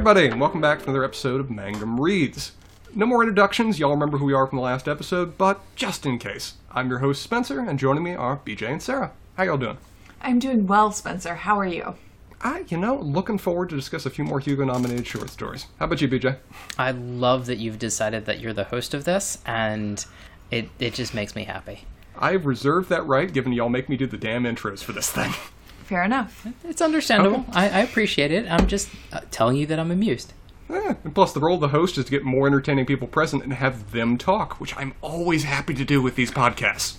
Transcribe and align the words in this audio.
Hey 0.00 0.02
everybody, 0.02 0.28
and 0.28 0.40
welcome 0.40 0.62
back 0.62 0.78
to 0.78 0.84
another 0.84 1.04
episode 1.04 1.40
of 1.40 1.50
Mangum 1.50 2.00
Reads. 2.00 2.52
No 2.94 3.04
more 3.04 3.22
introductions, 3.22 3.78
y'all 3.78 3.90
remember 3.90 4.16
who 4.16 4.24
we 4.24 4.32
are 4.32 4.46
from 4.46 4.56
the 4.56 4.62
last 4.62 4.88
episode, 4.88 5.36
but 5.36 5.60
just 5.76 6.06
in 6.06 6.18
case, 6.18 6.54
I'm 6.72 6.88
your 6.88 7.00
host 7.00 7.20
Spencer, 7.20 7.60
and 7.60 7.78
joining 7.78 8.02
me 8.02 8.14
are 8.14 8.38
BJ 8.38 8.70
and 8.70 8.82
Sarah. 8.82 9.12
How 9.36 9.42
y'all 9.42 9.58
doing? 9.58 9.76
I'm 10.22 10.38
doing 10.38 10.66
well, 10.66 10.90
Spencer. 10.90 11.34
How 11.34 11.58
are 11.58 11.66
you? 11.66 11.96
I, 12.40 12.64
you 12.68 12.78
know, 12.78 12.96
looking 12.98 13.36
forward 13.36 13.68
to 13.68 13.76
discuss 13.76 14.06
a 14.06 14.10
few 14.10 14.24
more 14.24 14.40
Hugo 14.40 14.64
nominated 14.64 15.06
short 15.06 15.28
stories. 15.28 15.66
How 15.78 15.84
about 15.84 16.00
you, 16.00 16.08
BJ? 16.08 16.38
I 16.78 16.92
love 16.92 17.44
that 17.44 17.58
you've 17.58 17.78
decided 17.78 18.24
that 18.24 18.40
you're 18.40 18.54
the 18.54 18.64
host 18.64 18.94
of 18.94 19.04
this, 19.04 19.36
and 19.44 20.02
it, 20.50 20.70
it 20.78 20.94
just 20.94 21.12
makes 21.12 21.36
me 21.36 21.44
happy. 21.44 21.84
I've 22.16 22.46
reserved 22.46 22.88
that 22.88 23.06
right, 23.06 23.30
given 23.30 23.52
y'all 23.52 23.68
make 23.68 23.90
me 23.90 23.98
do 23.98 24.06
the 24.06 24.16
damn 24.16 24.44
intros 24.44 24.82
for 24.82 24.92
this 24.92 25.12
thing. 25.12 25.34
Fair 25.90 26.04
enough. 26.04 26.46
It's 26.62 26.80
understandable. 26.80 27.44
I, 27.50 27.68
I 27.68 27.78
appreciate 27.80 28.30
it. 28.30 28.48
I'm 28.48 28.68
just 28.68 28.90
uh, 29.12 29.22
telling 29.32 29.56
you 29.56 29.66
that 29.66 29.80
I'm 29.80 29.90
amused. 29.90 30.32
Eh, 30.68 30.94
and 31.02 31.12
plus, 31.12 31.32
the 31.32 31.40
role 31.40 31.56
of 31.56 31.60
the 31.60 31.68
host 31.76 31.98
is 31.98 32.04
to 32.04 32.12
get 32.12 32.22
more 32.22 32.46
entertaining 32.46 32.86
people 32.86 33.08
present 33.08 33.42
and 33.42 33.52
have 33.52 33.90
them 33.90 34.16
talk, 34.16 34.60
which 34.60 34.72
I'm 34.76 34.94
always 35.00 35.42
happy 35.42 35.74
to 35.74 35.84
do 35.84 36.00
with 36.00 36.14
these 36.14 36.30
podcasts. 36.30 36.98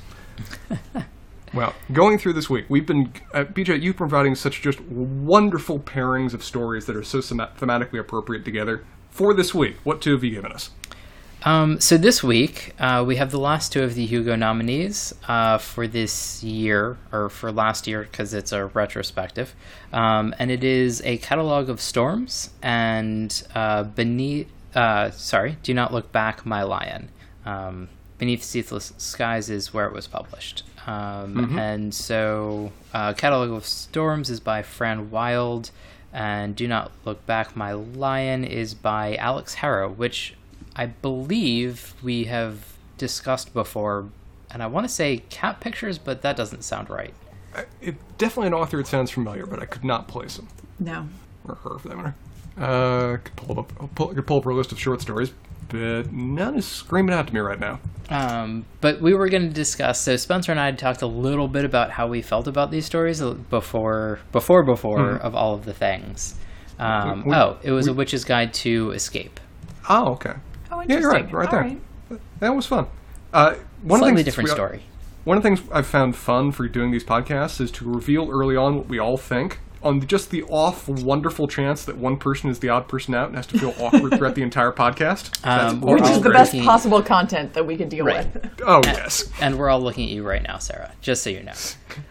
well, 1.53 1.73
going 1.93 2.17
through 2.17 2.33
this 2.33 2.49
week, 2.49 2.65
we've 2.67 2.85
been, 2.85 3.13
uh, 3.33 3.45
BJ, 3.45 3.81
you've 3.81 3.95
providing 3.95 4.35
such 4.35 4.61
just 4.61 4.81
wonderful 4.81 5.79
pairings 5.79 6.33
of 6.33 6.43
stories 6.43 6.85
that 6.87 6.97
are 6.97 7.03
so 7.03 7.19
thematically 7.19 7.97
appropriate 7.97 8.43
together. 8.43 8.83
For 9.09 9.33
this 9.33 9.55
week, 9.55 9.77
what 9.85 10.01
two 10.01 10.11
have 10.11 10.23
you 10.25 10.31
given 10.31 10.51
us? 10.51 10.69
Um, 11.43 11.79
so 11.79 11.97
this 11.97 12.23
week, 12.23 12.73
uh, 12.79 13.03
we 13.05 13.15
have 13.15 13.31
the 13.31 13.39
last 13.39 13.71
two 13.71 13.81
of 13.81 13.95
the 13.95 14.05
Hugo 14.05 14.35
nominees 14.35 15.13
uh, 15.27 15.57
for 15.57 15.87
this 15.87 16.43
year, 16.43 16.97
or 17.11 17.29
for 17.29 17.51
last 17.51 17.87
year, 17.87 18.03
because 18.03 18.33
it's 18.33 18.51
a 18.51 18.65
retrospective. 18.67 19.55
Um, 19.91 20.35
and 20.37 20.51
it 20.51 20.63
is 20.63 21.01
A 21.03 21.17
Catalog 21.17 21.69
of 21.69 21.81
Storms 21.81 22.51
and 22.61 23.41
uh, 23.55 23.83
Beneath, 23.83 24.47
uh, 24.75 25.09
sorry, 25.11 25.57
Do 25.63 25.73
Not 25.73 25.91
Look 25.91 26.11
Back, 26.11 26.45
My 26.45 26.61
Lion. 26.61 27.09
Um, 27.43 27.89
Beneath 28.19 28.43
Ceaseless 28.43 28.93
Skies 28.97 29.49
is 29.49 29.73
where 29.73 29.87
it 29.87 29.93
was 29.93 30.05
published. 30.05 30.63
Um, 30.85 31.57
And 31.57 31.93
so, 31.93 32.71
uh, 32.93 33.13
Catalog 33.13 33.49
of 33.49 33.65
Storms 33.65 34.29
is 34.29 34.39
by 34.39 34.61
Fran 34.61 35.09
Wilde, 35.09 35.71
and 36.13 36.55
Do 36.55 36.67
Not 36.67 36.91
Look 37.03 37.25
Back, 37.25 37.55
My 37.55 37.71
Lion 37.73 38.43
is 38.43 38.75
by 38.75 39.15
Alix 39.15 39.55
Harrow, 39.55 39.89
which 39.89 40.35
I 40.81 40.87
believe 40.87 41.93
we 42.01 42.23
have 42.23 42.73
discussed 42.97 43.53
before, 43.53 44.09
and 44.49 44.63
I 44.63 44.65
want 44.65 44.87
to 44.87 44.91
say 44.91 45.17
cat 45.29 45.59
pictures, 45.59 45.99
but 45.99 46.23
that 46.23 46.35
doesn't 46.35 46.63
sound 46.63 46.89
right. 46.89 47.13
Uh, 47.55 47.61
It, 47.81 47.97
definitely 48.17 48.47
an 48.47 48.55
author 48.55 48.77
that 48.77 48.87
sounds 48.87 49.11
familiar, 49.11 49.45
but 49.45 49.61
I 49.61 49.65
could 49.65 49.83
not 49.83 50.07
place 50.07 50.39
him. 50.39 50.47
No. 50.79 51.07
Or 51.47 51.53
her, 51.53 51.77
for 51.77 51.87
that 51.89 51.97
matter. 51.97 52.15
Uh, 52.57 53.17
could 53.23 53.35
pull 53.35 53.59
up, 53.59 53.71
pull, 53.93 54.07
could 54.07 54.25
pull 54.25 54.37
up 54.39 54.43
her 54.45 54.55
list 54.55 54.71
of 54.71 54.79
short 54.79 55.01
stories, 55.01 55.33
but 55.69 56.11
none 56.11 56.55
is 56.57 56.65
screaming 56.65 57.13
out 57.13 57.27
to 57.27 57.33
me 57.35 57.41
right 57.41 57.59
now. 57.59 57.79
Um, 58.09 58.65
but 58.81 59.01
we 59.01 59.13
were 59.13 59.29
going 59.29 59.43
to 59.47 59.53
discuss. 59.53 60.01
So 60.01 60.15
Spencer 60.17 60.51
and 60.51 60.59
I 60.59 60.65
had 60.65 60.79
talked 60.79 61.03
a 61.03 61.07
little 61.07 61.47
bit 61.47 61.63
about 61.63 61.91
how 61.91 62.07
we 62.07 62.23
felt 62.23 62.47
about 62.47 62.71
these 62.71 62.87
stories 62.87 63.21
before, 63.21 64.19
before, 64.31 64.63
before 64.63 65.17
of 65.17 65.35
all 65.35 65.53
of 65.53 65.63
the 65.65 65.73
things. 65.75 66.33
Um, 66.79 67.23
We- 67.25 67.35
oh, 67.35 67.57
it 67.61 67.69
was 67.71 67.85
we- 67.85 67.91
a 67.91 67.93
witch's 67.93 68.25
guide 68.25 68.51
to 68.55 68.89
escape. 68.93 69.39
Oh, 69.87 70.13
okay. 70.13 70.33
Oh, 70.89 70.93
Yeah, 70.93 70.99
you're 70.99 71.11
right, 71.11 71.31
right 71.31 71.45
All 71.47 71.51
there. 71.51 71.61
right. 71.61 72.19
That 72.39 72.55
was 72.55 72.65
fun. 72.65 72.87
Uh, 73.33 73.55
one 73.55 73.55
of 73.55 73.55
the 73.55 73.97
Slightly 73.97 74.15
things 74.15 74.25
different 74.25 74.49
we- 74.49 74.55
story. 74.55 74.83
One 75.23 75.37
of 75.37 75.43
the 75.43 75.49
things 75.49 75.61
I've 75.71 75.85
found 75.87 76.15
fun 76.15 76.51
for 76.51 76.67
doing 76.67 76.89
these 76.91 77.03
podcasts 77.03 77.61
is 77.61 77.69
to 77.73 77.87
reveal 77.89 78.29
early 78.31 78.55
on 78.55 78.75
what 78.77 78.87
we 78.87 78.97
all 78.97 79.17
think, 79.17 79.59
on 79.83 80.05
just 80.07 80.31
the 80.31 80.41
off 80.43 80.87
wonderful 80.89 81.47
chance 81.47 81.85
that 81.85 81.97
one 81.97 82.17
person 82.17 82.49
is 82.49 82.57
the 82.59 82.69
odd 82.69 82.87
person 82.87 83.13
out 83.13 83.27
and 83.27 83.35
has 83.35 83.45
to 83.47 83.59
feel 83.59 83.73
awkward 83.79 84.15
throughout 84.15 84.33
the 84.35 84.41
entire 84.41 84.71
podcast. 84.71 85.29
Um, 85.43 85.81
Which 85.81 86.01
is 86.03 86.15
the 86.17 86.21
great. 86.21 86.33
best 86.33 86.53
looking- 86.53 86.65
possible 86.67 87.01
content 87.03 87.53
that 87.53 87.65
we 87.67 87.77
can 87.77 87.87
deal 87.89 88.05
Right. 88.05 88.31
with. 88.33 88.61
Oh 88.65 88.81
yes. 88.83 89.29
And 89.41 89.57
we're 89.59 89.69
all 89.69 89.79
looking 89.81 90.05
at 90.09 90.11
you 90.15 90.23
right 90.27 90.41
now, 90.41 90.57
Sarah, 90.57 90.91
just 91.01 91.21
so 91.23 91.29
you 91.29 91.43
know. 91.43 91.53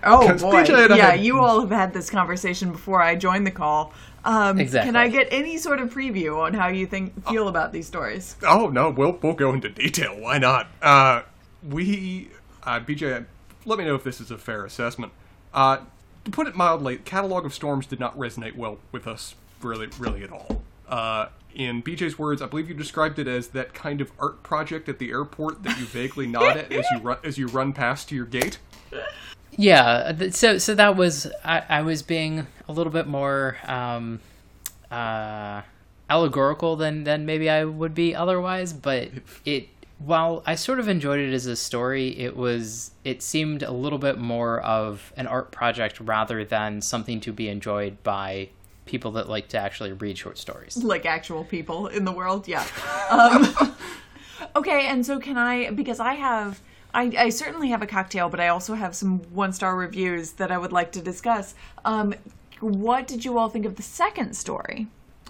Oh 0.04 0.24
'Cause 0.28 0.42
boy. 0.42 0.62
BJ 0.64 0.84
and 0.84 0.94
I 0.94 0.96
Yeah, 0.96 1.10
had- 1.12 1.20
you 1.20 1.40
all 1.40 1.60
have 1.60 1.70
had 1.70 1.92
this 1.92 2.10
conversation 2.10 2.70
before 2.72 3.02
I 3.02 3.14
joined 3.16 3.44
the 3.46 3.50
call. 3.52 3.92
Um, 4.24 4.58
Exactly. 4.60 4.88
Can 4.88 4.96
I 4.96 5.08
get 5.08 5.28
any 5.30 5.56
sort 5.56 5.80
of 5.80 5.92
preview 5.92 6.38
on 6.38 6.54
how 6.54 6.68
you 6.68 6.86
think 6.86 7.26
feel 7.28 7.48
about 7.48 7.72
these 7.72 7.86
stories? 7.86 8.36
Oh 8.46 8.68
no, 8.68 8.90
we'll 8.90 9.18
we'll 9.22 9.34
go 9.34 9.52
into 9.52 9.68
detail. 9.68 10.18
Why 10.18 10.38
not? 10.38 10.68
Uh, 10.82 11.22
we, 11.68 12.28
uh, 12.62 12.80
BJ, 12.80 13.24
let 13.64 13.78
me 13.78 13.84
know 13.84 13.94
if 13.94 14.04
this 14.04 14.20
is 14.20 14.30
a 14.30 14.38
fair 14.38 14.64
assessment. 14.64 15.12
Uh, 15.52 15.78
to 16.24 16.30
put 16.30 16.46
it 16.46 16.54
mildly, 16.54 16.98
Catalog 16.98 17.44
of 17.46 17.54
Storms 17.54 17.86
did 17.86 17.98
not 18.00 18.16
resonate 18.18 18.56
well 18.56 18.78
with 18.92 19.06
us, 19.06 19.34
really, 19.62 19.88
really 19.98 20.22
at 20.22 20.30
all. 20.30 20.62
Uh, 20.88 21.26
in 21.54 21.82
BJ's 21.82 22.18
words, 22.18 22.42
I 22.42 22.46
believe 22.46 22.68
you 22.68 22.74
described 22.74 23.18
it 23.18 23.26
as 23.26 23.48
that 23.48 23.74
kind 23.74 24.00
of 24.00 24.12
art 24.18 24.42
project 24.42 24.88
at 24.88 24.98
the 24.98 25.10
airport 25.10 25.62
that 25.64 25.78
you 25.78 25.86
vaguely 25.86 26.26
nod 26.26 26.56
at 26.56 26.72
as 26.72 26.84
you 26.92 26.98
run 26.98 27.18
as 27.24 27.38
you 27.38 27.46
run 27.48 27.72
past 27.72 28.08
to 28.10 28.14
your 28.14 28.26
gate. 28.26 28.58
Yeah, 29.60 30.30
so 30.30 30.56
so 30.56 30.74
that 30.74 30.96
was 30.96 31.30
I, 31.44 31.62
I 31.68 31.82
was 31.82 32.02
being 32.02 32.46
a 32.66 32.72
little 32.72 32.92
bit 32.92 33.06
more 33.06 33.58
um, 33.64 34.20
uh, 34.90 35.60
allegorical 36.08 36.76
than 36.76 37.04
than 37.04 37.26
maybe 37.26 37.50
I 37.50 37.64
would 37.64 37.94
be 37.94 38.14
otherwise, 38.14 38.72
but 38.72 39.10
it 39.44 39.68
while 39.98 40.42
I 40.46 40.54
sort 40.54 40.80
of 40.80 40.88
enjoyed 40.88 41.20
it 41.20 41.34
as 41.34 41.44
a 41.44 41.56
story, 41.56 42.18
it 42.18 42.38
was 42.38 42.92
it 43.04 43.22
seemed 43.22 43.62
a 43.62 43.70
little 43.70 43.98
bit 43.98 44.16
more 44.16 44.60
of 44.60 45.12
an 45.18 45.26
art 45.26 45.50
project 45.50 46.00
rather 46.00 46.42
than 46.42 46.80
something 46.80 47.20
to 47.20 47.32
be 47.32 47.50
enjoyed 47.50 48.02
by 48.02 48.48
people 48.86 49.10
that 49.12 49.28
like 49.28 49.48
to 49.48 49.58
actually 49.58 49.92
read 49.92 50.16
short 50.16 50.38
stories. 50.38 50.78
Like 50.82 51.04
actual 51.04 51.44
people 51.44 51.86
in 51.86 52.06
the 52.06 52.12
world? 52.12 52.48
Yeah. 52.48 52.66
Um, 53.10 53.54
okay, 54.56 54.86
and 54.86 55.04
so 55.04 55.18
can 55.18 55.36
I, 55.36 55.70
because 55.70 56.00
I 56.00 56.14
have. 56.14 56.60
I, 56.92 57.12
I 57.16 57.28
certainly 57.30 57.68
have 57.70 57.82
a 57.82 57.86
cocktail, 57.86 58.28
but 58.28 58.40
I 58.40 58.48
also 58.48 58.74
have 58.74 58.94
some 58.94 59.20
one 59.32 59.52
star 59.52 59.76
reviews 59.76 60.32
that 60.32 60.50
I 60.50 60.58
would 60.58 60.72
like 60.72 60.92
to 60.92 61.00
discuss. 61.00 61.54
Um, 61.84 62.14
what 62.60 63.06
did 63.06 63.24
you 63.24 63.38
all 63.38 63.48
think 63.48 63.64
of 63.64 63.76
the 63.76 63.82
second 63.82 64.34
story? 64.34 64.86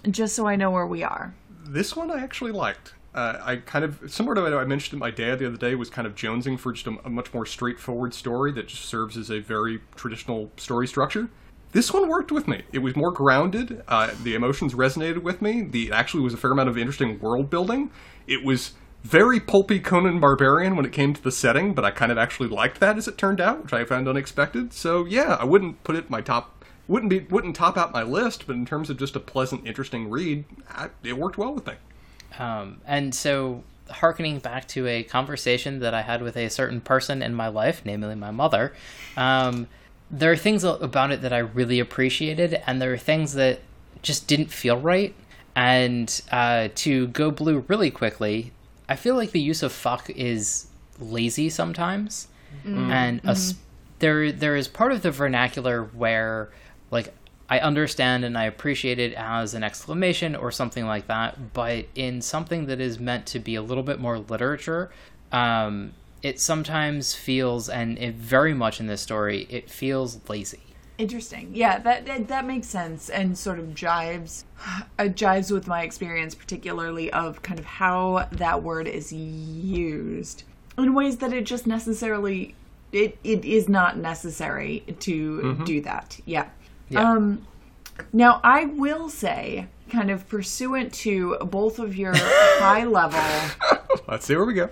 Just 0.09 0.35
so 0.35 0.47
I 0.47 0.55
know 0.55 0.71
where 0.71 0.87
we 0.87 1.03
are. 1.03 1.33
This 1.63 1.95
one 1.95 2.09
I 2.11 2.21
actually 2.21 2.51
liked. 2.51 2.93
Uh, 3.13 3.37
I 3.41 3.55
kind 3.57 3.83
of 3.83 3.99
similar 4.07 4.35
to 4.35 4.41
what 4.41 4.53
I 4.53 4.63
mentioned 4.63 4.99
my 4.99 5.11
dad 5.11 5.39
the 5.39 5.47
other 5.47 5.57
day 5.57 5.75
was 5.75 5.89
kind 5.89 6.07
of 6.07 6.15
jonesing 6.15 6.57
for 6.57 6.71
just 6.71 6.87
a, 6.87 6.97
a 7.03 7.09
much 7.09 7.33
more 7.33 7.45
straightforward 7.45 8.13
story 8.13 8.51
that 8.53 8.67
just 8.67 8.85
serves 8.85 9.17
as 9.17 9.29
a 9.29 9.39
very 9.39 9.81
traditional 9.95 10.49
story 10.55 10.87
structure. 10.87 11.29
This 11.73 11.93
one 11.93 12.09
worked 12.09 12.31
with 12.31 12.47
me. 12.47 12.63
It 12.73 12.79
was 12.79 12.95
more 12.95 13.11
grounded. 13.11 13.83
Uh, 13.87 14.11
the 14.23 14.35
emotions 14.35 14.73
resonated 14.73 15.23
with 15.23 15.41
me. 15.41 15.61
The 15.61 15.91
actually 15.91 16.23
was 16.23 16.33
a 16.33 16.37
fair 16.37 16.51
amount 16.51 16.69
of 16.69 16.77
interesting 16.77 17.19
world 17.19 17.49
building. 17.49 17.91
It 18.27 18.43
was 18.43 18.73
very 19.03 19.39
pulpy 19.39 19.79
Conan 19.79 20.19
Barbarian 20.19 20.75
when 20.75 20.85
it 20.85 20.91
came 20.91 21.13
to 21.13 21.21
the 21.21 21.31
setting, 21.31 21.73
but 21.73 21.83
I 21.83 21.91
kind 21.91 22.11
of 22.11 22.17
actually 22.17 22.49
liked 22.49 22.79
that 22.79 22.97
as 22.97 23.07
it 23.07 23.17
turned 23.17 23.41
out, 23.41 23.63
which 23.63 23.73
I 23.73 23.83
found 23.83 24.07
unexpected. 24.07 24.73
So 24.73 25.05
yeah, 25.05 25.37
I 25.39 25.43
wouldn't 25.43 25.83
put 25.83 25.95
it 25.95 26.09
my 26.09 26.21
top. 26.21 26.63
Wouldn't 26.87 27.09
be 27.09 27.19
wouldn't 27.19 27.55
top 27.55 27.77
out 27.77 27.93
my 27.93 28.03
list, 28.03 28.47
but 28.47 28.55
in 28.55 28.65
terms 28.65 28.89
of 28.89 28.97
just 28.97 29.15
a 29.15 29.19
pleasant, 29.19 29.65
interesting 29.65 30.09
read, 30.09 30.45
I, 30.69 30.89
it 31.03 31.17
worked 31.17 31.37
well 31.37 31.53
with 31.53 31.65
me. 31.65 31.73
Um, 32.37 32.81
and 32.85 33.13
so, 33.13 33.63
harkening 33.89 34.39
back 34.39 34.67
to 34.69 34.87
a 34.87 35.03
conversation 35.03 35.79
that 35.79 35.93
I 35.93 36.01
had 36.01 36.21
with 36.21 36.35
a 36.37 36.49
certain 36.49 36.81
person 36.81 37.21
in 37.21 37.33
my 37.33 37.47
life, 37.47 37.81
namely 37.85 38.15
my 38.15 38.31
mother, 38.31 38.73
um, 39.15 39.67
there 40.09 40.31
are 40.31 40.37
things 40.37 40.63
about 40.63 41.11
it 41.11 41.21
that 41.21 41.31
I 41.31 41.39
really 41.39 41.79
appreciated, 41.79 42.61
and 42.67 42.81
there 42.81 42.93
are 42.93 42.97
things 42.97 43.33
that 43.33 43.61
just 44.01 44.27
didn't 44.27 44.51
feel 44.51 44.77
right. 44.77 45.13
And 45.55 46.21
uh, 46.31 46.69
to 46.75 47.07
go 47.07 47.31
blue 47.31 47.59
really 47.67 47.91
quickly, 47.91 48.51
I 48.91 48.95
feel 48.95 49.15
like 49.15 49.31
the 49.31 49.39
use 49.51 49.63
of 49.63 49.71
fuck 49.71 50.09
is 50.09 50.67
lazy 50.99 51.49
sometimes, 51.49 52.27
and 52.65 53.21
a 53.23 53.31
s 53.31 53.55
there 53.99 54.31
there 54.43 54.55
is 54.61 54.67
part 54.67 54.91
of 54.91 54.99
the 55.01 55.11
vernacular 55.11 55.77
where 56.01 56.49
like 56.95 57.07
I 57.49 57.59
understand 57.59 58.23
and 58.25 58.37
I 58.37 58.45
appreciate 58.53 58.99
it 59.05 59.13
as 59.15 59.53
an 59.53 59.63
exclamation 59.63 60.35
or 60.35 60.51
something 60.51 60.85
like 60.93 61.07
that, 61.07 61.53
but 61.53 61.85
in 61.95 62.21
something 62.21 62.61
that 62.67 62.79
is 62.79 62.99
meant 62.99 63.25
to 63.33 63.39
be 63.39 63.55
a 63.55 63.61
little 63.61 63.83
bit 63.83 63.99
more 63.99 64.17
literature, 64.19 64.83
um, 65.31 65.93
it 66.23 66.39
sometimes 66.39 67.13
feels, 67.13 67.67
and 67.69 67.97
it 67.97 68.15
very 68.15 68.53
much 68.53 68.79
in 68.81 68.87
this 68.87 69.01
story, 69.01 69.47
it 69.49 69.69
feels 69.69 70.19
lazy. 70.29 70.63
Interesting. 71.01 71.51
Yeah, 71.53 71.79
that, 71.79 72.05
that 72.05 72.27
that 72.27 72.45
makes 72.45 72.67
sense 72.67 73.09
and 73.09 73.35
sort 73.37 73.57
of 73.57 73.69
jives 73.69 74.43
uh, 74.99 75.05
jives 75.05 75.51
with 75.51 75.67
my 75.67 75.81
experience, 75.81 76.35
particularly 76.35 77.11
of 77.11 77.41
kind 77.41 77.59
of 77.59 77.65
how 77.65 78.27
that 78.31 78.61
word 78.61 78.87
is 78.87 79.11
used 79.11 80.43
in 80.77 80.93
ways 80.93 81.17
that 81.17 81.33
it 81.33 81.45
just 81.45 81.65
necessarily 81.65 82.53
it, 82.91 83.17
it 83.23 83.43
is 83.45 83.67
not 83.67 83.97
necessary 83.97 84.83
to 84.99 85.55
do 85.65 85.81
that. 85.81 86.19
Yeah. 86.25 86.49
Yeah. 86.89 87.11
Um 87.11 87.47
now 88.13 88.39
I 88.43 88.65
will 88.65 89.09
say 89.09 89.67
kind 89.89 90.11
of 90.11 90.29
pursuant 90.29 90.93
to 90.93 91.37
both 91.37 91.79
of 91.79 91.95
your 91.95 92.13
high 92.15 92.85
level 92.85 93.19
Let's 94.07 94.25
see 94.25 94.35
where 94.35 94.45
we 94.45 94.53
go. 94.53 94.69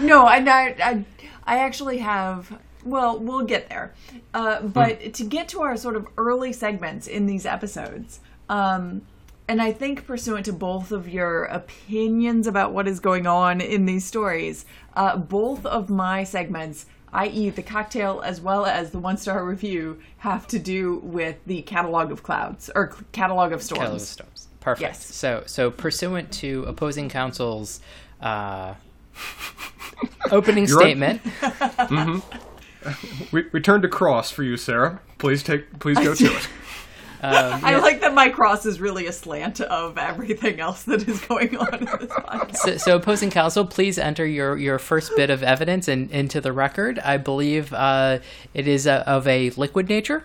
no, 0.00 0.24
I, 0.24 0.36
I, 0.38 1.04
I 1.44 1.58
actually 1.58 1.98
have. 1.98 2.58
Well, 2.84 3.18
we'll 3.18 3.44
get 3.44 3.68
there. 3.68 3.94
Uh, 4.32 4.62
but 4.62 5.14
to 5.14 5.24
get 5.24 5.48
to 5.48 5.62
our 5.62 5.76
sort 5.76 5.96
of 5.96 6.06
early 6.16 6.52
segments 6.52 7.06
in 7.06 7.26
these 7.26 7.44
episodes, 7.46 8.20
um, 8.48 9.02
and 9.48 9.62
I 9.62 9.72
think 9.72 10.06
pursuant 10.06 10.44
to 10.46 10.52
both 10.52 10.92
of 10.92 11.08
your 11.08 11.44
opinions 11.44 12.46
about 12.46 12.72
what 12.72 12.86
is 12.86 13.00
going 13.00 13.26
on 13.26 13.60
in 13.60 13.86
these 13.86 14.04
stories, 14.04 14.64
uh, 14.94 15.16
both 15.16 15.64
of 15.64 15.88
my 15.88 16.22
segments, 16.24 16.86
i.e., 17.14 17.48
the 17.50 17.62
cocktail 17.62 18.20
as 18.24 18.40
well 18.40 18.66
as 18.66 18.90
the 18.90 18.98
one 18.98 19.16
star 19.16 19.44
review, 19.44 19.98
have 20.18 20.46
to 20.48 20.58
do 20.58 20.98
with 20.98 21.36
the 21.46 21.62
catalog 21.62 22.12
of 22.12 22.22
clouds 22.22 22.70
or 22.74 22.94
catalog 23.12 23.52
of 23.52 23.62
storms. 23.62 23.80
Catalog 23.80 24.00
of 24.00 24.06
Storms. 24.06 24.48
Perfect. 24.60 24.82
Yes. 24.82 25.14
So, 25.14 25.42
so 25.46 25.70
pursuant 25.70 26.30
to 26.34 26.64
opposing 26.64 27.08
counsel's 27.08 27.80
uh, 28.20 28.74
opening 30.30 30.66
You're 30.66 30.76
on- 30.76 30.82
statement, 30.82 31.22
We, 31.90 32.22
we 33.32 33.60
turned 33.60 33.82
to 33.82 33.88
cross 33.88 34.30
for 34.30 34.42
you, 34.42 34.56
Sarah. 34.56 35.00
Please 35.18 35.42
take. 35.42 35.78
Please 35.78 35.98
go 35.98 36.14
to 36.14 36.26
it. 36.26 36.48
I 37.22 37.78
like 37.78 38.00
that 38.02 38.14
my 38.14 38.28
cross 38.28 38.64
is 38.64 38.80
really 38.80 39.06
a 39.06 39.12
slant 39.12 39.60
of 39.60 39.98
everything 39.98 40.60
else 40.60 40.84
that 40.84 41.08
is 41.08 41.20
going 41.22 41.56
on 41.56 41.74
in 41.74 41.84
this 41.84 42.12
podcast. 42.12 42.56
so, 42.56 42.76
so 42.76 42.96
opposing 42.96 43.30
counsel, 43.30 43.66
please 43.66 43.98
enter 43.98 44.24
your, 44.24 44.56
your 44.56 44.78
first 44.78 45.12
bit 45.16 45.30
of 45.30 45.42
evidence 45.42 45.88
in, 45.88 46.08
into 46.10 46.40
the 46.40 46.52
record. 46.52 46.98
I 47.00 47.16
believe 47.16 47.72
uh, 47.72 48.20
it 48.54 48.68
is 48.68 48.86
uh 48.86 49.02
of 49.06 49.26
a 49.26 49.50
liquid 49.50 49.88
nature. 49.88 50.24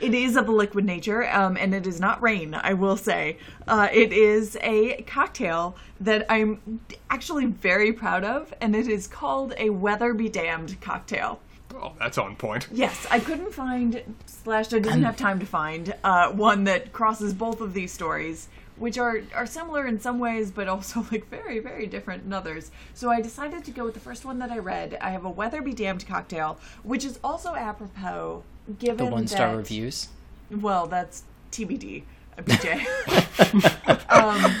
It 0.00 0.14
is 0.14 0.36
of 0.36 0.48
a 0.48 0.52
liquid 0.52 0.86
nature, 0.86 1.28
um, 1.30 1.56
and 1.56 1.74
it 1.74 1.86
is 1.86 2.00
not 2.00 2.22
rain, 2.22 2.54
I 2.54 2.72
will 2.72 2.96
say. 2.96 3.36
Uh, 3.68 3.88
it 3.92 4.12
is 4.12 4.56
a 4.62 5.02
cocktail 5.02 5.76
that 6.00 6.24
I'm 6.30 6.80
actually 7.10 7.46
very 7.46 7.92
proud 7.92 8.24
of, 8.24 8.54
and 8.60 8.74
it 8.74 8.88
is 8.88 9.06
called 9.06 9.52
a 9.58 9.68
Weather 9.70 10.14
Be 10.14 10.30
Damned 10.30 10.80
cocktail. 10.80 11.40
Oh, 11.74 11.92
that's 11.98 12.18
on 12.18 12.36
point. 12.36 12.68
Yes, 12.72 13.06
I 13.10 13.20
couldn't 13.20 13.52
find, 13.52 14.02
slash, 14.26 14.72
I 14.72 14.78
didn't 14.78 15.02
have 15.04 15.16
time 15.16 15.40
to 15.40 15.46
find 15.46 15.94
uh, 16.04 16.30
one 16.30 16.64
that 16.64 16.92
crosses 16.92 17.32
both 17.34 17.60
of 17.60 17.74
these 17.74 17.92
stories, 17.92 18.48
which 18.76 18.98
are, 18.98 19.20
are 19.34 19.46
similar 19.46 19.86
in 19.86 20.00
some 20.00 20.18
ways, 20.18 20.50
but 20.50 20.68
also 20.68 21.06
like 21.12 21.28
very, 21.28 21.58
very 21.58 21.86
different 21.86 22.24
in 22.24 22.32
others. 22.32 22.70
So 22.94 23.10
I 23.10 23.20
decided 23.20 23.64
to 23.64 23.70
go 23.70 23.84
with 23.84 23.94
the 23.94 24.00
first 24.00 24.24
one 24.24 24.38
that 24.40 24.50
I 24.50 24.58
read. 24.58 24.98
I 25.00 25.10
have 25.10 25.24
a 25.24 25.30
Weather 25.30 25.62
Be 25.62 25.72
Damned 25.72 26.06
cocktail, 26.06 26.58
which 26.82 27.04
is 27.04 27.18
also 27.24 27.54
apropos, 27.54 28.44
given 28.78 29.06
The 29.06 29.12
one 29.12 29.26
star 29.26 29.56
reviews. 29.56 30.08
well, 30.50 30.86
that's 30.86 31.24
TBD, 31.50 32.02
BJ. 32.38 32.86
um, 34.10 34.54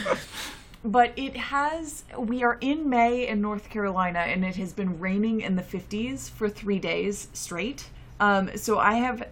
but 0.84 1.12
it 1.16 1.36
has. 1.36 2.04
We 2.16 2.42
are 2.42 2.58
in 2.60 2.88
May 2.88 3.26
in 3.26 3.40
North 3.40 3.70
Carolina, 3.70 4.20
and 4.20 4.44
it 4.44 4.56
has 4.56 4.72
been 4.72 4.98
raining 4.98 5.40
in 5.40 5.56
the 5.56 5.62
50s 5.62 6.30
for 6.30 6.48
three 6.48 6.78
days 6.78 7.28
straight. 7.32 7.88
Um, 8.20 8.56
so 8.56 8.78
I 8.78 8.94
have 8.94 9.24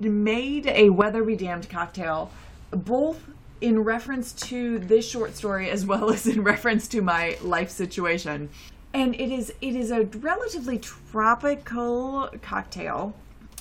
made 0.00 0.66
a 0.66 0.90
weather 0.90 1.24
be 1.24 1.36
damned 1.36 1.68
cocktail, 1.68 2.30
both 2.70 3.30
in 3.60 3.80
reference 3.80 4.32
to 4.32 4.78
this 4.78 5.08
short 5.08 5.34
story 5.36 5.70
as 5.70 5.84
well 5.84 6.10
as 6.12 6.26
in 6.26 6.42
reference 6.42 6.88
to 6.88 7.02
my 7.02 7.36
life 7.42 7.70
situation. 7.70 8.50
And 8.94 9.14
it 9.14 9.30
is 9.30 9.52
it 9.60 9.74
is 9.74 9.90
a 9.90 10.04
relatively 10.04 10.78
tropical 10.78 12.30
cocktail 12.40 13.14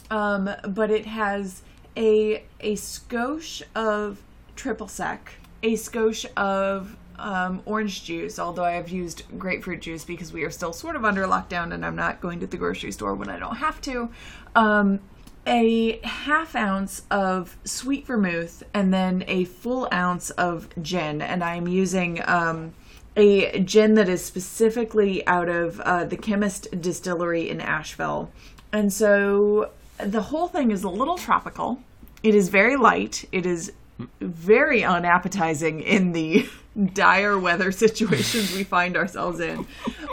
um, 0.09 0.49
but 0.67 0.89
it 0.89 1.05
has 1.05 1.61
a 1.95 2.43
a 2.59 2.75
skosh 2.75 3.61
of 3.75 4.21
triple 4.55 4.87
sec, 4.87 5.33
a 5.63 5.73
skosh 5.73 6.25
of 6.35 6.95
um, 7.19 7.61
orange 7.65 8.03
juice. 8.03 8.39
Although 8.39 8.65
I 8.65 8.71
have 8.71 8.89
used 8.89 9.23
grapefruit 9.37 9.81
juice 9.81 10.03
because 10.03 10.33
we 10.33 10.43
are 10.43 10.51
still 10.51 10.73
sort 10.73 10.95
of 10.95 11.05
under 11.05 11.25
lockdown, 11.25 11.73
and 11.73 11.85
I'm 11.85 11.95
not 11.95 12.21
going 12.21 12.39
to 12.39 12.47
the 12.47 12.57
grocery 12.57 12.91
store 12.91 13.15
when 13.15 13.29
I 13.29 13.39
don't 13.39 13.57
have 13.57 13.81
to. 13.81 14.09
Um, 14.55 14.99
a 15.45 15.99
half 16.05 16.55
ounce 16.55 17.03
of 17.09 17.57
sweet 17.63 18.05
vermouth, 18.05 18.63
and 18.73 18.93
then 18.93 19.23
a 19.27 19.45
full 19.45 19.87
ounce 19.93 20.29
of 20.31 20.67
gin, 20.81 21.21
and 21.21 21.43
I'm 21.43 21.67
using. 21.67 22.21
Um, 22.25 22.73
a 23.17 23.59
gin 23.61 23.95
that 23.95 24.07
is 24.07 24.23
specifically 24.23 25.25
out 25.25 25.49
of 25.49 25.79
uh, 25.79 26.03
the 26.05 26.15
Chemist 26.15 26.67
Distillery 26.79 27.49
in 27.49 27.59
Asheville. 27.59 28.31
And 28.71 28.93
so 28.93 29.71
the 29.97 30.21
whole 30.21 30.47
thing 30.47 30.69
is 30.69 30.83
a 30.83 30.89
little 30.89 31.17
tropical. 31.17 31.81
It 32.21 32.35
is 32.35 32.49
very 32.49 32.75
light. 32.75 33.25
It 33.31 33.47
is 33.47 33.73
very 34.21 34.83
unappetizing 34.83 35.81
in 35.81 36.11
the 36.11 36.47
dire 36.93 37.37
weather 37.39 37.71
situations 37.71 38.53
we 38.55 38.63
find 38.63 38.95
ourselves 38.95 39.39
in. 39.39 39.65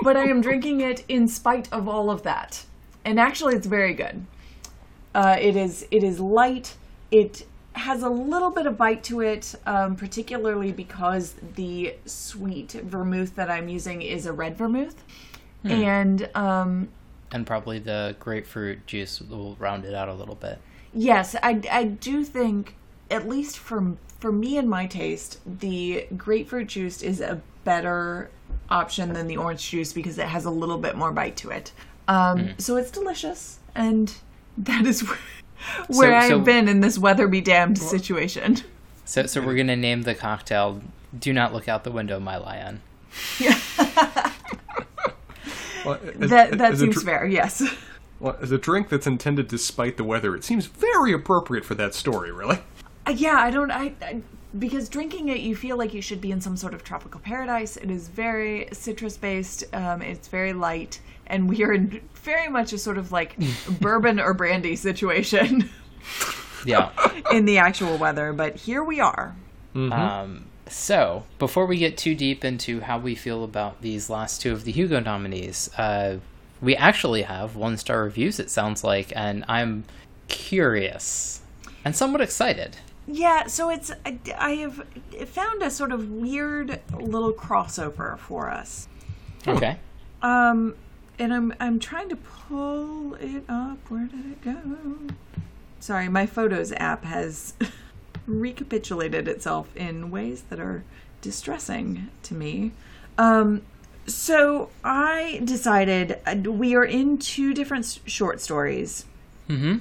But 0.03 0.17
I 0.17 0.25
am 0.25 0.41
drinking 0.41 0.81
it 0.81 1.05
in 1.09 1.29
spite 1.29 1.73
of 1.73 1.89
all 1.89 2.11
of 2.11 2.23
that. 2.23 2.65
And 3.05 3.21
actually, 3.21 3.55
it's 3.55 3.67
very 3.67 3.93
good. 3.95 4.25
Uh, 5.15 5.37
it 5.39 5.57
is 5.57 5.87
it 5.91 6.03
is 6.03 6.19
light. 6.21 6.77
It 7.11 7.47
has 7.75 8.03
a 8.03 8.09
little 8.09 8.51
bit 8.51 8.67
of 8.67 8.77
bite 8.79 9.03
to 9.05 9.21
it, 9.21 9.55
um, 9.67 9.97
particularly 9.97 10.73
because 10.73 11.35
the 11.57 11.95
sweet 12.07 12.73
vermouth 12.73 13.35
that 13.37 13.51
I'm 13.51 13.69
using 13.69 14.01
is 14.01 14.27
a 14.27 14.33
red 14.33 14.57
vermouth, 14.57 15.03
and 15.65 16.29
um, 16.35 16.89
And 17.33 17.47
probably 17.47 17.79
the 17.81 18.17
grapefruit 18.21 18.87
juice 18.87 19.21
will 19.21 19.57
round 19.59 19.85
it 19.85 19.95
out 19.95 20.09
a 20.09 20.15
little 20.15 20.37
bit. 20.37 20.59
yes, 20.93 21.35
I 21.43 21.61
I 21.71 21.85
do 21.85 22.25
think 22.25 22.77
at 23.15 23.29
least 23.29 23.59
for 23.59 23.95
for 24.21 24.33
me 24.33 24.57
and 24.59 24.69
my 24.69 24.87
taste, 24.87 25.39
the 25.61 26.07
grapefruit 26.17 26.67
juice 26.69 27.03
is 27.03 27.21
a 27.21 27.41
better 27.65 28.31
option 28.71 29.13
than 29.13 29.27
the 29.27 29.37
orange 29.37 29.69
juice 29.71 29.93
because 29.93 30.19
it 30.19 30.27
has 30.27 30.45
a 30.47 30.51
little 30.51 30.79
bit 30.79 30.97
more 30.97 31.13
bite 31.13 31.37
to 31.37 31.51
it. 31.51 31.73
Um, 32.09 32.51
So 32.59 32.77
it's 32.77 32.91
delicious, 32.91 33.59
and 33.75 34.13
that 34.59 34.87
is 34.87 35.03
where, 35.07 35.19
where 35.89 36.23
So- 36.23 36.29
so- 36.29 36.39
I've 36.39 36.45
been 36.45 36.69
in 36.69 36.81
this 36.81 36.99
weather 36.99 37.29
be 37.29 37.41
damned 37.41 37.79
situation. 37.79 38.59
So, 39.05 39.27
so 39.27 39.41
we're 39.43 39.57
gonna 39.57 39.77
name 39.77 40.03
the 40.03 40.15
cocktail 40.15 40.81
"Do 41.19 41.33
Not 41.33 41.53
Look 41.53 41.69
Out 41.69 41.85
the 41.85 41.91
Window, 41.93 42.19
My 42.19 42.37
Lion." 42.39 42.81
Well, 45.85 46.01
as- 46.19 46.31
That 46.31 46.53
that 46.59 46.73
as 46.73 46.81
seems 46.81 46.95
dr- 46.95 47.05
fair. 47.05 47.27
Yes. 47.27 47.63
Well, 48.19 48.39
as 48.41 48.51
a 48.51 48.57
drink 48.59 48.89
that's 48.89 49.07
intended 49.07 49.51
to 49.51 49.59
spite 49.59 49.99
the 49.99 50.05
weather, 50.05 50.35
it 50.35 50.43
seems 50.45 50.65
very 50.65 51.13
appropriate 51.13 51.65
for 51.67 51.75
that 51.75 51.95
story. 51.95 52.33
Really. 52.33 52.59
Yeah, 53.13 53.37
I 53.37 53.51
don't. 53.51 53.71
I, 53.71 53.93
I 54.03 54.23
because 54.59 54.89
drinking 54.89 55.29
it, 55.29 55.41
you 55.41 55.57
feel 55.57 55.77
like 55.77 55.93
you 55.93 56.01
should 56.01 56.21
be 56.21 56.31
in 56.31 56.41
some 56.41 56.57
sort 56.57 56.75
of 56.75 56.85
tropical 56.85 57.21
paradise. 57.21 57.77
It 57.77 57.91
is 57.91 58.09
very 58.09 58.69
citrus 58.73 59.17
based. 59.17 59.65
Um, 59.75 60.01
it's 60.01 60.29
very 60.29 60.53
light, 60.53 61.01
and 61.27 61.49
we 61.49 61.63
are 61.65 61.73
in 61.73 62.01
very 62.15 62.49
much 62.49 62.73
a 62.73 62.79
sort 62.79 62.99
of 62.99 63.13
like 63.13 63.37
bourbon 63.81 64.21
or 64.21 64.33
brandy 64.33 64.77
situation 64.77 65.69
Yeah. 66.65 66.91
in 67.33 67.45
the 67.45 67.59
actual 67.59 67.99
weather. 67.99 68.33
But 68.33 68.57
here 68.57 68.83
we 68.83 69.01
are. 69.01 69.37
Um, 69.75 70.47
so, 70.69 71.25
before 71.39 71.67
we 71.67 71.79
get 71.79 71.99
too 71.99 72.15
deep 72.15 72.45
into 72.45 72.81
how 72.81 72.99
we 72.99 73.17
feel 73.17 73.43
about 73.43 73.83
these 73.83 74.09
last 74.09 74.41
two 74.41 74.53
of 74.53 74.65
the 74.65 74.73
Hugo 74.73 75.01
nominees, 75.01 75.69
uh, 75.77 76.19
we 76.61 76.77
actually 76.77 77.23
have 77.23 77.57
one 77.57 77.77
star 77.77 78.05
reviews, 78.05 78.39
it 78.39 78.51
sounds 78.51 78.85
like, 78.85 79.13
and 79.17 79.45
I'm 79.49 79.85
curious 80.29 81.43
and 81.85 81.95
somewhat 81.95 82.21
excited. 82.21 82.77
Yeah, 83.07 83.47
so 83.47 83.71
it's 83.71 83.93
I, 84.05 84.19
I 84.39 84.51
have 84.57 84.83
found 85.29 85.63
a 85.63 85.71
sort 85.71 85.93
of 85.93 86.11
weird 86.11 86.81
little 86.99 87.33
crossover 87.33 88.19
for 88.19 88.51
us. 88.51 88.89
Okay. 89.47 89.79
Um, 90.23 90.75
and 91.19 91.33
I'm 91.33 91.55
I'm 91.61 91.79
trying 91.79 92.09
to 92.09 92.17
pull 92.17 93.15
it 93.15 93.45
up. 93.49 93.79
Where 93.91 94.07
did 94.07 94.33
it 94.33 94.41
go? 94.43 95.15
Sorry, 95.81 96.09
my 96.09 96.25
Photos 96.25 96.73
app 96.73 97.05
has 97.05 97.53
recapitulated 98.27 99.29
itself 99.29 99.75
in 99.77 100.11
ways 100.11 100.45
that 100.49 100.59
are 100.59 100.83
distressing 101.21 102.09
to 102.23 102.35
me. 102.35 102.73
Um, 103.19 103.63
so 104.07 104.71
I 104.83 105.41
decided 105.45 106.19
uh, 106.27 106.37
we 106.51 106.75
are 106.75 106.85
in 106.85 107.19
two 107.19 107.55
different 107.55 108.01
short 108.07 108.41
stories. 108.41 109.05
Mm-hmm. 109.49 109.79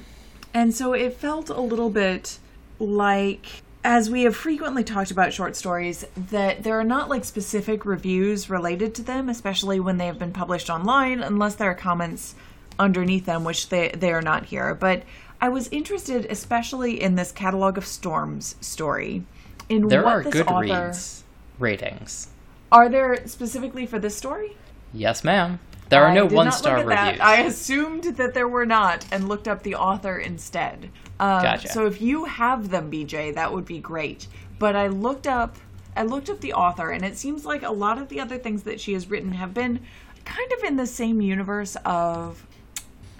And 0.53 0.73
so 0.73 0.93
it 0.93 1.13
felt 1.13 1.49
a 1.49 1.61
little 1.61 1.89
bit 1.89 2.37
like, 2.87 3.45
as 3.83 4.09
we 4.09 4.23
have 4.23 4.35
frequently 4.35 4.83
talked 4.83 5.11
about 5.11 5.33
short 5.33 5.55
stories, 5.55 6.05
that 6.15 6.63
there 6.63 6.79
are 6.79 6.83
not 6.83 7.09
like 7.09 7.25
specific 7.25 7.85
reviews 7.85 8.49
related 8.49 8.95
to 8.95 9.01
them, 9.03 9.29
especially 9.29 9.79
when 9.79 9.97
they 9.97 10.05
have 10.05 10.19
been 10.19 10.31
published 10.31 10.69
online, 10.69 11.21
unless 11.21 11.55
there 11.55 11.71
are 11.71 11.75
comments 11.75 12.35
underneath 12.79 13.25
them, 13.25 13.43
which 13.43 13.69
they, 13.69 13.89
they 13.89 14.11
are 14.11 14.21
not 14.21 14.45
here. 14.45 14.73
But 14.73 15.03
I 15.41 15.49
was 15.49 15.67
interested, 15.69 16.25
especially 16.29 17.01
in 17.01 17.15
this 17.15 17.31
Catalog 17.31 17.77
of 17.77 17.85
Storms 17.85 18.55
story, 18.61 19.23
in 19.69 19.87
There 19.87 20.03
what 20.03 20.13
are 20.13 20.23
this 20.23 20.35
Goodreads 20.35 21.19
author. 21.19 21.25
ratings. 21.59 22.27
Are 22.71 22.89
there 22.89 23.27
specifically 23.27 23.85
for 23.85 23.99
this 23.99 24.15
story? 24.15 24.55
Yes, 24.93 25.23
ma'am. 25.23 25.59
There 25.93 26.03
are 26.03 26.09
I 26.09 26.15
no 26.15 26.25
one 26.25 26.51
star 26.51 26.77
reviews. 26.77 26.89
That. 26.89 27.21
I 27.21 27.41
assumed 27.41 28.03
that 28.03 28.33
there 28.33 28.47
were 28.47 28.65
not 28.65 29.05
and 29.11 29.29
looked 29.29 29.47
up 29.47 29.61
the 29.61 29.75
author 29.75 30.17
instead. 30.17 30.89
Um, 31.19 31.43
Gotcha. 31.43 31.67
So 31.67 31.85
if 31.85 32.01
you 32.01 32.25
have 32.25 32.69
them, 32.69 32.91
BJ, 32.91 33.35
that 33.35 33.53
would 33.53 33.65
be 33.65 33.79
great. 33.79 34.27
But 34.57 34.75
I 34.75 34.87
looked 34.87 35.27
up, 35.27 35.57
I 35.95 36.03
looked 36.03 36.31
up 36.31 36.39
the 36.41 36.53
author, 36.53 36.89
and 36.89 37.05
it 37.05 37.15
seems 37.15 37.45
like 37.45 37.61
a 37.61 37.71
lot 37.71 37.99
of 37.99 38.09
the 38.09 38.19
other 38.19 38.39
things 38.39 38.63
that 38.63 38.81
she 38.81 38.93
has 38.93 39.07
written 39.07 39.33
have 39.33 39.53
been 39.53 39.81
kind 40.25 40.51
of 40.53 40.63
in 40.63 40.77
the 40.77 40.87
same 40.87 41.21
universe 41.21 41.77
of 41.85 42.47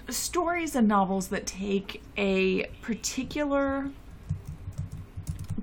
stories 0.08 0.74
and 0.74 0.88
novels 0.88 1.28
that 1.28 1.46
take 1.46 2.02
a 2.16 2.64
particular 2.82 3.90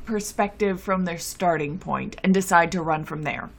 perspective 0.06 0.82
from 0.82 1.06
their 1.06 1.18
starting 1.18 1.78
point 1.78 2.16
and 2.24 2.34
decide 2.34 2.72
to 2.72 2.82
run 2.82 3.04
from 3.04 3.24
there. 3.24 3.50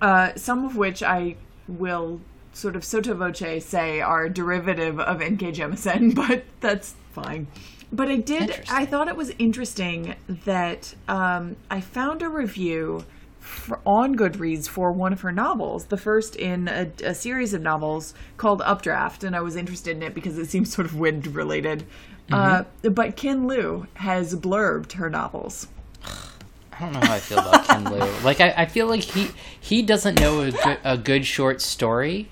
Uh, 0.00 0.32
some 0.36 0.64
of 0.64 0.76
which 0.76 1.02
I 1.02 1.36
will 1.66 2.20
sort 2.58 2.76
of 2.76 2.84
sotto 2.84 3.14
voce 3.14 3.64
say 3.64 4.00
are 4.00 4.28
derivative 4.28 4.98
of 4.98 5.22
N.K. 5.22 5.52
Jemisin, 5.52 6.14
but 6.28 6.44
that's 6.60 6.94
fine. 7.12 7.46
But 7.90 8.08
I 8.08 8.16
did, 8.16 8.62
I 8.68 8.84
thought 8.84 9.08
it 9.08 9.16
was 9.16 9.32
interesting 9.38 10.14
that 10.28 10.94
um, 11.08 11.56
I 11.70 11.80
found 11.80 12.20
a 12.20 12.28
review 12.28 13.04
for, 13.40 13.80
on 13.86 14.14
Goodreads 14.14 14.68
for 14.68 14.92
one 14.92 15.12
of 15.12 15.22
her 15.22 15.32
novels, 15.32 15.86
the 15.86 15.96
first 15.96 16.36
in 16.36 16.68
a, 16.68 16.90
a 17.02 17.14
series 17.14 17.54
of 17.54 17.62
novels 17.62 18.12
called 18.36 18.60
Updraft, 18.60 19.24
and 19.24 19.34
I 19.34 19.40
was 19.40 19.56
interested 19.56 19.96
in 19.96 20.02
it 20.02 20.14
because 20.14 20.36
it 20.36 20.50
seems 20.50 20.72
sort 20.74 20.86
of 20.86 20.96
wind 20.96 21.28
related. 21.28 21.86
Uh, 22.30 22.64
but 22.82 23.16
Ken 23.16 23.46
Liu 23.46 23.86
has 23.94 24.36
blurbed 24.36 24.92
her 24.92 25.08
novels. 25.08 25.66
I 26.04 26.80
don't 26.80 26.92
know 26.92 27.00
how 27.00 27.14
I 27.14 27.18
feel 27.20 27.38
about 27.38 27.64
Ken 27.64 27.84
Liu. 27.84 28.04
Like 28.22 28.42
I, 28.42 28.52
I 28.54 28.66
feel 28.66 28.86
like 28.86 29.00
he 29.00 29.30
he 29.58 29.80
doesn't 29.80 30.20
know 30.20 30.42
a 30.42 30.50
good, 30.50 30.78
a 30.84 30.98
good 30.98 31.24
short 31.24 31.62
story 31.62 32.28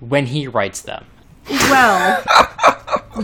when 0.00 0.26
he 0.26 0.46
writes 0.46 0.82
them. 0.82 1.04
Well, 1.48 2.22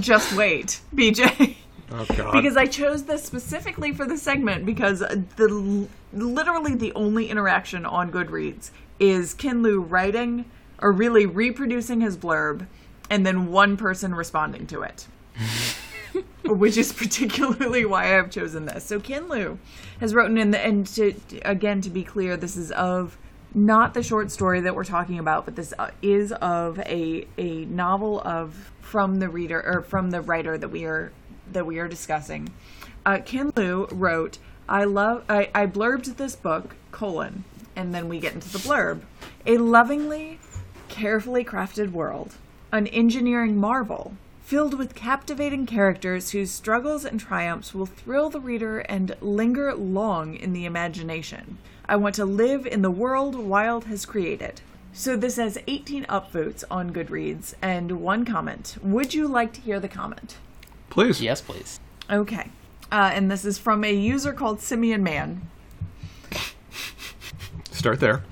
just 0.00 0.34
wait, 0.34 0.80
BJ. 0.94 1.56
Oh 1.92 2.06
God. 2.16 2.32
because 2.32 2.56
I 2.56 2.66
chose 2.66 3.04
this 3.04 3.24
specifically 3.24 3.92
for 3.92 4.06
the 4.06 4.16
segment 4.16 4.64
because 4.64 5.00
the 5.00 5.88
literally 6.12 6.74
the 6.74 6.92
only 6.92 7.28
interaction 7.28 7.84
on 7.84 8.12
Goodreads 8.12 8.70
is 9.00 9.34
Ken 9.34 9.62
Liu 9.62 9.80
writing 9.80 10.44
or 10.78 10.92
really 10.92 11.26
reproducing 11.26 12.00
his 12.00 12.16
blurb 12.16 12.66
and 13.08 13.26
then 13.26 13.50
one 13.50 13.76
person 13.76 14.14
responding 14.14 14.66
to 14.68 14.82
it. 14.82 15.08
Which 16.44 16.76
is 16.76 16.92
particularly 16.92 17.84
why 17.84 18.16
I've 18.16 18.30
chosen 18.30 18.66
this. 18.66 18.84
So 18.84 19.00
Ken 19.00 19.28
Liu 19.28 19.58
has 19.98 20.14
written 20.14 20.38
in 20.38 20.52
the 20.52 20.64
and 20.64 20.86
to 20.88 21.14
again 21.44 21.80
to 21.82 21.90
be 21.90 22.04
clear, 22.04 22.36
this 22.36 22.56
is 22.56 22.70
of 22.72 23.18
not 23.54 23.94
the 23.94 24.02
short 24.02 24.30
story 24.30 24.60
that 24.60 24.74
we're 24.74 24.84
talking 24.84 25.18
about, 25.18 25.44
but 25.44 25.56
this 25.56 25.74
uh, 25.78 25.90
is 26.02 26.32
of 26.32 26.78
a 26.80 27.26
a 27.36 27.64
novel 27.66 28.20
of 28.20 28.72
from 28.80 29.16
the 29.16 29.28
reader 29.28 29.62
or 29.64 29.82
from 29.82 30.10
the 30.10 30.20
writer 30.20 30.56
that 30.56 30.68
we 30.68 30.84
are 30.84 31.12
that 31.52 31.66
we 31.66 31.78
are 31.78 31.88
discussing. 31.88 32.48
Uh, 33.04 33.18
Ken 33.24 33.52
Liu 33.56 33.88
wrote, 33.90 34.38
"I 34.68 34.84
love 34.84 35.24
I, 35.28 35.50
I 35.54 35.66
blurbed 35.66 36.16
this 36.16 36.36
book 36.36 36.76
colon, 36.92 37.44
and 37.74 37.94
then 37.94 38.08
we 38.08 38.20
get 38.20 38.34
into 38.34 38.50
the 38.50 38.58
blurb. 38.58 39.02
A 39.46 39.58
lovingly, 39.58 40.38
carefully 40.88 41.44
crafted 41.44 41.92
world, 41.92 42.34
an 42.72 42.86
engineering 42.88 43.56
marvel." 43.56 44.14
Filled 44.42 44.74
with 44.74 44.96
captivating 44.96 45.64
characters 45.64 46.30
whose 46.30 46.50
struggles 46.50 47.04
and 47.04 47.20
triumphs 47.20 47.72
will 47.72 47.86
thrill 47.86 48.30
the 48.30 48.40
reader 48.40 48.80
and 48.80 49.14
linger 49.20 49.72
long 49.74 50.34
in 50.34 50.52
the 50.52 50.64
imagination. 50.64 51.58
I 51.90 51.96
want 51.96 52.14
to 52.14 52.24
live 52.24 52.66
in 52.66 52.82
the 52.82 52.90
world 52.90 53.34
Wilde 53.34 53.86
has 53.86 54.06
created. 54.06 54.60
So 54.92 55.16
this 55.16 55.34
has 55.38 55.58
18 55.66 56.04
upvotes 56.04 56.62
on 56.70 56.92
Goodreads 56.92 57.54
and 57.60 58.00
one 58.00 58.24
comment. 58.24 58.76
Would 58.80 59.12
you 59.12 59.26
like 59.26 59.52
to 59.54 59.60
hear 59.60 59.80
the 59.80 59.88
comment? 59.88 60.36
Please. 60.88 61.20
Yes, 61.20 61.40
please. 61.40 61.80
Okay. 62.08 62.48
Uh, 62.92 63.10
and 63.12 63.28
this 63.28 63.44
is 63.44 63.58
from 63.58 63.82
a 63.82 63.92
user 63.92 64.32
called 64.32 64.60
Simeon 64.60 65.02
Man. 65.02 65.50
Start 67.72 67.98
there. 67.98 68.22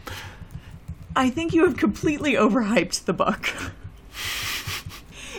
I 1.17 1.29
think 1.29 1.53
you 1.53 1.65
have 1.65 1.77
completely 1.77 2.35
overhyped 2.35 3.07
the 3.07 3.13
book. 3.13 3.53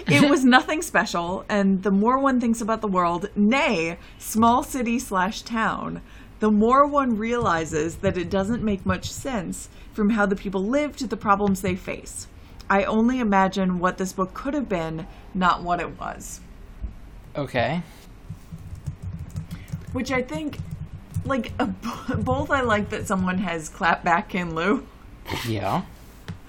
it 0.08 0.30
was 0.30 0.44
nothing 0.44 0.82
special, 0.82 1.46
and 1.48 1.84
the 1.84 1.92
more 1.92 2.20
one 2.20 2.42
thinks 2.42 2.60
about 2.60 2.82
the 2.82 2.88
world, 2.90 3.30
nay, 3.34 3.98
small 4.18 4.62
city 4.62 5.00
slash 5.00 5.42
town, 5.42 6.02
the 6.40 6.52
more 6.52 6.86
one 6.86 7.18
realizes 7.18 7.98
that 7.98 8.18
it 8.18 8.30
doesn't 8.30 8.64
make 8.64 8.86
much 8.86 9.12
sense 9.12 9.70
from 9.94 10.12
how 10.12 10.26
the 10.26 10.36
people 10.36 10.64
live 10.64 10.96
to 10.98 11.08
the 11.08 11.18
problems 11.18 11.62
they 11.62 11.76
face. 11.76 12.28
I 12.70 12.84
only 12.84 13.20
imagine 13.20 13.80
what 13.80 13.98
this 13.98 14.14
book 14.14 14.34
could 14.34 14.54
have 14.54 14.70
been, 14.70 15.08
not 15.34 15.64
what 15.64 15.80
it 15.80 16.00
was. 16.00 16.40
Okay. 17.36 17.82
Which 19.92 20.12
I 20.12 20.22
think, 20.22 20.60
like, 21.26 21.52
uh, 21.60 21.68
both 22.18 22.52
I 22.52 22.62
like 22.62 22.90
that 22.90 23.08
someone 23.08 23.40
has 23.40 23.70
clapped 23.70 24.06
back 24.06 24.30
Ken 24.30 24.56
Liu. 24.56 24.88
Yeah. 25.48 25.84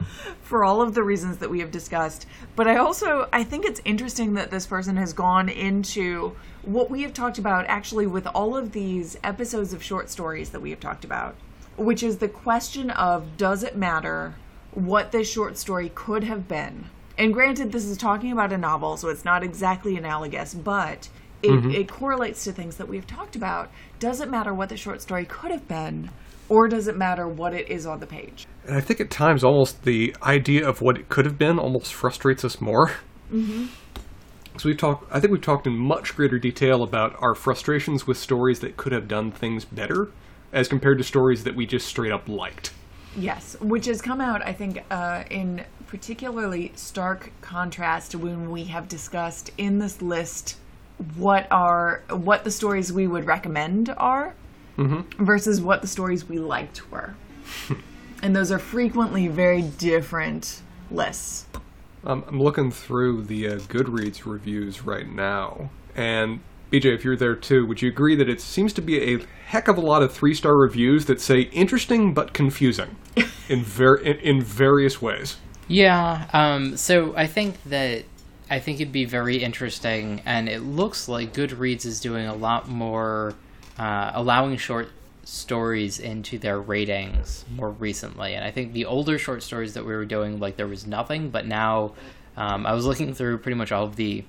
for 0.42 0.64
all 0.64 0.82
of 0.82 0.94
the 0.94 1.02
reasons 1.02 1.38
that 1.38 1.50
we 1.50 1.60
have 1.60 1.70
discussed. 1.70 2.26
But 2.56 2.68
I 2.68 2.76
also 2.76 3.28
I 3.32 3.44
think 3.44 3.64
it's 3.64 3.80
interesting 3.84 4.34
that 4.34 4.50
this 4.50 4.66
person 4.66 4.96
has 4.96 5.12
gone 5.12 5.48
into 5.48 6.36
what 6.62 6.90
we 6.90 7.02
have 7.02 7.14
talked 7.14 7.38
about 7.38 7.66
actually 7.66 8.06
with 8.06 8.26
all 8.26 8.56
of 8.56 8.72
these 8.72 9.18
episodes 9.24 9.72
of 9.72 9.82
short 9.82 10.10
stories 10.10 10.50
that 10.50 10.60
we 10.60 10.70
have 10.70 10.80
talked 10.80 11.04
about, 11.04 11.34
which 11.76 12.02
is 12.02 12.18
the 12.18 12.28
question 12.28 12.90
of 12.90 13.36
does 13.36 13.62
it 13.62 13.76
matter 13.76 14.34
what 14.72 15.12
this 15.12 15.30
short 15.30 15.56
story 15.56 15.90
could 15.94 16.24
have 16.24 16.46
been? 16.46 16.86
And 17.18 17.34
granted, 17.34 17.72
this 17.72 17.84
is 17.84 17.96
talking 17.96 18.32
about 18.32 18.52
a 18.52 18.58
novel, 18.58 18.96
so 18.96 19.08
it's 19.08 19.24
not 19.24 19.42
exactly 19.42 19.96
analogous, 19.96 20.54
but 20.54 21.08
it, 21.42 21.64
it 21.74 21.90
correlates 21.90 22.44
to 22.44 22.52
things 22.52 22.76
that 22.76 22.88
we 22.88 22.96
have 22.96 23.06
talked 23.06 23.36
about. 23.36 23.70
Does 23.98 24.20
it 24.20 24.30
matter 24.30 24.54
what 24.54 24.68
the 24.68 24.76
short 24.76 25.02
story 25.02 25.24
could 25.24 25.50
have 25.50 25.66
been, 25.68 26.10
or 26.48 26.68
does 26.68 26.88
it 26.88 26.96
matter 26.96 27.26
what 27.28 27.54
it 27.54 27.68
is 27.68 27.86
on 27.86 28.00
the 28.00 28.06
page? 28.06 28.46
And 28.66 28.76
I 28.76 28.80
think 28.80 29.00
at 29.00 29.10
times 29.10 29.44
almost 29.44 29.84
the 29.84 30.14
idea 30.22 30.66
of 30.66 30.80
what 30.80 30.98
it 30.98 31.08
could 31.08 31.24
have 31.24 31.38
been 31.38 31.58
almost 31.58 31.94
frustrates 31.94 32.44
us 32.44 32.60
more. 32.60 32.88
Mm-hmm. 33.32 33.66
So 34.60 34.68
we've 34.68 34.76
talked. 34.76 35.10
I 35.10 35.20
think 35.20 35.32
we've 35.32 35.40
talked 35.40 35.66
in 35.66 35.78
much 35.78 36.14
greater 36.14 36.38
detail 36.38 36.82
about 36.82 37.16
our 37.22 37.34
frustrations 37.34 38.06
with 38.06 38.18
stories 38.18 38.60
that 38.60 38.76
could 38.76 38.92
have 38.92 39.08
done 39.08 39.30
things 39.30 39.64
better, 39.64 40.10
as 40.52 40.68
compared 40.68 40.98
to 40.98 41.04
stories 41.04 41.44
that 41.44 41.56
we 41.56 41.64
just 41.64 41.88
straight 41.88 42.12
up 42.12 42.28
liked. 42.28 42.70
Yes, 43.16 43.56
which 43.62 43.86
has 43.86 44.02
come 44.02 44.20
out, 44.20 44.44
I 44.44 44.52
think, 44.52 44.84
uh, 44.90 45.24
in 45.30 45.64
particularly 45.86 46.72
stark 46.76 47.32
contrast 47.40 48.14
when 48.14 48.50
we 48.50 48.64
have 48.64 48.86
discussed 48.86 49.50
in 49.56 49.78
this 49.78 50.02
list 50.02 50.58
what 51.16 51.46
are 51.50 52.02
what 52.10 52.44
the 52.44 52.50
stories 52.50 52.92
we 52.92 53.06
would 53.06 53.24
recommend 53.24 53.88
are 53.96 54.34
versus 54.76 55.62
what 55.62 55.80
the 55.80 55.88
stories 55.88 56.28
we 56.28 56.38
liked 56.38 56.90
were, 56.90 57.14
and 58.22 58.36
those 58.36 58.52
are 58.52 58.58
frequently 58.58 59.26
very 59.26 59.62
different 59.62 60.60
lists. 60.90 61.46
Um, 62.04 62.24
I'm 62.26 62.40
looking 62.40 62.70
through 62.70 63.22
the 63.22 63.48
uh, 63.48 63.56
Goodreads 63.56 64.24
reviews 64.24 64.82
right 64.82 65.08
now, 65.08 65.70
and 65.94 66.40
BJ, 66.72 66.94
if 66.94 67.04
you're 67.04 67.16
there 67.16 67.34
too, 67.34 67.66
would 67.66 67.82
you 67.82 67.90
agree 67.90 68.14
that 68.16 68.28
it 68.28 68.40
seems 68.40 68.72
to 68.74 68.82
be 68.82 69.14
a 69.14 69.18
heck 69.46 69.68
of 69.68 69.76
a 69.76 69.80
lot 69.80 70.02
of 70.02 70.12
three 70.12 70.34
star 70.34 70.56
reviews 70.56 71.06
that 71.06 71.20
say 71.20 71.40
interesting 71.40 72.14
but 72.14 72.32
confusing 72.32 72.96
in 73.48 73.62
ver- 73.62 73.96
in, 73.96 74.18
in 74.18 74.42
various 74.42 75.02
ways? 75.02 75.36
Yeah. 75.68 76.26
Um, 76.32 76.76
so 76.76 77.14
I 77.16 77.26
think 77.26 77.62
that 77.64 78.04
I 78.48 78.58
think 78.60 78.80
it'd 78.80 78.92
be 78.92 79.04
very 79.04 79.42
interesting, 79.42 80.22
and 80.24 80.48
it 80.48 80.60
looks 80.60 81.08
like 81.08 81.32
Goodreads 81.32 81.84
is 81.86 82.00
doing 82.00 82.26
a 82.26 82.34
lot 82.34 82.68
more, 82.68 83.34
uh, 83.78 84.10
allowing 84.14 84.56
short 84.56 84.90
stories 85.30 85.98
into 86.00 86.38
their 86.38 86.60
ratings 86.60 87.44
more 87.54 87.70
recently. 87.70 88.34
And 88.34 88.44
I 88.44 88.50
think 88.50 88.72
the 88.72 88.84
older 88.86 89.16
short 89.18 89.42
stories 89.42 89.74
that 89.74 89.84
we 89.86 89.94
were 89.94 90.04
doing, 90.04 90.40
like 90.40 90.56
there 90.56 90.66
was 90.66 90.86
nothing, 90.86 91.30
but 91.30 91.46
now 91.46 91.92
um, 92.36 92.66
I 92.66 92.72
was 92.72 92.84
looking 92.84 93.14
through 93.14 93.38
pretty 93.38 93.56
much 93.56 93.70
all 93.70 93.84
of 93.84 93.94
the 93.96 94.24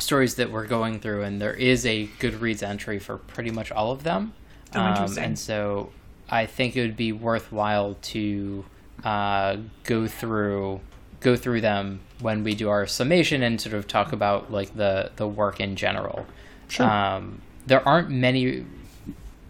stories 0.00 0.36
that 0.36 0.50
we're 0.50 0.66
going 0.66 1.00
through, 1.00 1.22
and 1.22 1.40
there 1.40 1.52
is 1.52 1.84
a 1.84 2.06
Goodreads 2.18 2.62
entry 2.62 2.98
for 2.98 3.18
pretty 3.18 3.50
much 3.50 3.70
all 3.72 3.90
of 3.92 4.04
them. 4.04 4.32
Oh, 4.74 4.80
Um, 4.80 4.88
interesting. 4.92 5.24
and 5.24 5.38
so 5.38 5.90
I 6.30 6.46
think 6.46 6.76
it 6.76 6.82
would 6.82 6.96
be 6.96 7.12
worthwhile 7.12 7.96
to 8.02 8.64
uh, 9.04 9.56
go 9.84 10.06
through 10.06 10.80
go 11.20 11.34
through 11.34 11.60
them 11.60 11.98
when 12.20 12.44
we 12.44 12.54
do 12.54 12.68
our 12.68 12.86
summation 12.86 13.42
and 13.42 13.60
sort 13.60 13.74
of 13.74 13.88
talk 13.88 14.12
about 14.12 14.52
like 14.52 14.76
the 14.76 15.10
the 15.16 15.26
work 15.26 15.58
in 15.60 15.74
general. 15.76 16.24
Sure. 16.68 16.86
Um, 16.88 17.42
there 17.66 17.86
aren't 17.86 18.08
many. 18.10 18.64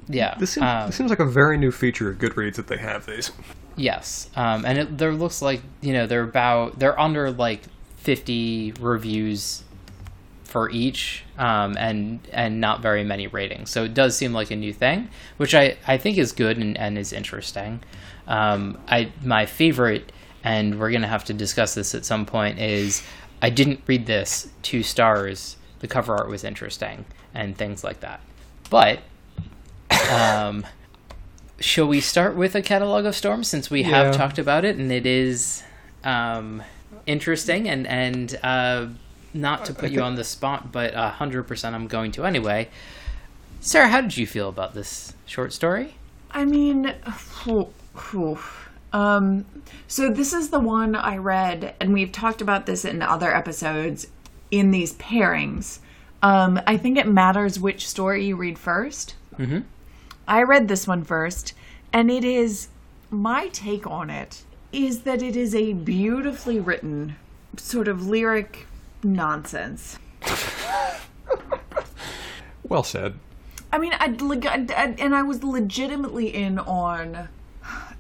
Yeah. 0.09 0.35
This 0.39 0.51
seems, 0.53 0.65
um, 0.65 0.87
this 0.87 0.97
seems 0.97 1.11
like 1.11 1.21
a 1.21 1.27
very 1.27 1.59
new 1.59 1.71
feature 1.71 2.11
of 2.11 2.19
Goodreads 2.19 2.55
that 2.55 2.67
they 2.67 2.79
have 2.79 3.07
these. 3.07 3.31
Yes, 3.77 4.29
um, 4.35 4.65
and 4.65 4.79
it 4.79 4.99
there 4.99 5.13
looks 5.13 5.41
like 5.41 5.61
you 5.81 5.93
know 5.93 6.07
they're 6.07 6.25
about 6.25 6.79
they're 6.79 6.99
under 6.99 7.31
like 7.31 7.63
fifty 7.97 8.73
reviews 8.81 9.63
for 10.43 10.71
each, 10.71 11.23
um, 11.37 11.77
and 11.77 12.21
and 12.33 12.61
not 12.61 12.81
very 12.81 13.05
many 13.05 13.27
ratings. 13.27 13.71
So 13.71 13.85
it 13.85 13.95
does 13.95 14.17
seem 14.17 14.33
like 14.33 14.51
a 14.51 14.57
new 14.57 14.73
thing, 14.73 15.11
which 15.37 15.55
I, 15.55 15.77
I 15.87 15.99
think 15.99 16.19
is 16.19 16.33
good 16.33 16.59
and, 16.59 16.77
and 16.77 16.99
is 16.99 17.13
interesting. 17.13 17.81
Um, 18.27 18.79
I 18.89 19.13
my 19.23 19.47
favorite, 19.47 20.11
and 20.43 20.81
we're 20.81 20.91
gonna 20.91 21.07
have 21.07 21.25
to 21.27 21.35
discuss 21.35 21.75
this 21.75 21.95
at 21.95 22.05
some 22.05 22.27
point. 22.27 22.59
Is 22.59 23.07
I 23.43 23.51
didn't 23.51 23.83
read 23.87 24.07
this 24.07 24.49
two 24.63 24.83
stars. 24.83 25.57
The 25.81 25.87
cover 25.87 26.17
art 26.17 26.29
was 26.29 26.43
interesting 26.43 27.05
and 27.33 27.57
things 27.57 27.85
like 27.85 28.01
that, 28.01 28.21
but. 28.71 29.01
Um, 30.11 30.67
shall 31.61 31.87
we 31.87 32.01
start 32.01 32.37
with 32.37 32.55
a 32.55 32.63
catalog 32.63 33.05
of 33.05 33.15
storms 33.15 33.49
since 33.49 33.71
we 33.71 33.83
Yeah. 33.83 34.05
have 34.05 34.17
talked 34.17 34.39
about 34.39 34.65
it 34.65 34.77
and 34.77 34.91
it 34.93 35.07
is 35.07 35.63
um, 36.05 36.63
interesting 37.07 37.69
and 37.69 37.87
and 37.87 38.39
uh, 38.43 38.87
not 39.35 39.65
to 39.67 39.75
put 39.75 39.91
you 39.91 40.01
on 40.03 40.15
the 40.15 40.25
spot 40.25 40.71
but 40.73 40.95
a 40.95 41.09
hundred 41.11 41.45
percent 41.49 41.75
I'm 41.75 41.87
going 41.87 42.13
to 42.13 42.25
anyway. 42.25 42.69
Sarah, 43.61 43.89
how 43.89 44.01
did 44.01 44.17
you 44.17 44.27
feel 44.27 44.49
about 44.49 44.75
this 44.75 45.15
short 45.27 45.53
story? 45.53 45.95
I 46.31 46.45
mean, 46.45 46.95
whew, 47.45 47.69
whew. 48.11 48.39
um, 48.93 49.45
so 49.89 50.11
this 50.11 50.33
is 50.33 50.51
the 50.51 50.61
one 50.61 50.95
I 50.95 51.17
read, 51.17 51.75
and 51.81 51.93
we've 51.93 52.13
talked 52.13 52.41
about 52.41 52.67
this 52.67 52.85
in 52.85 53.03
other 53.03 53.35
episodes 53.35 54.07
in 54.51 54.71
these 54.71 54.95
pairings. 54.95 55.81
Um, 56.23 56.61
I 56.67 56.77
think 56.77 56.99
it 56.99 57.07
matters 57.09 57.59
which 57.61 57.89
story 57.89 58.27
you 58.27 58.37
read 58.37 58.57
1st 58.57 59.15
Mm-hmm. 59.39 59.59
I 60.29 60.43
read 60.43 60.69
this 60.69 60.87
one 60.87 61.03
first, 61.05 61.55
and 61.93 62.11
it 62.11 62.23
is 62.23 62.69
my 63.11 63.49
take 63.49 63.87
on 63.87 64.11
it 64.11 64.45
is 64.73 65.01
that 65.03 65.23
it 65.23 65.35
is 65.35 65.55
a 65.55 65.73
beautifully 65.73 66.61
written 66.61 67.17
sort 67.57 67.89
of 67.89 68.07
lyric 68.07 68.67
nonsense. 69.03 69.99
Well 72.69 72.83
said. 72.83 73.15
I 73.73 73.79
mean, 73.79 73.93
I, 73.99 74.09
leg- 74.09 74.45
I, 74.47 74.67
I- 74.77 74.95
and 74.99 75.15
I 75.15 75.23
was 75.23 75.43
legitimately 75.43 76.35
in 76.35 76.59
on 76.59 77.29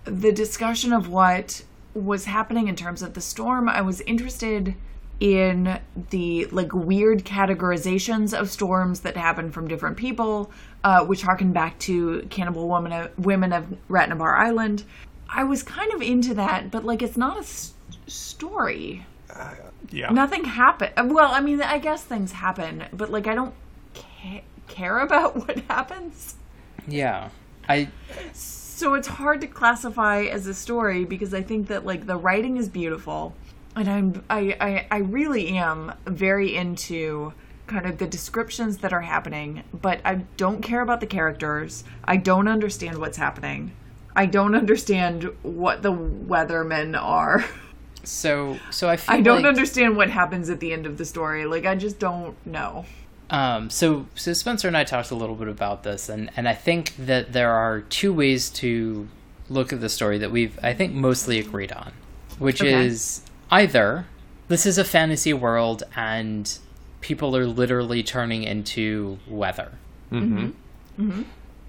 the 0.05 0.31
discussion 0.31 0.93
of 0.93 1.09
what 1.09 1.63
was 1.95 2.27
happening 2.27 2.69
in 2.69 2.77
terms 2.77 3.01
of 3.03 3.15
the 3.15 3.21
storm. 3.23 3.69
I 3.69 3.81
was 3.81 4.03
interested 4.03 4.75
in 5.21 5.81
the 6.11 6.45
like 6.47 6.75
weird 6.75 7.25
categorizations 7.25 8.39
of 8.39 8.51
storms 8.51 9.01
that 9.01 9.17
happen 9.17 9.51
from 9.51 9.69
different 9.69 9.97
people, 9.97 10.51
uh, 10.85 11.05
which 11.05 11.23
harken 11.23 11.53
back 11.53 11.79
to 11.81 12.27
Cannibal 12.31 12.69
Woman 12.69 12.93
of, 12.93 13.19
Women 13.19 13.53
of 13.53 13.67
Ratnabar 13.89 14.39
Island. 14.39 14.85
I 15.29 15.45
was 15.45 15.63
kind 15.63 15.93
of 15.93 16.01
into 16.01 16.35
that, 16.35 16.71
but 16.71 16.85
like 16.85 17.03
it's 17.03 17.17
not 17.17 17.37
a 17.37 17.41
s- 17.41 17.73
story. 18.07 19.05
Yeah. 19.91 20.11
Nothing 20.11 20.45
happened. 20.45 21.15
Well, 21.15 21.33
I 21.33 21.41
mean, 21.41 21.61
I 21.63 21.79
guess 21.79 22.03
things 22.05 22.33
happen, 22.33 22.85
but 22.93 23.11
like 23.11 23.27
I 23.27 23.35
don't 23.35 23.55
ca- 23.95 24.43
care 24.69 24.99
about 25.07 25.37
what 25.37 25.59
happens. 25.61 26.37
Yeah. 26.87 27.31
I 27.69 27.89
So 28.33 28.95
it's 28.95 29.09
hard 29.09 29.41
to 29.43 29.47
classify 29.47 30.23
as 30.23 30.47
a 30.47 30.55
story 30.55 31.05
because 31.05 31.35
I 31.35 31.43
think 31.43 31.69
that 31.69 31.85
like 31.85 32.07
the 32.07 32.17
writing 32.17 32.57
is 32.57 32.69
beautiful, 32.69 33.35
and 33.77 33.89
I'm 33.89 34.25
I 34.31 34.57
I, 34.61 34.87
I 34.91 34.99
really 35.01 35.49
am 35.59 35.93
very 36.07 36.55
into 36.55 37.33
kind 37.69 37.87
of 37.87 37.99
the 37.99 38.07
descriptions 38.07 38.79
that 38.79 38.93
are 38.93 39.03
happening, 39.03 39.63
but 39.73 40.01
I 40.05 40.17
don't 40.37 40.63
care 40.63 40.81
about 40.81 41.01
the 41.01 41.07
characters. 41.07 41.85
I 42.05 42.17
don't 42.17 42.49
understand 42.49 42.99
what's 42.99 43.17
happening. 43.19 43.73
I 44.17 44.27
don't 44.27 44.55
understand 44.57 45.31
what 45.43 45.83
the 45.83 45.93
weathermen 45.93 47.01
are. 47.01 47.45
so 48.03 48.59
so 48.71 48.89
I 48.89 48.97
feel 48.97 49.15
I 49.17 49.21
don't 49.21 49.43
like, 49.43 49.47
understand 49.47 49.97
what 49.97 50.11
happens 50.11 50.51
at 50.51 50.61
the 50.61 50.73
end 50.73 50.87
of 50.87 50.99
the 50.99 51.05
story. 51.05 51.45
Like 51.47 51.67
I 51.67 51.75
just 51.77 51.99
don't 51.99 52.35
know. 52.47 52.85
Um, 53.31 53.69
so, 53.69 54.07
so 54.15 54.33
Spencer 54.33 54.69
and 54.69 54.77
I 54.77 54.85
talked 54.85 55.11
a 55.11 55.15
little 55.15 55.35
bit 55.35 55.49
about 55.49 55.83
this, 55.83 56.09
and, 56.09 56.31
and 56.35 56.49
I 56.49 56.55
think 56.55 56.97
that 56.97 57.35
there 57.35 57.51
are 57.53 57.83
two 57.83 58.11
ways 58.11 58.49
to 58.51 59.07
look 59.51 59.71
at 59.71 59.83
the 59.83 59.91
story 59.91 60.17
that 60.17 60.31
we've, 60.31 60.59
I 60.63 60.73
think, 60.73 60.95
mostly 60.95 61.39
agreed 61.39 61.71
on, 61.71 61.93
which 62.39 62.63
Okay. 62.63 62.87
is 62.87 63.21
either 63.51 64.07
this 64.49 64.65
is 64.65 64.79
a 64.79 64.85
fantasy 64.85 65.35
world 65.35 65.83
and 65.95 66.59
people 67.01 67.37
are 67.37 67.47
literally 67.47 68.03
turning 68.03 68.43
into 68.43 69.19
weather. 69.29 69.73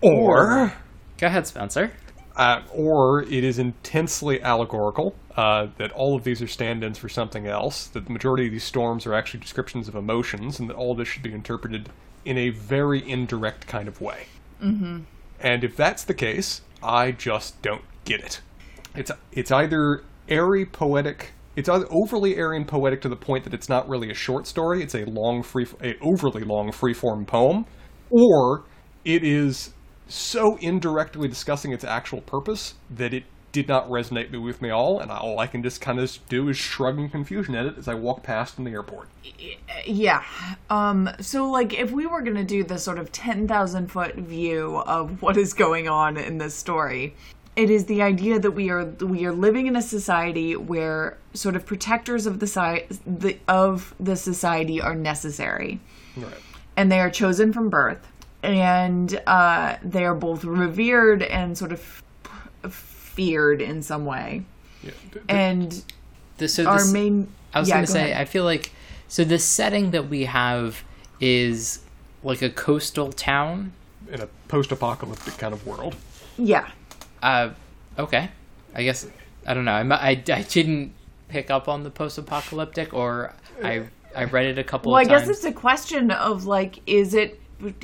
Or, 0.02 0.74
Go 1.18 1.28
ahead, 1.28 1.46
Spencer. 1.46 1.92
uh, 2.36 2.62
or 2.74 3.24
it 3.24 3.44
is 3.44 3.60
intensely 3.60 4.42
allegorical. 4.42 5.16
Uh, 5.36 5.68
that 5.78 5.92
all 5.94 6.16
of 6.16 6.24
these 6.26 6.42
are 6.42 6.48
stand-ins 6.48 6.98
for 6.98 7.08
something 7.08 7.48
else. 7.48 7.88
That 7.88 8.06
the 8.06 8.12
majority 8.12 8.46
of 8.48 8.52
these 8.52 8.64
storms 8.64 9.06
are 9.06 9.14
actually 9.14 9.40
descriptions 9.40 9.88
of 9.88 9.96
emotions, 9.96 10.60
and 10.60 10.70
that 10.70 10.76
all 10.76 10.92
of 10.92 10.98
this 10.98 11.08
should 11.08 11.24
be 11.24 11.32
interpreted 11.34 11.90
in 12.26 12.38
a 12.38 12.50
very 12.50 13.08
indirect 13.10 13.68
kind 13.68 13.88
of 13.88 14.02
way. 14.02 14.26
Mm-hmm. 14.62 15.00
And 15.40 15.64
if 15.64 15.78
that's 15.78 16.04
the 16.04 16.14
case, 16.14 16.62
I 16.84 17.12
just 17.12 17.62
don't 17.62 17.84
get 18.04 18.20
it. 18.22 18.42
It's 18.96 19.12
it's 19.32 19.52
either 19.52 20.04
airy 20.28 20.66
poetic. 20.66 21.32
It's 21.56 21.70
overly 21.70 22.36
airy 22.36 22.58
and 22.58 22.68
poetic 22.68 23.02
to 23.02 23.10
the 23.10 23.16
point 23.16 23.44
that 23.44 23.54
it's 23.54 23.70
not 23.70 23.90
really 23.90 24.10
a 24.12 24.14
short 24.14 24.48
story. 24.48 24.82
It's 24.82 24.96
a 24.96 25.06
long 25.06 25.44
free, 25.44 25.68
a 25.82 25.98
overly 26.00 26.44
long 26.44 26.72
freeform 26.72 27.28
poem, 27.28 27.66
or 28.10 28.64
it 29.04 29.24
is 29.24 29.74
so 30.08 30.58
indirectly 30.58 31.28
discussing 31.28 31.72
its 31.72 31.84
actual 31.84 32.22
purpose 32.22 32.76
that 32.90 33.14
it 33.14 33.24
did 33.52 33.68
not 33.68 33.88
resonate 33.90 34.32
with 34.40 34.62
me 34.62 34.70
at 34.70 34.74
all, 34.74 35.00
and 35.00 35.12
all 35.12 35.40
I 35.40 35.48
can 35.48 35.64
just 35.64 35.82
kind 35.82 36.00
of 36.00 36.20
do 36.30 36.50
is 36.50 36.58
shrug 36.58 37.00
in 37.00 37.10
confusion 37.10 37.56
at 37.56 37.66
it 37.66 37.78
as 37.78 37.88
I 37.88 37.96
walk 37.96 38.22
past 38.24 38.60
in 38.60 38.64
the 38.64 38.72
airport. 38.72 39.10
Yeah. 39.86 40.24
Um, 40.70 41.10
so, 41.20 41.50
like, 41.50 41.74
if 41.74 41.92
we 41.92 42.06
were 42.06 42.22
going 42.22 42.36
to 42.36 42.44
do 42.44 42.64
the 42.64 42.78
sort 42.78 43.00
of 43.00 43.12
10,000 43.12 43.88
foot 43.88 44.16
view 44.16 44.78
of 44.86 45.22
what 45.22 45.38
is 45.38 45.54
going 45.54 45.88
on 45.88 46.18
in 46.18 46.38
this 46.38 46.54
story, 46.54 47.16
it 47.64 47.70
is 47.70 47.86
the 47.86 48.02
idea 48.02 48.40
that 48.40 48.52
we 48.52 48.70
are 48.70 48.86
we 48.86 49.26
are 49.26 49.34
living 49.34 49.68
in 49.68 49.76
a 49.76 49.82
society 49.82 50.56
where 50.56 51.18
sort 51.34 51.56
of 51.56 51.66
protectors 51.66 52.26
of 52.26 52.40
the, 52.40 52.48
si- 52.48 52.86
the 53.06 53.38
of 53.48 53.94
the 54.00 54.16
society 54.16 54.82
are 54.82 54.96
necessary, 54.96 55.80
Right. 56.16 56.34
and 56.78 56.92
they 56.92 57.00
are 57.00 57.10
chosen 57.10 57.52
from 57.54 57.70
birth, 57.70 58.00
and 58.44 59.22
uh, 59.28 59.76
they 59.84 60.06
are 60.06 60.16
both 60.16 60.44
revered 60.46 61.22
and 61.24 61.58
sort 61.58 61.72
of 61.72 61.82
f- 62.64 62.74
feared 62.74 63.62
in 63.62 63.82
some 63.84 64.06
way. 64.06 64.44
Yeah. 64.84 64.92
d- 65.12 65.20
d- 65.20 65.20
And 65.30 65.84
The, 66.38 66.48
so 66.48 66.66
our 66.66 66.86
main 66.86 67.28
I 67.54 67.60
was 67.60 67.68
yeah, 67.70 67.76
going 67.76 67.86
to 67.88 67.92
go 67.94 68.00
say, 68.00 68.12
ahead. 68.12 68.22
I 68.22 68.26
feel 68.26 68.46
like 68.46 68.72
so 69.08 69.24
the 69.24 69.40
setting 69.40 69.92
that 69.92 70.08
we 70.10 70.26
have 70.26 70.84
is 71.20 71.80
like 72.24 72.42
a 72.42 72.50
coastal 72.50 73.12
town. 73.12 73.74
in 74.12 74.22
a 74.22 74.28
post-apocalyptic 74.48 75.38
kind 75.38 75.54
of 75.54 75.66
world. 75.68 75.96
yeah. 76.38 76.70
Uh, 77.22 77.52
okay. 77.98 78.30
I 78.74 78.84
guess 78.84 79.08
I 79.46 79.54
don't 79.54 79.66
know. 79.66 79.72
I, 79.72 79.82
I, 79.82 80.10
I 80.10 80.42
didn't 80.44 80.94
pick 81.28 81.50
up 81.50 81.68
on 81.68 81.84
the 81.84 81.90
post-apocalyptic, 81.90 82.94
or 82.94 83.34
I 83.64 83.88
I 84.16 84.26
read 84.26 84.48
it 84.48 84.58
a 84.58 84.64
couple 84.64 84.92
Well, 84.92 85.02
I 85.02 85.06
guess 85.06 85.28
it's 85.28 85.44
a 85.44 85.52
question 85.52 86.12
of 86.12 86.46
like, 86.46 86.80
is 86.88 87.14
it? 87.14 87.40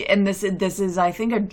And 0.08 0.26
this 0.26 0.46
this 0.54 0.80
is, 0.80 0.98
I 0.98 1.12
think, 1.12 1.34
a 1.34 1.48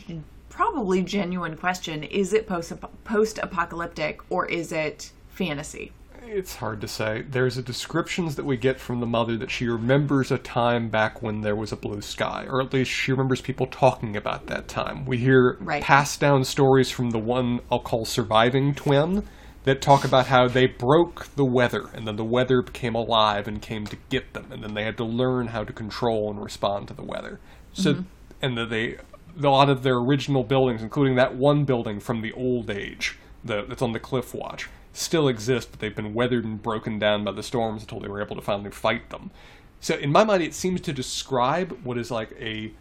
probably 0.49 1.03
genuine 1.03 1.57
question. 1.57 2.05
Is 2.05 2.33
it 2.33 2.47
post 2.47 2.73
post 3.05 3.39
apocalyptic 3.39 4.21
or 4.31 4.47
is 4.47 4.73
it 4.73 5.11
fantasy? 5.29 5.93
It's 6.35 6.57
hard 6.57 6.81
to 6.81 6.89
say. 6.89 7.25
There's 7.29 7.59
a 7.59 7.63
descriptions 7.63 8.37
that 8.37 8.47
we 8.47 8.57
get 8.57 8.81
from 8.81 9.01
the 9.01 9.07
mother 9.07 9.37
that 9.37 9.51
she 9.51 9.67
remembers 9.67 10.31
a 10.31 10.39
time 10.39 10.89
back 10.89 11.21
when 11.21 11.43
there 11.43 11.55
was 11.55 11.73
a 11.73 11.77
blue 11.77 12.01
sky, 12.01 12.47
or 12.49 12.63
at 12.63 12.73
least 12.73 12.91
she 12.91 13.13
remembers 13.13 13.43
people 13.43 13.67
talking 13.67 14.17
about 14.17 14.47
that 14.47 14.67
time. 14.67 15.05
We 15.05 15.19
hear 15.19 15.59
Right. 15.61 15.83
passed 15.83 16.21
down 16.21 16.45
stories 16.45 16.91
from 16.91 17.11
the 17.11 17.19
one 17.19 17.61
I'll 17.71 17.81
call 17.81 18.07
surviving 18.07 18.75
twin 18.75 19.25
that 19.65 19.83
talk 19.83 20.05
about 20.07 20.29
how 20.29 20.49
they 20.49 20.67
broke 20.67 21.27
the 21.37 21.45
weather 21.45 21.91
and 21.93 22.09
then 22.09 22.17
the 22.17 22.25
weather 22.25 22.63
became 22.63 22.95
alive 22.95 23.47
and 23.47 23.61
came 23.61 23.87
to 23.89 23.97
get 24.09 24.33
them 24.33 24.47
and 24.51 24.65
then 24.65 24.73
they 24.73 24.85
had 24.85 24.97
to 24.97 25.05
learn 25.05 25.49
how 25.49 25.65
to 25.65 25.73
control 25.73 26.31
and 26.31 26.43
respond 26.43 26.89
to 26.89 26.95
the 26.95 27.05
weather. 27.05 27.41
So 27.75 27.93
mm-hmm. 27.93 28.03
and 28.41 28.57
that 28.57 28.71
they 28.71 28.97
a 29.39 29.49
lot 29.49 29.69
of 29.69 29.83
their 29.83 29.97
original 29.97 30.45
buildings, 30.45 30.83
including 30.83 31.17
that 31.17 31.35
one 31.35 31.65
building 31.65 32.01
from 32.01 32.23
the 32.23 32.33
old 32.33 32.71
age 32.71 33.19
the, 33.45 33.65
that's 33.69 33.83
on 33.83 33.93
the 33.93 34.01
cliff 34.01 34.35
watch, 34.35 34.69
still 34.93 35.29
exist, 35.29 35.71
but 35.71 35.81
they've 35.81 35.95
been 35.95 36.15
weathered 36.15 36.45
and 36.45 36.63
broken 36.63 36.99
down 36.99 37.25
by 37.25 37.33
the 37.33 37.43
storms 37.43 37.83
until 37.83 38.01
they 38.01 38.09
were 38.09 38.23
able 38.23 38.37
to 38.37 38.43
finally 38.43 38.71
fight 38.71 39.11
them. 39.11 39.31
So, 39.81 39.97
in 39.97 40.13
my 40.13 40.25
mind, 40.25 40.43
it 40.43 40.55
seems 40.55 40.81
to 40.83 40.93
describe 40.93 41.79
what 41.83 41.99
is 41.99 42.11
like 42.11 42.33
a 42.41 42.73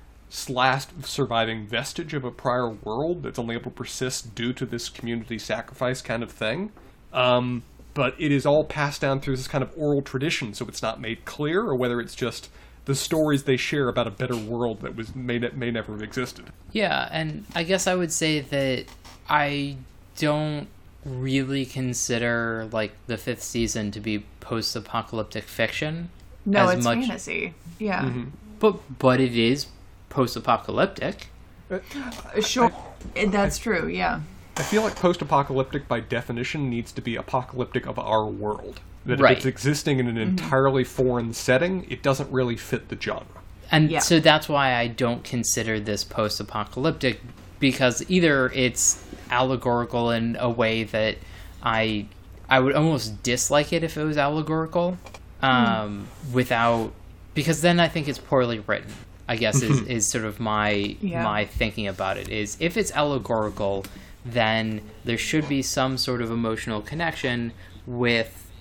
last 0.47 1.06
surviving 1.06 1.67
vestige 1.67 2.13
of 2.13 2.24
a 2.24 2.32
prior 2.32 2.69
world 2.69 3.24
that's 3.24 3.39
only 3.39 3.56
able 3.56 3.65
to 3.65 3.69
persist 3.71 4.34
due 4.34 4.54
to 4.54 4.65
this 4.65 4.88
community 4.88 5.38
sacrifice 5.38 6.02
kind 6.02 6.24
of 6.24 6.32
thing. 6.32 6.71
Um, 7.12 7.63
but 7.93 8.15
it 8.17 8.32
is 8.32 8.45
all 8.45 8.63
passed 8.63 9.02
down 9.02 9.19
through 9.19 9.36
this 9.36 9.47
kind 9.47 9.63
of 9.63 9.71
oral 9.76 10.02
tradition, 10.02 10.54
so 10.54 10.65
it's 10.67 10.82
not 10.82 11.02
made 11.02 11.26
clear, 11.26 11.62
or 11.62 11.76
whether 11.76 12.00
it's 12.00 12.15
just 12.15 12.50
the 12.86 12.95
stories 12.95 13.43
they 13.43 13.58
share 13.58 13.89
about 13.89 14.08
a 14.08 14.12
better 14.12 14.36
world 14.36 14.82
that 14.82 14.95
was 14.95 15.15
may, 15.15 15.39
may 15.39 15.71
never 15.71 15.91
have 15.91 16.02
existed. 16.02 16.45
Yeah, 16.71 17.10
and 17.12 17.45
I 17.54 17.63
guess 17.63 17.88
I 17.88 17.95
would 17.95 18.12
say 18.12 18.39
that 18.39 18.86
I 19.30 19.78
don't 20.17 20.67
really 21.05 21.65
consider 21.65 22.67
like 22.71 22.93
the 23.07 23.17
fifth 23.17 23.43
season 23.43 23.91
to 23.91 23.99
be 23.99 24.25
post-apocalyptic 24.39 25.43
fiction. 25.43 26.09
No, 26.45 26.67
as 26.67 26.77
it's 26.77 26.83
much, 26.83 26.99
fantasy. 26.99 27.53
Yeah, 27.79 28.03
mm-hmm. 28.03 28.29
but 28.59 28.99
but 28.99 29.19
it 29.19 29.35
is 29.35 29.67
post-apocalyptic. 30.09 31.27
Uh, 31.71 32.41
sure. 32.41 32.71
That's 33.15 33.57
true. 33.57 33.87
Yeah. 33.87 34.21
I 34.57 34.63
feel 34.63 34.83
like 34.83 34.95
post-apocalyptic, 34.95 35.87
by 35.87 36.01
definition, 36.01 36.69
needs 36.69 36.91
to 36.91 37.01
be 37.01 37.15
apocalyptic 37.15 37.87
of 37.87 37.97
our 37.97 38.25
world. 38.25 38.81
That 39.05 39.19
Right. 39.19 39.31
if 39.31 39.37
it's 39.37 39.45
existing 39.45 39.99
in 39.99 40.07
an 40.07 40.15
mm-hmm. 40.15 40.29
entirely 40.29 40.83
foreign 40.83 41.33
setting, 41.33 41.87
it 41.89 42.03
doesn't 42.03 42.29
really 42.31 42.57
fit 42.57 42.89
the 42.89 42.97
genre. 42.99 43.25
And 43.71 43.89
Yeah. 43.89 43.99
so 43.99 44.19
that's 44.19 44.49
why 44.49 44.75
I 44.75 44.87
don't 44.87 45.23
consider 45.23 45.79
this 45.79 46.03
post-apocalyptic 46.03 47.21
because 47.62 48.04
either 48.10 48.52
it's 48.54 49.02
allegorical 49.30 50.12
in 50.12 50.36
a 50.38 50.50
way 50.50 50.84
that 50.84 51.15
I 51.63 52.08
I 52.50 52.60
would 52.60 52.76
almost 52.76 53.24
dislike 53.24 53.71
it 53.71 53.82
if 53.84 53.95
it 53.95 54.04
was 54.04 54.17
allegorical 54.17 54.97
um, 55.41 56.08
without 56.34 56.91
because 57.34 57.62
then 57.62 57.80
I 57.80 57.88
think 57.88 58.10
it's 58.10 58.19
poorly 58.19 58.60
written. 58.60 58.91
I 59.30 59.38
guess 59.38 59.62
is, 59.62 59.80
is 59.88 60.06
sort 60.06 60.26
of 60.26 60.41
my 60.41 60.97
Yeah. 61.00 61.24
my 61.24 61.45
thinking 61.45 61.88
about 61.88 62.17
it 62.17 62.28
is 62.28 62.58
if 62.60 62.76
it's 62.76 62.91
allegorical, 62.91 63.86
then 64.26 64.82
there 65.06 65.17
should 65.17 65.47
be 65.47 65.62
some 65.62 65.97
sort 65.97 66.21
of 66.21 66.30
emotional 66.32 66.82
connection 66.82 67.54
with 67.88 68.52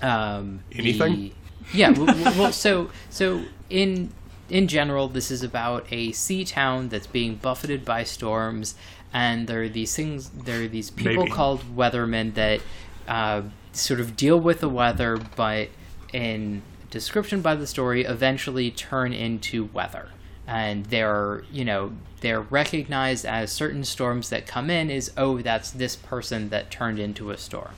um, 0.00 0.60
Anything? 0.72 1.12
the- 1.14 1.32
yeah. 1.74 1.90
well, 1.90 2.06
well, 2.06 2.38
well, 2.38 2.52
so 2.52 2.90
so 3.10 3.42
in 3.68 4.10
in 4.50 4.68
general, 4.68 5.08
this 5.08 5.30
is 5.30 5.42
about 5.42 5.86
a 5.90 6.12
sea 6.12 6.44
town 6.44 6.88
that's 6.88 7.06
being 7.06 7.36
buffeted 7.36 7.84
by 7.84 8.04
storms, 8.04 8.74
and 9.12 9.46
there 9.46 9.62
are 9.62 9.68
these 9.68 9.94
things. 9.94 10.30
There 10.30 10.64
are 10.64 10.68
these 10.68 10.90
people 10.90 11.24
Maybe. 11.24 11.30
called 11.30 11.76
weathermen 11.76 12.34
that 12.34 12.60
uh, 13.06 13.42
sort 13.72 14.00
of 14.00 14.16
deal 14.16 14.38
with 14.38 14.60
the 14.60 14.68
weather, 14.68 15.18
but 15.36 15.68
in 16.12 16.62
description 16.90 17.42
by 17.42 17.54
the 17.54 17.66
story, 17.66 18.04
eventually 18.04 18.70
turn 18.70 19.12
into 19.12 19.64
weather, 19.72 20.08
and 20.46 20.86
they're 20.86 21.44
you 21.52 21.64
know 21.64 21.92
they're 22.20 22.40
recognized 22.40 23.24
as 23.24 23.52
certain 23.52 23.84
storms 23.84 24.30
that 24.30 24.46
come 24.46 24.70
in 24.70 24.90
is 24.90 25.12
oh 25.16 25.38
that's 25.38 25.70
this 25.70 25.94
person 25.94 26.48
that 26.48 26.70
turned 26.70 26.98
into 26.98 27.30
a 27.30 27.36
storm, 27.36 27.72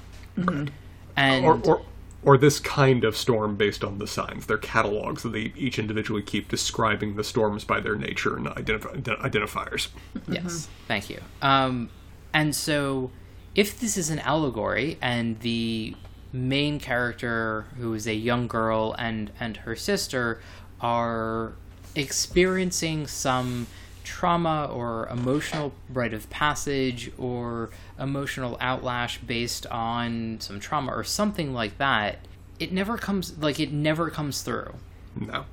and 1.17 1.45
or, 1.45 1.61
or 1.65 1.83
or 2.23 2.37
this 2.37 2.61
kind 2.61 3.05
of 3.05 3.17
storm 3.17 3.57
based 3.57 3.83
on 3.83 3.99
the 3.99 4.07
signs. 4.07 4.47
They're 4.47 4.59
catalogs 4.59 5.23
that 5.23 5.31
they 5.31 5.53
each 5.57 5.79
individually 5.79 6.23
keep 6.23 6.49
describing 6.49 7.17
the 7.17 7.25
storms 7.25 7.65
by 7.65 7.81
their 7.81 7.97
nature 7.97 8.37
and 8.37 8.47
identif- 8.47 9.03
identifiers. 9.05 9.89
Yes, 10.29 10.69
thank 10.87 11.09
you. 11.09 11.21
Um, 11.41 11.91
and 12.35 12.55
so, 12.55 13.11
if 13.55 13.81
this 13.81 13.97
is 13.97 14.11
an 14.11 14.19
allegory, 14.21 14.99
and 15.01 15.41
the 15.41 15.97
main 16.33 16.79
character, 16.79 17.67
who 17.79 17.95
is 17.95 18.07
a 18.07 18.15
young 18.15 18.47
girl, 18.47 18.95
and 18.99 19.33
and 19.41 19.57
her 19.59 19.75
sister, 19.75 20.41
are 20.81 21.53
experiencing 21.97 23.07
some 23.07 23.67
trauma 24.11 24.67
or 24.73 25.07
emotional 25.09 25.73
rite 25.89 26.13
of 26.13 26.29
passage 26.31 27.13
or 27.17 27.71
emotional 27.99 28.57
outlash 28.61 29.25
based 29.25 29.67
on 29.69 30.37
some 30.41 30.59
trauma 30.59 30.93
or 30.93 31.05
something 31.05 31.55
like 31.55 31.79
that, 31.79 32.19
it 32.59 32.73
never 32.73 32.99
comes 32.99 33.39
like 33.39 33.61
it 33.61 33.71
never 33.73 34.11
comes 34.11 34.43
through. 34.43 34.75
No. 35.15 35.45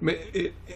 I 0.00 0.04
mean, 0.04 0.16
it, 0.32 0.54
it- 0.66 0.74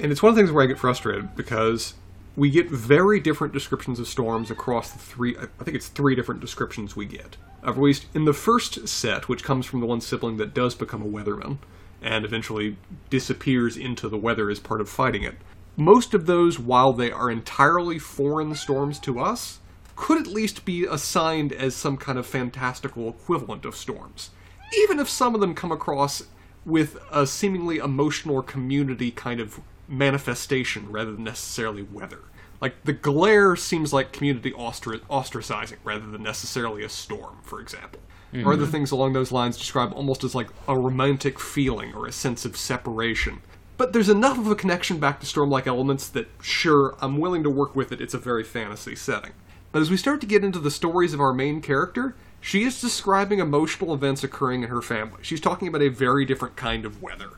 and 0.00 0.12
it's 0.12 0.22
one 0.22 0.30
of 0.30 0.36
the 0.36 0.42
things 0.42 0.52
where 0.52 0.62
I 0.62 0.66
get 0.68 0.78
frustrated 0.78 1.34
because 1.34 1.94
we 2.36 2.50
get 2.50 2.70
very 2.70 3.18
different 3.18 3.52
descriptions 3.52 3.98
of 3.98 4.06
storms 4.06 4.48
across 4.48 4.92
the 4.92 4.98
three. 5.00 5.36
I 5.36 5.64
think 5.64 5.76
it's 5.76 5.88
three 5.88 6.14
different 6.14 6.40
descriptions 6.40 6.94
we 6.94 7.04
get. 7.06 7.36
At 7.64 7.76
least 7.76 8.06
in 8.14 8.24
the 8.24 8.32
first 8.32 8.86
set, 8.86 9.28
which 9.28 9.42
comes 9.42 9.66
from 9.66 9.80
the 9.80 9.86
one 9.86 10.00
sibling 10.00 10.36
that 10.36 10.54
does 10.54 10.76
become 10.76 11.02
a 11.02 11.06
weatherman 11.06 11.58
and 12.00 12.24
eventually 12.24 12.76
disappears 13.10 13.76
into 13.76 14.08
the 14.08 14.16
weather 14.16 14.48
as 14.50 14.60
part 14.60 14.80
of 14.80 14.88
fighting 14.88 15.24
it. 15.24 15.34
Most 15.78 16.12
of 16.12 16.26
those, 16.26 16.58
while 16.58 16.92
they 16.92 17.12
are 17.12 17.30
entirely 17.30 18.00
foreign 18.00 18.56
storms 18.56 18.98
to 19.00 19.20
us, 19.20 19.60
could 19.94 20.20
at 20.20 20.26
least 20.26 20.64
be 20.64 20.84
assigned 20.84 21.52
as 21.52 21.76
some 21.76 21.96
kind 21.96 22.18
of 22.18 22.26
fantastical 22.26 23.08
equivalent 23.08 23.64
of 23.64 23.76
storms. 23.76 24.30
Even 24.76 24.98
if 24.98 25.08
some 25.08 25.36
of 25.36 25.40
them 25.40 25.54
come 25.54 25.70
across 25.70 26.24
with 26.64 26.98
a 27.12 27.26
seemingly 27.28 27.78
emotional 27.78 28.34
or 28.34 28.42
community 28.42 29.12
kind 29.12 29.38
of 29.38 29.60
manifestation 29.86 30.90
rather 30.90 31.12
than 31.12 31.22
necessarily 31.22 31.82
weather. 31.82 32.22
Like 32.60 32.82
the 32.82 32.92
glare 32.92 33.54
seems 33.54 33.92
like 33.92 34.12
community 34.12 34.52
ostra- 34.52 34.98
ostracizing 35.08 35.78
rather 35.84 36.06
than 36.06 36.24
necessarily 36.24 36.82
a 36.82 36.88
storm, 36.88 37.38
for 37.42 37.60
example. 37.60 38.00
Or 38.34 38.52
other 38.52 38.64
mm-hmm. 38.64 38.72
things 38.72 38.90
along 38.90 39.14
those 39.14 39.32
lines 39.32 39.56
describe 39.56 39.92
almost 39.94 40.22
as 40.22 40.34
like 40.34 40.48
a 40.66 40.76
romantic 40.76 41.38
feeling 41.38 41.94
or 41.94 42.06
a 42.06 42.12
sense 42.12 42.44
of 42.44 42.56
separation. 42.56 43.40
But 43.78 43.92
there's 43.92 44.08
enough 44.08 44.36
of 44.38 44.48
a 44.48 44.56
connection 44.56 44.98
back 44.98 45.20
to 45.20 45.26
storm-like 45.26 45.68
elements 45.68 46.08
that 46.08 46.28
sure, 46.42 46.96
I'm 47.00 47.18
willing 47.18 47.44
to 47.44 47.50
work 47.50 47.76
with 47.76 47.92
it. 47.92 48.00
It's 48.00 48.12
a 48.12 48.18
very 48.18 48.42
fantasy 48.42 48.96
setting. 48.96 49.30
But 49.70 49.82
as 49.82 49.90
we 49.90 49.96
start 49.96 50.20
to 50.20 50.26
get 50.26 50.42
into 50.42 50.58
the 50.58 50.70
stories 50.70 51.14
of 51.14 51.20
our 51.20 51.32
main 51.32 51.60
character, 51.60 52.16
she 52.40 52.64
is 52.64 52.80
describing 52.80 53.38
emotional 53.38 53.94
events 53.94 54.24
occurring 54.24 54.64
in 54.64 54.68
her 54.68 54.82
family. 54.82 55.20
She's 55.22 55.40
talking 55.40 55.68
about 55.68 55.82
a 55.82 55.88
very 55.88 56.24
different 56.24 56.56
kind 56.56 56.84
of 56.84 57.00
weather. 57.00 57.30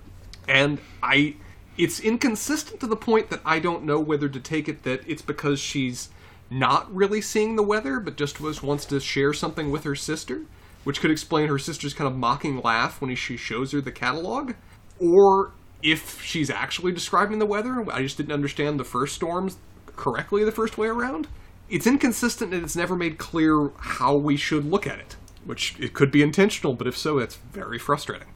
And 0.49 0.81
I 1.03 1.37
it's 1.77 2.01
inconsistent 2.01 2.81
to 2.81 2.87
the 2.87 2.97
point 2.97 3.31
that 3.31 3.41
I 3.45 3.59
don't 3.59 3.85
know 3.85 4.01
whether 4.01 4.29
to 4.29 4.41
take 4.41 4.69
it 4.69 4.83
that 4.85 5.03
it's 5.07 5.23
because 5.23 5.61
she's 5.61 6.09
not 6.51 6.93
really 6.95 7.21
seeing 7.21 7.57
the 7.57 7.63
weather, 7.63 8.01
but 8.01 8.17
just 8.17 8.41
was 8.41 8.63
wants 8.63 8.85
to 8.87 8.99
share 8.99 9.33
something 9.33 9.71
with 9.71 9.85
her 9.85 9.95
sister, 9.95 10.47
which 10.85 11.01
could 11.01 11.11
explain 11.11 11.49
her 11.49 11.59
sister's 11.59 11.95
kind 11.95 12.11
of 12.11 12.17
mocking 12.17 12.61
laugh 12.61 13.01
when 13.01 13.15
she 13.15 13.37
shows 13.37 13.73
her 13.73 13.81
the 13.81 13.93
catalog, 13.93 14.55
or 14.99 15.53
if 15.83 16.23
she's 16.23 16.51
actually 16.51 16.93
describing 16.93 17.39
the 17.39 17.47
weather. 17.47 17.85
I 17.91 18.03
just 18.03 18.17
didn't 18.17 18.33
understand 18.33 18.79
the 18.79 18.85
first 18.85 19.15
storms 19.15 19.57
correctly 19.97 20.45
the 20.45 20.53
first 20.53 20.79
way 20.79 20.89
around. 20.89 21.29
It's 21.69 21.87
inconsistent 21.87 22.53
and 22.53 22.65
it's 22.65 22.77
never 22.77 22.97
made 22.97 23.19
clear 23.19 23.71
how 23.79 24.17
we 24.17 24.37
should 24.37 24.65
look 24.65 24.87
at 24.87 24.99
it, 24.99 25.17
which 25.45 25.79
it 25.79 25.95
could 25.95 26.11
be 26.11 26.23
intentional, 26.23 26.75
but 26.75 26.87
if 26.87 26.97
so, 26.97 27.19
that's 27.21 27.37
very 27.37 27.79
frustrating. 27.79 28.29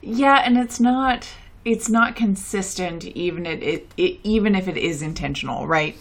Yeah, 0.00 0.42
and 0.44 0.56
it's 0.56 0.78
not 0.80 1.28
it's 1.64 1.88
not 1.88 2.14
consistent 2.14 3.04
even 3.04 3.44
it, 3.44 3.62
it, 3.62 3.90
it 3.96 4.20
even 4.22 4.54
if 4.54 4.68
it 4.68 4.76
is 4.76 5.02
intentional, 5.02 5.66
right? 5.66 5.96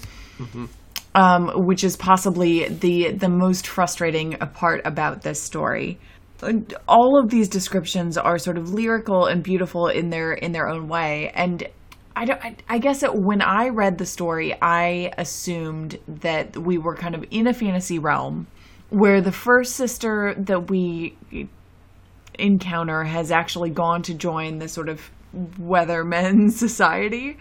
Um, 1.15 1.65
which 1.65 1.83
is 1.83 1.97
possibly 1.97 2.67
the 2.67 3.11
the 3.11 3.29
most 3.29 3.65
frustrating 3.65 4.33
part 4.53 4.81
about 4.85 5.23
this 5.23 5.41
story. 5.41 5.97
All 6.87 7.19
of 7.19 7.29
these 7.29 7.47
descriptions 7.47 8.17
are 8.17 8.37
sort 8.37 8.57
of 8.57 8.73
lyrical 8.73 9.25
and 9.25 9.43
beautiful 9.43 9.87
in 9.87 10.09
their 10.09 10.33
in 10.33 10.51
their 10.51 10.67
own 10.67 10.87
way, 10.87 11.31
and 11.33 11.67
I 12.15 12.25
don't. 12.25 12.43
I, 12.43 12.55
I 12.67 12.77
guess 12.77 13.01
that 13.01 13.15
when 13.15 13.41
I 13.41 13.69
read 13.69 13.97
the 13.97 14.05
story, 14.05 14.55
I 14.61 15.11
assumed 15.17 15.99
that 16.07 16.57
we 16.57 16.77
were 16.77 16.95
kind 16.95 17.15
of 17.15 17.25
in 17.31 17.47
a 17.47 17.53
fantasy 17.53 17.99
realm 17.99 18.47
where 18.89 19.21
the 19.21 19.31
first 19.31 19.75
sister 19.75 20.35
that 20.37 20.69
we 20.69 21.17
encounter 22.37 23.03
has 23.03 23.31
actually 23.31 23.69
gone 23.69 24.01
to 24.03 24.13
join 24.13 24.59
the 24.59 24.67
sort 24.67 24.89
of 24.89 25.09
weathermen 25.59 26.51
society 26.51 27.37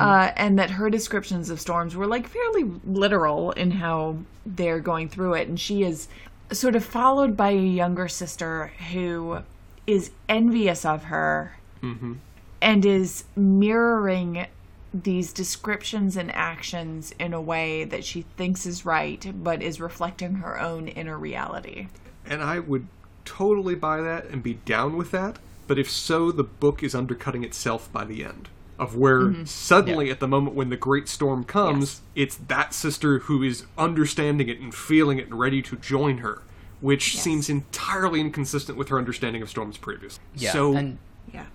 uh, 0.00 0.32
and 0.36 0.58
that 0.58 0.70
her 0.70 0.90
descriptions 0.90 1.48
of 1.48 1.60
storms 1.60 1.94
were 1.94 2.06
like 2.06 2.26
fairly 2.26 2.64
literal 2.84 3.52
in 3.52 3.70
how 3.70 4.16
they're 4.44 4.80
going 4.80 5.08
through 5.08 5.34
it 5.34 5.48
and 5.48 5.60
she 5.60 5.82
is 5.82 6.08
sort 6.52 6.76
of 6.76 6.84
followed 6.84 7.36
by 7.36 7.50
a 7.50 7.60
younger 7.60 8.08
sister 8.08 8.72
who 8.92 9.38
is 9.86 10.10
envious 10.28 10.84
of 10.84 11.04
her 11.04 11.56
mm-hmm. 11.82 12.14
and 12.60 12.84
is 12.84 13.24
mirroring 13.34 14.46
these 14.94 15.32
descriptions 15.32 16.16
and 16.16 16.34
actions 16.34 17.12
in 17.18 17.34
a 17.34 17.40
way 17.40 17.84
that 17.84 18.04
she 18.04 18.22
thinks 18.36 18.64
is 18.64 18.86
right 18.86 19.30
but 19.42 19.62
is 19.62 19.80
reflecting 19.80 20.36
her 20.36 20.58
own 20.58 20.88
inner 20.88 21.18
reality 21.18 21.88
And 22.24 22.42
I 22.42 22.58
would 22.58 22.86
totally 23.24 23.74
buy 23.74 24.00
that 24.00 24.26
and 24.26 24.42
be 24.42 24.54
down 24.54 24.96
with 24.96 25.10
that. 25.10 25.38
But 25.66 25.78
if 25.78 25.90
so, 25.90 26.30
the 26.30 26.44
book 26.44 26.82
is 26.82 26.94
undercutting 26.94 27.44
itself 27.44 27.92
by 27.92 28.04
the 28.04 28.24
end. 28.24 28.48
Of 28.78 28.94
where 28.94 29.46
suddenly, 29.46 30.10
at 30.10 30.20
the 30.20 30.28
moment 30.28 30.54
when 30.54 30.68
the 30.68 30.76
great 30.76 31.08
storm 31.08 31.44
comes, 31.44 32.02
it's 32.14 32.36
that 32.48 32.74
sister 32.74 33.20
who 33.20 33.42
is 33.42 33.64
understanding 33.78 34.48
it 34.48 34.60
and 34.60 34.74
feeling 34.74 35.18
it 35.18 35.28
and 35.28 35.38
ready 35.38 35.62
to 35.62 35.76
join 35.76 36.18
her, 36.18 36.42
which 36.82 37.18
seems 37.18 37.48
entirely 37.48 38.20
inconsistent 38.20 38.76
with 38.76 38.88
her 38.88 38.98
understanding 38.98 39.40
of 39.40 39.48
storms 39.48 39.78
previous. 39.78 40.20
Yeah. 40.34 40.52
So, 40.52 40.74
and 40.76 40.98
yeah 41.32 41.46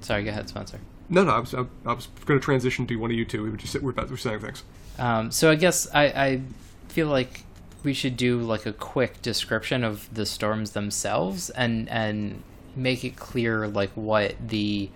sorry, 0.00 0.24
go 0.24 0.30
ahead, 0.30 0.48
Spencer. 0.48 0.80
no, 1.08 1.24
no, 1.24 1.32
I 1.32 1.38
was, 1.38 1.54
I, 1.54 1.64
I 1.86 1.92
was 1.92 2.08
going 2.26 2.38
to 2.38 2.44
transition 2.44 2.86
to 2.86 2.96
one 2.96 3.10
of 3.10 3.16
you 3.16 3.24
two. 3.24 3.42
We 3.42 3.50
were 3.50 3.56
just 3.56 3.74
we're 3.80 3.90
about 3.90 4.08
to 4.08 4.16
saying 4.16 4.40
things. 4.40 4.62
Um, 4.98 5.30
so 5.30 5.50
I 5.50 5.54
guess 5.54 5.88
I, 5.94 6.04
I 6.04 6.42
feel 6.88 7.08
like 7.08 7.44
we 7.82 7.94
should 7.94 8.16
do 8.16 8.40
like 8.40 8.66
a 8.66 8.72
quick 8.72 9.22
description 9.22 9.84
of 9.84 10.12
the 10.12 10.26
storms 10.26 10.72
themselves 10.72 11.50
and 11.50 11.88
and 11.88 12.42
make 12.74 13.04
it 13.04 13.16
clear 13.16 13.66
like 13.66 13.90
what 13.90 14.34
the 14.48 14.90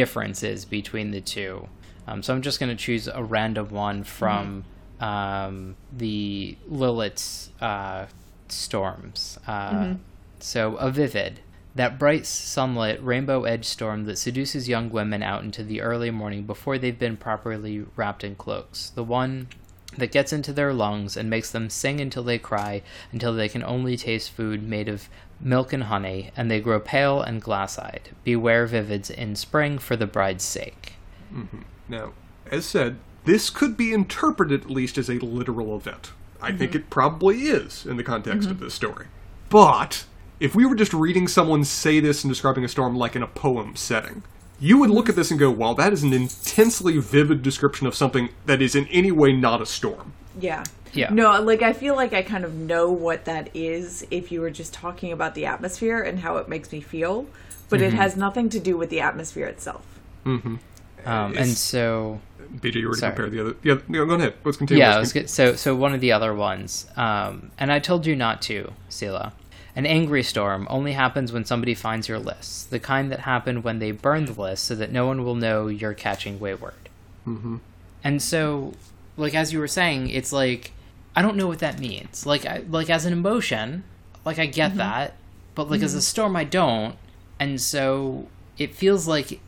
difference 0.00 0.40
is 0.42 0.64
between 0.64 1.10
the 1.10 1.20
two. 1.20 1.68
Um, 2.06 2.22
so 2.22 2.32
I'm 2.32 2.42
just 2.42 2.58
going 2.60 2.74
to 2.76 2.84
choose 2.86 3.06
a 3.08 3.22
random 3.22 3.68
one 3.70 4.04
from 4.04 4.64
um, 5.00 5.76
the 5.96 6.56
Lilith's 6.68 7.50
uh, 7.60 8.06
storms. 8.48 9.38
Uh, 9.46 9.94
So 10.40 10.76
a 10.76 10.90
vivid. 10.90 11.40
That 11.74 11.98
bright 11.98 12.26
sunlit 12.26 12.98
rainbow 13.02 13.44
edge 13.44 13.64
storm 13.64 14.04
that 14.06 14.18
seduces 14.18 14.68
young 14.68 14.90
women 14.90 15.22
out 15.22 15.42
into 15.42 15.62
the 15.62 15.80
early 15.80 16.10
morning 16.10 16.42
before 16.46 16.78
they've 16.78 16.98
been 17.06 17.16
properly 17.16 17.84
wrapped 17.96 18.24
in 18.24 18.34
cloaks. 18.36 18.90
The 18.90 19.04
one 19.04 19.48
that 19.96 20.12
gets 20.12 20.32
into 20.32 20.52
their 20.52 20.72
lungs 20.72 21.16
and 21.16 21.28
makes 21.28 21.50
them 21.50 21.70
sing 21.70 22.00
until 22.00 22.22
they 22.22 22.38
cry, 22.38 22.82
until 23.12 23.34
they 23.34 23.48
can 23.48 23.64
only 23.64 23.96
taste 23.96 24.30
food 24.30 24.62
made 24.62 24.88
of 24.88 25.08
milk 25.40 25.72
and 25.72 25.84
honey, 25.84 26.30
and 26.36 26.50
they 26.50 26.60
grow 26.60 26.80
pale 26.80 27.20
and 27.20 27.40
glass 27.40 27.78
eyed. 27.78 28.10
Beware 28.24 28.66
vivids 28.66 29.10
in 29.10 29.36
spring 29.36 29.78
for 29.78 29.96
the 29.96 30.06
bride's 30.06 30.44
sake. 30.44 30.94
Mm-hmm. 31.32 31.62
Now, 31.88 32.12
as 32.50 32.64
said, 32.64 32.98
this 33.24 33.50
could 33.50 33.76
be 33.76 33.92
interpreted 33.92 34.62
at 34.62 34.70
least 34.70 34.98
as 34.98 35.08
a 35.08 35.14
literal 35.14 35.76
event. 35.76 36.12
I 36.40 36.52
think 36.52 36.74
it 36.74 36.88
probably 36.88 37.42
is 37.42 37.84
in 37.84 37.96
the 37.96 38.04
context 38.04 38.48
of 38.48 38.60
this 38.60 38.72
story. 38.72 39.06
But 39.48 40.04
if 40.38 40.54
we 40.54 40.66
were 40.66 40.76
just 40.76 40.92
reading 40.92 41.26
someone 41.26 41.64
say 41.64 42.00
this 42.00 42.22
and 42.22 42.30
describing 42.30 42.64
a 42.64 42.68
storm 42.68 42.96
like 42.96 43.16
in 43.16 43.22
a 43.22 43.26
poem 43.26 43.74
setting, 43.74 44.22
you 44.60 44.78
would 44.78 44.90
look 44.90 45.08
at 45.08 45.16
this 45.16 45.30
and 45.30 45.38
go, 45.38 45.50
"Wow, 45.50 45.74
that 45.74 45.92
is 45.92 46.02
an 46.02 46.12
intensely 46.12 46.98
vivid 46.98 47.42
description 47.42 47.86
of 47.86 47.94
something 47.94 48.28
that 48.46 48.62
is 48.62 48.74
in 48.74 48.86
any 48.86 49.10
way 49.10 49.32
not 49.32 49.60
a 49.60 49.66
storm." 49.66 50.12
Yeah. 50.38 50.64
Yeah. 50.92 51.10
No, 51.10 51.40
like 51.42 51.62
I 51.62 51.72
feel 51.72 51.94
like 51.96 52.12
I 52.12 52.22
kind 52.22 52.44
of 52.44 52.54
know 52.54 52.90
what 52.90 53.24
that 53.26 53.50
is 53.54 54.06
if 54.10 54.32
you 54.32 54.40
were 54.40 54.50
just 54.50 54.72
talking 54.72 55.12
about 55.12 55.34
the 55.34 55.46
atmosphere 55.46 56.00
and 56.00 56.18
how 56.18 56.36
it 56.38 56.48
makes 56.48 56.72
me 56.72 56.80
feel, 56.80 57.26
but 57.68 57.80
it 57.80 57.92
has 57.92 58.16
nothing 58.16 58.48
to 58.50 58.60
do 58.60 58.76
with 58.76 58.90
the 58.90 59.00
atmosphere 59.00 59.46
itself. 59.46 59.84
Um, 60.24 60.58
and 61.04 61.48
so 61.48 62.20
BJ, 62.56 62.76
you 62.76 62.86
already 62.86 63.00
Sorry. 63.00 63.14
compare 63.14 63.30
the 63.30 63.40
other. 63.40 63.56
Yeah, 63.62 63.78
no, 63.88 64.06
go 64.06 64.14
ahead. 64.14 64.34
Let's 64.44 64.56
continue. 64.56 64.82
yeah, 64.82 64.96
Let's 64.96 65.00
was 65.00 65.12
good. 65.12 65.30
so 65.30 65.54
so 65.54 65.74
one 65.74 65.94
of 65.94 66.00
the 66.00 66.12
other 66.12 66.34
ones, 66.34 66.86
um, 66.96 67.50
and 67.58 67.72
I 67.72 67.78
told 67.78 68.06
you 68.06 68.16
not 68.16 68.42
to, 68.42 68.72
Sela. 68.90 69.32
An 69.76 69.86
angry 69.86 70.24
storm 70.24 70.66
only 70.70 70.92
happens 70.92 71.30
when 71.30 71.44
somebody 71.44 71.72
finds 71.72 72.08
your 72.08 72.18
list, 72.18 72.70
the 72.70 72.80
kind 72.80 73.12
that 73.12 73.20
happen 73.20 73.62
when 73.62 73.78
they 73.78 73.92
burn 73.92 74.24
the 74.24 74.32
list 74.32 74.64
so 74.64 74.74
that 74.74 74.90
no 74.90 75.06
one 75.06 75.24
will 75.24 75.36
know 75.36 75.68
you're 75.68 75.94
catching 75.94 76.40
wayward. 76.40 76.88
Mm-hmm. 77.26 77.58
And 78.02 78.20
so, 78.20 78.72
like 79.16 79.34
as 79.34 79.52
you 79.52 79.60
were 79.60 79.68
saying, 79.68 80.10
it's 80.10 80.32
like 80.32 80.72
I 81.18 81.22
don't 81.22 81.36
know 81.36 81.48
what 81.48 81.58
that 81.58 81.80
means. 81.80 82.26
Like 82.26 82.46
I, 82.46 82.62
like 82.70 82.88
as 82.88 83.04
an 83.04 83.12
emotion, 83.12 83.82
like 84.24 84.38
I 84.38 84.46
get 84.46 84.68
mm-hmm. 84.68 84.78
that, 84.78 85.16
but 85.56 85.68
like 85.68 85.82
as 85.82 85.92
a 85.92 85.96
mm-hmm. 85.96 86.02
storm, 86.02 86.36
I 86.36 86.44
don't. 86.44 86.94
And 87.40 87.60
so 87.60 88.28
it 88.56 88.72
feels 88.72 89.08
like 89.08 89.40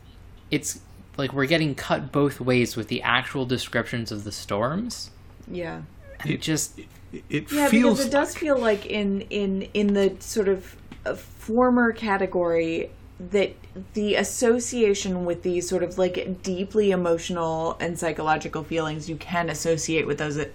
it's 0.49 0.81
like 1.15 1.31
we're 1.31 1.45
getting 1.45 1.73
cut 1.73 2.11
both 2.11 2.41
ways 2.41 2.75
with 2.75 2.89
the 2.89 3.01
actual 3.01 3.45
descriptions 3.45 4.11
of 4.11 4.25
the 4.25 4.33
storms. 4.33 5.11
Yeah. 5.49 5.83
And 6.19 6.31
it 6.31 6.41
just 6.41 6.77
It, 6.77 7.23
it 7.29 7.51
Yeah, 7.53 7.69
feels 7.69 7.99
because 7.99 8.05
it 8.05 8.11
does 8.11 8.35
feel 8.35 8.57
like 8.57 8.85
in 8.85 9.21
in 9.29 9.69
in 9.73 9.93
the 9.93 10.17
sort 10.19 10.49
of 10.49 10.75
uh, 11.05 11.15
former 11.15 11.93
category 11.93 12.89
that 13.31 13.55
the 13.93 14.15
association 14.15 15.23
with 15.23 15.43
these 15.43 15.69
sort 15.69 15.83
of 15.83 15.97
like 15.97 16.43
deeply 16.43 16.91
emotional 16.91 17.77
and 17.79 17.97
psychological 17.97 18.65
feelings 18.65 19.09
you 19.09 19.15
can 19.15 19.49
associate 19.49 20.05
with 20.05 20.17
those 20.17 20.37
uh, 20.37 20.45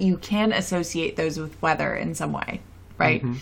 you 0.00 0.16
can 0.18 0.52
associate 0.52 1.16
those 1.16 1.38
with 1.38 1.60
weather 1.62 1.94
in 1.94 2.14
some 2.14 2.32
way, 2.32 2.60
right? 2.98 3.22
Mm-hmm. 3.22 3.36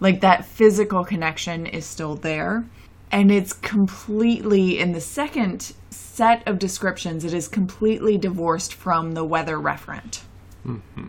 Like 0.00 0.20
that 0.20 0.44
physical 0.44 1.04
connection 1.04 1.66
is 1.66 1.86
still 1.86 2.16
there. 2.16 2.64
And 3.12 3.30
it's 3.30 3.52
completely 3.52 4.78
in 4.78 4.92
the 4.92 5.00
second 5.00 5.72
set 5.90 6.46
of 6.46 6.58
descriptions, 6.58 7.24
it 7.24 7.32
is 7.32 7.46
completely 7.46 8.18
divorced 8.18 8.74
from 8.74 9.12
the 9.12 9.24
weather 9.24 9.58
referent. 9.58 10.22
Mm-hmm. 10.66 11.06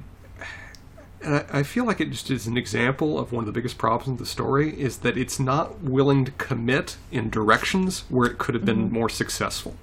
And 1.22 1.36
I, 1.36 1.46
I 1.52 1.64
feel 1.64 1.86
like 1.86 2.00
it 2.00 2.12
just 2.12 2.30
is 2.30 2.46
an 2.46 2.58
example 2.58 3.18
of 3.18 3.32
one 3.32 3.42
of 3.42 3.46
the 3.46 3.52
biggest 3.52 3.78
problems 3.78 4.20
of 4.20 4.26
the 4.26 4.26
story 4.26 4.80
is 4.80 4.98
that 5.00 5.18
it's 5.18 5.40
not 5.40 5.82
willing 5.82 6.26
to 6.26 6.32
commit 6.34 6.98
in 7.12 7.30
directions 7.30 8.02
where 8.10 8.30
it 8.30 8.38
could 8.38 8.54
have 8.54 8.66
been 8.66 8.86
mm-hmm. 8.86 8.94
more 8.94 9.10
successful. 9.10 9.76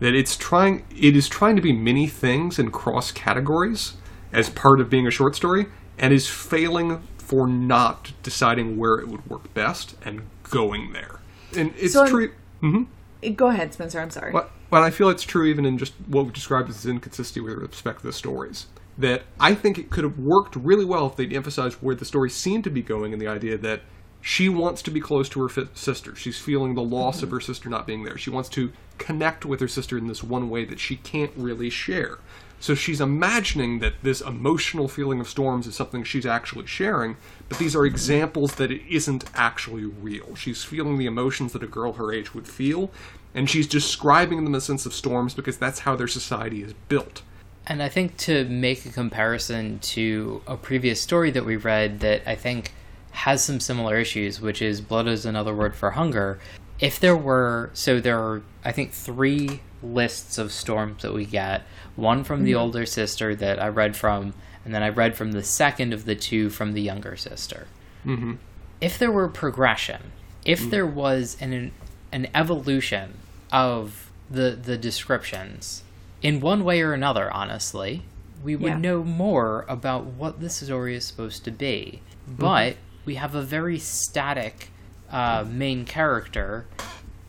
That 0.00 0.14
it's 0.14 0.36
trying 0.36 0.84
it 0.90 1.16
is 1.16 1.28
trying 1.28 1.56
to 1.56 1.62
be 1.62 1.72
many 1.72 2.06
things 2.06 2.58
in 2.58 2.70
cross 2.70 3.12
categories 3.12 3.94
as 4.34 4.50
part 4.50 4.80
of 4.80 4.90
being 4.90 5.06
a 5.06 5.10
short 5.10 5.34
story 5.36 5.66
and 5.98 6.12
is 6.12 6.28
failing 6.28 7.02
for 7.18 7.46
not 7.46 8.12
deciding 8.22 8.76
where 8.76 8.96
it 8.96 9.08
would 9.08 9.26
work 9.28 9.52
best 9.54 9.96
and 10.04 10.22
going 10.42 10.92
there. 10.92 11.20
And 11.56 11.72
it's 11.78 11.94
So 11.94 12.06
true 12.06 12.32
mm-hmm. 12.62 12.84
Go 13.32 13.48
ahead, 13.48 13.72
Spencer. 13.72 14.00
I'm 14.00 14.10
sorry. 14.10 14.32
But, 14.32 14.50
but 14.68 14.82
I 14.82 14.90
feel 14.90 15.08
it's 15.08 15.22
true 15.22 15.46
even 15.46 15.64
in 15.64 15.78
just 15.78 15.94
what 16.06 16.26
we 16.26 16.32
described 16.32 16.68
as 16.68 16.84
inconsistency 16.84 17.40
with 17.40 17.54
respect 17.54 18.00
to 18.00 18.06
the 18.06 18.12
stories. 18.12 18.66
That 18.98 19.22
I 19.40 19.54
think 19.54 19.78
it 19.78 19.90
could 19.90 20.04
have 20.04 20.18
worked 20.18 20.56
really 20.56 20.84
well 20.84 21.06
if 21.06 21.16
they'd 21.16 21.32
emphasized 21.32 21.78
where 21.80 21.94
the 21.94 22.04
story 22.04 22.30
seemed 22.30 22.64
to 22.64 22.70
be 22.70 22.82
going 22.82 23.12
and 23.12 23.20
the 23.20 23.26
idea 23.26 23.56
that 23.58 23.80
she 24.20 24.48
wants 24.48 24.82
to 24.82 24.90
be 24.90 25.00
close 25.00 25.28
to 25.30 25.42
her 25.42 25.48
fi- 25.48 25.68
sister. 25.74 26.14
She's 26.14 26.38
feeling 26.38 26.74
the 26.74 26.82
loss 26.82 27.22
of 27.22 27.28
mm-hmm. 27.28 27.36
her 27.36 27.40
sister 27.40 27.68
not 27.68 27.86
being 27.86 28.04
there. 28.04 28.18
She 28.18 28.30
wants 28.30 28.48
to 28.50 28.72
connect 28.98 29.44
with 29.44 29.60
her 29.60 29.68
sister 29.68 29.98
in 29.98 30.06
this 30.06 30.22
one 30.22 30.48
way 30.48 30.64
that 30.64 30.78
she 30.78 30.96
can't 30.96 31.32
really 31.36 31.70
share. 31.70 32.18
So 32.64 32.74
she's 32.74 33.02
imagining 33.02 33.80
that 33.80 34.02
this 34.02 34.22
emotional 34.22 34.88
feeling 34.88 35.20
of 35.20 35.28
storms 35.28 35.66
is 35.66 35.74
something 35.74 36.02
she's 36.02 36.24
actually 36.24 36.64
sharing, 36.66 37.18
but 37.46 37.58
these 37.58 37.76
are 37.76 37.84
examples 37.84 38.54
that 38.54 38.70
it 38.70 38.80
isn't 38.88 39.26
actually 39.34 39.84
real. 39.84 40.34
She's 40.34 40.64
feeling 40.64 40.96
the 40.96 41.04
emotions 41.04 41.52
that 41.52 41.62
a 41.62 41.66
girl 41.66 41.92
her 41.92 42.10
age 42.10 42.32
would 42.32 42.48
feel, 42.48 42.90
and 43.34 43.50
she's 43.50 43.66
describing 43.66 44.42
them 44.42 44.52
the 44.52 44.62
sense 44.62 44.86
of 44.86 44.94
storms 44.94 45.34
because 45.34 45.58
that's 45.58 45.80
how 45.80 45.94
their 45.94 46.08
society 46.08 46.62
is 46.62 46.72
built. 46.88 47.20
And 47.66 47.82
I 47.82 47.90
think 47.90 48.16
to 48.28 48.46
make 48.46 48.86
a 48.86 48.90
comparison 48.90 49.78
to 49.80 50.40
a 50.46 50.56
previous 50.56 51.02
story 51.02 51.30
that 51.32 51.44
we 51.44 51.56
read 51.56 52.00
that 52.00 52.22
I 52.26 52.34
think 52.34 52.72
has 53.10 53.44
some 53.44 53.60
similar 53.60 53.98
issues, 53.98 54.40
which 54.40 54.62
is 54.62 54.80
blood 54.80 55.06
is 55.06 55.26
another 55.26 55.54
word 55.54 55.76
for 55.76 55.90
hunger. 55.90 56.38
If 56.80 56.98
there 56.98 57.16
were, 57.16 57.70
so 57.72 58.00
there 58.00 58.18
are, 58.18 58.42
I 58.64 58.72
think, 58.72 58.92
three 58.92 59.60
lists 59.82 60.38
of 60.38 60.50
storms 60.52 61.02
that 61.02 61.12
we 61.12 61.24
get 61.24 61.62
one 61.96 62.24
from 62.24 62.44
the 62.44 62.52
mm-hmm. 62.52 62.60
older 62.60 62.86
sister 62.86 63.34
that 63.36 63.60
I 63.60 63.68
read 63.68 63.96
from, 63.96 64.34
and 64.64 64.74
then 64.74 64.82
I 64.82 64.88
read 64.88 65.16
from 65.16 65.32
the 65.32 65.42
second 65.42 65.92
of 65.92 66.04
the 66.04 66.16
two 66.16 66.50
from 66.50 66.72
the 66.72 66.82
younger 66.82 67.16
sister. 67.16 67.66
Mm-hmm. 68.04 68.34
If 68.80 68.98
there 68.98 69.12
were 69.12 69.28
progression, 69.28 70.12
if 70.44 70.60
mm. 70.60 70.70
there 70.70 70.86
was 70.86 71.36
an, 71.40 71.72
an 72.12 72.28
evolution 72.34 73.18
of 73.52 74.10
the, 74.30 74.58
the 74.60 74.76
descriptions, 74.76 75.84
in 76.22 76.40
one 76.40 76.64
way 76.64 76.80
or 76.80 76.92
another, 76.92 77.30
honestly, 77.32 78.02
we 78.42 78.56
would 78.56 78.72
Yeah. 78.72 78.78
know 78.78 79.04
more 79.04 79.64
about 79.68 80.04
what 80.04 80.40
this 80.40 80.56
story 80.56 80.96
is 80.96 81.04
supposed 81.04 81.44
to 81.44 81.50
be. 81.50 82.00
Mm-hmm. 82.28 82.40
But 82.40 82.76
we 83.04 83.14
have 83.14 83.34
a 83.34 83.42
very 83.42 83.78
static 83.78 84.70
uh, 85.14 85.44
main 85.48 85.84
character 85.84 86.66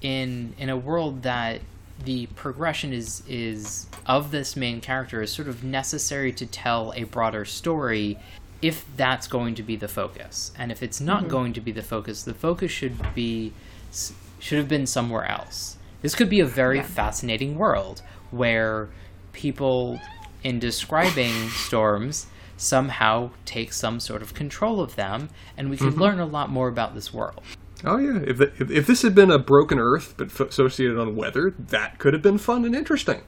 in 0.02 0.54
in 0.58 0.70
a 0.70 0.76
world 0.78 1.22
that 1.24 1.62
the 2.04 2.26
progression 2.36 2.92
is 2.92 3.22
is 3.28 3.86
of 4.06 4.32
this 4.32 4.56
main 4.56 4.82
character 4.82 5.22
is 5.22 5.32
sort 5.32 5.48
of 5.48 5.64
necessary 5.64 6.32
to 6.34 6.46
tell 6.46 6.92
a 6.96 7.04
broader 7.04 7.46
story 7.46 8.18
if 8.62 8.86
that's 8.98 9.28
going 9.28 9.54
to 9.54 9.62
be 9.64 9.76
the 9.76 9.88
focus. 9.88 10.52
And 10.58 10.72
if 10.72 10.82
it's 10.82 11.00
not 11.00 11.28
going 11.28 11.54
to 11.54 11.62
be 11.62 11.72
the 11.72 11.84
focus 11.84 12.24
the 12.24 12.34
focus 12.34 12.72
should 12.72 12.98
be 13.14 13.54
should 14.40 14.58
have 14.58 14.68
been 14.68 14.88
somewhere 14.88 15.26
else. 15.26 15.78
This 16.02 16.16
could 16.16 16.30
be 16.30 16.40
a 16.40 16.46
very 16.46 16.78
Yeah. 16.78 16.84
fascinating 16.84 17.56
world 17.56 18.02
where 18.32 18.90
people 19.32 20.00
in 20.44 20.60
describing 20.60 21.50
storms 21.68 22.28
somehow 22.58 23.30
take 23.46 23.74
some 23.74 24.00
sort 24.00 24.22
of 24.22 24.34
control 24.34 24.82
of 24.82 24.96
them 24.96 25.30
and 25.58 25.70
we 25.70 25.78
can 25.78 25.96
learn 25.96 26.20
a 26.20 26.26
lot 26.26 26.50
more 26.50 26.68
about 26.68 26.96
this 26.96 27.14
world 27.14 27.44
Oh 27.86 27.98
yeah, 27.98 28.20
if, 28.26 28.38
the, 28.38 28.52
if 28.60 28.72
if 28.72 28.88
this 28.88 29.04
had 29.04 29.14
been 29.14 29.30
a 29.32 29.38
broken 29.40 29.80
Earth 29.80 30.16
but 30.18 30.28
f- 30.28 30.42
associated 30.42 30.98
on 30.98 31.16
weather, 31.16 31.54
that 31.58 32.00
could 32.00 32.14
have 32.14 32.22
been 32.22 32.38
fun 32.38 32.66
and 32.66 32.76
interesting. 32.76 33.22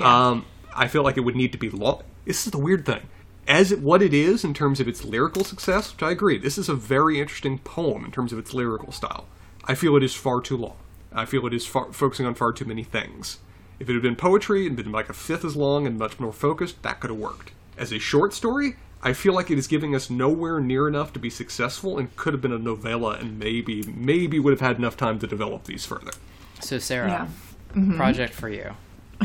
Um, 0.00 0.46
I 0.74 0.88
feel 0.88 1.02
like 1.02 1.16
it 1.16 1.20
would 1.20 1.36
need 1.36 1.52
to 1.52 1.58
be 1.58 1.70
long. 1.70 2.02
This 2.24 2.46
is 2.46 2.52
the 2.52 2.58
weird 2.58 2.86
thing. 2.86 3.08
As 3.46 3.72
it, 3.72 3.80
what 3.80 4.02
it 4.02 4.14
is 4.14 4.44
in 4.44 4.54
terms 4.54 4.80
of 4.80 4.88
its 4.88 5.04
lyrical 5.04 5.44
success, 5.44 5.92
which 5.92 6.02
I 6.02 6.10
agree, 6.12 6.38
this 6.38 6.56
is 6.56 6.68
a 6.68 6.74
very 6.74 7.20
interesting 7.20 7.58
poem 7.58 8.04
in 8.04 8.10
terms 8.10 8.32
of 8.32 8.38
its 8.38 8.54
lyrical 8.54 8.92
style. 8.92 9.26
I 9.64 9.74
feel 9.74 9.96
it 9.96 10.02
is 10.02 10.14
far 10.14 10.40
too 10.40 10.56
long. 10.56 10.76
I 11.12 11.26
feel 11.26 11.46
it 11.46 11.54
is 11.54 11.66
far, 11.66 11.92
focusing 11.92 12.26
on 12.26 12.34
far 12.34 12.52
too 12.52 12.64
many 12.64 12.84
things. 12.84 13.38
If 13.78 13.88
it 13.90 13.92
had 13.92 14.02
been 14.02 14.16
poetry 14.16 14.66
and 14.66 14.76
been 14.76 14.92
like 14.92 15.10
a 15.10 15.12
fifth 15.12 15.44
as 15.44 15.56
long 15.56 15.86
and 15.86 15.98
much 15.98 16.18
more 16.18 16.32
focused, 16.32 16.82
that 16.82 17.00
could 17.00 17.10
have 17.10 17.18
worked. 17.18 17.52
As 17.76 17.92
a 17.92 17.98
short 17.98 18.32
story, 18.32 18.76
I 19.04 19.12
feel 19.12 19.34
like 19.34 19.50
it 19.50 19.58
is 19.58 19.66
giving 19.66 19.94
us 19.94 20.08
nowhere 20.10 20.58
near 20.60 20.88
enough 20.88 21.12
to 21.12 21.18
be 21.18 21.28
successful 21.30 21.98
and 21.98 22.14
could 22.16 22.32
have 22.32 22.40
been 22.40 22.52
a 22.52 22.58
novella 22.58 23.12
and 23.18 23.38
maybe 23.38 23.82
maybe 23.82 24.38
would 24.40 24.52
have 24.52 24.60
had 24.60 24.78
enough 24.78 24.96
time 24.96 25.18
to 25.20 25.26
develop 25.26 25.64
these 25.64 25.84
further. 25.86 26.12
so 26.60 26.78
sarah 26.78 27.28
Yeah. 27.76 27.96
project 27.96 28.32
for 28.34 28.48
you 28.48 28.74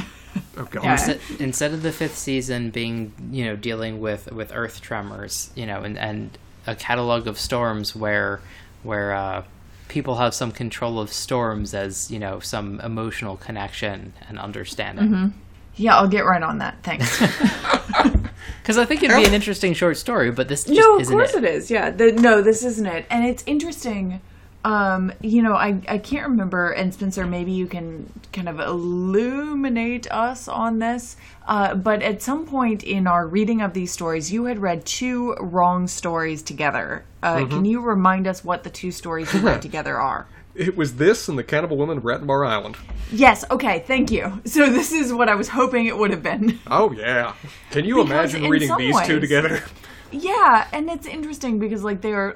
Oh 0.58 0.68
god. 0.70 0.84
Yeah. 0.84 0.92
instead, 0.94 1.20
instead 1.40 1.74
of 1.74 1.82
the 1.82 1.92
fifth 1.92 2.18
season 2.18 2.70
being 2.72 3.14
you 3.32 3.46
know 3.46 3.56
dealing 3.56 4.00
with 4.00 4.32
with 4.32 4.52
earth 4.54 4.82
tremors 4.82 5.50
you 5.56 5.66
know 5.66 5.82
and 5.82 5.98
and 5.98 6.38
a 6.68 6.76
catalog 6.76 7.26
of 7.28 7.40
storms 7.40 7.96
where 7.96 8.42
where 8.84 9.14
uh 9.14 9.44
people 9.88 10.16
have 10.18 10.34
some 10.36 10.52
control 10.52 11.00
of 11.00 11.12
storms 11.12 11.74
as 11.74 12.12
you 12.12 12.20
know 12.20 12.40
some 12.40 12.80
emotional 12.82 13.38
connection 13.38 14.14
and 14.28 14.38
understanding 14.38 15.34
Yeah, 15.80 15.98
I'll 15.98 16.08
get 16.08 16.26
right 16.26 16.44
on 16.44 16.60
that. 16.60 16.78
Thanks. 16.84 17.20
because 18.62 18.78
i 18.78 18.86
think 18.86 19.02
it'd 19.02 19.16
be 19.16 19.26
an 19.26 19.34
interesting 19.34 19.74
short 19.74 19.98
story 19.98 20.30
but 20.30 20.48
this 20.48 20.64
just 20.64 20.80
no, 20.80 21.00
of 21.00 21.08
course 21.08 21.34
it. 21.34 21.44
it 21.44 21.56
is. 21.56 21.72
Yeah. 21.72 21.90
The, 21.90 22.12
no, 22.12 22.42
this 22.42 22.64
isn't 22.64 22.86
it. 22.86 23.06
And 23.10 23.26
it's 23.26 23.44
interesting. 23.48 24.22
Um, 24.64 25.14
you 25.22 25.42
know, 25.42 25.54
I, 25.54 25.82
I 25.88 25.98
can't 26.00 26.28
remember, 26.28 26.72
and 26.72 26.94
Spencer, 26.94 27.26
maybe 27.26 27.52
you 27.52 27.66
can 27.66 28.12
kind 28.34 28.50
of 28.50 28.60
illuminate 28.60 30.12
us 30.12 30.50
on 30.50 30.80
this. 30.80 31.16
Uh, 31.48 31.76
but 31.76 32.04
at 32.04 32.22
some 32.22 32.46
point 32.46 32.84
in 32.84 33.08
our 33.08 33.26
reading 33.26 33.62
of 33.62 33.74
these 33.74 33.92
stories, 33.92 34.32
you 34.32 34.46
had 34.46 34.60
read 34.60 34.86
two 34.86 35.34
wrong 35.40 35.88
stories 35.88 36.44
together. 36.44 37.06
Uh, 37.24 37.46
Can 37.46 37.64
you 37.64 37.82
remind 37.82 38.28
us 38.28 38.44
what 38.44 38.64
the 38.64 38.70
two 38.70 38.92
stories 38.92 39.34
you 39.34 39.40
read 39.40 39.62
together 39.64 39.98
are? 39.98 40.28
It 40.60 40.76
was 40.76 40.98
this 40.98 41.30
and 41.30 41.40
the 41.40 41.44
Cannibal 41.44 41.78
Woman 41.78 41.98
of 41.98 42.04
Ratnabar 42.04 42.46
Island. 42.46 42.76
Yes, 43.14 43.46
okay, 43.50 43.80
thank 43.88 44.12
you. 44.12 44.42
So 44.44 44.70
this 44.70 44.92
is 44.92 45.14
what 45.14 45.30
I 45.30 45.36
was 45.36 45.48
hoping 45.48 45.86
it 45.86 45.98
would 45.98 46.12
have 46.12 46.22
been. 46.22 46.60
Oh 46.68 46.92
yeah. 46.92 47.34
Can 47.72 47.86
you 47.86 47.96
Because 47.96 48.34
imagine 48.36 48.50
reading 48.50 48.76
these 48.78 49.02
two 49.08 49.20
together? 49.20 49.64
Yeah, 50.12 50.68
and 50.74 50.90
it's 50.90 51.08
interesting 51.08 51.60
because 51.60 51.84
like 51.84 52.02
they 52.02 52.14
are 52.14 52.36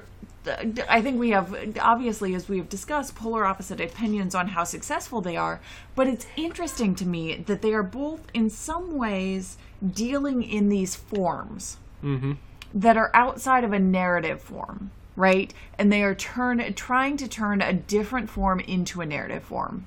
I 0.88 1.00
think 1.00 1.18
we 1.18 1.30
have, 1.30 1.56
obviously, 1.80 2.34
as 2.34 2.48
we 2.48 2.58
have 2.58 2.68
discussed, 2.68 3.14
polar 3.14 3.44
opposite 3.44 3.80
opinions 3.80 4.34
on 4.34 4.48
how 4.48 4.64
successful 4.64 5.20
they 5.20 5.36
are. 5.36 5.60
But 5.94 6.06
it's 6.06 6.26
interesting 6.36 6.94
to 6.96 7.06
me 7.06 7.36
that 7.46 7.62
they 7.62 7.72
are 7.72 7.82
both, 7.82 8.26
in 8.34 8.50
some 8.50 8.96
ways, 8.96 9.56
dealing 9.84 10.42
in 10.42 10.68
these 10.68 10.94
forms 10.94 11.78
mm-hmm. 12.02 12.32
that 12.74 12.96
are 12.96 13.10
outside 13.14 13.64
of 13.64 13.72
a 13.72 13.78
narrative 13.78 14.40
form, 14.40 14.90
right? 15.16 15.52
And 15.78 15.92
they 15.92 16.02
are 16.02 16.14
turn 16.14 16.74
trying 16.74 17.16
to 17.18 17.28
turn 17.28 17.60
a 17.62 17.72
different 17.72 18.30
form 18.30 18.60
into 18.60 19.00
a 19.00 19.06
narrative 19.06 19.42
form, 19.44 19.86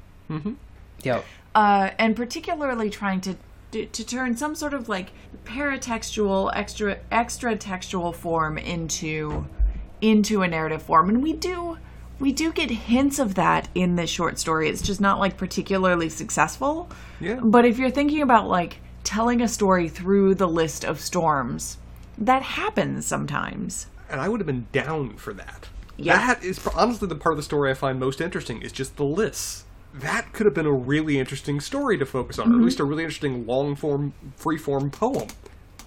Yep. 1.03 1.25
uh, 1.55 1.89
and 1.97 2.15
particularly 2.15 2.89
trying 2.89 3.21
to. 3.21 3.35
To 3.71 3.85
to 3.85 4.05
turn 4.05 4.37
some 4.37 4.55
sort 4.55 4.73
of 4.73 4.87
like 4.87 5.11
paratextual, 5.43 6.51
extra 6.55 6.99
extra 7.11 7.55
textual 7.57 8.13
form 8.13 8.57
into 8.57 9.45
into 9.99 10.41
a 10.41 10.47
narrative 10.47 10.81
form, 10.83 11.09
and 11.09 11.21
we 11.21 11.33
do 11.33 11.77
we 12.17 12.31
do 12.31 12.53
get 12.53 12.69
hints 12.69 13.19
of 13.19 13.35
that 13.35 13.67
in 13.75 13.97
this 13.97 14.09
short 14.09 14.39
story. 14.39 14.69
It's 14.69 14.81
just 14.81 15.01
not 15.01 15.19
like 15.19 15.35
particularly 15.35 16.07
successful. 16.07 16.89
Yeah. 17.19 17.41
But 17.43 17.65
if 17.65 17.77
you're 17.77 17.89
thinking 17.91 18.21
about 18.21 18.47
like 18.47 18.77
telling 19.03 19.41
a 19.41 19.49
story 19.49 19.89
through 19.89 20.35
the 20.35 20.47
list 20.47 20.85
of 20.85 21.01
storms, 21.01 21.77
that 22.17 22.41
happens 22.43 23.05
sometimes. 23.05 23.87
And 24.09 24.21
I 24.21 24.29
would 24.29 24.39
have 24.39 24.47
been 24.47 24.67
down 24.71 25.17
for 25.17 25.33
that. 25.33 25.67
Yeah. 25.97 26.17
That 26.17 26.43
is 26.43 26.65
honestly 26.67 27.07
the 27.07 27.15
part 27.15 27.33
of 27.33 27.37
the 27.37 27.43
story 27.43 27.71
I 27.71 27.73
find 27.73 27.99
most 27.99 28.21
interesting 28.21 28.61
is 28.61 28.71
just 28.71 28.97
the 28.97 29.03
lists. 29.03 29.65
That 29.93 30.31
could 30.33 30.45
have 30.45 30.53
been 30.53 30.67
a 30.67 30.71
really 30.71 31.17
interesting 31.17 31.59
story 31.59 31.97
to 31.97 32.05
focus 32.05 32.37
on, 32.37 32.47
or 32.47 32.49
at 32.49 32.55
mm-hmm. 32.55 32.65
least 32.65 32.79
a 32.79 32.83
really 32.83 33.03
interesting 33.03 33.47
long 33.47 33.75
form, 33.75 34.13
free 34.35 34.57
form 34.57 34.91
poem. 34.91 35.27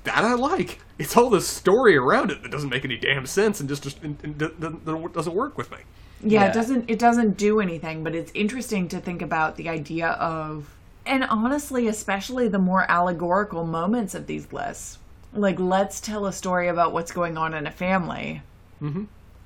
That 0.04 0.24
I 0.24 0.35
like. 0.35 0.80
It's 0.98 1.16
all 1.16 1.30
the 1.30 1.40
story 1.40 1.96
around 1.96 2.30
it 2.30 2.42
that 2.42 2.50
doesn't 2.50 2.70
make 2.70 2.85
any 2.85 2.96
damn 2.96 3.26
sense 3.26 3.61
and 3.61 3.68
just, 3.68 3.83
just 3.83 4.02
and, 4.02 4.16
and 4.22 4.38
doesn't 4.38 5.12
doesn't 5.12 5.35
work 5.35 5.56
with 5.56 5.70
me. 5.70 5.78
Yeah, 6.22 6.44
Yeah. 6.44 6.50
it 6.50 6.54
doesn't 6.54 6.90
it 6.90 6.98
doesn't 6.98 7.37
do 7.37 7.61
anything, 7.61 8.02
but 8.02 8.14
it's 8.14 8.33
interesting 8.35 8.88
to 8.88 9.00
think 9.00 9.22
about 9.22 9.56
the 9.56 9.68
idea 9.68 10.09
of 10.09 10.74
and 11.06 11.24
honestly, 11.24 11.87
especially 11.88 12.48
the 12.48 12.59
more 12.59 12.90
allegorical 12.90 13.64
moments 13.64 14.14
of 14.14 14.26
these 14.26 14.52
lists. 14.52 14.98
Like 15.33 15.59
let's 15.61 16.01
tell 16.01 16.27
a 16.27 16.33
story 16.33 16.69
about 16.69 16.93
what's 16.93 17.12
going 17.12 17.37
on 17.38 17.55
in 17.55 17.66
a 17.66 17.71
family. 17.71 18.43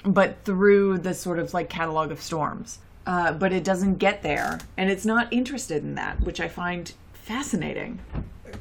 But 0.04 0.44
through 0.44 0.98
this 0.98 1.20
sort 1.20 1.38
of 1.38 1.52
like 1.54 1.68
catalog 1.68 2.10
of 2.10 2.20
storms. 2.20 2.78
Uh, 3.06 3.32
but 3.32 3.52
it 3.52 3.64
doesn't 3.64 3.96
get 3.96 4.22
there, 4.22 4.60
and 4.78 4.90
it's 4.90 5.04
not 5.04 5.30
interested 5.30 5.82
in 5.82 5.94
that, 5.96 6.20
which 6.22 6.40
I 6.40 6.48
find 6.48 6.90
fascinating. 7.12 7.98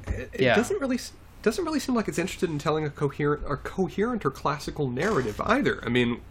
It, 0.08 0.30
it 0.34 0.42
Yeah. 0.42 0.56
doesn't 0.56 0.82
really 0.82 1.00
doesn't 1.44 1.64
really 1.64 1.80
seem 1.80 1.96
like 1.96 2.08
it's 2.08 2.18
interested 2.18 2.50
in 2.50 2.58
telling 2.60 2.86
a 2.86 2.90
coherent 2.90 3.44
or 3.46 3.58
coherent 3.58 4.26
or 4.26 4.32
classical 4.32 4.90
narrative 4.90 5.40
either. 5.46 5.82
I 5.86 5.90
mean, 5.90 6.22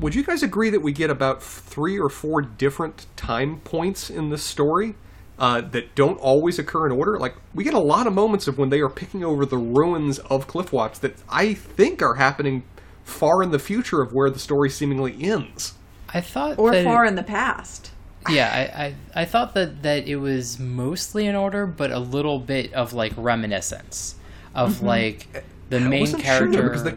would 0.00 0.14
you 0.14 0.22
guys 0.22 0.42
agree 0.42 0.68
that 0.70 0.80
we 0.80 0.92
get 0.92 1.08
about 1.10 1.42
three 1.42 1.98
or 1.98 2.08
four 2.08 2.40
different 2.42 3.06
time 3.16 3.60
points 3.60 4.08
in 4.10 4.30
this 4.30 4.42
story 4.42 4.94
uh, 5.38 5.60
that 5.60 5.94
don't 5.94 6.18
always 6.18 6.58
occur 6.58 6.86
in 6.86 6.92
order? 6.92 7.18
Like 7.18 7.34
we 7.54 7.64
get 7.64 7.74
a 7.74 7.80
lot 7.80 8.06
of 8.06 8.12
moments 8.12 8.46
of 8.48 8.58
when 8.58 8.70
they 8.70 8.80
are 8.80 8.88
picking 8.88 9.24
over 9.24 9.44
the 9.46 9.58
ruins 9.58 10.18
of 10.20 10.46
Cliffwatch 10.46 11.00
that 11.00 11.16
I 11.28 11.54
think 11.54 12.02
are 12.02 12.14
happening 12.14 12.64
far 13.04 13.42
in 13.42 13.50
the 13.50 13.58
future 13.58 14.00
of 14.02 14.12
where 14.12 14.30
the 14.30 14.38
story 14.38 14.70
seemingly 14.70 15.16
ends. 15.22 15.74
I 16.14 16.20
thought 16.20 16.58
Or 16.58 16.70
that 16.70 16.84
far 16.84 17.04
in 17.04 17.14
the 17.16 17.22
past. 17.22 17.90
yeah, 18.28 18.48
I, 18.76 18.84
I 18.84 19.22
I 19.22 19.24
thought 19.24 19.54
that 19.54 19.82
that 19.82 20.06
it 20.06 20.16
was 20.16 20.58
mostly 20.58 21.26
in 21.26 21.34
order, 21.34 21.66
but 21.66 21.90
a 21.90 21.98
little 21.98 22.38
bit 22.38 22.72
of 22.74 22.92
like 22.92 23.12
reminiscence 23.16 24.14
of 24.54 24.82
like 24.82 25.44
the 25.70 25.80
I 25.80 25.80
main 25.80 26.00
wasn't 26.02 26.22
sure 26.22 26.48
character. 26.48 26.62
because 26.62 26.84
they... 26.84 26.94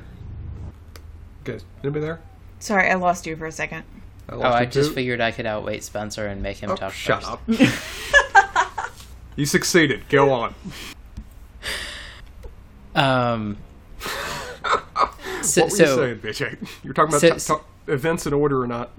Guys, 1.44 1.64
anybody 1.84 2.06
there? 2.06 2.22
Sorry, 2.60 2.90
I 2.90 2.96
lost 2.96 3.26
you 3.26 3.36
for 3.38 3.46
a 3.46 3.52
second. 3.52 3.84
Oh, 4.30 4.42
I 4.42 4.66
just 4.66 4.90
too. 4.90 4.96
figured 4.96 5.22
I 5.22 5.32
could 5.32 5.46
outweight 5.46 5.84
Spencer 5.84 6.28
and 6.28 6.42
make 6.42 6.58
him 6.58 6.72
Oh, 6.72 6.76
talk 6.76 6.94
shut 6.94 7.24
first. 7.24 7.70
up. 8.80 8.92
you 9.36 9.46
succeeded. 9.46 10.08
Go 10.10 10.32
on. 10.34 10.56
Um. 12.96 13.58
So, 15.42 15.62
what 15.62 15.72
were 15.72 15.78
so 15.78 15.84
you 15.84 15.96
saying, 15.96 16.20
bitch? 16.50 16.68
You're 16.84 16.94
talking 16.96 17.10
about 17.14 17.22
So- 17.22 17.30
t- 17.34 17.40
so- 17.40 17.58
t- 17.86 17.92
events 17.94 18.26
in 18.26 18.34
order 18.34 18.64
or 18.64 18.66
not? 18.68 18.90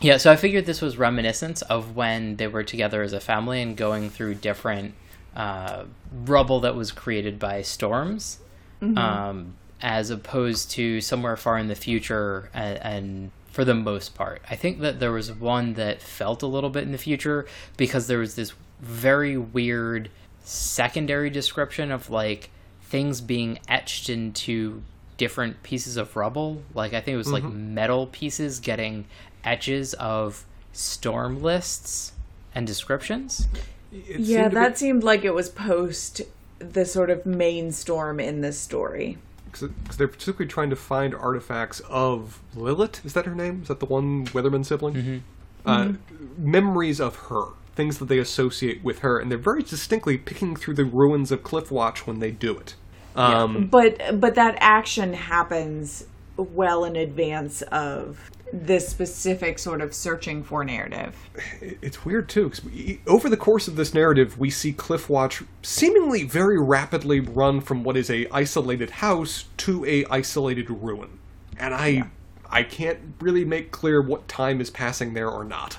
Yeah, 0.00 0.18
so 0.18 0.30
I 0.30 0.36
figured 0.36 0.64
this 0.64 0.80
was 0.80 0.96
reminiscence 0.98 1.62
of 1.62 1.96
when 1.96 2.36
they 2.36 2.46
were 2.46 2.62
together 2.62 3.02
as 3.02 3.12
a 3.12 3.18
family 3.18 3.60
and 3.60 3.76
going 3.76 4.08
through 4.10 4.36
different 4.36 4.94
uh, 5.34 5.82
rubble 6.12 6.60
that 6.60 6.76
was 6.76 6.92
created 6.92 7.40
by 7.40 7.62
storms, 7.62 8.38
um, 8.80 9.54
as 9.82 10.10
opposed 10.10 10.70
to 10.72 11.00
somewhere 11.00 11.36
far 11.36 11.58
in 11.58 11.66
the 11.66 11.74
future. 11.74 12.50
And, 12.54 12.78
and 12.84 13.30
for 13.56 13.64
the 13.64 13.74
most 13.74 14.14
part, 14.14 14.42
I 14.50 14.54
think 14.54 14.80
that 14.80 15.00
there 15.00 15.12
was 15.12 15.32
one 15.32 15.72
that 15.74 16.02
felt 16.02 16.42
a 16.42 16.46
little 16.46 16.68
bit 16.68 16.82
in 16.82 16.92
the 16.92 16.98
future 16.98 17.46
because 17.78 18.06
there 18.06 18.18
was 18.18 18.34
this 18.34 18.52
very 18.82 19.38
weird 19.38 20.10
secondary 20.44 21.30
description 21.30 21.90
of 21.90 22.10
like 22.10 22.50
things 22.82 23.22
being 23.22 23.58
etched 23.66 24.10
into 24.10 24.82
different 25.16 25.62
pieces 25.62 25.96
of 25.96 26.14
rubble. 26.16 26.64
Like 26.74 26.92
I 26.92 27.00
think 27.00 27.14
it 27.14 27.16
was 27.16 27.32
like 27.32 27.44
mm-hmm. 27.44 27.72
metal 27.72 28.08
pieces 28.08 28.60
getting 28.60 29.06
etches 29.42 29.94
of 29.94 30.44
storm 30.74 31.42
lists 31.42 32.12
and 32.54 32.66
descriptions. 32.66 33.48
It 33.90 34.20
Yeah, 34.20 34.42
seemed 34.42 34.50
to 34.50 34.54
that 34.56 34.76
seemed 34.76 35.02
like 35.02 35.24
it 35.24 35.32
was 35.32 35.48
post 35.48 36.20
the 36.58 36.84
sort 36.84 37.08
of 37.08 37.24
main 37.24 37.72
storm 37.72 38.20
in 38.20 38.42
this 38.42 38.58
story. 38.58 39.16
Because 39.60 39.96
they're 39.96 40.08
particularly 40.08 40.48
trying 40.48 40.70
to 40.70 40.76
find 40.76 41.14
artifacts 41.14 41.80
of 41.88 42.40
Lilith. 42.54 43.04
Is 43.04 43.12
that 43.14 43.26
her 43.26 43.34
name? 43.34 43.62
Is 43.62 43.68
that 43.68 43.80
the 43.80 43.86
one 43.86 44.26
Weatherman 44.26 44.64
sibling? 44.64 45.22
Uh, 45.64 45.92
Memories 46.38 47.00
of 47.00 47.16
her, 47.16 47.46
things 47.74 47.98
that 47.98 48.06
they 48.06 48.18
associate 48.18 48.84
with 48.84 49.00
her, 49.00 49.18
and 49.18 49.30
they're 49.30 49.38
very 49.38 49.62
distinctly 49.62 50.16
picking 50.16 50.54
through 50.54 50.74
the 50.74 50.84
ruins 50.84 51.32
of 51.32 51.42
Cliffwatch 51.42 52.06
when 52.06 52.20
they 52.20 52.30
do 52.30 52.56
it. 52.56 52.74
Um, 53.16 53.66
But 53.66 54.20
but 54.20 54.34
that 54.34 54.56
action 54.60 55.14
happens 55.14 56.06
well 56.36 56.84
in 56.84 56.96
advance 56.96 57.62
of 57.62 58.30
this 58.52 58.88
specific 58.88 59.58
sort 59.58 59.80
of 59.80 59.92
searching 59.94 60.42
for 60.42 60.64
narrative. 60.64 61.16
it's 61.60 62.04
weird 62.04 62.28
too 62.28 62.48
because 62.48 62.62
over 63.06 63.28
the 63.28 63.36
course 63.36 63.66
of 63.68 63.76
this 63.76 63.92
narrative 63.92 64.38
we 64.38 64.50
see 64.50 64.72
Cliffwatch 64.72 65.44
seemingly 65.62 66.22
very 66.24 66.58
rapidly 66.58 67.20
run 67.20 67.60
from 67.60 67.82
what 67.84 67.96
is 67.96 68.08
a 68.10 68.26
isolated 68.30 68.90
house 68.90 69.46
to 69.58 69.84
a 69.84 70.04
isolated 70.06 70.70
ruin 70.70 71.18
and 71.58 71.74
i 71.74 72.04
i 72.50 72.62
can't 72.62 72.98
really 73.20 73.44
make 73.44 73.72
clear 73.72 74.00
what 74.00 74.26
time 74.28 74.60
is 74.60 74.70
passing 74.70 75.14
there 75.14 75.28
or 75.30 75.44
not 75.44 75.78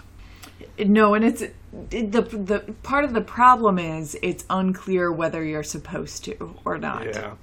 No, 0.80 1.14
and 1.14 1.24
it's 1.26 1.42
it, 1.42 2.12
the 2.12 2.22
the 2.22 2.74
part 2.84 3.04
of 3.06 3.14
the 3.14 3.22
problem 3.22 3.80
is 3.80 4.18
it's 4.22 4.44
unclear 4.50 5.12
whether 5.12 5.44
you're 5.44 5.64
supposed 5.64 6.24
to 6.26 6.56
or 6.66 6.78
not. 6.78 7.06
yeah 7.06 7.34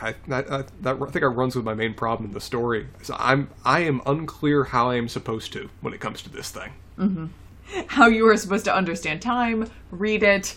I, 0.00 0.08
I, 0.08 0.14
that, 0.28 0.50
I, 0.50 0.58
I 0.90 0.96
think 0.96 1.12
that 1.12 1.28
runs 1.28 1.56
with 1.56 1.64
my 1.64 1.74
main 1.74 1.94
problem 1.94 2.28
in 2.30 2.34
the 2.34 2.40
story. 2.40 2.86
So 3.02 3.16
I'm 3.18 3.50
I 3.64 3.80
am 3.80 4.00
unclear 4.06 4.64
how 4.64 4.90
I 4.90 4.96
am 4.96 5.08
supposed 5.08 5.52
to 5.54 5.70
when 5.80 5.94
it 5.94 6.00
comes 6.00 6.22
to 6.22 6.30
this 6.30 6.50
thing. 6.50 6.72
Mm-hmm. 6.98 7.26
How 7.88 8.06
you 8.06 8.28
are 8.28 8.36
supposed 8.36 8.64
to 8.66 8.74
understand 8.74 9.22
time, 9.22 9.70
read 9.90 10.22
it, 10.22 10.56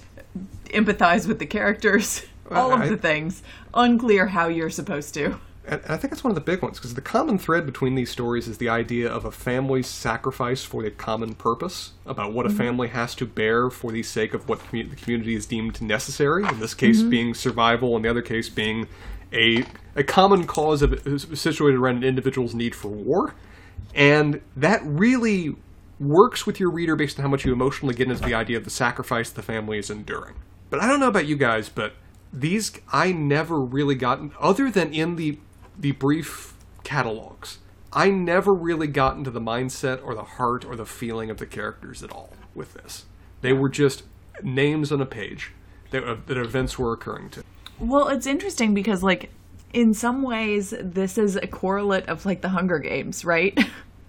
empathize 0.65 1.27
with 1.27 1.39
the 1.39 1.45
characters, 1.45 2.25
all 2.51 2.73
of 2.73 2.81
I- 2.81 2.89
the 2.89 2.97
things. 2.97 3.43
Unclear 3.73 4.27
how 4.27 4.47
you're 4.47 4.69
supposed 4.69 5.13
to. 5.15 5.39
And 5.67 5.81
and 5.81 5.91
I 5.91 5.97
think 5.97 6.11
that's 6.11 6.23
one 6.23 6.31
of 6.31 6.35
the 6.35 6.41
big 6.41 6.61
ones 6.61 6.77
because 6.77 6.93
the 6.93 7.01
common 7.01 7.37
thread 7.37 7.65
between 7.65 7.95
these 7.95 8.09
stories 8.09 8.47
is 8.47 8.57
the 8.57 8.69
idea 8.69 9.11
of 9.11 9.25
a 9.25 9.31
family's 9.31 9.87
sacrifice 9.87 10.63
for 10.63 10.83
a 10.85 10.91
common 10.91 11.35
purpose, 11.35 11.91
about 12.05 12.33
what 12.33 12.45
a 12.45 12.49
mm-hmm. 12.49 12.57
family 12.57 12.87
has 12.87 13.13
to 13.15 13.25
bear 13.25 13.69
for 13.69 13.91
the 13.91 14.01
sake 14.01 14.33
of 14.33 14.47
what 14.47 14.59
commu- 14.59 14.89
the 14.89 14.95
community 14.95 15.35
is 15.35 15.45
deemed 15.45 15.81
necessary. 15.81 16.43
In 16.47 16.59
this 16.59 16.73
case, 16.73 16.99
mm-hmm. 16.99 17.09
being 17.09 17.33
survival, 17.33 17.95
in 17.97 18.01
the 18.03 18.09
other 18.09 18.21
case, 18.21 18.49
being 18.49 18.87
a 19.33 19.65
a 19.95 20.03
common 20.03 20.45
cause 20.45 20.81
of 20.81 21.01
situated 21.37 21.77
around 21.77 21.97
an 21.97 22.03
individual's 22.03 22.55
need 22.55 22.73
for 22.73 22.87
war, 22.87 23.35
and 23.93 24.41
that 24.55 24.81
really 24.83 25.55
works 25.99 26.45
with 26.45 26.59
your 26.59 26.69
reader 26.69 26.95
based 26.95 27.17
on 27.19 27.23
how 27.23 27.29
much 27.29 27.43
you 27.43 27.51
emotionally 27.51 27.95
get 27.95 28.09
into 28.09 28.21
the 28.23 28.33
idea 28.33 28.55
of 28.55 28.63
the 28.63 28.69
sacrifice 28.69 29.31
the 29.31 29.41
family 29.41 29.79
is 29.79 29.89
enduring. 29.89 30.35
But 30.69 30.81
I 30.81 30.87
don't 30.87 30.99
know 30.99 31.07
about 31.07 31.25
you 31.25 31.35
guys, 31.35 31.69
but 31.69 31.93
these 32.31 32.71
I 32.91 33.11
never 33.11 33.59
really 33.59 33.95
got 33.95 34.19
other 34.39 34.69
than 34.69 34.93
in 34.93 35.15
the 35.15 35.39
the 35.77 35.91
brief 35.91 36.53
catalogs. 36.83 37.59
I 37.93 38.09
never 38.09 38.53
really 38.53 38.87
got 38.87 39.17
into 39.17 39.31
the 39.31 39.41
mindset 39.41 40.03
or 40.03 40.13
the 40.13 40.23
heart 40.23 40.65
or 40.65 40.75
the 40.75 40.85
feeling 40.85 41.29
of 41.29 41.37
the 41.37 41.45
characters 41.45 42.03
at 42.03 42.11
all 42.11 42.33
with 42.53 42.73
this. 42.73 43.05
They 43.41 43.53
were 43.53 43.69
just 43.69 44.03
names 44.43 44.91
on 44.91 45.01
a 45.01 45.05
page 45.05 45.53
that, 45.91 46.03
uh, 46.03 46.17
that 46.25 46.37
events 46.37 46.77
were 46.77 46.93
occurring 46.93 47.29
to. 47.31 47.43
Well, 47.79 48.07
it's 48.09 48.27
interesting 48.27 48.73
because, 48.73 49.03
like, 49.03 49.31
in 49.73 49.93
some 49.93 50.23
ways, 50.23 50.73
this 50.79 51.17
is 51.17 51.35
a 51.35 51.47
correlate 51.47 52.07
of, 52.07 52.25
like, 52.25 52.41
the 52.41 52.49
Hunger 52.49 52.79
Games, 52.79 53.23
right? 53.23 53.57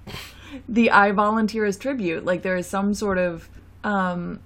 the 0.69 0.91
I 0.91 1.13
volunteer 1.13 1.65
as 1.65 1.77
tribute. 1.77 2.25
Like, 2.25 2.43
there 2.43 2.57
is 2.57 2.67
some 2.67 2.95
sort 2.95 3.19
of. 3.19 3.49
Um, 3.85 4.41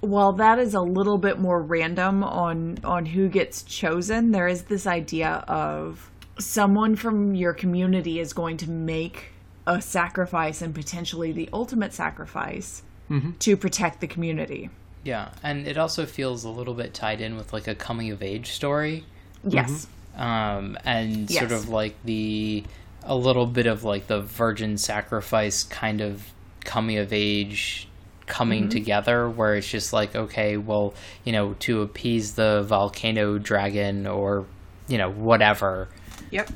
while 0.00 0.32
that 0.34 0.60
is 0.60 0.74
a 0.74 0.80
little 0.80 1.18
bit 1.18 1.40
more 1.40 1.60
random 1.60 2.22
on 2.22 2.78
on 2.84 3.04
who 3.06 3.28
gets 3.28 3.62
chosen, 3.62 4.30
there 4.30 4.46
is 4.46 4.64
this 4.64 4.86
idea 4.86 5.44
of 5.48 6.08
someone 6.38 6.96
from 6.96 7.34
your 7.34 7.52
community 7.52 8.20
is 8.20 8.32
going 8.32 8.56
to 8.58 8.70
make 8.70 9.32
a 9.66 9.80
sacrifice 9.82 10.62
and 10.62 10.74
potentially 10.74 11.32
the 11.32 11.48
ultimate 11.52 11.92
sacrifice 11.92 12.82
mm-hmm. 13.10 13.32
to 13.32 13.56
protect 13.56 14.00
the 14.00 14.06
community. 14.06 14.70
Yeah, 15.04 15.30
and 15.42 15.66
it 15.66 15.78
also 15.78 16.06
feels 16.06 16.44
a 16.44 16.50
little 16.50 16.74
bit 16.74 16.94
tied 16.94 17.20
in 17.20 17.36
with 17.36 17.52
like 17.52 17.68
a 17.68 17.74
coming 17.74 18.10
of 18.10 18.22
age 18.22 18.50
story, 18.50 19.04
Yes. 19.46 19.86
Mm-hmm. 20.16 20.22
um, 20.22 20.78
and 20.84 21.30
sort 21.30 21.52
of 21.52 21.68
like 21.68 21.94
the 22.04 22.64
a 23.04 23.14
little 23.14 23.46
bit 23.46 23.66
of 23.66 23.84
like 23.84 24.06
the 24.06 24.20
virgin 24.20 24.76
sacrifice 24.76 25.62
kind 25.62 26.00
of 26.00 26.22
coming 26.64 26.98
of 26.98 27.12
age 27.12 27.88
coming 28.26 28.62
mm-hmm. 28.62 28.70
together, 28.70 29.28
where 29.28 29.54
it's 29.54 29.68
just 29.68 29.92
like 29.92 30.16
okay, 30.16 30.56
well, 30.56 30.94
you 31.24 31.32
know, 31.32 31.54
to 31.60 31.82
appease 31.82 32.34
the 32.34 32.62
volcano 32.62 33.38
dragon 33.38 34.06
or 34.06 34.46
you 34.88 34.98
know 34.98 35.10
whatever, 35.10 35.88
Yep. 36.30 36.50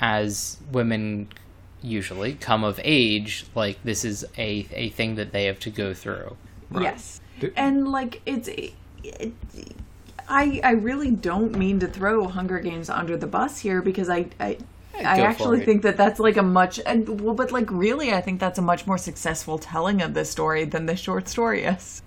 as 0.00 0.58
women 0.72 1.28
usually 1.82 2.34
come 2.34 2.64
of 2.64 2.80
age, 2.84 3.46
like 3.54 3.82
this 3.82 4.04
is 4.04 4.24
a 4.38 4.66
a 4.72 4.90
thing 4.90 5.16
that 5.16 5.32
they 5.32 5.44
have 5.44 5.58
to 5.60 5.70
go 5.70 5.94
through. 5.94 6.36
Yes. 6.72 7.20
And 7.56 7.90
like 7.90 8.22
it's 8.24 8.48
it, 8.48 9.32
I 10.28 10.60
I 10.62 10.70
really 10.72 11.10
don't 11.10 11.56
mean 11.56 11.80
to 11.80 11.88
throw 11.88 12.26
Hunger 12.28 12.60
Games 12.60 12.88
under 12.88 13.16
the 13.16 13.26
bus 13.26 13.58
here 13.58 13.82
because 13.82 14.08
I 14.08 14.26
I 14.38 14.58
I 14.94 15.16
Go 15.16 15.24
actually 15.24 15.64
think 15.64 15.82
that 15.82 15.96
that's 15.96 16.20
like 16.20 16.36
a 16.36 16.42
much 16.42 16.78
and 16.86 17.20
well 17.20 17.34
but 17.34 17.50
like 17.50 17.70
really 17.70 18.12
I 18.12 18.20
think 18.20 18.40
that's 18.40 18.58
a 18.58 18.62
much 18.62 18.86
more 18.86 18.98
successful 18.98 19.58
telling 19.58 20.02
of 20.02 20.14
this 20.14 20.30
story 20.30 20.64
than 20.64 20.86
the 20.86 20.96
short 20.96 21.28
story 21.28 21.64
is. 21.64 22.02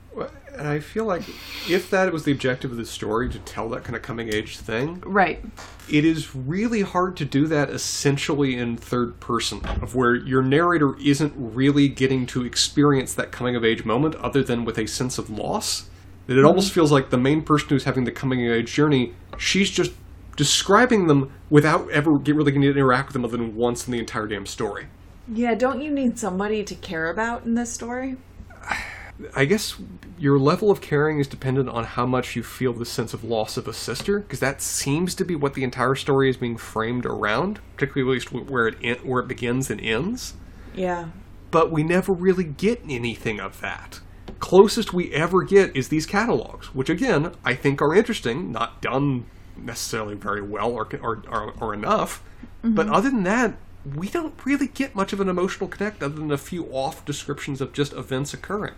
And 0.57 0.67
I 0.67 0.79
feel 0.79 1.05
like 1.05 1.23
if 1.69 1.89
that 1.89 2.11
was 2.13 2.23
the 2.23 2.31
objective 2.31 2.71
of 2.71 2.77
the 2.77 2.85
story 2.85 3.29
to 3.29 3.39
tell 3.39 3.67
that 3.69 3.83
kind 3.83 3.95
of 3.95 4.01
coming 4.01 4.33
age 4.33 4.57
thing, 4.57 5.03
Right. 5.05 5.43
it 5.89 6.05
is 6.05 6.33
really 6.33 6.81
hard 6.81 7.17
to 7.17 7.25
do 7.25 7.45
that 7.47 7.69
essentially 7.69 8.55
in 8.55 8.77
third 8.77 9.19
person, 9.19 9.61
of 9.81 9.95
where 9.95 10.15
your 10.15 10.41
narrator 10.41 10.95
isn't 11.03 11.33
really 11.35 11.89
getting 11.89 12.25
to 12.27 12.45
experience 12.45 13.13
that 13.15 13.31
coming 13.31 13.55
of 13.55 13.65
age 13.65 13.83
moment 13.83 14.15
other 14.15 14.43
than 14.43 14.63
with 14.63 14.77
a 14.77 14.87
sense 14.87 15.17
of 15.17 15.29
loss. 15.29 15.89
That 16.27 16.33
it 16.33 16.37
mm-hmm. 16.37 16.47
almost 16.47 16.71
feels 16.71 16.91
like 16.91 17.09
the 17.09 17.17
main 17.17 17.43
person 17.43 17.69
who's 17.69 17.83
having 17.83 18.05
the 18.05 18.11
coming 18.11 18.47
of 18.47 18.53
age 18.53 18.73
journey, 18.73 19.13
she's 19.37 19.69
just 19.69 19.91
describing 20.37 21.07
them 21.07 21.31
without 21.49 21.89
ever 21.91 22.17
get 22.17 22.35
really 22.35 22.51
getting 22.51 22.63
to 22.63 22.71
interact 22.71 23.09
with 23.09 23.13
them 23.13 23.25
other 23.25 23.37
than 23.37 23.55
once 23.55 23.85
in 23.85 23.91
the 23.91 23.99
entire 23.99 24.27
damn 24.27 24.45
story. 24.45 24.87
Yeah, 25.27 25.55
don't 25.55 25.81
you 25.81 25.91
need 25.91 26.19
somebody 26.19 26.63
to 26.63 26.75
care 26.75 27.09
about 27.09 27.45
in 27.45 27.55
this 27.55 27.71
story? 27.71 28.17
I 29.33 29.45
guess 29.45 29.75
your 30.17 30.37
level 30.37 30.71
of 30.71 30.81
caring 30.81 31.19
is 31.19 31.27
dependent 31.27 31.69
on 31.69 31.85
how 31.85 32.05
much 32.05 32.35
you 32.35 32.43
feel 32.43 32.73
the 32.73 32.85
sense 32.85 33.13
of 33.13 33.23
loss 33.23 33.55
of 33.55 33.67
a 33.67 33.73
sister, 33.73 34.19
because 34.19 34.41
that 34.41 34.61
seems 34.61 35.15
to 35.15 35.25
be 35.25 35.35
what 35.35 35.53
the 35.53 35.63
entire 35.63 35.95
story 35.95 36.29
is 36.29 36.37
being 36.37 36.57
framed 36.57 37.05
around, 37.05 37.59
particularly 37.75 38.17
at 38.17 38.31
least 38.33 38.49
where 38.49 38.67
it 38.67 39.05
where 39.05 39.21
it 39.21 39.27
begins 39.27 39.69
and 39.69 39.79
ends. 39.79 40.33
Yeah. 40.73 41.09
But 41.51 41.71
we 41.71 41.83
never 41.83 42.11
really 42.11 42.43
get 42.43 42.81
anything 42.89 43.39
of 43.39 43.61
that. 43.61 44.01
Closest 44.39 44.93
we 44.93 45.13
ever 45.13 45.43
get 45.43 45.73
is 45.75 45.87
these 45.87 46.05
catalogs, 46.05 46.75
which 46.75 46.89
again 46.89 47.33
I 47.45 47.53
think 47.55 47.81
are 47.81 47.95
interesting, 47.95 48.51
not 48.51 48.81
done 48.81 49.25
necessarily 49.55 50.15
very 50.15 50.41
well 50.41 50.73
or 50.73 50.89
or, 51.01 51.23
or, 51.29 51.53
or 51.61 51.73
enough. 51.73 52.21
But 52.61 52.87
mm-hmm. 52.87 52.95
other 52.95 53.09
than 53.09 53.23
that, 53.23 53.55
we 53.95 54.09
don't 54.09 54.33
really 54.45 54.67
get 54.67 54.95
much 54.95 55.13
of 55.13 55.21
an 55.21 55.29
emotional 55.29 55.69
connect 55.69 56.01
other 56.03 56.15
than 56.15 56.31
a 56.31 56.37
few 56.37 56.65
off 56.65 57.05
descriptions 57.05 57.61
of 57.61 57.71
just 57.71 57.93
events 57.93 58.33
occurring. 58.33 58.73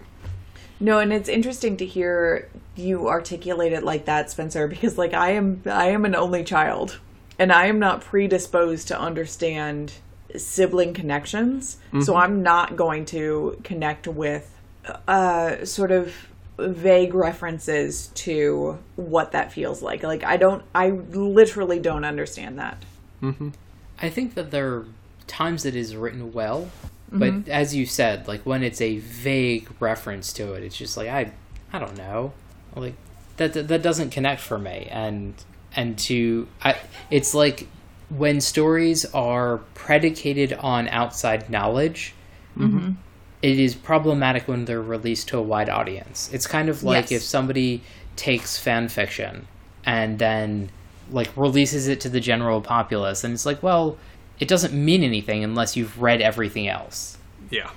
No, 0.79 0.99
and 0.99 1.11
it's 1.11 1.29
interesting 1.29 1.77
to 1.77 1.85
hear 1.85 2.49
you 2.75 3.07
articulate 3.07 3.73
it 3.73 3.83
like 3.83 4.05
that, 4.05 4.29
Spencer, 4.29 4.67
because 4.67 4.97
like 4.97 5.13
I 5.13 5.31
am 5.31 5.63
I 5.65 5.87
am 5.89 6.05
an 6.05 6.15
only 6.15 6.43
child 6.43 6.99
and 7.39 7.51
I 7.51 7.65
am 7.67 7.79
not 7.79 8.01
predisposed 8.01 8.87
to 8.89 8.99
understand 8.99 9.93
sibling 10.35 10.93
connections. 10.93 11.77
So 12.01 12.15
I'm 12.15 12.43
not 12.43 12.75
going 12.75 13.05
to 13.05 13.59
connect 13.63 14.07
with 14.07 14.53
uh 15.07 15.65
sort 15.65 15.91
of 15.91 16.13
vague 16.59 17.13
references 17.13 18.07
to 18.15 18.77
what 18.95 19.31
that 19.31 19.51
feels 19.51 19.81
like. 19.81 20.03
Like 20.03 20.23
I 20.23 20.37
don't 20.37 20.63
I 20.75 20.89
literally 20.89 21.79
don't 21.79 22.03
understand 22.05 22.59
that. 22.59 22.83
Mhm. 23.21 23.53
I 23.99 24.09
think 24.09 24.35
that 24.35 24.51
there 24.51 24.67
are 24.73 24.85
times 25.25 25.65
it 25.65 25.75
is 25.75 25.95
written 25.95 26.31
well, 26.33 26.69
but 27.11 27.31
mm-hmm. 27.31 27.51
as 27.51 27.75
you 27.75 27.85
said, 27.85 28.27
like 28.27 28.45
when 28.45 28.63
it's 28.63 28.81
a 28.81 28.99
vague 28.99 29.69
reference 29.79 30.33
to 30.33 30.53
it, 30.53 30.63
it's 30.63 30.75
just 30.77 30.97
like 30.97 31.07
I, 31.07 31.31
I 31.71 31.79
don't 31.79 31.97
know, 31.97 32.33
like 32.75 32.95
that 33.37 33.53
that, 33.53 33.67
that 33.69 33.81
doesn't 33.81 34.09
connect 34.09 34.41
for 34.41 34.57
me, 34.57 34.87
and 34.91 35.33
and 35.75 35.97
to 35.99 36.47
I, 36.63 36.75
it's 37.09 37.33
like 37.33 37.67
when 38.09 38.41
stories 38.41 39.05
are 39.13 39.59
predicated 39.73 40.53
on 40.53 40.87
outside 40.89 41.49
knowledge. 41.49 42.13
Mm-hmm. 42.57 42.91
It 43.43 43.59
is 43.59 43.75
problematic 43.75 44.47
when 44.47 44.65
they're 44.65 44.81
released 44.81 45.27
to 45.27 45.37
a 45.37 45.41
wide 45.43 45.69
audience. 45.69 46.27
It's 46.33 46.47
kind 46.47 46.69
of 46.69 46.81
like 46.83 47.11
Yes. 47.11 47.21
if 47.21 47.21
somebody 47.21 47.83
takes 48.15 48.57
fan 48.57 48.89
fiction 48.89 49.47
and 49.85 50.17
then 50.17 50.69
like 51.11 51.29
releases 51.37 51.87
it 51.87 52.01
to 52.01 52.09
the 52.09 52.19
general 52.19 52.61
populace 52.61 53.23
and 53.23 53.33
it's 53.33 53.45
like 53.45 53.61
well 53.61 53.95
it 54.39 54.47
doesn't 54.47 54.73
mean 54.73 55.03
anything 55.03 55.43
unless 55.43 55.75
you've 55.75 56.01
read 56.01 56.21
everything 56.21 56.67
else 56.67 57.17
Yeah. 57.49 57.69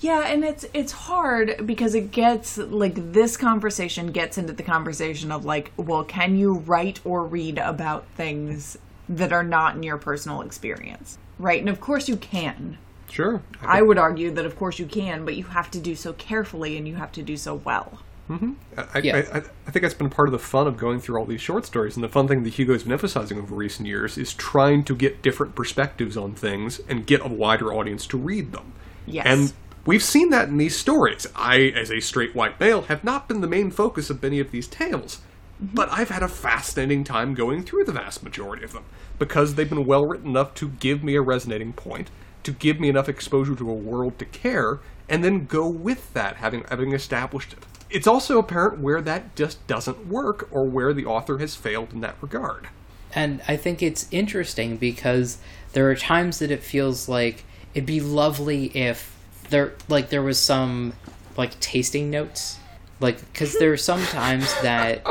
Yeah, 0.00 0.26
and 0.26 0.44
it's 0.44 0.66
it's 0.74 0.92
hard 0.92 1.66
because 1.66 1.94
it 1.94 2.10
gets 2.10 2.58
like 2.58 3.12
this 3.12 3.38
conversation 3.38 4.12
gets 4.12 4.36
into 4.36 4.52
the 4.52 4.62
conversation 4.62 5.32
of 5.32 5.46
like, 5.46 5.72
well, 5.78 6.04
can 6.04 6.36
you 6.36 6.52
write 6.52 7.00
or 7.06 7.24
read 7.24 7.56
about 7.56 8.04
things 8.14 8.76
that 9.08 9.32
are 9.32 9.42
not 9.42 9.76
in 9.76 9.82
your 9.82 9.96
personal 9.96 10.42
experience? 10.42 11.16
Right? 11.38 11.58
And 11.58 11.70
of 11.70 11.80
course 11.80 12.06
you 12.06 12.16
can. 12.16 12.76
Sure. 13.10 13.42
I 13.62 13.80
would 13.80 13.96
argue 13.96 14.30
that 14.32 14.44
of 14.44 14.58
course 14.58 14.78
you 14.78 14.86
can, 14.86 15.24
but 15.24 15.36
you 15.36 15.44
have 15.44 15.70
to 15.70 15.80
do 15.80 15.94
so 15.94 16.12
carefully 16.12 16.76
and 16.76 16.86
you 16.86 16.96
have 16.96 17.12
to 17.12 17.22
do 17.22 17.38
so 17.38 17.54
well. 17.54 18.00
Mm-hmm. 18.28 18.52
I, 18.94 18.98
Yeah. 19.00 19.16
I, 19.16 19.38
I, 19.38 19.42
I 19.66 19.70
think 19.70 19.82
that's 19.82 19.94
been 19.94 20.10
part 20.10 20.28
of 20.28 20.32
the 20.32 20.38
fun 20.38 20.66
of 20.66 20.76
going 20.76 21.00
through 21.00 21.18
all 21.18 21.26
these 21.26 21.40
short 21.40 21.66
stories. 21.66 21.96
And 21.96 22.04
the 22.04 22.08
fun 22.08 22.26
thing 22.26 22.42
that 22.44 22.54
Hugo's 22.54 22.84
been 22.84 22.92
emphasizing 22.92 23.38
over 23.38 23.54
recent 23.54 23.86
years 23.86 24.16
is 24.16 24.32
trying 24.32 24.84
to 24.84 24.96
get 24.96 25.22
different 25.22 25.54
perspectives 25.54 26.16
on 26.16 26.34
things 26.34 26.80
and 26.88 27.06
get 27.06 27.24
a 27.24 27.28
wider 27.28 27.72
audience 27.72 28.06
to 28.08 28.18
read 28.18 28.52
them. 28.52 28.72
Yes. 29.06 29.26
And 29.26 29.52
we've 29.84 30.02
seen 30.02 30.30
that 30.30 30.48
in 30.48 30.56
these 30.56 30.76
stories. 30.76 31.26
I, 31.36 31.72
as 31.76 31.90
a 31.90 32.00
straight 32.00 32.34
white 32.34 32.58
male, 32.58 32.82
have 32.82 33.04
not 33.04 33.28
been 33.28 33.40
the 33.40 33.46
main 33.46 33.70
focus 33.70 34.08
of 34.10 34.22
many 34.22 34.40
of 34.40 34.50
these 34.50 34.66
tales. 34.66 35.20
Mm-hmm. 35.62 35.74
But 35.74 35.90
I've 35.90 36.10
had 36.10 36.22
a 36.22 36.28
fascinating 36.28 37.04
time 37.04 37.34
going 37.34 37.62
through 37.62 37.84
the 37.84 37.92
vast 37.92 38.22
majority 38.22 38.64
of 38.64 38.72
them 38.72 38.84
because 39.18 39.54
they've 39.54 39.68
been 39.68 39.86
well 39.86 40.06
written 40.06 40.30
enough 40.30 40.54
to 40.54 40.68
give 40.68 41.04
me 41.04 41.14
a 41.14 41.22
resonating 41.22 41.72
point, 41.72 42.10
to 42.42 42.52
give 42.52 42.80
me 42.80 42.88
enough 42.88 43.08
exposure 43.08 43.54
to 43.54 43.70
a 43.70 43.74
world 43.74 44.18
to 44.18 44.24
care, 44.24 44.80
and 45.08 45.22
then 45.22 45.46
go 45.46 45.68
with 45.68 46.12
that, 46.14 46.36
having 46.36 46.64
having 46.70 46.92
established 46.92 47.52
it. 47.52 47.64
It's 47.94 48.06
also 48.06 48.38
apparent 48.38 48.80
where 48.80 49.00
that 49.00 49.36
just 49.36 49.64
doesn't 49.66 50.08
work 50.08 50.48
or 50.50 50.64
where 50.64 50.92
the 50.92 51.06
author 51.06 51.38
has 51.38 51.54
failed 51.54 51.92
in 51.92 52.00
that 52.00 52.16
regard. 52.20 52.68
and 53.14 53.40
i 53.46 53.56
think 53.56 53.80
it's 53.82 54.08
interesting 54.10 54.76
because 54.76 55.38
there 55.72 55.88
are 55.90 55.94
times 55.94 56.40
that 56.40 56.50
it 56.50 56.62
feels 56.62 57.08
like 57.08 57.44
it'd 57.74 57.86
be 57.86 58.00
lovely 58.00 58.66
if 58.76 59.14
there 59.50 59.74
like 59.88 60.08
there 60.08 60.22
was 60.22 60.40
some 60.40 60.92
like 61.36 61.58
tasting 61.60 62.10
notes. 62.10 62.58
Like 63.00 63.20
because 63.32 63.58
there 63.58 63.72
are 63.72 63.76
some 63.76 64.02
times 64.06 64.52
that 64.62 65.04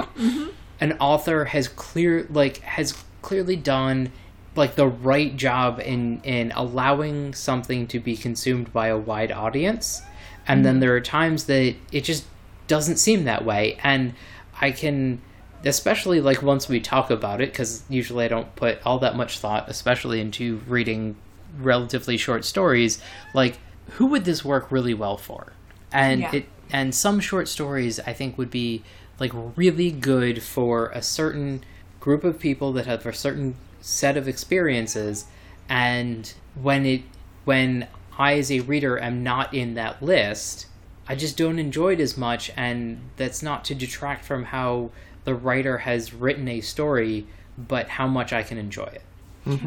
an 0.79 0.93
author 0.93 1.45
has 1.45 1.67
clear 1.67 2.27
like 2.29 2.57
has 2.59 3.03
clearly 3.21 3.55
done 3.55 4.11
like 4.55 4.75
the 4.75 4.87
right 4.87 5.35
job 5.35 5.79
in 5.79 6.21
in 6.23 6.51
allowing 6.55 7.33
something 7.33 7.87
to 7.87 7.99
be 7.99 8.15
consumed 8.15 8.71
by 8.73 8.87
a 8.87 8.97
wide 8.97 9.31
audience. 9.31 10.01
And 10.45 10.65
then 10.65 10.75
mm-hmm. 10.75 10.81
there 10.81 10.95
are 10.95 11.01
times 11.01 11.45
that 11.45 11.75
it 11.91 12.01
just 12.03 12.25
doesn't 12.67 12.97
seem 12.97 13.23
that 13.25 13.43
way 13.45 13.77
and 13.83 14.13
i 14.61 14.71
can 14.71 15.21
especially 15.65 16.19
like 16.19 16.41
once 16.41 16.67
we 16.67 16.79
talk 16.79 17.09
about 17.09 17.39
it 17.41 17.51
because 17.51 17.83
usually 17.89 18.25
i 18.25 18.27
don't 18.27 18.55
put 18.55 18.77
all 18.85 18.99
that 18.99 19.15
much 19.15 19.39
thought 19.39 19.67
especially 19.69 20.19
into 20.19 20.57
reading 20.67 21.15
relatively 21.59 22.17
short 22.17 22.43
stories 22.43 23.01
like 23.33 23.57
who 23.91 24.07
would 24.07 24.25
this 24.25 24.43
work 24.43 24.71
really 24.71 24.93
well 24.93 25.17
for 25.17 25.53
and 25.91 26.21
Yeah. 26.21 26.35
it 26.35 26.45
and 26.71 26.93
some 26.95 27.19
short 27.19 27.47
stories 27.47 27.99
i 28.01 28.13
think 28.13 28.37
would 28.37 28.49
be 28.51 28.83
like 29.19 29.31
really 29.55 29.91
good 29.91 30.41
for 30.41 30.87
a 30.89 31.01
certain 31.01 31.63
group 31.99 32.23
of 32.23 32.39
people 32.39 32.73
that 32.73 32.85
have 32.85 33.05
a 33.05 33.13
certain 33.13 33.55
set 33.79 34.17
of 34.17 34.27
experiences 34.27 35.25
and 35.69 36.33
when 36.61 36.85
it 36.85 37.01
when 37.45 37.87
i 38.17 38.33
as 38.33 38.51
a 38.51 38.59
reader 38.61 38.97
am 38.99 39.23
not 39.23 39.53
in 39.53 39.75
that 39.75 40.01
list 40.01 40.65
i 41.07 41.15
just 41.15 41.37
don't 41.37 41.59
enjoy 41.59 41.93
it 41.93 41.99
as 41.99 42.17
much 42.17 42.51
and 42.55 42.99
that's 43.17 43.41
not 43.43 43.65
to 43.65 43.75
detract 43.75 44.23
from 44.25 44.45
how 44.45 44.89
the 45.25 45.33
writer 45.33 45.79
has 45.79 46.13
written 46.13 46.47
a 46.47 46.61
story 46.61 47.25
but 47.57 47.87
how 47.87 48.07
much 48.07 48.33
i 48.33 48.43
can 48.43 48.57
enjoy 48.57 48.83
it. 48.83 49.01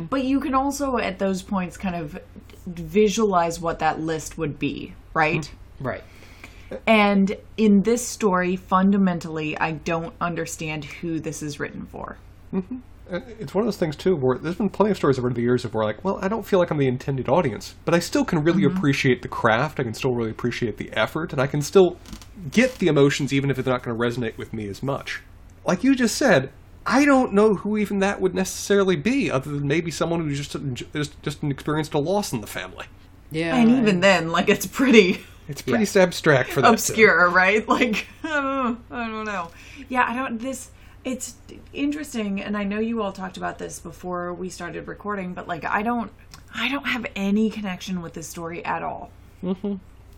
But 0.09 0.25
you 0.25 0.41
can 0.41 0.55
also 0.55 0.99
at 0.99 1.19
those 1.19 1.43
points 1.43 1.77
kind 1.77 1.95
of 1.95 2.19
visualize 2.67 3.61
what 3.61 3.81
that 3.81 4.01
list 4.01 4.39
would 4.39 4.59
be, 4.59 4.95
right? 5.13 5.51
right. 5.81 6.03
And 6.87 7.37
in 7.57 7.83
this 7.83 8.07
story, 8.07 8.57
fundamentally, 8.57 9.57
I 9.57 9.73
don't 9.73 10.15
understand 10.21 10.85
who 10.85 11.21
this 11.21 11.43
is 11.43 11.61
written 11.61 11.87
for. 11.87 12.17
Uh, 12.53 12.81
Uh, 13.11 13.21
it's 13.39 13.55
one 13.55 13.63
of 13.63 13.67
those 13.67 13.77
things 13.77 13.95
too 13.95 14.17
where 14.17 14.37
there's 14.37 14.57
been 14.57 14.69
plenty 14.69 14.91
of 14.91 14.97
stories 14.97 15.19
over 15.19 15.31
the 15.31 15.41
years 15.41 15.65
of 15.65 15.75
where 15.75 15.85
like, 15.85 16.05
well, 16.05 16.19
I 16.23 16.29
don't 16.29 16.45
feel 16.45 16.59
like 16.59 16.71
I'm 16.71 16.79
the 16.79 16.89
intended 16.89 17.29
audience, 17.29 17.75
but 17.85 17.95
I 17.95 17.99
still 18.01 18.25
can 18.25 18.43
really 18.43 18.63
mm-hmm. 18.63 18.77
appreciate 18.77 19.23
the 19.23 19.29
craft. 19.29 19.79
I 19.79 19.85
can 19.85 19.95
still 19.95 20.15
really 20.15 20.31
appreciate 20.31 20.77
the 20.77 20.91
effort, 20.93 21.33
and 21.33 21.41
I 21.41 21.47
can 21.47 21.63
still 21.63 21.99
get 22.51 22.79
the 22.79 22.89
emotions 22.89 23.33
even 23.33 23.51
if 23.51 23.57
they're 23.57 23.73
not 23.73 23.83
going 23.83 23.97
to 23.97 24.03
resonate 24.03 24.37
with 24.37 24.53
me 24.53 24.69
as 24.69 24.83
much. 24.83 25.23
Like 25.65 25.85
you 25.85 25.95
just 25.95 26.17
said, 26.17 26.51
I 26.85 27.05
don't 27.05 27.33
know 27.33 27.55
who 27.55 27.77
even 27.77 27.99
that 28.01 28.21
would 28.21 28.35
necessarily 28.35 28.97
be, 28.97 29.31
other 29.31 29.51
than 29.51 29.67
maybe 29.69 29.91
someone 29.91 30.21
who 30.21 30.35
just 30.35 30.57
just 30.93 31.23
just 31.23 31.45
experienced 31.45 31.95
a 31.95 31.99
loss 31.99 32.33
in 32.33 32.41
the 32.41 32.47
family. 32.47 32.87
Yeah. 33.31 33.57
And 33.57 33.71
even 33.71 34.01
then, 34.01 34.31
like 34.31 34.49
it's 34.49 34.67
pretty 34.67 35.25
It's 35.49 35.63
pretty 35.63 35.87
Yeah. 35.95 36.03
abstract 36.03 36.51
for 36.51 36.61
that. 36.61 36.69
too. 36.69 36.75
obscure, 36.75 37.29
right? 37.31 37.67
Like 37.77 38.07
I 38.25 38.29
don't, 38.29 38.45
know, 38.45 38.77
I 38.91 39.07
don't 39.09 39.25
know. 39.25 39.51
Yeah, 39.89 40.05
I 40.09 40.15
don't. 40.15 40.41
This 40.41 40.71
it's 41.07 41.37
interesting, 41.73 42.43
and 42.43 42.57
I 42.57 42.65
know 42.65 42.81
you 42.81 43.01
all 43.01 43.13
talked 43.13 43.37
about 43.37 43.59
this 43.59 43.79
before 43.79 44.35
we 44.35 44.51
started 44.51 44.89
recording, 44.89 45.35
but 45.35 45.47
like 45.47 45.65
I 45.65 45.83
don't, 45.83 46.11
I 46.53 46.69
don't 46.69 46.85
have 46.85 47.07
any 47.15 47.49
connection 47.49 48.03
with 48.03 48.15
this 48.15 48.27
story 48.27 48.65
at 48.65 48.83
all. 48.83 49.13
Mm-hmm. 49.41 49.75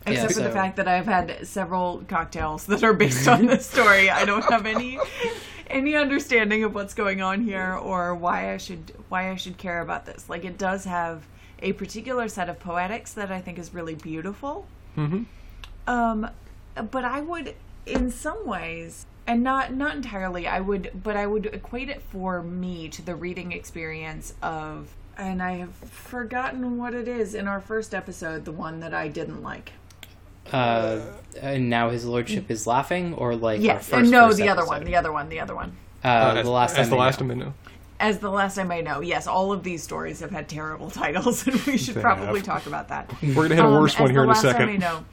Except 0.06 0.30
Yeah, 0.30 0.36
for 0.36 0.42
the 0.42 0.50
fact 0.50 0.76
that 0.76 0.88
I've 0.88 1.04
had 1.04 1.46
several 1.46 2.04
cocktails 2.08 2.64
that 2.66 2.82
are 2.82 2.94
based 2.94 3.28
on 3.28 3.44
this 3.44 3.66
story. 3.70 4.08
I 4.08 4.24
don't 4.24 4.44
have 4.46 4.64
any 4.64 4.98
any 5.68 5.94
understanding 5.94 6.64
of 6.64 6.74
what's 6.74 6.94
going 6.94 7.20
on 7.20 7.42
here 7.42 7.74
or 7.74 8.14
why 8.14 8.54
I 8.54 8.56
should 8.56 8.94
why 9.10 9.30
I 9.30 9.36
should 9.36 9.58
care 9.58 9.82
about 9.82 10.06
this. 10.06 10.30
Like 10.30 10.46
it 10.46 10.56
does 10.56 10.86
have 10.86 11.26
a 11.60 11.74
particular 11.74 12.28
set 12.28 12.48
of 12.48 12.58
poetics 12.60 13.12
that 13.12 13.30
I 13.30 13.42
think 13.42 13.58
is 13.58 13.74
really 13.74 13.94
beautiful. 13.94 14.66
Hmm. 14.94 15.24
Um, 15.86 16.30
but 16.90 17.04
I 17.04 17.20
would, 17.20 17.54
in 17.84 18.10
some 18.10 18.46
ways, 18.46 19.04
and 19.28 19.44
not 19.44 19.72
not 19.72 19.94
entirely. 19.94 20.48
I 20.48 20.58
would, 20.60 20.90
but 21.04 21.16
I 21.16 21.26
would 21.26 21.46
equate 21.46 21.88
it 21.88 22.02
for 22.02 22.42
me 22.42 22.88
to 22.88 23.02
the 23.02 23.14
reading 23.14 23.52
experience 23.52 24.34
of, 24.42 24.88
and 25.16 25.40
I 25.42 25.52
have 25.58 25.74
forgotten 25.74 26.78
what 26.78 26.94
it 26.94 27.06
is 27.06 27.34
in 27.34 27.46
our 27.46 27.60
first 27.60 27.94
episode, 27.94 28.44
the 28.44 28.52
one 28.52 28.80
that 28.80 28.92
I 28.94 29.06
didn't 29.06 29.42
like. 29.42 29.72
Uh, 30.52 31.00
and 31.42 31.68
now 31.68 31.90
his 31.90 32.06
lordship 32.06 32.50
is 32.50 32.66
laughing, 32.66 33.12
or 33.14 33.36
like 33.36 33.58
our 33.60 33.64
Yes, 33.66 33.88
first, 33.88 34.10
no, 34.10 34.26
first 34.28 34.38
the 34.38 34.48
other 34.48 34.64
one, 34.64 34.82
the 34.84 34.96
other 34.96 35.12
one, 35.12 35.28
the 35.28 35.40
other 35.40 35.54
one. 35.54 35.76
Uh, 36.02 36.34
the 36.34 36.40
as, 36.40 36.46
last 36.48 36.78
as 36.78 36.88
the 36.88 36.96
last 36.96 37.20
know. 37.20 37.28
time 37.28 37.30
I 37.30 37.44
know. 37.44 37.54
As 38.00 38.18
the 38.20 38.30
last 38.30 38.54
time 38.54 38.70
I 38.70 38.80
know, 38.80 39.00
yes, 39.00 39.26
all 39.26 39.52
of 39.52 39.62
these 39.62 39.82
stories 39.82 40.20
have 40.20 40.30
had 40.30 40.48
terrible 40.48 40.90
titles, 41.02 41.46
and 41.46 41.60
we 41.66 41.76
should 41.76 41.96
They 41.96 42.00
probably 42.00 42.40
have. 42.40 42.46
talk 42.46 42.66
about 42.66 42.88
that. 42.88 43.12
We're 43.22 43.48
gonna 43.48 43.56
hit 43.56 43.64
a 43.64 43.66
Um, 43.66 43.74
worse 43.74 43.94
as 43.94 44.00
one 44.00 44.10
here 44.10 44.22
in 44.22 44.30
a 44.30 44.32
last 44.32 44.42
time 44.42 44.52
second. 44.52 44.68
I 44.70 44.76
know. 44.76 45.04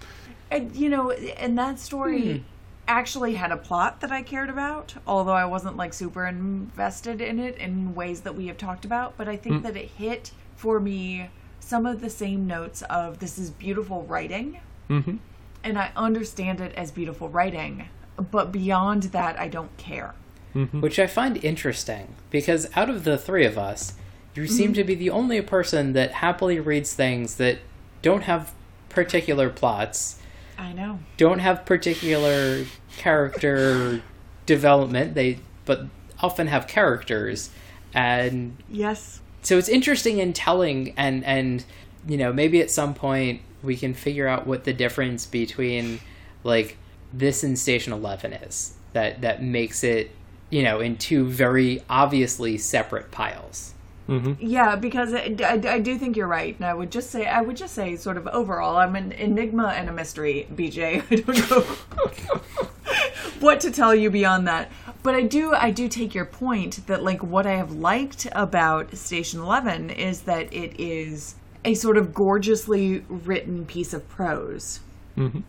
And, 0.51 0.75
you 0.75 0.89
know, 0.89 1.11
and 1.11 1.57
that 1.57 1.79
story 1.79 2.43
actually 2.87 3.35
had 3.35 3.51
a 3.51 3.57
plot 3.57 4.01
that 4.01 4.11
I 4.11 4.21
cared 4.21 4.49
about, 4.49 4.95
although 5.07 5.33
I 5.33 5.45
wasn't 5.45 5.77
like 5.77 5.93
super 5.93 6.25
invested 6.25 7.21
in 7.21 7.39
it 7.39 7.57
in 7.57 7.95
ways 7.95 8.21
that 8.21 8.35
we 8.35 8.47
have 8.47 8.57
talked 8.57 8.85
about. 8.85 9.17
But 9.17 9.27
I 9.27 9.37
think 9.37 9.57
hmm. 9.57 9.61
that 9.63 9.77
it 9.77 9.89
hit 9.97 10.31
for 10.55 10.79
me 10.79 11.29
some 11.59 11.85
of 11.85 12.01
the 12.01 12.09
same 12.09 12.45
notes 12.45 12.81
of 12.83 13.19
this 13.19 13.37
is 13.37 13.49
beautiful 13.49 14.03
writing, 14.03 14.59
Mhm. 14.89 15.17
and 15.63 15.79
I 15.79 15.91
understand 15.95 16.61
it 16.61 16.73
as 16.75 16.91
beautiful 16.91 17.27
writing. 17.27 17.89
But 18.17 18.51
beyond 18.51 19.03
that, 19.03 19.39
I 19.39 19.47
don't 19.47 19.75
care. 19.77 20.13
Mm-hmm. 20.55 20.79
which 20.79 20.99
I 20.99 21.05
find 21.07 21.43
interesting 21.43 22.15
because 22.29 22.69
out 22.77 22.89
of 22.89 23.03
the 23.03 23.17
three 23.17 23.45
of 23.45 23.57
us, 23.57 23.95
you 24.33 24.43
mm-hmm. 24.43 24.53
seem 24.53 24.73
to 24.75 24.85
be 24.85 24.95
the 24.95 25.09
only 25.09 25.41
person 25.41 25.91
that 25.91 26.13
happily 26.13 26.61
reads 26.61 26.93
things 26.93 27.35
that 27.35 27.57
don't 28.01 28.23
have 28.23 28.53
particular 28.87 29.49
plots, 29.49 30.17
I 30.57 30.73
know. 30.73 30.99
don't 31.17 31.39
have 31.39 31.65
particular 31.65 32.65
character 32.97 34.01
development. 34.45 35.13
They 35.15 35.39
but 35.65 35.85
often 36.21 36.47
have 36.47 36.67
characters, 36.67 37.49
and 37.93 38.57
Yes. 38.69 39.21
so 39.41 39.57
it's 39.57 39.69
interesting 39.69 40.19
in 40.19 40.33
telling 40.33 40.93
and 40.97 41.23
and 41.25 41.63
you 42.07 42.17
know 42.17 42.31
maybe 42.33 42.61
at 42.61 42.71
some 42.71 42.93
point 42.93 43.41
we 43.63 43.75
can 43.75 43.93
figure 43.93 44.27
out 44.27 44.45
what 44.47 44.63
the 44.63 44.73
difference 44.73 45.25
between 45.25 45.99
like 46.43 46.77
this 47.13 47.43
and 47.43 47.57
station 47.57 47.93
11 47.93 48.33
is 48.33 48.73
that 48.93 49.21
that 49.21 49.41
makes 49.41 49.83
it 49.83 50.11
you 50.49 50.61
know 50.63 50.79
in 50.79 50.95
two 50.97 51.25
very 51.25 51.81
obviously 51.89 52.57
separate 52.57 53.09
piles 53.11 53.73
Mm-hmm. 54.07 54.33
Yeah, 54.39 54.75
because 54.75 55.13
I, 55.13 55.35
I, 55.43 55.61
I 55.67 55.79
do 55.79 55.97
think 55.97 56.15
you're 56.15 56.27
right, 56.27 56.55
and 56.55 56.65
I 56.65 56.73
would 56.73 56.91
just 56.91 57.09
say 57.09 57.25
I 57.25 57.41
would 57.41 57.57
just 57.57 57.73
say 57.73 57.95
sort 57.95 58.17
of 58.17 58.27
overall, 58.27 58.77
I'm 58.77 58.95
an 58.95 59.11
enigma 59.13 59.73
and 59.75 59.89
a 59.89 59.91
mystery, 59.91 60.47
BJ. 60.53 61.03
I 61.11 61.15
don't 61.15 61.49
know 61.49 61.61
what 63.39 63.59
to 63.61 63.71
tell 63.71 63.95
you 63.95 64.11
beyond 64.11 64.47
that, 64.47 64.71
but 65.01 65.15
I 65.15 65.21
do 65.21 65.53
I 65.55 65.71
do 65.71 65.87
take 65.87 66.13
your 66.13 66.25
point 66.25 66.85
that 66.85 67.03
like 67.03 67.23
what 67.23 67.47
I 67.47 67.55
have 67.55 67.71
liked 67.71 68.27
about 68.33 68.95
Station 68.95 69.39
Eleven 69.39 69.89
is 69.89 70.21
that 70.21 70.53
it 70.53 70.79
is 70.79 71.35
a 71.63 71.73
sort 71.73 71.97
of 71.97 72.13
gorgeously 72.13 73.03
written 73.09 73.65
piece 73.65 73.93
of 73.93 74.07
prose. 74.07 74.81
Mm-hmm. 75.17 75.39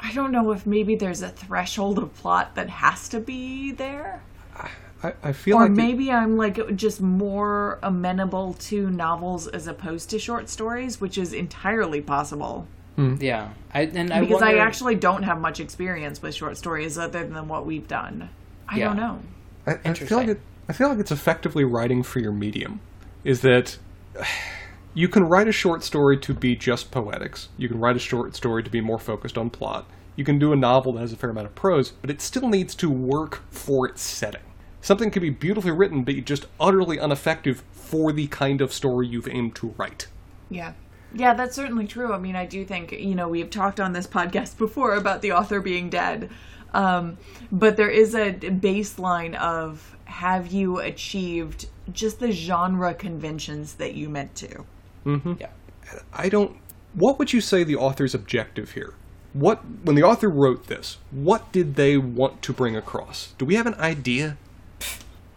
I 0.00 0.12
don't 0.12 0.30
know 0.30 0.52
if 0.52 0.64
maybe 0.64 0.94
there's 0.94 1.22
a 1.22 1.28
threshold 1.28 1.98
of 1.98 2.14
plot 2.14 2.54
that 2.54 2.70
has 2.70 3.08
to 3.08 3.18
be 3.18 3.72
there 3.72 4.22
I, 5.02 5.12
I 5.22 5.32
feel 5.32 5.56
or 5.56 5.60
like 5.62 5.74
the- 5.74 5.82
maybe 5.82 6.10
I'm 6.10 6.36
like 6.36 6.74
just 6.76 7.00
more 7.00 7.78
amenable 7.82 8.54
to 8.54 8.90
novels 8.90 9.46
as 9.46 9.66
opposed 9.66 10.10
to 10.10 10.18
short 10.18 10.48
stories, 10.48 11.00
which 11.00 11.18
is 11.18 11.32
entirely 11.32 12.00
possible. 12.00 12.66
Hmm. 12.96 13.14
yeah 13.20 13.50
I, 13.72 13.82
and 13.82 14.12
I 14.12 14.20
Because 14.20 14.42
I 14.42 14.54
actually 14.56 14.96
don't 14.96 15.22
have 15.22 15.40
much 15.40 15.60
experience 15.60 16.20
with 16.20 16.34
short 16.34 16.56
stories 16.56 16.98
other 16.98 17.24
than 17.24 17.46
what 17.46 17.64
we've 17.64 17.86
done. 17.86 18.28
I 18.68 18.78
Yeah. 18.78 18.86
don't 18.88 18.96
know. 18.96 19.18
I, 19.68 19.78
I 19.90 19.94
feel 19.94 20.18
like 20.18 20.28
it, 20.28 20.40
I 20.68 20.72
feel 20.72 20.88
like 20.88 20.98
it's 20.98 21.12
effectively 21.12 21.62
writing 21.64 22.02
for 22.02 22.18
your 22.18 22.32
medium. 22.32 22.80
Is 23.22 23.42
that 23.42 23.78
you 24.94 25.06
can 25.08 25.22
write 25.24 25.46
a 25.46 25.52
short 25.52 25.84
story 25.84 26.18
to 26.18 26.34
be 26.34 26.56
just 26.56 26.90
poetics. 26.90 27.50
You 27.56 27.68
can 27.68 27.78
write 27.78 27.94
a 27.94 28.00
short 28.00 28.34
story 28.34 28.64
to 28.64 28.70
be 28.70 28.80
more 28.80 28.98
focused 28.98 29.38
on 29.38 29.48
plot. 29.50 29.86
You 30.16 30.24
can 30.24 30.40
do 30.40 30.52
a 30.52 30.56
novel 30.56 30.92
that 30.94 31.00
has 31.00 31.12
a 31.12 31.16
fair 31.16 31.30
amount 31.30 31.46
of 31.46 31.54
prose, 31.54 31.90
but 31.92 32.10
it 32.10 32.20
still 32.20 32.48
needs 32.48 32.74
to 32.76 32.90
work 32.90 33.42
for 33.52 33.86
its 33.86 34.02
setting. 34.02 34.40
Something 34.88 35.10
can 35.10 35.20
be 35.20 35.28
beautifully 35.28 35.72
written, 35.72 36.02
but 36.02 36.14
just 36.24 36.46
utterly 36.58 36.96
ineffective 36.96 37.62
for 37.72 38.10
the 38.10 38.26
kind 38.28 38.62
of 38.62 38.72
story 38.72 39.06
you've 39.06 39.28
aimed 39.28 39.54
to 39.56 39.74
write. 39.76 40.06
Yeah. 40.48 40.72
Yeah, 41.12 41.34
that's 41.34 41.54
certainly 41.54 41.86
true. 41.86 42.14
I 42.14 42.18
mean, 42.18 42.34
I 42.34 42.46
do 42.46 42.64
think, 42.64 42.92
you 42.92 43.14
know, 43.14 43.28
we've 43.28 43.50
talked 43.50 43.80
on 43.80 43.92
this 43.92 44.06
podcast 44.06 44.56
before 44.56 44.94
about 44.94 45.20
the 45.20 45.32
author 45.32 45.60
being 45.60 45.90
dead. 45.90 46.30
Um, 46.72 47.18
but 47.52 47.76
there 47.76 47.90
is 47.90 48.14
a 48.14 48.32
baseline 48.32 49.34
of 49.34 49.94
have 50.06 50.52
you 50.52 50.78
achieved 50.78 51.66
just 51.92 52.18
the 52.18 52.32
genre 52.32 52.94
conventions 52.94 53.74
that 53.74 53.92
you 53.92 54.08
meant 54.08 54.34
to? 54.36 54.64
yeah 55.38 55.50
I 56.14 56.30
don't. 56.30 56.56
What 56.94 57.18
would 57.18 57.34
you 57.34 57.42
say 57.42 57.62
the 57.62 57.76
author's 57.76 58.14
objective 58.14 58.70
here? 58.70 58.94
What 59.34 59.58
when 59.84 59.96
the 59.96 60.02
author 60.02 60.30
wrote 60.30 60.68
this, 60.68 60.96
what 61.10 61.52
did 61.52 61.74
they 61.74 61.98
want 61.98 62.40
to 62.40 62.54
bring 62.54 62.74
across? 62.74 63.34
Do 63.36 63.44
we 63.44 63.56
have 63.56 63.66
an 63.66 63.74
idea? 63.74 64.38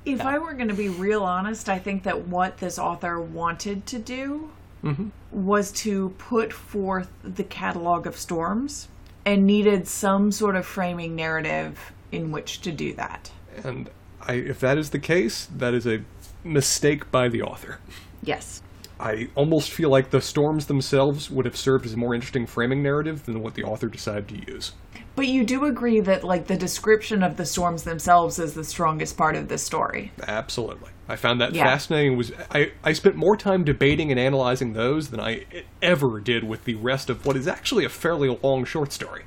If 0.04 0.22
I 0.22 0.40
were 0.40 0.54
going 0.54 0.70
to 0.70 0.74
be 0.74 0.90
real 0.90 1.24
honest, 1.24 1.70
I 1.70 1.78
think 1.78 2.04
that 2.04 2.28
what 2.28 2.58
this 2.58 2.80
author 2.80 3.20
wanted 3.22 3.86
to 3.88 4.00
do 4.00 4.52
mm-hmm. 4.84 5.10
was 5.32 5.72
to 5.74 6.10
put 6.18 6.52
forth 6.52 7.10
the 7.24 7.44
catalog 7.44 8.08
of 8.08 8.18
storms 8.18 8.88
and 9.26 9.46
needed 9.46 9.88
some 9.88 10.32
sort 10.32 10.56
of 10.56 10.66
framing 10.66 11.16
narrative 11.16 11.92
in 12.12 12.32
which 12.32 12.62
to 12.62 12.72
do 12.72 12.94
that. 12.94 13.32
And 13.64 13.90
I, 14.22 14.34
if 14.34 14.60
that 14.62 14.78
is 14.78 14.90
the 14.90 15.00
case, 15.00 15.48
that 15.56 15.74
is 15.74 15.86
a 15.86 16.04
mistake 16.44 17.12
by 17.12 17.30
the 17.30 17.42
author. 17.42 17.80
Yes. 18.24 18.62
I 19.00 19.30
almost 19.36 19.72
feel 19.72 19.90
like 19.90 20.12
the 20.12 20.22
storms 20.22 20.68
themselves 20.68 21.30
would 21.30 21.46
have 21.46 21.58
served 21.58 21.86
as 21.86 21.94
a 21.94 21.98
more 21.98 22.14
interesting 22.14 22.46
framing 22.46 22.84
narrative 22.84 23.26
than 23.26 23.42
what 23.42 23.56
the 23.56 23.64
author 23.64 23.88
decided 23.88 24.28
to 24.30 24.52
use. 24.52 24.74
But 25.16 25.28
you 25.28 25.44
do 25.44 25.66
agree 25.66 26.00
that 26.00 26.24
like 26.24 26.48
the 26.48 26.56
description 26.58 27.22
of 27.22 27.38
the 27.38 27.46
storms 27.46 27.84
themselves 27.84 28.40
is 28.40 28.54
the 28.54 28.64
strongest 28.64 29.18
part 29.18 29.36
of 29.36 29.50
this 29.50 29.62
story. 29.62 30.12
Absolutely, 30.28 30.90
I 31.10 31.16
found 31.18 31.42
that 31.42 31.54
Yeah. 31.54 31.66
fascinating. 31.66 32.18
Was 32.18 32.32
I, 32.50 32.72
I 32.84 32.94
spent 32.94 33.16
more 33.16 33.36
time 33.36 33.64
debating 33.64 34.10
and 34.12 34.20
analyzing 34.20 34.74
those 34.74 35.10
than 35.10 35.20
I 35.20 35.46
ever 35.82 36.20
did 36.22 36.44
with 36.46 36.64
the 36.64 36.76
rest 36.76 37.10
of 37.10 37.26
what 37.26 37.36
is 37.36 37.48
actually 37.48 37.84
a 37.86 37.90
fairly 37.90 38.38
long 38.42 38.64
short 38.66 38.92
story. 38.94 39.24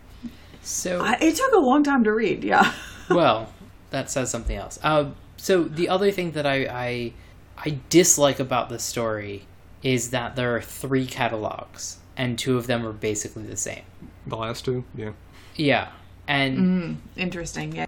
so 0.63 1.01
I, 1.03 1.19
it 1.21 1.37
took 1.37 1.53
a 1.53 1.59
long 1.61 1.83
time 1.85 2.03
to 2.05 2.13
read, 2.13 2.43
yeah. 2.45 2.73
well, 3.11 3.53
that 3.91 4.11
says 4.11 4.31
something 4.31 4.57
else. 4.57 4.79
Uh, 4.83 5.11
so 5.37 5.65
the 5.65 5.89
other 5.91 6.11
thing 6.11 6.33
that 6.33 6.47
I, 6.47 6.65
I 6.67 7.13
I 7.59 7.79
dislike 7.91 8.41
about 8.41 8.69
the 8.71 8.79
story 8.79 9.47
is 9.83 10.11
that 10.11 10.35
there 10.35 10.57
are 10.57 10.63
three 10.63 11.05
catalogs, 11.07 11.99
and 12.17 12.39
two 12.39 12.57
of 12.57 12.67
them 12.67 12.87
are 12.87 12.93
basically 12.95 13.43
the 13.45 13.57
same. 13.59 13.83
The 14.27 14.37
last 14.37 14.65
two, 14.65 14.85
yeah. 14.97 15.11
Yeah, 15.57 15.89
and 16.27 16.99
Interesting, 17.17 17.75
yeah. 17.75 17.87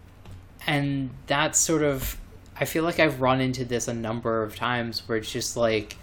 and 0.67 1.11
that's 1.27 1.59
sort 1.59 1.83
of 1.83 2.17
I 2.59 2.64
feel 2.64 2.85
like 2.85 2.99
I've 3.01 3.21
run 3.21 3.41
into 3.41 3.64
this 3.64 3.89
a 3.89 3.95
number 3.95 4.43
of 4.43 4.57
times 4.57 5.07
where 5.09 5.19
it's 5.19 5.31
just 5.31 5.57
like 5.57 5.97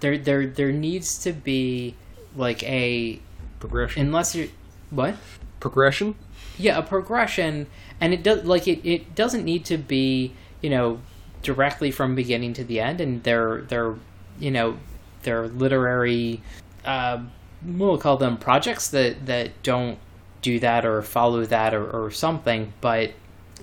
there 0.00 0.16
there 0.18 0.46
there 0.46 0.72
needs 0.72 1.18
to 1.24 1.32
be 1.32 1.94
like 2.36 2.62
a 2.64 3.20
Progression. 3.60 4.06
unless 4.06 4.34
you 4.34 4.50
what 4.90 5.14
Progression. 5.60 6.16
yeah 6.58 6.78
a 6.78 6.82
progression 6.82 7.66
and 8.00 8.12
it 8.12 8.22
does 8.24 8.44
like 8.44 8.66
it, 8.66 8.84
it 8.88 9.14
doesn't 9.14 9.44
need 9.44 9.64
to 9.66 9.78
be 9.78 10.32
you 10.62 10.70
know, 10.70 11.00
directly 11.42 11.90
from 11.90 12.14
beginning 12.14 12.54
to 12.54 12.64
the 12.64 12.80
end, 12.80 13.00
and 13.00 13.22
they're 13.24 13.62
they're 13.62 13.96
you 14.38 14.50
know 14.50 14.78
they're 15.24 15.48
literary. 15.48 16.40
Uh, 16.84 17.24
we'll 17.64 17.98
call 17.98 18.16
them 18.16 18.36
projects 18.36 18.88
that 18.90 19.26
that 19.26 19.62
don't 19.62 19.98
do 20.40 20.58
that 20.58 20.84
or 20.84 21.02
follow 21.02 21.44
that 21.44 21.74
or, 21.74 21.88
or 21.90 22.10
something, 22.10 22.72
but 22.80 23.12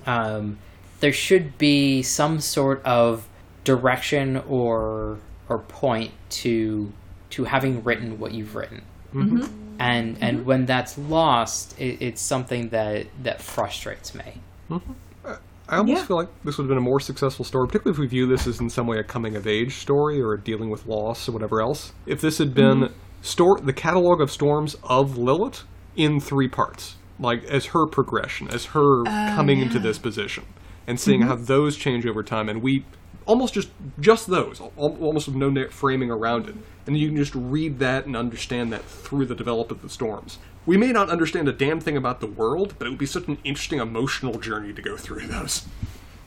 um, 0.06 0.58
there 1.00 1.12
should 1.12 1.58
be 1.58 2.02
some 2.02 2.40
sort 2.40 2.82
of 2.84 3.26
direction 3.64 4.38
or 4.48 5.18
or 5.48 5.58
point 5.58 6.12
to 6.30 6.92
to 7.30 7.44
having 7.44 7.82
written 7.84 8.18
what 8.18 8.32
you've 8.32 8.54
written. 8.54 8.82
Mm-hmm. 9.14 9.44
And 9.78 10.18
and 10.20 10.46
when 10.46 10.66
that's 10.66 10.96
lost, 10.98 11.78
it, 11.80 12.00
it's 12.00 12.20
something 12.20 12.68
that 12.70 13.06
that 13.22 13.40
frustrates 13.42 14.14
me. 14.14 14.40
I 15.68 15.76
almost 15.76 16.00
Yeah. 16.00 16.06
feel 16.06 16.16
like 16.16 16.28
this 16.42 16.58
would 16.58 16.64
have 16.64 16.68
been 16.68 16.78
a 16.78 16.80
more 16.80 16.98
successful 16.98 17.44
story, 17.44 17.68
particularly 17.68 17.94
if 17.94 18.00
we 18.00 18.06
view 18.08 18.26
this 18.26 18.46
as 18.48 18.58
in 18.60 18.68
some 18.70 18.86
way 18.88 18.98
a 18.98 19.04
coming 19.04 19.36
of 19.36 19.46
age 19.46 19.76
story 19.76 20.20
or 20.20 20.36
dealing 20.36 20.68
with 20.68 20.84
loss 20.86 21.28
or 21.28 21.32
whatever 21.32 21.60
else. 21.60 21.92
If 22.06 22.20
this 22.20 22.38
had 22.38 22.54
been 22.54 22.80
Mm-hmm. 22.80 22.94
Stor- 23.22 23.60
the 23.60 23.72
catalog 23.72 24.20
of 24.20 24.30
storms 24.30 24.76
of 24.82 25.16
Lilith 25.16 25.64
in 25.96 26.20
three 26.20 26.48
parts, 26.48 26.96
like 27.18 27.44
as 27.44 27.66
her 27.66 27.86
progression, 27.86 28.48
as 28.48 28.66
her 28.66 29.04
coming 29.04 29.60
into 29.60 29.78
this 29.78 29.98
position, 29.98 30.44
and 30.86 30.98
seeing 30.98 31.22
how 31.22 31.36
those 31.36 31.76
change 31.76 32.06
over 32.06 32.22
time, 32.22 32.48
and 32.48 32.62
we 32.62 32.84
almost 33.26 33.54
just 33.54 33.68
just 33.98 34.26
those, 34.28 34.60
almost 34.76 35.28
with 35.28 35.36
no 35.36 35.68
framing 35.68 36.10
around 36.10 36.48
it, 36.48 36.54
and 36.86 36.96
you 36.96 37.08
can 37.08 37.16
just 37.16 37.34
read 37.34 37.78
that 37.78 38.06
and 38.06 38.16
understand 38.16 38.72
that 38.72 38.84
through 38.84 39.26
the 39.26 39.34
development 39.34 39.78
of 39.78 39.82
the 39.82 39.90
storms. 39.90 40.38
We 40.66 40.76
may 40.76 40.92
not 40.92 41.08
understand 41.10 41.48
a 41.48 41.52
damn 41.52 41.80
thing 41.80 41.96
about 41.96 42.20
the 42.20 42.26
world, 42.26 42.74
but 42.78 42.86
it 42.86 42.90
would 42.90 42.98
be 42.98 43.06
such 43.06 43.26
an 43.28 43.38
interesting 43.44 43.78
emotional 43.80 44.38
journey 44.38 44.72
to 44.72 44.82
go 44.82 44.96
through 44.96 45.26
those. 45.26 45.66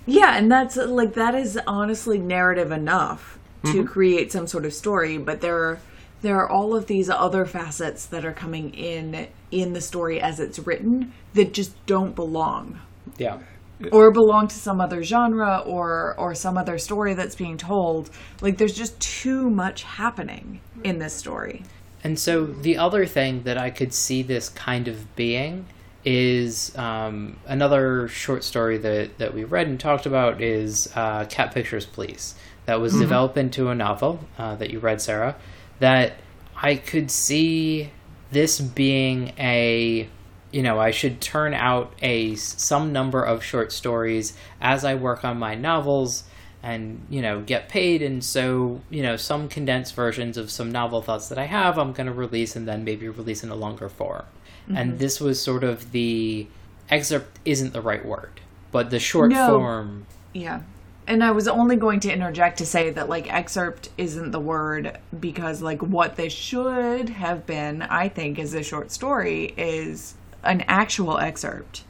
Yeah, 0.05 0.35
and 0.35 0.51
that's 0.51 0.75
like 0.75 1.13
that 1.13 1.33
is 1.35 1.57
honestly 1.65 2.17
narrative 2.17 2.71
enough 2.71 3.39
Mm-hmm. 3.63 3.77
to 3.81 3.87
create 3.87 4.29
some 4.29 4.45
sort 4.45 4.65
of 4.65 4.73
story, 4.73 5.17
but 5.17 5.39
there 5.39 5.57
are 5.57 5.79
there 6.23 6.37
are 6.37 6.49
all 6.49 6.75
of 6.75 6.87
these 6.87 7.09
other 7.09 7.45
facets 7.45 8.07
that 8.07 8.25
are 8.25 8.33
coming 8.33 8.73
in 8.73 9.27
in 9.51 9.73
the 9.73 9.81
story 9.81 10.19
as 10.19 10.39
it's 10.39 10.57
written 10.57 11.13
that 11.35 11.53
just 11.53 11.73
don't 11.85 12.15
belong 12.15 12.79
Yeah. 13.17 13.37
or 13.91 14.11
belong 14.11 14.47
to 14.47 14.55
some 14.55 14.81
other 14.81 15.03
genre 15.03 15.61
or 15.65 16.15
or 16.17 16.33
some 16.33 16.57
other 16.57 16.77
story 16.79 17.13
that's 17.13 17.35
being 17.35 17.57
told. 17.57 18.09
Like 18.41 18.57
there's 18.57 18.73
just 18.73 18.99
too 18.99 19.49
much 19.49 19.83
happening 19.83 20.59
in 20.83 20.97
this 20.99 21.13
story. 21.13 21.63
And 22.03 22.17
so 22.17 22.45
the 22.45 22.77
other 22.77 23.05
thing 23.05 23.43
that 23.43 23.57
I 23.57 23.69
could 23.69 23.93
see 23.93 24.23
this 24.23 24.49
kind 24.49 24.87
of 24.87 25.15
being 25.15 25.65
is 26.05 26.77
um, 26.77 27.37
another 27.47 28.09
short 28.09 28.43
story 28.43 28.77
that, 28.77 29.17
that 29.19 29.33
we 29.33 29.45
read 29.45 29.67
and 29.67 29.79
talked 29.79 30.05
about 30.05 30.41
is 30.41 30.91
uh, 30.95 31.23
Cat 31.29 31.53
Pictures 31.53 31.85
Please. 31.85 32.35
That 32.65 32.81
was 32.81 32.93
developed 32.97 33.37
into 33.37 33.69
a 33.69 33.75
novel 33.75 34.19
uh, 34.37 34.55
that 34.55 34.69
you 34.69 34.79
read, 34.79 35.01
Sarah. 35.01 35.35
That 35.79 36.13
I 36.55 36.75
could 36.75 37.11
see 37.11 37.91
this 38.31 38.59
being 38.59 39.31
a 39.37 40.09
you 40.51 40.61
know 40.61 40.79
i 40.79 40.91
should 40.91 41.21
turn 41.21 41.53
out 41.53 41.93
a 42.01 42.35
some 42.35 42.91
number 42.91 43.23
of 43.23 43.43
short 43.43 43.71
stories 43.71 44.35
as 44.59 44.83
i 44.83 44.95
work 44.95 45.23
on 45.23 45.37
my 45.37 45.55
novels 45.55 46.23
and 46.61 47.05
you 47.09 47.21
know 47.21 47.41
get 47.41 47.69
paid 47.69 48.01
and 48.01 48.23
so 48.23 48.81
you 48.89 49.03
know 49.03 49.15
some 49.15 49.47
condensed 49.47 49.95
versions 49.95 50.37
of 50.37 50.49
some 50.51 50.71
novel 50.71 51.01
thoughts 51.01 51.29
that 51.29 51.37
i 51.37 51.45
have 51.45 51.77
i'm 51.77 51.93
going 51.93 52.07
to 52.07 52.13
release 52.13 52.55
and 52.55 52.67
then 52.67 52.83
maybe 52.83 53.07
release 53.07 53.43
in 53.43 53.49
a 53.49 53.55
longer 53.55 53.89
form 53.89 54.25
and 54.67 54.91
mm-hmm. 54.91 54.97
this 54.97 55.19
was 55.19 55.41
sort 55.41 55.63
of 55.63 55.91
the 55.91 56.47
excerpt 56.89 57.39
isn't 57.45 57.73
the 57.73 57.81
right 57.81 58.05
word 58.05 58.39
but 58.71 58.89
the 58.89 58.99
short 58.99 59.31
No. 59.31 59.47
form 59.47 60.05
Yeah. 60.33 60.61
And 61.05 61.23
I 61.23 61.31
was 61.31 61.47
only 61.47 61.75
going 61.75 61.99
to 62.01 62.13
interject 62.13 62.57
to 62.59 62.65
say 62.65 62.89
that 62.91 63.09
like 63.09 63.31
excerpt 63.31 63.89
isn't 63.97 64.31
the 64.31 64.39
word 64.39 64.97
because 65.19 65.61
like 65.61 65.81
what 65.81 66.15
this 66.15 66.33
should 66.33 67.09
have 67.09 67.45
been, 67.45 67.81
I 67.81 68.09
think, 68.09 68.39
is 68.39 68.53
a 68.53 68.63
short 68.63 68.91
story 68.91 69.53
is 69.57 70.15
an 70.43 70.61
actual 70.67 71.17
excerpt, 71.19 71.83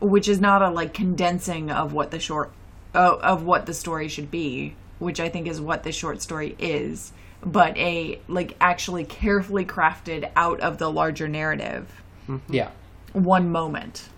which 0.00 0.28
is 0.28 0.40
not 0.40 0.62
a 0.62 0.70
like 0.70 0.92
condensing 0.92 1.70
of 1.70 1.92
what 1.92 2.10
the 2.10 2.18
short 2.18 2.50
uh, 2.94 3.16
of 3.16 3.44
what 3.44 3.66
the 3.66 3.74
story 3.74 4.08
should 4.08 4.30
be, 4.30 4.74
which 4.98 5.20
I 5.20 5.28
think 5.28 5.46
is 5.46 5.60
what 5.60 5.84
the 5.84 5.92
short 5.92 6.20
story 6.20 6.56
is, 6.58 7.12
but 7.44 7.76
a 7.76 8.20
like 8.26 8.56
actually 8.60 9.04
carefully 9.04 9.64
crafted 9.64 10.30
out 10.34 10.60
of 10.60 10.78
the 10.78 10.90
larger 10.90 11.28
narrative. 11.28 12.02
Yeah 12.48 12.70
one 13.12 13.50
moment. 13.50 14.08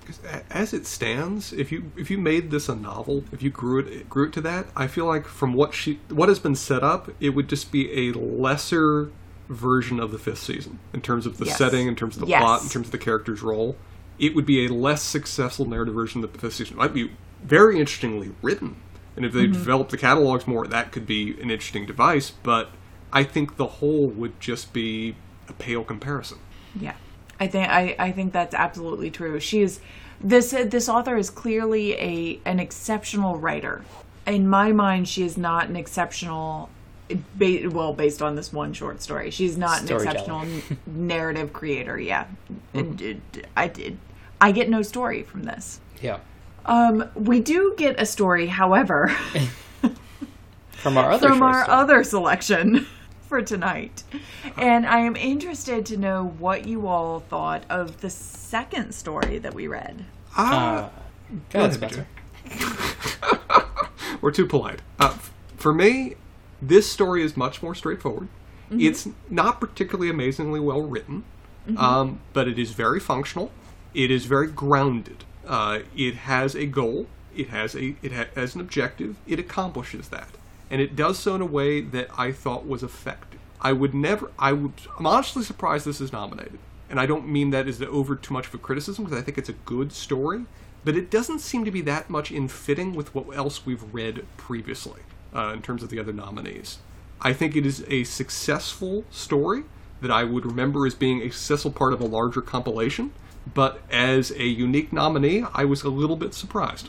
As 0.51 0.72
it 0.74 0.86
stands, 0.86 1.53
if 1.53 1.72
you 1.72 1.90
if 1.97 2.11
you 2.11 2.18
made 2.18 2.51
this 2.51 2.68
a 2.68 2.74
novel, 2.74 3.24
if 3.32 3.43
you 3.43 3.51
grew 3.51 3.80
it 3.80 4.09
grew 4.09 4.26
it 4.26 4.32
to 4.34 4.40
that, 4.43 4.66
I 4.76 4.86
feel 4.86 5.07
like 5.07 5.26
from 5.26 5.55
what 5.55 5.74
she 5.74 6.01
what 6.09 6.28
has 6.28 6.38
been 6.38 6.55
set 6.55 6.82
up, 6.82 7.11
it 7.20 7.30
would 7.30 7.49
just 7.49 7.72
be 7.72 8.09
a 8.09 8.12
lesser 8.12 9.11
version 9.49 10.01
of 10.01 10.11
the 10.11 10.18
fifth 10.18 10.40
season 10.40 10.78
in 10.93 11.01
terms 11.01 11.26
of 11.26 11.38
the 11.38 11.47
Yes. 11.47 11.59
setting, 11.59 11.86
in 11.86 11.97
terms 11.97 12.16
of 12.16 12.20
the 12.20 12.26
Yes. 12.26 12.43
plot, 12.43 12.62
in 12.62 12.68
terms 12.68 12.88
of 12.88 12.93
the 12.93 12.99
character's 12.99 13.43
role. 13.43 13.76
It 14.18 14.34
would 14.34 14.47
be 14.47 14.66
a 14.66 14.68
less 14.68 15.03
successful 15.03 15.66
narrative 15.66 15.95
version 15.95 16.22
of 16.22 16.32
the 16.32 16.38
fifth 16.38 16.55
season. 16.55 16.76
It 16.76 16.78
might 16.78 16.95
be 16.95 17.11
very 17.43 17.80
interestingly 17.80 18.32
written, 18.40 18.76
and 19.16 19.24
if 19.24 19.32
they 19.32 19.45
mm-hmm. 19.45 19.53
developed 19.53 19.90
the 19.90 19.97
catalogs 19.97 20.47
more, 20.47 20.66
that 20.66 20.93
could 20.93 21.07
be 21.07 21.32
an 21.40 21.51
interesting 21.51 21.86
device. 21.86 22.30
But 22.30 22.70
I 23.12 23.24
think 23.24 23.57
the 23.57 23.66
whole 23.66 24.09
would 24.09 24.38
just 24.40 24.72
be 24.72 25.16
a 25.49 25.53
pale 25.53 25.82
comparison. 25.84 26.38
Yeah, 26.78 26.95
I 27.43 27.49
think 27.49 27.68
I, 27.68 27.97
I 27.99 28.12
think 28.12 28.32
that's 28.32 28.55
absolutely 28.55 29.11
true. 29.11 29.40
She 29.40 29.62
is 29.62 29.80
this 30.20 30.53
this 30.53 30.88
author 30.88 31.16
is 31.16 31.28
clearly 31.28 31.95
a 31.95 32.38
an 32.45 32.61
exceptional 32.61 33.36
writer. 33.36 33.82
In 34.28 34.49
my 34.49 34.70
mind, 34.70 35.09
she 35.09 35.24
is 35.24 35.36
not 35.36 35.68
an 35.68 35.74
exceptional. 35.74 36.70
Ba- 37.34 37.68
well, 37.68 37.93
based 37.93 38.22
on 38.22 38.36
this 38.36 38.53
one 38.53 38.72
short 38.72 39.03
story, 39.03 39.32
she's 39.32 39.59
not 39.59 39.82
an 39.82 39.88
exceptional 39.93 40.47
narrative 40.86 41.53
creator. 41.53 41.99
Yeah, 41.99 42.26
And 42.74 43.01
it- 43.03 43.49
I 43.57 43.66
did. 43.66 43.99
I 44.40 44.53
get 44.53 44.70
no 44.70 44.82
story 44.82 45.24
from 45.24 45.43
this. 45.43 45.80
yeah 46.01 46.18
Um, 46.64 47.11
we 47.16 47.40
do 47.40 47.74
get 47.76 48.01
a 48.01 48.07
story, 48.07 48.47
however, 48.47 49.09
from 50.70 50.97
our 50.97 51.11
other 51.11 51.28
from 51.28 51.43
our 51.43 51.64
story. 51.64 51.76
other 51.78 52.05
selection 52.05 52.86
for 53.33 53.41
tonight. 53.41 54.03
And 54.59 54.85
I 54.85 54.99
am 54.99 55.16
interested 55.16 55.87
to 55.87 55.97
know 55.97 56.35
what 56.39 56.66
you 56.66 56.87
all 56.87 57.20
thought 57.20 57.64
of 57.70 58.03
the 58.03 58.11
second 58.11 58.93
story 58.95 59.39
that 59.39 59.55
we 59.55 59.66
read. 59.66 60.05
uh, 60.37 60.91
go 61.51 61.61
ahead, 61.61 61.70
ahead, 61.70 61.72
Spencer. 61.72 62.07
We're 64.20 64.33
too 64.33 64.45
polite. 64.47 64.83
Uh, 64.99 65.16
for 65.57 65.72
me, 65.72 66.16
this 66.61 66.93
story 66.93 67.22
is 67.22 67.35
much 67.35 67.62
more 67.62 67.74
straightforward. 67.74 68.28
It's 68.70 69.09
not 69.30 69.61
particularly 69.61 70.11
amazingly 70.11 70.61
well 70.61 70.83
written, 70.83 71.24
um, 71.78 72.20
but 72.35 72.49
it 72.49 72.59
is 72.59 72.72
very 72.72 73.01
functional. 73.01 73.51
It 73.95 74.11
is 74.11 74.26
very 74.26 74.49
grounded. 74.49 75.24
Uh, 75.47 75.78
it 75.97 76.16
has 76.16 76.55
a 76.55 76.66
goal. 76.66 77.07
It 77.35 77.49
has 77.49 77.74
a 77.74 77.97
it 78.03 78.12
ha- 78.12 78.28
has 78.35 78.55
an 78.55 78.61
objective. 78.61 79.16
It 79.26 79.39
accomplishes 79.39 80.09
that, 80.09 80.28
and 80.72 80.80
it 80.80 80.96
does 80.96 81.18
so 81.18 81.34
in 81.34 81.42
a 81.42 81.46
way 81.46 81.82
that 81.82 82.08
I 82.16 82.32
thought 82.32 82.66
was 82.66 82.82
effective. 82.82 83.38
I 83.60 83.72
would 83.74 83.94
never. 83.94 84.32
I 84.38 84.52
would. 84.52 84.72
I'm 84.98 85.06
honestly 85.06 85.44
surprised 85.44 85.84
this 85.84 86.00
is 86.00 86.12
nominated, 86.12 86.58
and 86.88 86.98
I 86.98 87.04
don't 87.04 87.28
mean 87.28 87.50
that 87.50 87.68
as 87.68 87.80
over 87.82 88.16
too 88.16 88.32
much 88.32 88.46
of 88.48 88.54
a 88.54 88.58
criticism 88.58 89.04
because 89.04 89.18
I 89.18 89.22
think 89.22 89.36
it's 89.36 89.50
a 89.50 89.64
good 89.66 89.92
story, 89.92 90.46
but 90.82 90.96
it 90.96 91.10
doesn't 91.10 91.40
seem 91.40 91.66
to 91.66 91.70
be 91.70 91.82
that 91.82 92.08
much 92.08 92.32
in 92.32 92.48
fitting 92.48 92.94
with 92.94 93.14
what 93.14 93.36
else 93.36 93.66
we've 93.66 93.84
read 93.92 94.24
previously 94.38 95.02
uh, 95.34 95.52
in 95.52 95.60
terms 95.60 95.82
of 95.82 95.90
the 95.90 96.00
other 96.00 96.12
nominees. 96.12 96.78
I 97.20 97.34
think 97.34 97.54
it 97.54 97.66
is 97.66 97.84
a 97.88 98.04
successful 98.04 99.04
story 99.10 99.64
that 100.00 100.10
I 100.10 100.24
would 100.24 100.46
remember 100.46 100.86
as 100.86 100.94
being 100.94 101.20
a 101.20 101.30
successful 101.30 101.70
part 101.70 101.92
of 101.92 102.00
a 102.00 102.06
larger 102.06 102.40
compilation, 102.40 103.12
but 103.54 103.82
as 103.90 104.30
a 104.32 104.46
unique 104.46 104.90
nominee, 104.90 105.44
I 105.54 105.66
was 105.66 105.82
a 105.82 105.90
little 105.90 106.16
bit 106.16 106.32
surprised. 106.32 106.88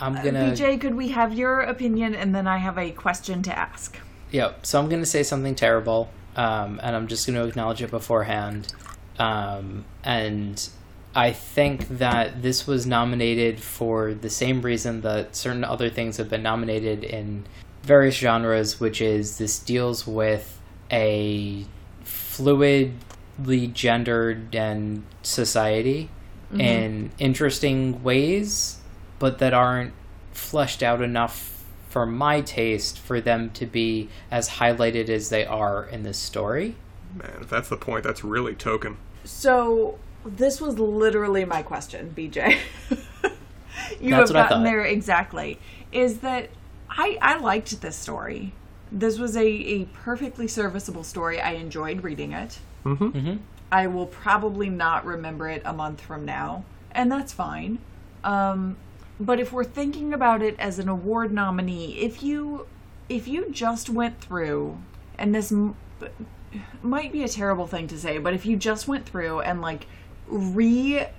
I'm 0.00 0.14
gonna 0.14 0.52
BJ, 0.52 0.80
could 0.80 0.94
we 0.94 1.08
have 1.08 1.34
your 1.34 1.60
opinion 1.60 2.14
and 2.14 2.34
then 2.34 2.46
I 2.46 2.58
have 2.58 2.78
a 2.78 2.90
question 2.90 3.42
to 3.42 3.58
ask? 3.58 3.98
Yeah, 4.30 4.52
so 4.62 4.78
I'm 4.78 4.88
going 4.88 5.02
to 5.02 5.06
say 5.06 5.22
something 5.22 5.54
terrible, 5.54 6.10
um, 6.36 6.80
and 6.82 6.94
I'm 6.94 7.08
just 7.08 7.26
going 7.26 7.36
to 7.36 7.46
acknowledge 7.46 7.82
it 7.82 7.90
beforehand. 7.90 8.72
Um, 9.18 9.84
and 10.04 10.68
I 11.14 11.32
think 11.32 11.88
that 11.98 12.42
this 12.42 12.66
was 12.66 12.86
nominated 12.86 13.60
for 13.60 14.14
the 14.14 14.30
same 14.30 14.62
reason 14.62 15.00
that 15.00 15.34
certain 15.34 15.64
other 15.64 15.90
things 15.90 16.16
have 16.18 16.28
been 16.28 16.42
nominated 16.42 17.02
in 17.02 17.44
various 17.82 18.16
genres, 18.16 18.78
which 18.78 19.00
is 19.00 19.38
this 19.38 19.58
deals 19.58 20.06
with 20.06 20.60
a 20.92 21.66
fluidly 22.04 23.72
gendered 23.72 24.54
and 24.54 25.02
society 25.22 26.08
in 26.52 27.12
interesting 27.20 28.02
ways, 28.02 28.79
but 29.20 29.38
that 29.38 29.54
aren't 29.54 29.92
fleshed 30.32 30.82
out 30.82 31.00
enough 31.00 31.64
for 31.88 32.06
my 32.06 32.40
taste 32.40 32.98
for 32.98 33.20
them 33.20 33.50
to 33.50 33.66
be 33.66 34.08
as 34.30 34.48
highlighted 34.48 35.08
as 35.08 35.28
they 35.28 35.44
are 35.44 35.84
in 35.84 36.02
this 36.02 36.18
story. 36.18 36.74
Man, 37.14 37.38
if 37.40 37.48
that's 37.48 37.68
the 37.68 37.76
point, 37.76 38.02
that's 38.02 38.24
really 38.24 38.54
token. 38.54 38.96
So 39.24 39.98
this 40.24 40.60
was 40.60 40.78
literally 40.78 41.44
my 41.44 41.62
question, 41.62 42.12
BJ. 42.16 42.58
you 44.00 44.10
That's 44.10 44.10
have 44.10 44.16
what 44.18 44.28
gotten 44.28 44.48
thought. 44.48 44.64
there 44.64 44.84
exactly. 44.84 45.58
is 45.92 46.18
that 46.18 46.50
I 46.88 47.18
I 47.20 47.38
liked 47.38 47.80
this 47.80 47.96
story. 47.96 48.52
This 48.92 49.18
was 49.18 49.36
a, 49.36 49.46
a 49.46 49.84
perfectly 49.86 50.48
serviceable 50.48 51.04
story. 51.04 51.40
I 51.40 51.52
enjoyed 51.52 52.02
reading 52.02 52.32
it. 52.32 52.58
Mm-hmm. 52.84 53.36
I 53.70 53.86
will 53.86 54.06
probably 54.06 54.68
not 54.68 55.04
remember 55.04 55.48
it 55.48 55.62
a 55.64 55.72
month 55.72 56.00
from 56.00 56.24
now, 56.24 56.64
and 56.90 57.10
that's 57.10 57.32
fine. 57.32 57.78
Um, 58.24 58.76
but 59.20 59.38
if 59.38 59.52
we're 59.52 59.64
thinking 59.64 60.14
about 60.14 60.42
it 60.42 60.58
as 60.58 60.78
an 60.78 60.88
award 60.88 61.30
nominee, 61.30 61.98
if 61.98 62.22
you 62.22 62.66
if 63.10 63.28
you 63.28 63.50
just 63.50 63.90
went 63.90 64.18
through, 64.20 64.78
and 65.18 65.34
this 65.34 65.52
m- 65.52 65.76
might 66.82 67.12
be 67.12 67.22
a 67.22 67.28
terrible 67.28 67.66
thing 67.66 67.86
to 67.88 67.98
say, 67.98 68.18
but 68.18 68.32
if 68.32 68.46
you 68.46 68.56
just 68.56 68.88
went 68.88 69.04
through 69.04 69.40
and 69.40 69.60
like 69.60 69.86
reinserted 70.26 71.10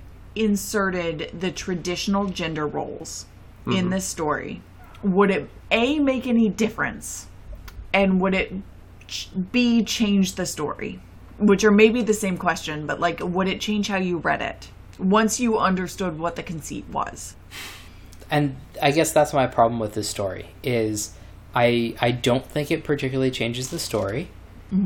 the 1.39 1.51
traditional 1.51 2.25
gender 2.25 2.65
roles 2.65 3.25
in 3.65 3.73
mm-hmm. 3.73 3.89
this 3.89 4.05
story, 4.05 4.61
would 5.03 5.29
it 5.29 5.47
a 5.69 5.99
make 5.99 6.25
any 6.25 6.49
difference, 6.49 7.27
and 7.93 8.19
would 8.19 8.33
it 8.33 8.51
ch- 9.07 9.29
b 9.51 9.83
change 9.83 10.33
the 10.35 10.47
story? 10.47 10.99
Which 11.37 11.63
are 11.63 11.71
maybe 11.71 12.01
the 12.01 12.13
same 12.13 12.37
question, 12.37 12.87
but 12.87 12.99
like, 12.99 13.19
would 13.21 13.47
it 13.47 13.61
change 13.61 13.89
how 13.89 13.97
you 13.97 14.17
read 14.17 14.41
it 14.41 14.69
once 14.97 15.39
you 15.39 15.59
understood 15.59 16.17
what 16.17 16.35
the 16.35 16.43
conceit 16.43 16.87
was? 16.89 17.35
And 18.31 18.55
I 18.81 18.91
guess 18.91 19.11
that's 19.11 19.33
my 19.33 19.45
problem 19.45 19.79
with 19.79 19.93
this 19.93 20.07
story 20.09 20.47
is 20.63 21.13
I 21.53 21.95
I 21.99 22.11
don't 22.11 22.45
think 22.45 22.71
it 22.71 22.83
particularly 22.83 23.29
changes 23.29 23.69
the 23.69 23.79
story, 23.79 24.29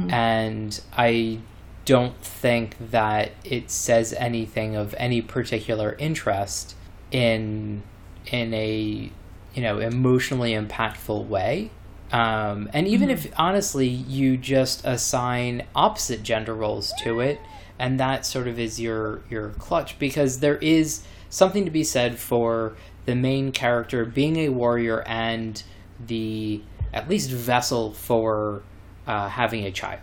and 0.09 0.81
I 0.97 1.39
don't 1.85 2.17
think 2.19 2.75
that 2.91 3.31
it 3.43 3.69
says 3.69 4.13
anything 4.17 4.75
of 4.75 4.95
any 4.97 5.21
particular 5.21 5.95
interest 5.99 6.75
in 7.11 7.83
in 8.25 8.53
a 8.55 9.11
you 9.53 9.61
know 9.61 9.79
emotionally 9.79 10.53
impactful 10.53 11.27
way. 11.27 11.69
Um, 12.11 12.69
and 12.73 12.87
even 12.87 13.09
if 13.09 13.31
honestly 13.37 13.87
you 13.87 14.37
just 14.37 14.83
assign 14.85 15.65
opposite 15.75 16.23
gender 16.23 16.55
roles 16.55 16.93
to 17.03 17.19
it, 17.19 17.39
and 17.77 17.99
that 17.99 18.25
sort 18.25 18.47
of 18.47 18.57
is 18.57 18.79
your 18.79 19.21
your 19.29 19.49
clutch, 19.49 19.99
because 19.99 20.39
there 20.39 20.57
is 20.57 21.03
something 21.29 21.65
to 21.65 21.71
be 21.71 21.83
said 21.83 22.17
for 22.17 22.75
the 23.05 23.15
main 23.15 23.51
character 23.51 24.05
being 24.05 24.37
a 24.37 24.49
warrior 24.49 25.01
and 25.07 25.61
the 26.05 26.61
at 26.93 27.09
least 27.09 27.29
vessel 27.29 27.93
for 27.93 28.63
uh, 29.07 29.29
having 29.29 29.65
a 29.65 29.71
child. 29.71 30.01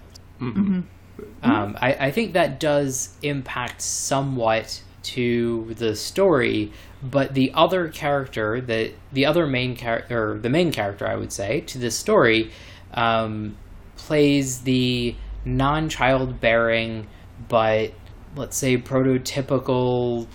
Um, 1.43 1.77
I, 1.81 1.95
I 1.95 2.11
think 2.11 2.33
that 2.35 2.59
does 2.61 3.17
impact 3.23 3.83
somewhat 3.83 4.83
to 5.03 5.75
the 5.75 5.95
story, 5.97 6.73
but 7.03 7.35
the 7.35 7.53
other 7.55 7.89
character, 7.89 8.61
the 8.61 8.93
the 9.13 9.27
other 9.27 9.47
main 9.47 9.77
character, 9.77 10.39
the 10.39 10.49
main 10.49 10.73
character, 10.73 11.07
I 11.07 11.17
would 11.17 11.33
say, 11.33 11.61
to 11.63 11.79
this 11.79 11.97
story, 11.97 12.51
um, 12.95 13.57
plays 13.97 14.63
the 14.63 15.17
non-childbearing, 15.45 17.09
but 17.49 17.93
let's 18.37 18.57
say 18.57 18.77
prototypical 18.79 20.27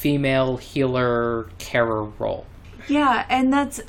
female 0.00 0.56
healer 0.56 1.50
carer 1.58 2.04
role. 2.18 2.46
Yeah, 2.88 3.26
and 3.28 3.52
that's 3.52 3.80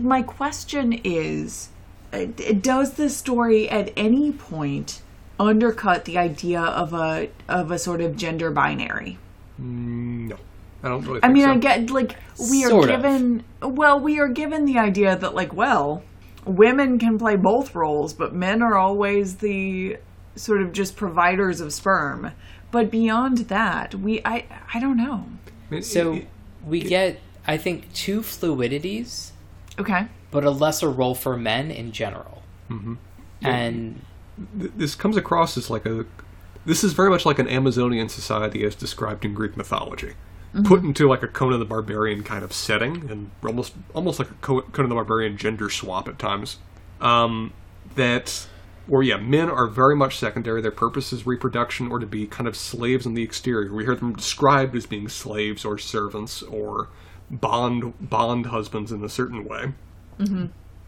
my 0.00 0.22
question 0.22 0.94
is 1.04 1.68
uh, 2.10 2.24
does 2.60 2.94
the 2.94 3.10
story 3.10 3.68
at 3.68 3.92
any 3.94 4.32
point 4.32 5.02
undercut 5.38 6.06
the 6.06 6.16
idea 6.16 6.60
of 6.60 6.94
a 6.94 7.28
of 7.48 7.70
a 7.70 7.78
sort 7.78 8.00
of 8.00 8.16
gender 8.16 8.50
binary? 8.50 9.18
No, 9.58 10.36
I 10.82 10.88
don't 10.88 11.06
really. 11.06 11.20
I 11.22 11.28
mean, 11.28 11.44
so. 11.44 11.50
I 11.50 11.56
get 11.58 11.90
like 11.90 12.16
we 12.50 12.64
are 12.64 12.70
Sort 12.70 12.88
of. 12.88 12.96
given 13.02 13.44
well, 13.60 14.00
we 14.00 14.18
are 14.18 14.28
given 14.28 14.64
the 14.64 14.78
idea 14.78 15.16
that 15.16 15.34
like 15.34 15.52
well, 15.52 16.02
women 16.46 16.98
can 16.98 17.18
play 17.18 17.36
both 17.36 17.74
roles, 17.74 18.14
but 18.14 18.34
men 18.34 18.62
are 18.62 18.76
always 18.78 19.36
the 19.36 19.98
sort 20.34 20.62
of 20.62 20.72
just 20.72 20.96
providers 20.96 21.60
of 21.60 21.74
sperm. 21.74 22.32
But 22.70 22.90
beyond 22.90 23.38
that, 23.48 23.94
we 23.94 24.22
I 24.24 24.46
I 24.72 24.80
don't 24.80 24.96
know. 24.96 25.26
I 25.70 25.80
So 25.80 26.14
it- 26.14 26.28
we 26.66 26.80
get, 26.80 27.20
I 27.46 27.56
think, 27.56 27.92
two 27.92 28.20
fluidities, 28.20 29.30
Okay. 29.78 30.06
but 30.30 30.44
a 30.44 30.50
lesser 30.50 30.90
role 30.90 31.14
for 31.14 31.36
men 31.36 31.70
in 31.70 31.92
general. 31.92 32.42
Mm-hmm. 32.70 32.94
And 33.42 34.02
this 34.54 34.94
comes 34.94 35.16
across 35.16 35.56
as 35.56 35.70
like 35.70 35.86
a. 35.86 36.04
This 36.66 36.84
is 36.84 36.92
very 36.92 37.08
much 37.08 37.24
like 37.24 37.38
an 37.38 37.48
Amazonian 37.48 38.08
society 38.08 38.64
as 38.64 38.74
described 38.74 39.24
in 39.24 39.32
Greek 39.32 39.56
mythology, 39.56 40.14
put 40.64 40.82
into 40.82 41.08
like 41.08 41.22
a 41.22 41.28
Conan 41.28 41.60
the 41.60 41.64
Barbarian 41.64 42.22
kind 42.24 42.44
of 42.44 42.52
setting, 42.52 43.08
and 43.10 43.30
almost 43.44 43.74
almost 43.94 44.18
like 44.18 44.30
a 44.30 44.34
Co- 44.34 44.60
Conan 44.62 44.88
the 44.90 44.94
Barbarian 44.96 45.36
gender 45.36 45.70
swap 45.70 46.08
at 46.08 46.18
times. 46.18 46.58
Um, 47.00 47.52
that, 47.94 48.46
where 48.88 49.02
yeah, 49.02 49.18
men 49.18 49.48
are 49.48 49.66
very 49.68 49.94
much 49.94 50.18
secondary. 50.18 50.60
Their 50.60 50.70
purpose 50.72 51.12
is 51.12 51.26
reproduction 51.26 51.92
or 51.92 51.98
to 52.00 52.06
be 52.06 52.26
kind 52.26 52.48
of 52.48 52.56
slaves 52.56 53.06
on 53.06 53.14
the 53.14 53.22
exterior. 53.22 53.72
We 53.72 53.84
hear 53.84 53.94
them 53.94 54.14
described 54.14 54.74
as 54.74 54.86
being 54.86 55.08
slaves 55.08 55.64
or 55.64 55.78
servants 55.78 56.42
or 56.42 56.88
bond 57.30 57.94
bond 58.10 58.46
husbands 58.46 58.90
in 58.90 59.04
a 59.04 59.08
certain 59.08 59.44
way. 59.44 59.72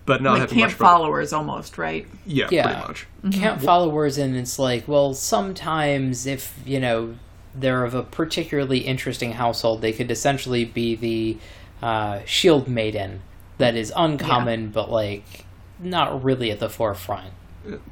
But 0.07 0.23
not 0.23 0.33
Like 0.33 0.41
having 0.41 0.59
camp 0.59 0.71
much 0.73 0.79
followers 0.79 1.33
almost, 1.33 1.79
right? 1.79 2.07
Yeah, 2.27 2.49
Yeah. 2.51 2.63
pretty 2.65 2.89
much. 2.89 3.07
camp 3.39 3.61
followers, 3.61 4.19
and 4.19 4.35
it's 4.37 4.59
like, 4.59 4.89
well, 4.89 5.15
sometimes 5.15 6.27
if, 6.27 6.59
you 6.67 6.81
know, 6.81 7.15
they're 7.55 7.85
of 7.85 7.95
a 7.95 8.03
particularly 8.03 8.79
interesting 8.79 9.33
household, 9.33 9.83
they 9.83 9.93
could 9.93 10.11
essentially 10.11 10.65
be 10.65 10.97
the 10.97 11.39
uh, 11.87 12.21
shield 12.25 12.67
maiden 12.67 13.21
that 13.59 13.77
is 13.77 13.93
uncommon, 13.95 14.71
but 14.71 14.91
like 14.91 15.45
not 15.79 16.25
really 16.25 16.51
at 16.51 16.59
the 16.61 16.69
forefront. 16.71 17.33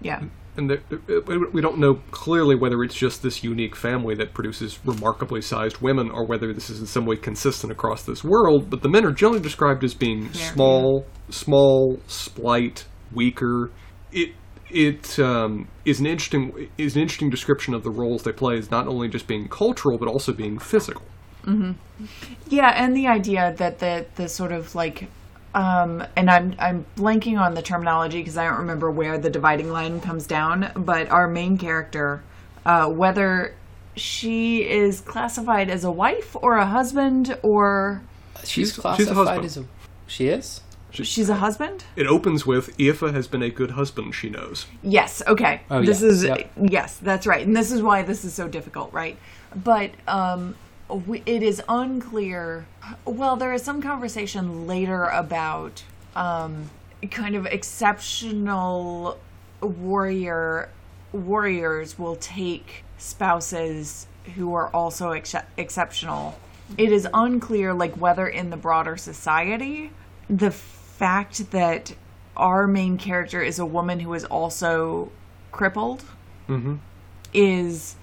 Yeah. 0.00 0.20
and 0.56 0.70
there, 0.70 0.80
we- 1.26 1.46
we 1.52 1.60
don't 1.60 1.78
know 1.78 2.00
clearly 2.10 2.56
whether 2.56 2.82
it's 2.82 2.94
just 2.96 3.22
this 3.22 3.44
unique 3.44 3.76
family 3.76 4.14
that 4.16 4.34
produces 4.34 4.78
remarkably 4.84 5.40
sized 5.40 5.78
women 5.80 6.10
or 6.10 6.26
whether 6.26 6.52
this 6.52 6.68
is 6.68 6.80
in 6.80 6.86
some 6.86 7.06
way 7.06 7.16
consistent 7.16 7.70
across 7.72 8.02
this 8.02 8.24
world 8.24 8.68
but 8.70 8.82
the 8.82 8.88
men 8.88 9.04
are 9.04 9.12
generally 9.12 9.40
described 9.40 9.84
as 9.84 9.94
being 9.94 10.22
Yeah. 10.32 10.52
small 10.52 11.06
small 11.30 12.00
slight 12.08 12.86
weaker 13.14 13.70
it 14.12 14.30
it 14.70 15.18
um, 15.18 15.68
is 15.84 16.00
an 16.00 16.06
interesting 16.06 16.68
is 16.76 16.94
an 16.96 17.02
interesting 17.02 17.30
description 17.30 17.72
of 17.74 17.82
the 17.84 17.90
roles 17.90 18.22
they 18.24 18.32
play 18.32 18.58
as 18.58 18.70
not 18.70 18.86
only 18.88 19.08
just 19.08 19.26
being 19.26 19.48
cultural 19.48 19.96
but 19.98 20.08
also 20.08 20.32
being 20.32 20.58
physical 20.58 21.02
Yeah, 22.48 22.72
and 22.74 22.94
the 22.96 23.06
idea 23.06 23.54
that 23.56 23.78
the 23.78 24.06
the 24.16 24.28
sort 24.28 24.52
of 24.52 24.74
like 24.74 25.08
um 25.54 26.04
and 26.16 26.30
I'm 26.30 26.54
I'm 26.58 26.84
blanking 26.96 27.38
on 27.40 27.54
the 27.54 27.62
terminology 27.62 28.18
because 28.18 28.36
I 28.36 28.44
don't 28.44 28.58
remember 28.58 28.90
where 28.90 29.18
the 29.18 29.30
dividing 29.30 29.70
line 29.72 30.00
comes 30.00 30.26
down, 30.26 30.70
but 30.76 31.08
our 31.10 31.26
main 31.28 31.56
character 31.58 32.22
uh 32.66 32.88
whether 32.88 33.54
she 33.96 34.62
is 34.68 35.00
classified 35.00 35.70
as 35.70 35.84
a 35.84 35.90
wife 35.90 36.36
or 36.42 36.56
a 36.58 36.66
husband 36.66 37.36
or 37.42 38.02
She's, 38.44 38.48
She's- 38.50 38.68
she's 38.68 38.78
a 38.78 38.80
classified 39.14 39.44
as 39.44 39.56
a. 39.56 39.64
She 40.06 40.28
is? 40.28 40.60
she's 40.90 41.28
a 41.28 41.34
husband? 41.34 41.84
it 41.96 42.06
opens 42.06 42.46
with 42.46 42.76
Ifa 42.78 43.12
has 43.12 43.26
been 43.28 43.42
a 43.42 43.50
good 43.50 43.72
husband 43.72 44.14
she 44.14 44.30
knows 44.30 44.66
Yes, 44.82 45.22
okay. 45.26 45.60
Oh, 45.70 45.82
this 45.82 46.00
yeah. 46.02 46.08
is 46.08 46.24
Yep. 46.24 46.50
yes, 46.70 46.96
that's 46.98 47.26
right. 47.26 47.46
And 47.46 47.54
this 47.56 47.70
is 47.72 47.82
why 47.82 48.02
this 48.02 48.24
is 48.24 48.32
so 48.34 48.48
difficult, 48.48 48.92
right? 48.92 49.16
But 49.54 49.90
um 50.06 50.40
w- 50.40 50.56
it 50.90 51.42
is 51.42 51.62
unclear. 51.68 52.66
Well, 53.04 53.36
there 53.36 53.52
is 53.52 53.62
some 53.62 53.82
conversation 53.82 54.66
later 54.66 55.04
about 55.04 55.84
um 56.16 56.70
kind 57.10 57.36
of 57.36 57.46
exceptional 57.46 59.18
warrior 59.60 60.70
warriors 61.12 61.98
will 61.98 62.16
take 62.16 62.84
spouses 62.98 64.06
who 64.34 64.54
are 64.54 64.68
also 64.68 65.12
ex- 65.12 65.34
exceptional. 65.56 66.38
It 66.76 66.92
is 66.92 67.08
unclear 67.14 67.72
like 67.72 67.94
whether 67.96 68.26
in 68.26 68.50
the 68.50 68.56
broader 68.56 68.96
society 68.96 69.90
the 70.28 70.50
fact 70.50 71.50
that 71.52 71.94
our 72.36 72.66
main 72.66 72.98
character 72.98 73.40
is 73.40 73.58
a 73.58 73.64
woman 73.66 74.00
who 74.00 74.12
is 74.14 74.24
also 74.24 75.10
crippled 75.50 76.04
is 77.32 77.96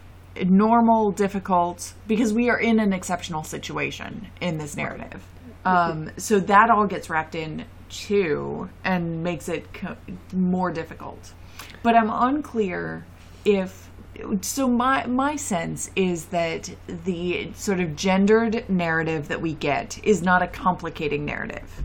normal, 0.43 1.11
difficult, 1.11 1.93
because 2.07 2.33
we 2.33 2.49
are 2.49 2.59
in 2.59 2.79
an 2.79 2.93
exceptional 2.93 3.43
situation 3.43 4.27
in 4.41 4.57
this 4.57 4.75
narrative. 4.75 5.23
Um, 5.63 6.11
so 6.17 6.39
that 6.39 6.69
all 6.69 6.85
gets 6.87 7.09
wrapped 7.09 7.35
in 7.35 7.65
too 7.89 8.69
and 8.83 9.23
makes 9.23 9.49
it 9.49 9.71
co- 9.73 9.95
more 10.33 10.71
difficult. 10.71 11.33
But 11.83 11.95
I'm 11.95 12.09
unclear 12.11 13.05
if. 13.45 13.89
So 14.41 14.67
my 14.69 15.05
my 15.07 15.35
sense 15.35 15.91
is 15.95 16.25
that 16.27 16.69
the 17.03 17.51
sort 17.53 17.79
of 17.81 17.95
gendered 17.97 18.69
narrative 18.69 19.27
that 19.27 19.41
we 19.41 19.53
get 19.55 19.99
is 20.05 20.21
not 20.21 20.41
a 20.41 20.47
complicating 20.47 21.25
narrative. 21.25 21.83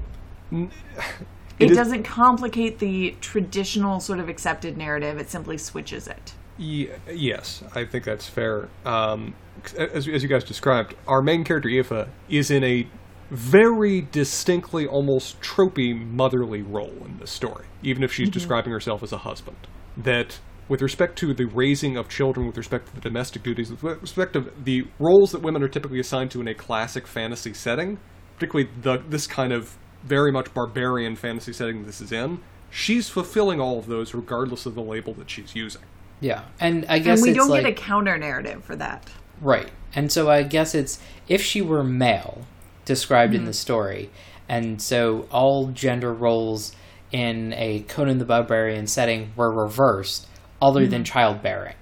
It, 1.59 1.70
is- 1.70 1.76
doesn't 1.76 2.05
complicate 2.05 2.78
the 2.78 3.16
traditional 3.20 4.01
sort 4.01 4.18
of 4.20 4.28
accepted 4.28 4.76
narrative. 4.76 5.18
It 5.18 5.30
simply 5.30 5.59
switches 5.59 6.07
it. 6.07 6.34
Ye- 6.61 6.91
yes, 7.11 7.65
I 7.75 7.87
think 7.87 8.05
that's 8.05 8.29
fair. 8.29 8.69
Um, 8.85 9.35
as, 9.79 10.07
as 10.07 10.23
you 10.23 10.29
guys 10.29 10.45
described, 10.45 10.95
our 11.09 11.23
main 11.23 11.43
character 11.43 11.71
Ifa 11.71 12.09
is 12.29 12.51
in 12.51 12.63
a 12.63 12.87
very 13.31 14.03
distinctly, 14.03 14.87
almost 14.87 15.41
tropey 15.41 15.99
motherly 15.99 16.61
role 16.61 16.93
in 17.07 17.17
this 17.19 17.31
story, 17.31 17.65
even 17.83 18.03
if 18.03 18.13
she's 18.13 18.29
describing 18.29 18.73
herself 18.73 19.03
as 19.03 19.11
a 19.11 19.19
husband. 19.19 19.57
That 19.97 20.41
with 20.69 20.83
respect 20.83 21.17
to 21.21 21.33
the 21.33 21.47
raising 21.47 21.97
of 21.97 22.11
children, 22.11 22.47
with 22.47 22.59
respect 22.59 22.89
to 22.89 22.95
the 22.95 23.01
domestic 23.01 23.43
duties, 23.43 23.71
with 23.71 24.03
respect 24.03 24.35
to 24.35 24.53
the 24.63 24.87
roles 24.99 25.33
that 25.33 25.41
women 25.41 25.63
are 25.63 25.69
typically 25.69 26.01
assigned 26.01 26.31
to 26.33 26.43
in 26.43 26.49
a 26.49 26.55
classic 26.55 27.07
fantasy 27.07 27.55
setting, 27.55 27.99
particularly 28.35 28.71
the 28.83 29.03
this 29.09 29.27
kind 29.27 29.53
of 29.53 29.79
very 30.05 30.31
much 30.31 30.53
barbarian 30.53 31.17
fantasy 31.17 31.55
setting 31.55 31.87
this 31.87 32.03
is 32.03 32.13
in, 32.13 32.41
she's 32.71 33.09
fulfilling 33.09 33.61
all 33.61 33.79
of 33.79 33.87
those 33.87 34.13
regardless 34.13 34.67
of 34.67 34.75
the 34.75 34.83
label 34.83 35.15
that 35.15 35.31
she's 35.31 35.55
using. 35.55 35.83
Yeah, 36.21 36.45
and 36.61 36.85
I 36.89 36.99
guess 36.99 37.18
and 37.21 37.23
we 37.25 37.31
it's 37.31 37.39
don't 37.39 37.49
like, 37.49 37.62
get 37.64 37.73
a 37.73 37.75
counter 37.75 38.18
narrative 38.18 38.62
for 38.64 38.77
that. 38.77 39.09
Right. 39.41 39.71
And 39.95 40.12
so 40.12 40.29
I 40.31 40.43
guess 40.43 40.75
it's 40.75 41.01
if 41.29 41.43
she 41.43 41.62
were 41.62 41.83
male 41.83 42.47
described 42.85 43.33
Mm-hmm. 43.33 43.41
in 43.41 43.47
the 43.47 43.53
story, 43.53 44.11
and 44.49 44.81
so 44.83 45.27
all 45.31 45.68
gender 45.68 46.12
roles 46.12 46.73
in 47.12 47.53
a 47.55 47.81
Conan 47.89 48.18
the 48.18 48.25
Barbarian 48.25 48.87
setting 48.87 49.33
were 49.37 49.51
reversed, 49.53 50.29
other 50.62 50.83
Mm-hmm. 50.83 50.91
than 50.91 51.05
childbearing. 51.05 51.75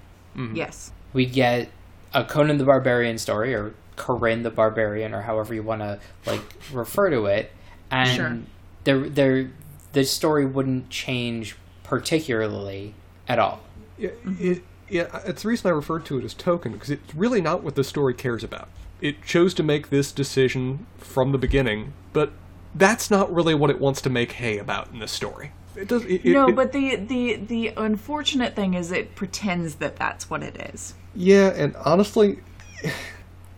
Yes. 0.53 0.91
We 1.13 1.25
get 1.25 1.69
a 2.13 2.23
Conan 2.23 2.57
the 2.57 2.63
Barbarian 2.65 3.17
story, 3.17 3.53
or 3.53 3.73
Corinne 3.97 4.43
the 4.43 4.49
Barbarian, 4.51 5.13
or 5.13 5.21
however 5.23 5.53
you 5.53 5.61
want 5.63 5.81
to 5.81 5.99
like 6.25 6.41
refer 6.71 7.09
to 7.09 7.25
it, 7.25 7.51
and 7.91 8.09
Sure. 8.15 8.37
there, 8.85 9.09
there, 9.09 9.51
the 9.91 10.05
story 10.05 10.45
wouldn't 10.45 10.89
change 10.89 11.57
particularly 11.83 12.93
at 13.27 13.37
all. 13.39 13.59
Yeah, 13.99 14.09
it, 14.39 14.63
yeah, 14.89 15.19
it's 15.25 15.43
the 15.43 15.49
reason 15.49 15.67
I 15.69 15.73
referred 15.73 16.05
to 16.05 16.17
it 16.17 16.23
as 16.23 16.33
token 16.33 16.71
because 16.73 16.89
it's 16.89 17.13
really 17.13 17.41
not 17.41 17.63
what 17.63 17.75
the 17.75 17.83
story 17.83 18.13
cares 18.13 18.43
about. 18.43 18.69
It 19.01 19.21
chose 19.23 19.53
to 19.55 19.63
make 19.63 19.89
this 19.89 20.11
decision 20.11 20.85
from 20.97 21.31
the 21.31 21.37
beginning, 21.37 21.93
but 22.13 22.31
that's 22.75 23.11
not 23.11 23.33
really 23.33 23.53
what 23.55 23.69
it 23.69 23.79
wants 23.79 24.01
to 24.01 24.09
make 24.09 24.33
hay 24.33 24.57
about 24.57 24.91
in 24.91 24.99
this 24.99 25.11
story. 25.11 25.51
It 25.75 25.87
does. 25.87 26.03
It- 26.05 26.25
no, 26.25 26.47
it- 26.49 26.55
but 26.55 26.71
the, 26.71 26.95
the 26.95 27.35
the 27.35 27.67
unfortunate 27.77 28.55
thing 28.55 28.73
is 28.73 28.91
it 28.91 29.15
pretends 29.15 29.75
that 29.75 29.95
that's 29.97 30.29
what 30.29 30.41
it 30.43 30.55
is. 30.73 30.93
yeah, 31.15 31.47
and 31.55 31.75
honestly, 31.77 32.39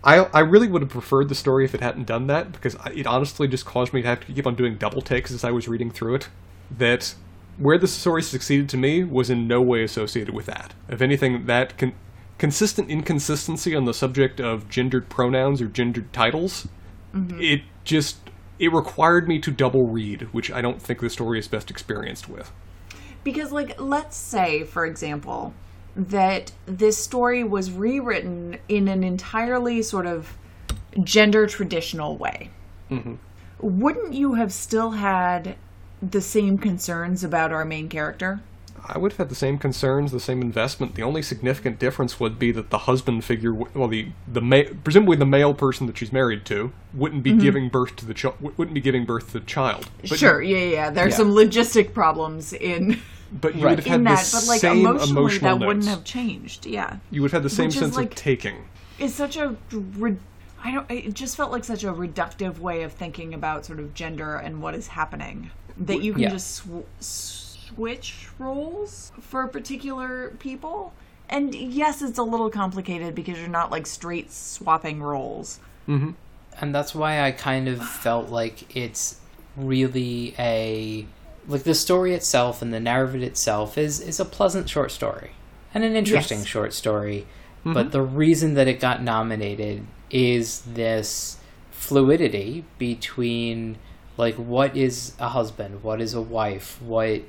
I 0.03 0.19
I 0.33 0.39
really 0.41 0.67
would 0.67 0.81
have 0.81 0.91
preferred 0.91 1.29
the 1.29 1.35
story 1.35 1.63
if 1.65 1.73
it 1.75 1.81
hadn't 1.81 2.05
done 2.05 2.27
that 2.27 2.51
because 2.51 2.75
it 2.93 3.07
honestly 3.07 3.47
just 3.47 3.65
caused 3.65 3.93
me 3.93 4.01
to 4.01 4.07
have 4.07 4.25
to 4.25 4.33
keep 4.33 4.45
on 4.47 4.55
doing 4.55 4.75
double 4.75 5.01
takes 5.01 5.31
as 5.31 5.43
I 5.43 5.51
was 5.51 5.67
reading 5.67 5.91
through 5.91 6.15
it. 6.15 6.29
That 6.75 7.15
where 7.61 7.77
the 7.77 7.87
story 7.87 8.23
succeeded 8.23 8.67
to 8.69 8.77
me 8.77 9.03
was 9.03 9.29
in 9.29 9.47
no 9.47 9.61
way 9.61 9.83
associated 9.83 10.33
with 10.33 10.47
that. 10.47 10.73
If 10.89 11.01
anything, 11.01 11.45
that 11.45 11.77
con- 11.77 11.93
consistent 12.39 12.89
inconsistency 12.89 13.75
on 13.75 13.85
the 13.85 13.93
subject 13.93 14.39
of 14.41 14.67
gendered 14.67 15.09
pronouns 15.09 15.61
or 15.61 15.67
gendered 15.67 16.11
titles, 16.11 16.67
mm-hmm. 17.13 17.39
it 17.39 17.61
just 17.83 18.17
it 18.57 18.73
required 18.73 19.27
me 19.27 19.39
to 19.39 19.51
double 19.51 19.87
read, 19.87 20.23
which 20.31 20.51
I 20.51 20.61
don't 20.61 20.81
think 20.81 21.01
the 21.01 21.09
story 21.09 21.37
is 21.37 21.47
best 21.47 21.69
experienced 21.69 22.27
with. 22.27 22.51
Because, 23.23 23.51
like, 23.51 23.79
let's 23.79 24.17
say, 24.17 24.63
for 24.63 24.85
example, 24.85 25.53
that 25.95 26.51
this 26.65 26.97
story 26.97 27.43
was 27.43 27.71
rewritten 27.71 28.57
in 28.69 28.87
an 28.87 29.03
entirely 29.03 29.83
sort 29.83 30.07
of 30.07 30.35
gender 31.03 31.45
traditional 31.45 32.17
way. 32.17 32.49
Mm-hmm. 32.89 33.15
Wouldn't 33.59 34.13
you 34.13 34.33
have 34.33 34.51
still 34.51 34.91
had 34.91 35.57
the 36.01 36.21
same 36.21 36.57
concerns 36.57 37.23
about 37.23 37.51
our 37.51 37.65
main 37.65 37.89
character? 37.89 38.41
I 38.83 38.97
would 38.97 39.11
have 39.11 39.17
had 39.19 39.29
the 39.29 39.35
same 39.35 39.59
concerns, 39.59 40.11
the 40.11 40.19
same 40.19 40.41
investment. 40.41 40.95
The 40.95 41.03
only 41.03 41.21
significant 41.21 41.77
difference 41.77 42.19
would 42.19 42.39
be 42.39 42.51
that 42.53 42.71
the 42.71 42.79
husband 42.79 43.23
figure, 43.23 43.53
well, 43.53 43.87
the 43.87 44.07
the 44.27 44.41
ma- 44.41 44.63
presumably 44.83 45.17
the 45.17 45.25
male 45.25 45.53
person 45.53 45.85
that 45.87 45.97
she's 45.97 46.11
married 46.11 46.45
to, 46.45 46.71
wouldn't 46.93 47.21
be 47.21 47.31
mm-hmm. 47.31 47.39
giving 47.41 47.69
birth 47.69 47.95
to 47.97 48.05
the 48.05 48.13
child, 48.15 48.35
wouldn't 48.41 48.73
be 48.73 48.81
giving 48.81 49.05
birth 49.05 49.27
to 49.27 49.33
the 49.33 49.45
child. 49.45 49.89
But 50.09 50.17
sure, 50.17 50.41
yeah, 50.41 50.57
yeah, 50.57 50.65
yeah. 50.71 50.89
There's 50.89 51.11
Yeah. 51.13 51.17
some 51.17 51.31
logistic 51.31 51.93
problems 51.93 52.53
in 52.53 52.99
but 53.31 53.55
you 53.55 53.63
Right. 53.63 53.71
would 53.71 53.79
have 53.79 53.85
had 53.85 53.99
in 53.99 54.03
the 54.05 54.09
that, 54.09 54.29
but 54.33 54.47
like 54.47 54.59
same 54.61 54.79
emotionally, 54.79 55.11
emotional 55.11 55.57
that 55.59 55.67
wouldn't 55.67 55.85
have 55.85 56.03
changed. 56.03 56.65
Yeah. 56.65 56.97
You 57.11 57.21
would 57.21 57.31
have 57.31 57.43
had 57.43 57.49
the 57.49 57.55
same 57.55 57.67
which 57.67 57.77
sense 57.77 57.95
like- 57.95 58.09
of 58.11 58.15
taking. 58.15 58.55
it's 58.97 59.13
such 59.13 59.37
a 59.37 59.55
re- 59.71 60.17
I 60.63 60.71
don't 60.71 60.89
it 60.91 61.13
just 61.13 61.37
felt 61.37 61.51
like 61.51 61.63
such 61.63 61.83
a 61.83 61.91
reductive 61.93 62.59
way 62.59 62.83
of 62.83 62.91
thinking 62.93 63.33
about 63.33 63.65
sort 63.65 63.79
of 63.79 63.93
gender 63.93 64.35
and 64.35 64.61
what 64.61 64.75
is 64.75 64.87
happening 64.87 65.49
that 65.77 66.01
you 66.01 66.13
can 66.13 66.23
Yeah. 66.23 66.29
just 66.29 66.55
sw- 66.55 66.85
switch 66.99 68.27
roles 68.37 69.11
for 69.21 69.47
particular 69.47 70.31
people 70.39 70.93
and 71.29 71.55
yes 71.55 72.01
it's 72.01 72.17
a 72.17 72.23
little 72.23 72.49
complicated 72.49 73.15
because 73.15 73.39
you're 73.39 73.47
not 73.47 73.71
like 73.71 73.87
straight 73.87 74.31
swapping 74.31 75.01
roles 75.01 75.59
mm-hmm. 75.87 76.11
and 76.59 76.75
that's 76.75 76.93
why 76.93 77.21
I 77.21 77.31
kind 77.31 77.67
of 77.69 77.81
felt 77.87 78.29
like 78.29 78.75
it's 78.75 79.19
really 79.55 80.35
a 80.37 81.05
like 81.47 81.63
the 81.63 81.73
story 81.75 82.13
itself 82.13 82.61
and 82.61 82.73
the 82.73 82.79
narrative 82.79 83.23
itself 83.23 83.77
is 83.77 83.99
is 83.99 84.19
a 84.19 84.25
pleasant 84.25 84.69
short 84.69 84.91
story 84.91 85.31
and 85.73 85.83
an 85.83 85.95
interesting 85.95 86.39
Yes. 86.39 86.47
short 86.47 86.73
story. 86.73 87.25
But 87.63 87.73
mm-hmm. 87.73 87.89
the 87.91 88.01
reason 88.01 88.55
that 88.55 88.67
it 88.67 88.79
got 88.79 89.01
nominated 89.03 89.85
is 90.09 90.61
this 90.61 91.37
fluidity 91.71 92.65
between 92.77 93.77
like 94.17 94.35
what 94.35 94.75
is 94.77 95.13
a 95.19 95.29
husband, 95.29 95.83
what 95.83 96.01
is 96.01 96.13
a 96.13 96.21
wife, 96.21 96.81
what 96.81 97.21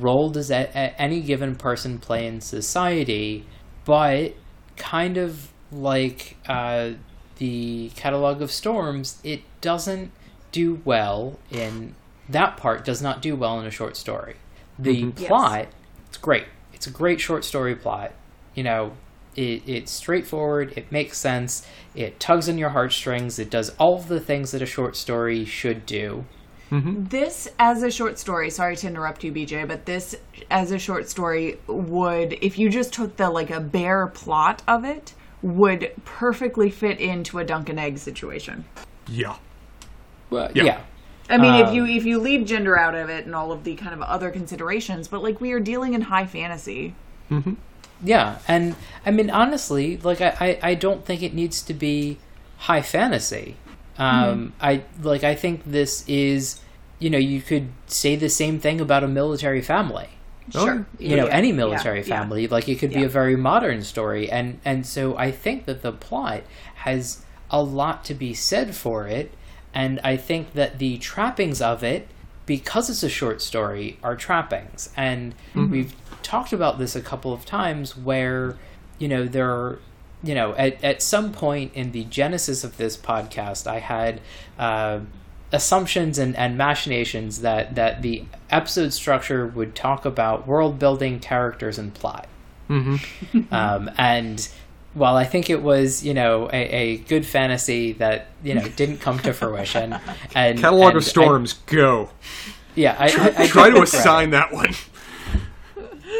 role 0.00 0.30
does 0.30 0.50
a, 0.50 0.62
a, 0.74 1.00
any 1.00 1.20
given 1.20 1.54
person 1.56 1.98
play 1.98 2.26
in 2.26 2.40
society, 2.40 3.44
but 3.84 4.34
kind 4.76 5.16
of 5.16 5.48
like 5.72 6.36
uh, 6.48 6.92
the 7.36 7.90
catalog 7.96 8.40
of 8.42 8.50
storms, 8.50 9.20
it 9.24 9.42
doesn't 9.60 10.10
do 10.52 10.80
well 10.84 11.38
in 11.50 11.94
that 12.28 12.56
part. 12.56 12.84
Does 12.84 13.02
not 13.02 13.20
do 13.22 13.36
well 13.36 13.60
in 13.60 13.66
a 13.66 13.70
short 13.70 13.96
story. 13.96 14.36
The 14.78 15.12
Yes. 15.16 15.28
plot, 15.28 15.66
it's 16.08 16.16
great. 16.16 16.44
It's 16.72 16.86
a 16.86 16.90
great 16.90 17.20
short 17.20 17.44
story 17.44 17.74
plot. 17.74 18.12
You 18.54 18.64
know, 18.64 18.92
it, 19.36 19.62
it's 19.66 19.92
straightforward. 19.92 20.72
It 20.76 20.90
makes 20.90 21.18
sense. 21.18 21.66
It 21.94 22.18
tugs 22.20 22.48
on 22.48 22.58
your 22.58 22.70
heartstrings. 22.70 23.38
It 23.38 23.50
does 23.50 23.70
all 23.78 23.96
of 23.96 24.08
the 24.08 24.20
things 24.20 24.50
that 24.52 24.62
a 24.62 24.66
short 24.66 24.96
story 24.96 25.44
should 25.44 25.86
do. 25.86 26.24
this 26.70 27.48
as 27.60 27.84
a 27.84 27.90
short 27.92 28.18
story 28.18 28.50
sorry 28.50 28.74
to 28.74 28.88
interrupt 28.88 29.22
you 29.22 29.30
bj 29.30 29.68
but 29.68 29.86
this 29.86 30.16
as 30.50 30.72
a 30.72 30.78
short 30.80 31.08
story 31.08 31.60
would 31.68 32.32
if 32.42 32.58
you 32.58 32.68
just 32.68 32.92
took 32.92 33.16
the 33.16 33.30
like 33.30 33.50
a 33.50 33.60
bare 33.60 34.08
plot 34.08 34.62
of 34.66 34.84
it 34.84 35.14
would 35.42 35.92
perfectly 36.04 36.68
fit 36.68 36.98
into 36.98 37.38
a 37.38 37.44
dunk 37.44 37.68
and 37.68 37.78
egg 37.78 37.96
situation 37.98 38.64
Yeah. 39.08 39.36
Well, 40.28 40.50
Yeah. 40.54 40.64
yeah. 40.64 40.80
I 41.30 41.38
mean, 41.38 41.54
if 41.54 41.68
Um, 41.68 41.74
you 41.74 41.86
if 41.86 42.04
you 42.04 42.18
leave 42.18 42.44
gender 42.46 42.76
out 42.76 42.96
of 42.96 43.08
it 43.10 43.26
and 43.26 43.34
all 43.34 43.52
of 43.52 43.62
the 43.62 43.76
kind 43.76 43.94
of 43.94 44.00
other 44.02 44.30
considerations, 44.30 45.06
but 45.06 45.22
like 45.22 45.40
we 45.40 45.52
are 45.52 45.60
dealing 45.60 45.94
in 45.94 46.00
high 46.00 46.26
fantasy. 46.26 46.94
Yeah, 48.02 48.38
and 48.46 48.76
I 49.04 49.10
mean 49.10 49.30
honestly, 49.30 49.96
like 49.98 50.20
I, 50.20 50.36
I, 50.40 50.58
I 50.70 50.74
don't 50.74 51.04
think 51.04 51.22
it 51.22 51.34
needs 51.34 51.62
to 51.62 51.74
be 51.74 52.18
high 52.58 52.82
fantasy. 52.82 53.56
Um, 53.98 54.52
I 54.60 54.82
like 55.02 55.24
I 55.24 55.34
think 55.34 55.62
this 55.64 56.04
is, 56.06 56.60
you 56.98 57.08
know, 57.08 57.18
you 57.18 57.40
could 57.40 57.68
say 57.86 58.14
the 58.16 58.28
same 58.28 58.58
thing 58.60 58.80
about 58.80 59.02
a 59.02 59.08
military 59.08 59.62
family. 59.62 60.08
Sure, 60.50 60.86
You 60.98 61.16
know, 61.16 61.26
Yeah, 61.26 61.32
any 61.32 61.50
military 61.50 62.00
yeah. 62.00 62.04
family, 62.20 62.46
like 62.46 62.68
it 62.68 62.76
could 62.78 62.92
be 62.92 63.02
a 63.02 63.08
very 63.08 63.34
modern 63.36 63.82
story, 63.82 64.30
and 64.30 64.60
and 64.64 64.86
so 64.86 65.16
I 65.16 65.32
think 65.32 65.64
that 65.64 65.82
the 65.82 65.92
plot 65.92 66.42
has 66.76 67.24
a 67.50 67.62
lot 67.62 68.04
to 68.04 68.14
be 68.14 68.32
said 68.34 68.74
for 68.74 69.08
it, 69.08 69.32
and 69.74 69.98
I 70.04 70.16
think 70.16 70.52
that 70.52 70.78
the 70.78 70.98
trappings 70.98 71.60
of 71.62 71.82
it, 71.82 72.06
because 72.44 72.88
it's 72.90 73.02
a 73.02 73.08
short 73.08 73.42
story, 73.42 73.98
are 74.04 74.14
trappings, 74.14 74.90
and 74.96 75.34
we've 75.70 75.94
talked 76.22 76.52
about 76.52 76.78
this 76.78 76.96
a 76.96 77.00
couple 77.00 77.32
of 77.32 77.44
times 77.44 77.96
where, 77.96 78.56
you 78.98 79.08
know, 79.08 79.24
there 79.26 79.50
are 79.50 79.78
you 80.22 80.34
know, 80.34 80.54
at, 80.54 80.82
at 80.82 81.02
some 81.02 81.32
point 81.32 81.72
in 81.74 81.92
the 81.92 82.04
genesis 82.04 82.64
of 82.64 82.76
this 82.76 82.96
podcast, 82.96 83.66
I 83.66 83.78
had 83.78 84.20
uh, 84.58 85.00
assumptions 85.52 86.18
and, 86.18 86.34
and 86.36 86.56
machinations 86.58 87.42
that, 87.42 87.74
that 87.76 88.02
the 88.02 88.24
episode 88.50 88.92
structure 88.92 89.46
would 89.46 89.74
talk 89.74 90.04
about 90.04 90.46
world 90.46 90.78
building, 90.78 91.20
characters, 91.20 91.78
and 91.78 91.94
plot. 91.94 92.28
um, 93.52 93.90
and 93.96 94.48
while 94.94 95.16
I 95.16 95.24
think 95.24 95.50
it 95.50 95.62
was, 95.62 96.04
you 96.04 96.14
know, 96.14 96.48
a, 96.52 96.56
a 96.56 96.96
good 96.96 97.24
fantasy 97.24 97.92
that, 97.94 98.28
you 98.42 98.54
know, 98.54 98.66
didn't 98.66 98.98
come 98.98 99.18
to 99.20 99.32
fruition. 99.32 99.96
And, 100.34 100.58
Catalog 100.58 100.88
and 100.88 100.96
of 100.98 101.04
Storms, 101.04 101.52
go. 101.66 102.10
Yeah, 102.74 102.96
I, 102.98 103.04
I, 103.06 103.44
I 103.44 103.46
Try 103.46 103.70
to 103.70 103.80
assign 103.82 104.30
that 104.30 104.52
one. 104.52 104.74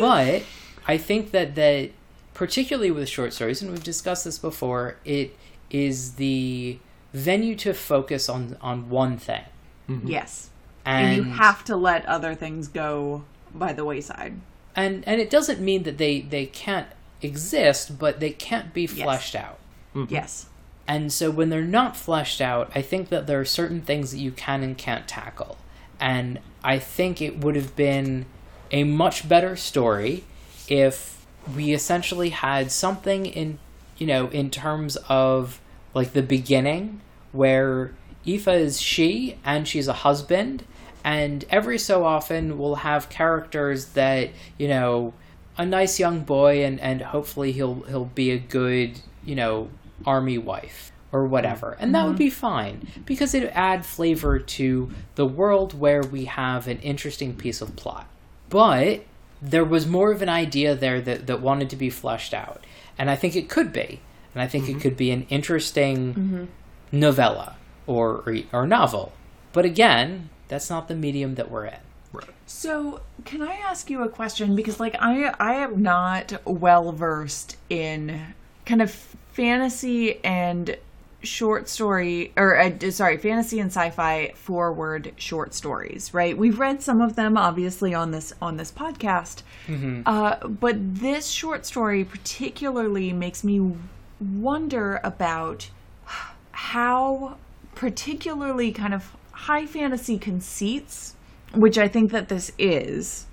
But 0.01 0.43
I 0.87 0.99
think 0.99 1.31
that 1.33 1.55
that 1.55 1.91
particularly 2.35 2.91
with 2.91 3.09
short 3.09 3.33
stories, 3.33 3.63
and 3.63 3.71
we've 3.71 3.83
discussed 3.85 4.25
this 4.25 4.39
before, 4.39 4.97
it 5.05 5.37
is 5.71 6.15
the 6.15 6.79
venue 7.13 7.57
to 7.57 7.73
focus 7.75 8.29
on 8.29 8.57
on 8.61 8.89
one 8.91 9.17
thing, 9.17 9.45
mm-hmm. 9.89 10.07
Yes, 10.07 10.51
and 10.85 11.07
and 11.07 11.17
you 11.17 11.23
have 11.33 11.65
to 11.65 11.77
let 11.77 12.05
other 12.07 12.35
things 12.35 12.69
go 12.69 13.25
by 13.55 13.73
the 13.73 13.85
wayside. 13.85 14.35
and 14.75 15.03
and 15.07 15.21
it 15.21 15.31
doesn't 15.31 15.61
mean 15.61 15.83
that 15.85 15.99
they 15.99 16.21
they 16.21 16.47
can't 16.47 16.89
exist, 17.23 17.99
but 17.99 18.21
they 18.21 18.31
can't 18.31 18.75
be 18.75 18.87
fleshed 18.87 19.35
out. 19.35 19.59
Mm-hmm. 19.95 20.13
Yes, 20.13 20.47
And 20.87 21.13
so 21.13 21.31
when 21.31 21.49
they're 21.49 21.63
not 21.63 21.97
fleshed 21.97 22.41
out, 22.41 22.71
I 22.75 22.83
think 22.83 23.09
that 23.09 23.27
there 23.27 23.41
are 23.41 23.45
certain 23.47 23.81
things 23.81 24.11
that 24.13 24.19
you 24.19 24.31
can 24.31 24.63
and 24.63 24.77
can't 24.77 25.09
tackle. 25.09 25.57
And 25.99 26.39
I 26.63 26.79
think 26.79 27.23
it 27.23 27.39
would 27.39 27.57
have 27.57 27.75
been 27.75 28.27
a 28.71 28.85
much 28.85 29.29
better 29.29 29.57
story 29.57 30.25
if 30.69 31.27
we 31.55 31.73
essentially 31.73 32.31
had 32.31 32.73
something 32.73 33.27
in, 33.27 33.59
you 33.99 34.07
know, 34.07 34.29
in 34.29 34.51
terms 34.51 34.97
of 35.09 35.61
like 35.95 36.13
the 36.13 36.23
beginning 36.23 37.01
where 37.33 37.93
Aoife 38.27 38.49
is 38.49 38.81
she 38.81 39.39
and 39.45 39.69
she's 39.69 39.89
a 39.89 39.93
husband 39.93 40.65
and 41.05 41.45
every 41.51 41.79
so 41.79 42.05
often 42.05 42.59
we'll 42.59 42.77
have 42.77 43.09
characters 43.09 43.91
that, 43.91 44.31
you 44.59 44.67
know, 44.67 45.15
a 45.57 45.65
nice 45.65 46.01
young 46.01 46.21
boy 46.21 46.65
and, 46.65 46.81
and 46.81 47.01
hopefully 47.01 47.53
he'll 47.53 47.83
he'll 47.83 48.07
be 48.07 48.33
a 48.33 48.39
good, 48.39 48.99
you 49.25 49.37
know, 49.37 49.71
army 50.05 50.37
wife 50.37 50.91
or 51.13 51.25
whatever. 51.25 51.77
And 51.79 51.95
that 51.95 52.07
would 52.07 52.19
be 52.19 52.27
mm-hmm. 52.27 52.35
fine 52.35 52.89
because 53.07 53.35
it 53.35 53.45
would 53.45 53.53
add 53.55 53.87
flavor 53.87 54.39
to 54.39 54.91
the 55.15 55.27
world 55.27 55.79
where 55.79 56.03
we 56.03 56.25
have 56.25 56.67
an 56.67 56.81
interesting 56.81 57.35
piece 57.37 57.61
of 57.61 57.77
plot. 57.77 58.09
But 58.49 59.05
there 59.43 59.65
was 59.65 59.87
more 59.87 60.13
of 60.13 60.23
an 60.23 60.29
idea 60.29 60.75
there 60.75 61.01
that, 61.01 61.27
that 61.27 61.41
wanted 61.41 61.71
to 61.71 61.77
be 61.77 61.91
fleshed 61.91 62.33
out. 62.33 62.65
And 62.99 63.11
I 63.11 63.17
think 63.17 63.37
it 63.37 63.49
could 63.49 63.73
be. 63.73 64.01
And 64.35 64.43
I 64.43 64.47
think 64.47 64.69
it 64.69 64.73
mm-hmm. 64.73 64.81
could 64.81 64.97
be 64.97 65.11
an 65.11 65.27
interesting 65.29 66.15
mm-hmm. 66.15 66.45
novella 66.93 67.57
or, 67.87 68.23
or 68.27 68.39
or 68.53 68.67
novel. 68.67 69.13
But 69.53 69.65
again, 69.65 70.29
that's 70.49 70.69
not 70.69 70.89
the 70.89 70.95
medium 70.95 71.37
that 71.37 71.51
we're 71.51 71.67
in. 71.67 71.79
Right. 72.13 72.29
So, 72.45 73.01
can 73.25 73.43
I 73.43 73.55
ask 73.55 73.89
you 73.89 74.03
a 74.03 74.09
question? 74.09 74.55
Because, 74.55 74.79
like, 74.79 74.95
I 75.01 75.35
I 75.41 75.55
am 75.55 75.83
not 75.83 76.35
well 76.45 76.93
versed 76.93 77.57
in 77.71 78.35
kind 78.67 78.83
of 78.83 78.91
fantasy 79.33 80.23
and 80.25 80.77
short 81.23 81.69
story, 81.69 82.33
or 82.37 82.59
uh, 82.59 82.91
sorry, 82.91 83.17
fantasy 83.17 83.59
and 83.59 83.71
sci-fi 83.71 84.33
forward 84.35 85.13
short 85.17 85.55
stories. 85.55 86.13
Right? 86.15 86.37
We've 86.37 86.59
read 86.59 86.83
some 86.83 87.01
of 87.01 87.17
them, 87.17 87.37
obviously, 87.37 87.95
on 87.95 88.11
this 88.11 88.33
on 88.41 88.57
this 88.57 88.71
podcast. 88.71 89.43
Uh, 90.07 90.47
but 90.47 90.77
this 90.79 91.29
short 91.29 91.67
story 91.67 92.05
particularly 92.05 93.13
makes 93.13 93.43
me 93.43 93.75
wonder 94.21 95.01
about 95.05 95.71
how 96.53 97.37
particularly 97.75 98.73
kind 98.73 98.95
of 98.95 99.15
high 99.33 99.67
fantasy 99.67 100.19
conceits, 100.19 101.15
which 101.53 101.77
I 101.77 101.89
think 101.89 102.13
that 102.13 102.29
this 102.29 102.53
is, 102.59 103.27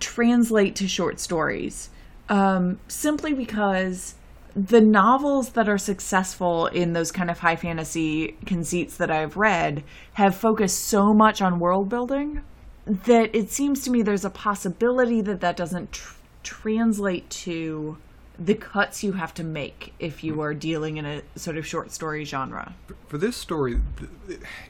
translate 0.00 0.74
to 0.76 0.88
short 0.88 1.20
stories. 1.20 1.90
Um, 2.28 2.78
simply 2.88 3.34
because 3.34 4.14
the 4.56 4.80
novels 4.80 5.50
that 5.50 5.68
are 5.68 5.78
successful 5.78 6.66
in 6.66 6.92
those 6.92 7.10
kind 7.10 7.30
of 7.30 7.40
high 7.40 7.56
fantasy 7.56 8.36
conceits 8.46 8.96
that 8.96 9.10
I've 9.10 9.36
read 9.36 9.82
have 10.14 10.36
focused 10.36 10.84
so 10.84 11.12
much 11.12 11.42
on 11.42 11.58
world 11.58 11.88
building 11.88 12.42
that 12.86 13.34
it 13.34 13.50
seems 13.50 13.82
to 13.84 13.90
me 13.90 14.02
there's 14.02 14.24
a 14.24 14.30
possibility 14.30 15.20
that 15.22 15.40
that 15.40 15.56
doesn't 15.56 15.92
tr- 15.92 16.16
translate 16.42 17.28
to 17.30 17.96
the 18.38 18.54
cuts 18.54 19.04
you 19.04 19.12
have 19.12 19.32
to 19.32 19.44
make 19.44 19.94
if 19.98 20.24
you 20.24 20.40
are 20.40 20.52
dealing 20.52 20.96
in 20.96 21.06
a 21.06 21.22
sort 21.36 21.56
of 21.56 21.66
short 21.66 21.92
story 21.92 22.24
genre. 22.24 22.74
For 23.06 23.16
this 23.16 23.36
story, 23.36 23.80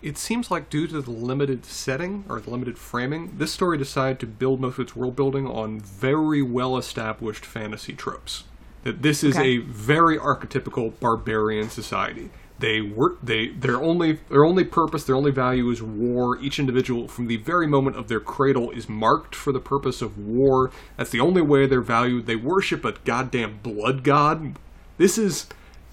it 0.02 0.18
seems 0.18 0.50
like 0.50 0.68
due 0.68 0.86
to 0.86 1.00
the 1.00 1.10
limited 1.10 1.64
setting 1.64 2.24
or 2.28 2.40
the 2.40 2.50
limited 2.50 2.78
framing, 2.78 3.38
this 3.38 3.52
story 3.52 3.78
decided 3.78 4.20
to 4.20 4.26
build 4.26 4.60
most 4.60 4.74
of 4.74 4.80
its 4.80 4.96
world 4.96 5.16
building 5.16 5.46
on 5.46 5.80
very 5.80 6.42
well 6.42 6.76
established 6.76 7.44
fantasy 7.46 7.94
tropes. 7.94 8.44
That 8.84 9.02
this 9.02 9.24
is 9.24 9.36
Okay. 9.36 9.56
a 9.56 9.56
very 9.58 10.18
archetypical 10.18 10.92
barbarian 11.00 11.70
society. 11.70 12.30
They 12.58 12.80
work. 12.80 13.18
They 13.22 13.48
their 13.48 13.82
only 13.82 14.20
their 14.28 14.44
only 14.44 14.62
purpose, 14.64 15.04
their 15.04 15.16
only 15.16 15.32
value 15.32 15.68
is 15.70 15.82
war. 15.82 16.38
Each 16.38 16.58
individual, 16.58 17.08
from 17.08 17.26
the 17.26 17.36
very 17.38 17.66
moment 17.66 17.96
of 17.96 18.06
their 18.08 18.20
cradle, 18.20 18.70
is 18.70 18.88
marked 18.88 19.34
for 19.34 19.52
the 19.52 19.58
purpose 19.58 20.00
of 20.00 20.16
war. 20.16 20.70
That's 20.96 21.10
the 21.10 21.20
only 21.20 21.42
way 21.42 21.66
they're 21.66 21.80
valued. 21.80 22.26
They 22.26 22.36
worship 22.36 22.84
a 22.84 22.94
goddamn 23.04 23.58
blood 23.62 24.04
god. 24.04 24.56
This 24.98 25.18
is 25.18 25.46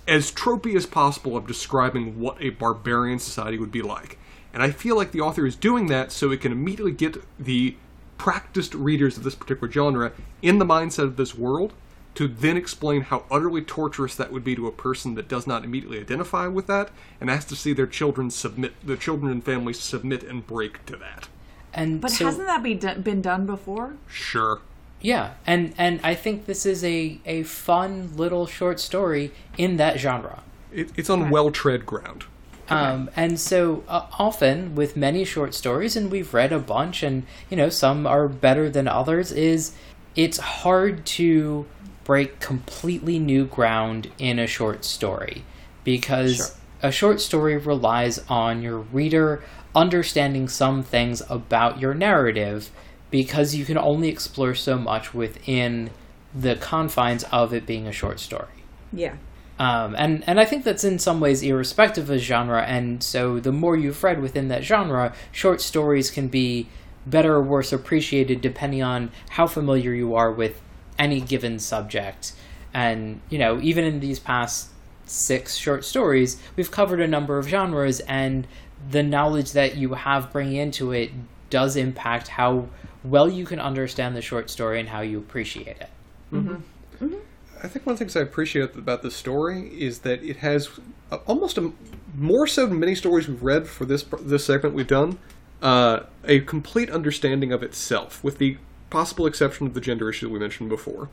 as 0.07 0.31
tropey 0.31 0.75
as 0.75 0.85
possible 0.85 1.35
of 1.35 1.47
describing 1.47 2.19
what 2.19 2.37
a 2.39 2.51
barbarian 2.51 3.19
society 3.19 3.57
would 3.57 3.71
be 3.71 3.81
like. 3.81 4.17
And 4.53 4.61
I 4.61 4.69
feel 4.71 4.95
like 4.95 5.11
the 5.11 5.21
author 5.21 5.45
is 5.45 5.55
doing 5.55 5.87
that 5.87 6.11
so 6.11 6.29
it 6.31 6.41
can 6.41 6.51
immediately 6.51 6.91
get 6.91 7.17
the 7.39 7.75
practiced 8.17 8.75
readers 8.75 9.17
of 9.17 9.23
this 9.23 9.33
particular 9.33 9.71
genre 9.71 10.11
in 10.41 10.59
the 10.59 10.65
mindset 10.65 11.05
of 11.05 11.17
this 11.17 11.35
world 11.35 11.73
to 12.15 12.27
then 12.27 12.57
explain 12.57 13.01
how 13.01 13.23
utterly 13.31 13.61
torturous 13.61 14.15
that 14.15 14.31
would 14.31 14.43
be 14.43 14.55
to 14.55 14.67
a 14.67 14.71
person 14.71 15.15
that 15.15 15.27
does 15.27 15.47
not 15.47 15.63
immediately 15.63 15.99
identify 15.99 16.47
with 16.47 16.67
that 16.67 16.89
and 17.19 17.29
has 17.29 17.45
to 17.45 17.55
see 17.55 17.73
their 17.73 17.87
children 17.87 18.29
submit 18.29 18.73
their 18.85 18.97
children 18.97 19.31
and 19.31 19.43
families 19.43 19.79
submit 19.79 20.23
and 20.23 20.45
break 20.45 20.85
to 20.85 20.95
that. 20.97 21.29
And 21.73 22.01
But 22.01 22.11
so, 22.11 22.25
hasn't 22.25 22.47
that 22.47 22.63
be 22.63 22.73
do- 22.73 22.95
been 22.95 23.21
done 23.21 23.45
before? 23.45 23.93
Sure. 24.07 24.59
Yeah, 24.99 25.33
and 25.47 25.73
and 25.77 25.99
I 26.03 26.13
think 26.15 26.45
this 26.45 26.65
is 26.65 26.83
a 26.83 27.19
a 27.25 27.43
fun 27.43 28.11
little 28.15 28.45
short 28.45 28.79
story 28.79 29.31
in 29.57 29.77
that 29.77 29.99
genre. 29.99 30.43
It, 30.71 30.91
it's 30.95 31.09
on 31.09 31.29
well 31.29 31.49
tread 31.49 31.85
ground. 31.85 32.25
Um, 32.69 33.09
and 33.17 33.37
so 33.37 33.83
uh, 33.89 34.05
often 34.17 34.75
with 34.75 34.95
many 34.95 35.25
short 35.25 35.53
stories, 35.53 35.97
and 35.97 36.09
we've 36.09 36.33
read 36.33 36.53
a 36.53 36.59
bunch, 36.59 37.03
and 37.03 37.25
you 37.49 37.57
know 37.57 37.69
some 37.69 38.05
are 38.05 38.27
better 38.27 38.69
than 38.69 38.87
others. 38.87 39.31
Is 39.31 39.73
it's 40.15 40.37
hard 40.37 41.05
to 41.05 41.65
break 42.03 42.39
completely 42.39 43.19
new 43.19 43.45
ground 43.45 44.11
in 44.17 44.39
a 44.39 44.47
short 44.47 44.83
story 44.83 45.43
because 45.83 46.37
Sure. 46.37 46.47
a 46.89 46.91
short 46.91 47.21
story 47.21 47.57
relies 47.57 48.19
on 48.27 48.61
your 48.61 48.79
reader 48.79 49.43
understanding 49.75 50.47
some 50.47 50.83
things 50.83 51.21
about 51.29 51.79
your 51.79 51.93
narrative 51.93 52.69
because 53.09 53.55
you 53.55 53.65
can 53.65 53.77
only 53.77 54.09
explore 54.09 54.53
so 54.53 54.77
much 54.77 55.13
within 55.13 55.89
the 56.33 56.55
confines 56.55 57.23
of 57.25 57.53
it 57.53 57.65
being 57.65 57.87
a 57.87 57.91
short 57.91 58.19
story. 58.19 58.47
Yeah. 58.93 59.15
Um, 59.59 59.95
and 59.97 60.23
and 60.25 60.39
I 60.39 60.45
think 60.45 60.63
that's 60.63 60.83
in 60.83 60.97
some 60.97 61.19
ways 61.19 61.43
irrespective 61.43 62.09
of 62.09 62.19
genre. 62.19 62.63
And 62.63 63.03
so 63.03 63.39
the 63.39 63.51
more 63.51 63.75
you've 63.77 64.03
read 64.03 64.21
within 64.21 64.47
that 64.47 64.63
genre, 64.63 65.13
short 65.31 65.61
stories 65.61 66.09
can 66.09 66.29
be 66.29 66.67
better 67.05 67.35
or 67.35 67.43
worse 67.43 67.71
appreciated 67.73 68.41
depending 68.41 68.81
on 68.81 69.11
how 69.29 69.47
familiar 69.47 69.93
you 69.93 70.15
are 70.15 70.31
with 70.31 70.61
any 71.01 71.19
given 71.19 71.59
subject. 71.59 72.33
And 72.73 73.19
you 73.29 73.39
know, 73.39 73.59
even 73.59 73.83
in 73.83 73.99
these 73.99 74.19
past 74.19 74.69
six 75.05 75.55
short 75.55 75.83
stories, 75.83 76.37
we've 76.55 76.71
covered 76.71 77.01
a 77.01 77.07
number 77.07 77.37
of 77.37 77.47
genres, 77.47 77.99
and 78.01 78.47
the 78.89 79.03
knowledge 79.03 79.51
that 79.51 79.75
you 79.75 79.93
have 79.95 80.31
bringing 80.31 80.55
into 80.55 80.93
it 80.93 81.11
does 81.49 81.75
impact 81.75 82.29
how 82.29 82.67
well 83.03 83.29
you 83.29 83.45
can 83.45 83.59
understand 83.59 84.15
the 84.15 84.21
short 84.21 84.49
story 84.49 84.79
and 84.79 84.87
how 84.89 85.01
you 85.01 85.17
appreciate 85.17 85.67
it. 85.67 85.89
Mm-hmm. 86.31 86.49
Mm-hmm. 86.49 87.05
Mm-hmm. 87.05 87.15
I 87.63 87.67
think 87.67 87.85
one 87.85 87.93
of 87.93 87.99
the 87.99 88.05
things 88.05 88.15
I 88.15 88.21
appreciate 88.21 88.75
about 88.75 89.03
this 89.03 89.15
story 89.15 89.67
is 89.67 89.99
that 89.99 90.23
it 90.23 90.37
has 90.37 90.69
a, 91.11 91.17
almost 91.27 91.57
a, 91.57 91.71
more 92.15 92.47
so 92.47 92.65
than 92.65 92.79
many 92.79 92.95
stories 92.95 93.27
we've 93.27 93.43
read 93.43 93.67
for 93.67 93.85
this 93.85 94.03
this 94.21 94.45
segment 94.45 94.75
we've 94.75 94.87
done, 94.87 95.19
uh, 95.61 96.01
a 96.23 96.39
complete 96.41 96.89
understanding 96.89 97.51
of 97.51 97.61
itself, 97.63 98.23
with 98.23 98.37
the 98.37 98.57
possible 98.91 99.25
exception 99.25 99.65
of 99.65 99.73
the 99.73 99.81
gender 99.81 100.09
issue 100.09 100.27
that 100.27 100.33
we 100.33 100.39
mentioned 100.39 100.69
before. 100.69 101.09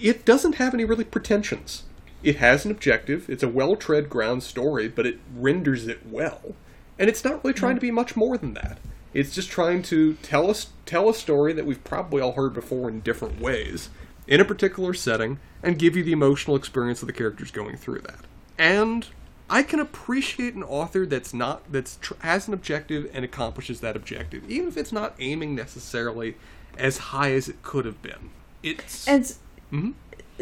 It 0.00 0.24
doesn't 0.24 0.56
have 0.56 0.72
any 0.72 0.84
really 0.84 1.04
pretensions. 1.04 1.82
It 2.22 2.36
has 2.36 2.64
an 2.64 2.70
objective. 2.70 3.28
It's 3.28 3.42
a 3.42 3.48
well 3.48 3.74
tread 3.74 4.08
ground 4.08 4.44
story, 4.44 4.86
but 4.86 5.06
it 5.06 5.18
renders 5.34 5.88
it 5.88 6.06
well, 6.06 6.54
and 6.98 7.08
it's 7.08 7.24
not 7.24 7.42
really 7.42 7.54
trying 7.54 7.74
to 7.74 7.80
be 7.80 7.90
much 7.90 8.14
more 8.14 8.38
than 8.38 8.54
that. 8.54 8.78
It's 9.12 9.34
just 9.34 9.50
trying 9.50 9.82
to 9.84 10.14
tell 10.22 10.50
us 10.50 10.68
tell 10.84 11.08
a 11.08 11.14
story 11.14 11.52
that 11.54 11.66
we've 11.66 11.82
probably 11.82 12.20
all 12.20 12.32
heard 12.32 12.54
before 12.54 12.88
in 12.88 13.00
different 13.00 13.40
ways, 13.40 13.88
in 14.26 14.40
a 14.40 14.44
particular 14.44 14.92
setting, 14.94 15.38
and 15.62 15.78
give 15.78 15.96
you 15.96 16.04
the 16.04 16.12
emotional 16.12 16.56
experience 16.56 17.02
of 17.02 17.06
the 17.06 17.12
characters 17.12 17.50
going 17.50 17.76
through 17.76 18.00
that. 18.00 18.20
And 18.58 19.06
I 19.48 19.62
can 19.62 19.80
appreciate 19.80 20.54
an 20.54 20.62
author 20.62 21.06
that's 21.06 21.32
not 21.32 21.70
that's 21.70 21.96
tr- 22.00 22.14
has 22.20 22.48
an 22.48 22.54
objective 22.54 23.08
and 23.12 23.24
accomplishes 23.24 23.80
that 23.80 23.96
objective, 23.96 24.48
even 24.50 24.68
if 24.68 24.76
it's 24.76 24.92
not 24.92 25.14
aiming 25.18 25.54
necessarily 25.54 26.34
as 26.78 26.98
high 26.98 27.32
as 27.32 27.48
it 27.48 27.62
could 27.62 27.84
have 27.84 28.00
been. 28.02 28.30
It's 28.62 29.06
And 29.06 29.22
s- 29.22 29.38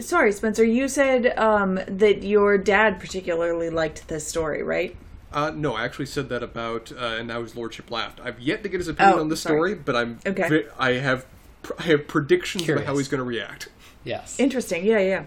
sorry, 0.07 0.32
Spencer, 0.32 0.64
you 0.64 0.89
said 0.89 1.37
um, 1.39 1.80
that 1.87 2.22
your 2.22 2.59
dad 2.59 3.01
particularly 3.01 3.70
liked 3.70 4.09
this 4.09 4.26
story, 4.26 4.62
right? 4.62 4.97
Uh, 5.32 5.51
no, 5.55 5.74
I 5.74 5.85
actually 5.85 6.07
said 6.07 6.28
that 6.28 6.43
about, 6.45 6.93
uh, 6.93 7.16
and 7.18 7.26
now 7.28 7.43
his 7.43 7.57
lordship 7.57 7.91
laughed. 7.91 8.20
I've 8.22 8.39
yet 8.39 8.62
to 8.62 8.68
get 8.68 8.78
his 8.78 8.89
opinion 8.89 9.18
Oh, 9.18 9.20
on 9.22 9.28
this 9.28 9.41
sorry. 9.41 9.57
story, 9.57 9.74
but 9.74 9.97
I'm 9.97 10.18
Okay. 10.24 10.49
ve- 10.49 10.66
I 10.78 10.93
have 10.93 11.26
pr- 11.62 11.72
I 11.78 11.82
have 11.85 12.07
predictions 12.07 12.68
about 12.68 12.85
how 12.85 12.97
he's 12.97 13.09
going 13.09 13.18
to 13.18 13.24
react. 13.24 13.68
Yes. 14.05 14.39
Interesting. 14.39 14.85
Yeah, 14.85 15.01
yeah. 15.01 15.24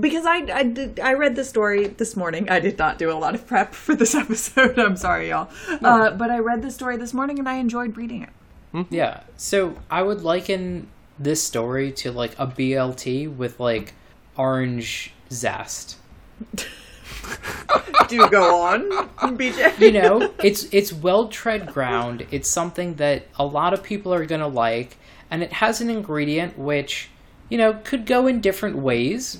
Because 0.00 0.24
I 0.24 0.36
I, 0.50 0.62
did, 0.62 0.98
I 1.00 1.12
read 1.12 1.36
the 1.36 1.44
story 1.44 1.88
this 1.88 2.16
morning. 2.16 2.48
I 2.48 2.58
did 2.60 2.78
not 2.78 2.96
do 2.96 3.10
a 3.10 3.18
lot 3.18 3.34
of 3.34 3.46
prep 3.46 3.74
for 3.74 3.94
this 3.94 4.14
episode. 4.24 4.78
I'm 4.78 4.96
sorry, 4.96 5.28
y'all. 5.28 5.50
Uh, 5.68 6.12
but 6.12 6.30
I 6.30 6.38
read 6.38 6.62
the 6.62 6.70
story 6.70 6.96
this 6.96 7.12
morning 7.12 7.38
and 7.38 7.46
I 7.48 7.56
enjoyed 7.56 7.96
reading 7.98 8.22
it. 8.22 8.30
Mm-hmm. 8.74 8.92
Yeah. 8.92 9.20
So 9.36 9.76
I 9.90 10.02
would 10.02 10.22
liken 10.22 10.88
this 11.18 11.42
story 11.42 11.92
to 11.92 12.10
like 12.10 12.34
a 12.38 12.46
BLT 12.46 13.34
with 13.34 13.60
like 13.60 13.94
orange 14.36 15.12
zest. 15.30 15.96
Do 18.08 18.28
go 18.28 18.60
on, 18.62 18.90
BJ. 19.36 19.78
you 19.78 19.92
know, 19.92 20.34
it's 20.42 20.64
it's 20.72 20.92
well 20.92 21.28
tread 21.28 21.72
ground. 21.72 22.26
It's 22.30 22.50
something 22.50 22.96
that 22.96 23.26
a 23.38 23.46
lot 23.46 23.72
of 23.72 23.82
people 23.82 24.12
are 24.12 24.26
gonna 24.26 24.48
like, 24.48 24.96
and 25.30 25.42
it 25.42 25.52
has 25.54 25.80
an 25.80 25.88
ingredient 25.88 26.58
which, 26.58 27.08
you 27.48 27.56
know, 27.56 27.80
could 27.84 28.04
go 28.04 28.26
in 28.26 28.40
different 28.40 28.76
ways, 28.76 29.38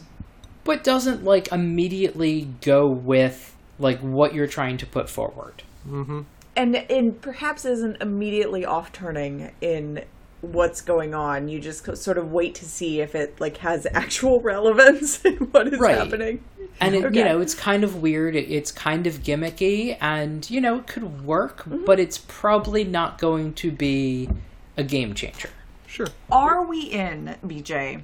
but 0.63 0.83
doesn't 0.85 1.25
like 1.25 1.53
immediately 1.53 2.49
go 2.63 2.87
with 2.87 3.55
like 3.79 3.99
what 3.99 4.35
you're 4.35 4.47
trying 4.47 4.79
to 4.79 4.87
put 4.87 5.11
forward. 5.11 5.63
Mm-hmm. 5.87 6.23
And 6.57 6.77
and 6.77 7.21
perhaps 7.21 7.65
isn't 7.65 8.01
immediately 8.01 8.65
off 8.65 8.93
turning 8.93 9.53
in 9.61 10.05
what's 10.41 10.81
going 10.83 11.15
on. 11.15 11.49
You 11.49 11.59
just 11.59 11.85
co- 11.85 11.95
sort 11.95 12.19
of 12.19 12.31
wait 12.31 12.55
to 12.57 12.65
see 12.67 13.01
if 13.01 13.15
it 13.15 13.41
like 13.41 13.57
has 13.59 13.87
actual 13.93 14.41
relevance 14.41 15.25
in 15.25 15.37
what 15.37 15.73
is 15.73 15.81
Right. 15.81 15.97
happening. 15.97 16.45
And 16.81 16.95
it, 16.95 17.05
Okay. 17.05 17.19
you 17.19 17.25
know, 17.25 17.41
it's 17.41 17.55
kind 17.55 17.85
of 17.85 18.03
weird. 18.03 18.35
It's 18.37 18.73
kind 18.73 19.07
of 19.07 19.23
gimmicky, 19.23 19.97
and 20.01 20.49
you 20.51 20.61
know, 20.61 20.79
it 20.79 20.87
could 20.87 21.25
work, 21.25 21.59
mm-hmm. 21.65 21.85
but 21.85 21.99
it's 22.01 22.19
probably 22.19 22.85
not 22.85 23.19
going 23.19 23.55
to 23.55 23.71
be 23.71 24.29
a 24.77 24.83
game 24.83 25.15
changer. 25.15 25.51
Sure. 25.87 26.09
Are 26.31 26.65
we 26.65 26.83
in 26.83 27.37
BJ? 27.47 28.03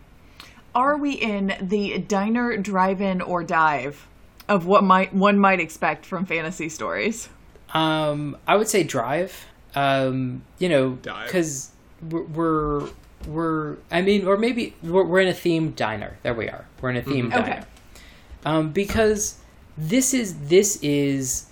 Are 0.73 0.97
we 0.97 1.13
in 1.15 1.55
the 1.61 1.99
diner, 1.99 2.57
drive-in, 2.57 3.21
or 3.21 3.43
dive 3.43 4.07
of 4.49 4.67
what 4.67 4.85
might 4.85 5.13
one 5.13 5.37
might 5.39 5.59
expect 5.59 6.07
from 6.07 6.25
fantasy 6.25 6.69
stories? 6.69 7.29
Um, 7.73 8.37
I 8.47 8.57
would 8.57 8.69
say 8.69 8.83
drive. 8.83 9.47
Um, 9.75 10.43
you 10.59 10.69
know, 10.69 10.91
because 10.91 11.71
we're, 12.09 12.25
we're 12.25 12.89
we're 13.29 13.77
I 13.91 14.03
mean, 14.03 14.27
or 14.27 14.37
maybe 14.37 14.75
we're, 14.83 15.05
we're 15.05 15.21
in 15.21 15.29
a 15.29 15.33
themed 15.33 15.77
diner. 15.77 16.17
There 16.23 16.35
we 16.35 16.49
are. 16.49 16.67
We're 16.81 16.91
in 16.91 16.97
a 16.97 17.03
themed 17.03 17.35
Okay. 17.35 17.51
diner. 17.51 17.67
Um, 18.45 18.73
because 18.73 19.37
this 19.79 20.13
is 20.15 20.49
this 20.49 20.79
is 20.83 21.47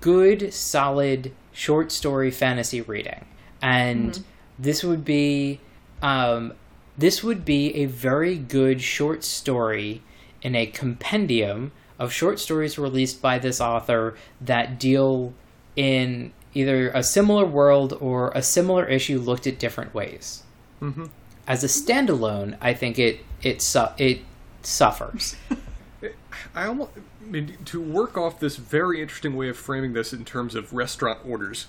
good, 0.00 0.52
solid 0.52 1.32
short 1.52 1.90
story 1.92 2.30
fantasy 2.30 2.80
reading, 2.82 3.24
and 3.62 4.22
this 4.58 4.84
would 4.84 5.04
be 5.04 5.60
um, 6.02 6.52
this 6.98 7.22
would 7.22 7.44
be 7.44 7.74
a 7.76 7.86
very 7.86 8.36
good 8.36 8.82
short 8.82 9.24
story 9.24 10.02
in 10.42 10.54
a 10.54 10.66
compendium 10.66 11.72
of 11.98 12.12
short 12.12 12.38
stories 12.38 12.78
released 12.78 13.20
by 13.20 13.38
this 13.38 13.60
author 13.60 14.16
that 14.40 14.78
deal 14.78 15.32
in 15.76 16.32
either 16.54 16.90
a 16.90 17.02
similar 17.02 17.44
world 17.44 17.96
or 18.00 18.30
a 18.34 18.42
similar 18.42 18.84
issue 18.86 19.18
looked 19.18 19.46
at 19.46 19.58
different 19.58 19.94
ways. 19.94 20.42
Mm-hmm. 20.80 21.06
As 21.46 21.64
a 21.64 21.66
standalone, 21.66 22.56
I 22.60 22.74
think 22.74 22.98
it 22.98 23.20
it 23.42 23.62
su- 23.62 23.94
it 23.96 24.20
suffers. 24.62 25.36
I 26.54 26.66
almost 26.66 26.90
I 26.96 27.30
mean, 27.30 27.58
to 27.66 27.80
work 27.80 28.16
off 28.16 28.40
this 28.40 28.56
very 28.56 29.00
interesting 29.00 29.36
way 29.36 29.48
of 29.48 29.56
framing 29.56 29.92
this 29.92 30.12
in 30.12 30.24
terms 30.24 30.54
of 30.54 30.72
restaurant 30.72 31.20
orders. 31.26 31.66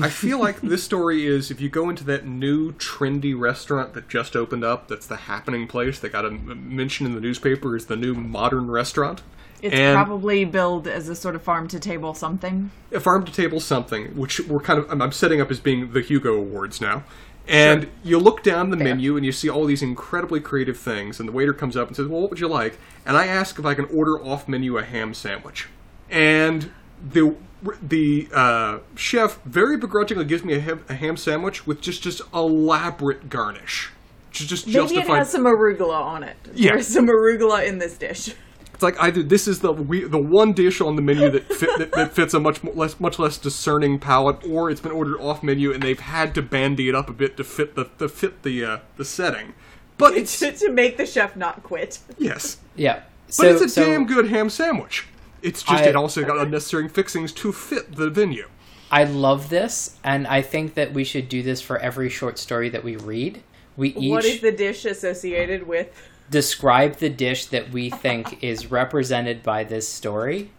I 0.00 0.08
feel 0.08 0.38
like 0.38 0.60
this 0.62 0.82
story 0.82 1.26
is 1.26 1.50
if 1.50 1.60
you 1.60 1.68
go 1.68 1.90
into 1.90 2.04
that 2.04 2.26
new 2.26 2.72
trendy 2.72 3.38
restaurant 3.38 3.92
that 3.94 4.08
just 4.08 4.34
opened 4.34 4.64
up, 4.64 4.88
that's 4.88 5.06
the 5.06 5.16
happening 5.16 5.66
place 5.66 5.98
that 5.98 6.12
got 6.12 6.24
a 6.24 6.30
mention 6.30 7.04
in 7.06 7.14
the 7.14 7.20
newspaper 7.20 7.76
is 7.76 7.86
the 7.86 7.96
new 7.96 8.14
modern 8.14 8.70
restaurant. 8.70 9.22
It's 9.62 9.74
And- 9.74 9.94
probably 9.94 10.44
billed 10.44 10.86
as 10.88 11.08
a 11.08 11.14
sort 11.14 11.34
of 11.36 11.42
farm 11.42 11.68
to 11.68 11.78
table 11.78 12.14
something. 12.14 12.70
a 12.92 13.00
farm 13.00 13.24
to 13.24 13.32
table 13.32 13.60
something, 13.60 14.08
which 14.16 14.40
we're 14.40 14.60
kind 14.60 14.78
of 14.80 14.90
I'm, 14.90 15.00
I'm 15.00 15.12
setting 15.12 15.40
up 15.40 15.50
as 15.50 15.60
being 15.60 15.92
the 15.92 16.00
Hugo 16.02 16.34
Awards 16.34 16.80
now. 16.80 17.04
And 17.48 17.88
you 18.04 18.18
look 18.18 18.42
down 18.44 18.70
the 18.70 18.76
menu 18.76 19.16
and 19.16 19.24
you 19.26 19.32
see 19.32 19.48
all 19.48 19.64
these 19.64 19.82
incredibly 19.82 20.38
creative 20.40 20.78
things, 20.78 21.18
and 21.18 21.28
the 21.28 21.32
waiter 21.32 21.52
comes 21.52 21.76
up 21.76 21.88
and 21.88 21.96
says, 21.96 22.06
"Well, 22.06 22.20
what 22.20 22.30
would 22.30 22.38
you 22.40 22.46
like?" 22.48 22.78
And 23.04 23.16
I 23.16 23.26
ask 23.26 23.58
if 23.58 23.64
I 23.64 23.74
can 23.74 23.86
order 23.86 24.20
off 24.22 24.46
menu 24.48 24.78
a 24.78 24.84
ham 24.84 25.12
sandwich, 25.14 25.68
and 26.10 26.70
the 27.12 27.34
the 27.82 28.28
uh, 28.32 28.78
chef 28.96 29.40
very 29.44 29.76
begrudgingly 29.76 30.24
gives 30.24 30.44
me 30.44 30.54
a 30.54 30.60
ham, 30.60 30.84
a 30.88 30.94
ham 30.94 31.16
sandwich 31.16 31.66
with 31.66 31.80
just 31.80 32.00
just 32.02 32.22
elaborate 32.32 33.28
garnish, 33.28 33.90
just 34.30 34.48
just 34.48 34.66
Maybe 34.66 35.00
it 35.00 35.08
has 35.08 35.30
some 35.30 35.44
arugula 35.44 36.00
on 36.00 36.22
it. 36.22 36.36
Yeah. 36.54 36.72
There's 36.72 36.86
some 36.88 37.06
arugula 37.08 37.66
in 37.66 37.78
this 37.78 37.96
dish. 37.98 38.34
It's 38.82 38.98
like 38.98 39.00
either 39.00 39.22
this 39.22 39.46
is 39.46 39.60
the 39.60 39.72
we, 39.72 40.02
the 40.02 40.18
one 40.18 40.52
dish 40.52 40.80
on 40.80 40.96
the 40.96 41.02
menu 41.02 41.30
that, 41.30 41.44
fit, 41.54 41.70
that 41.78 41.92
that 41.92 42.12
fits 42.12 42.34
a 42.34 42.40
much 42.40 42.64
mo- 42.64 42.72
less 42.74 42.98
much 42.98 43.16
less 43.20 43.38
discerning 43.38 44.00
palate, 44.00 44.44
or 44.44 44.70
it's 44.70 44.80
been 44.80 44.90
ordered 44.90 45.20
off 45.20 45.40
menu 45.44 45.72
and 45.72 45.80
they've 45.80 46.00
had 46.00 46.34
to 46.34 46.42
bandy 46.42 46.88
it 46.88 46.94
up 46.96 47.08
a 47.08 47.12
bit 47.12 47.36
to 47.36 47.44
fit 47.44 47.76
the 47.76 47.84
to 47.98 48.08
fit 48.08 48.42
the 48.42 48.64
uh, 48.64 48.78
the 48.96 49.04
setting. 49.04 49.54
But 49.98 50.14
it's 50.16 50.36
to, 50.40 50.50
to 50.50 50.72
make 50.72 50.96
the 50.96 51.06
chef 51.06 51.36
not 51.36 51.62
quit. 51.62 52.00
yes, 52.18 52.58
Yeah. 52.74 53.02
but 53.38 53.46
it's 53.46 53.60
a 53.62 53.68
so 53.68 53.84
damn 53.84 54.04
good 54.04 54.28
ham 54.30 54.50
sandwich. 54.50 55.06
It's 55.42 55.62
just 55.62 55.84
I- 55.84 55.88
it 55.90 55.94
also 55.94 56.24
got 56.24 56.38
unnecessary 56.38 56.88
fixings 56.88 57.32
to 57.34 57.52
fit 57.52 57.94
the 57.94 58.10
venue. 58.10 58.48
I 58.90 59.04
love 59.04 59.48
this, 59.48 59.96
and 60.02 60.26
I 60.26 60.42
think 60.42 60.74
that 60.74 60.92
we 60.92 61.04
should 61.04 61.28
do 61.28 61.42
this 61.44 61.62
for 61.62 61.78
every 61.78 62.08
short 62.10 62.36
story 62.36 62.68
that 62.70 62.82
we 62.82 62.96
read. 62.96 63.42
We 63.76 63.90
each 63.94 64.10
What 64.10 64.24
is 64.24 64.40
the 64.40 64.50
dish 64.52 64.84
associated 64.84 65.68
with? 65.68 65.88
Describe 66.32 66.96
the 66.96 67.10
dish 67.10 67.46
that 67.46 67.70
we 67.70 67.90
think 67.90 68.42
is 68.42 68.70
represented 68.70 69.44
by 69.44 69.62
this 69.62 69.88
story. 69.88 70.50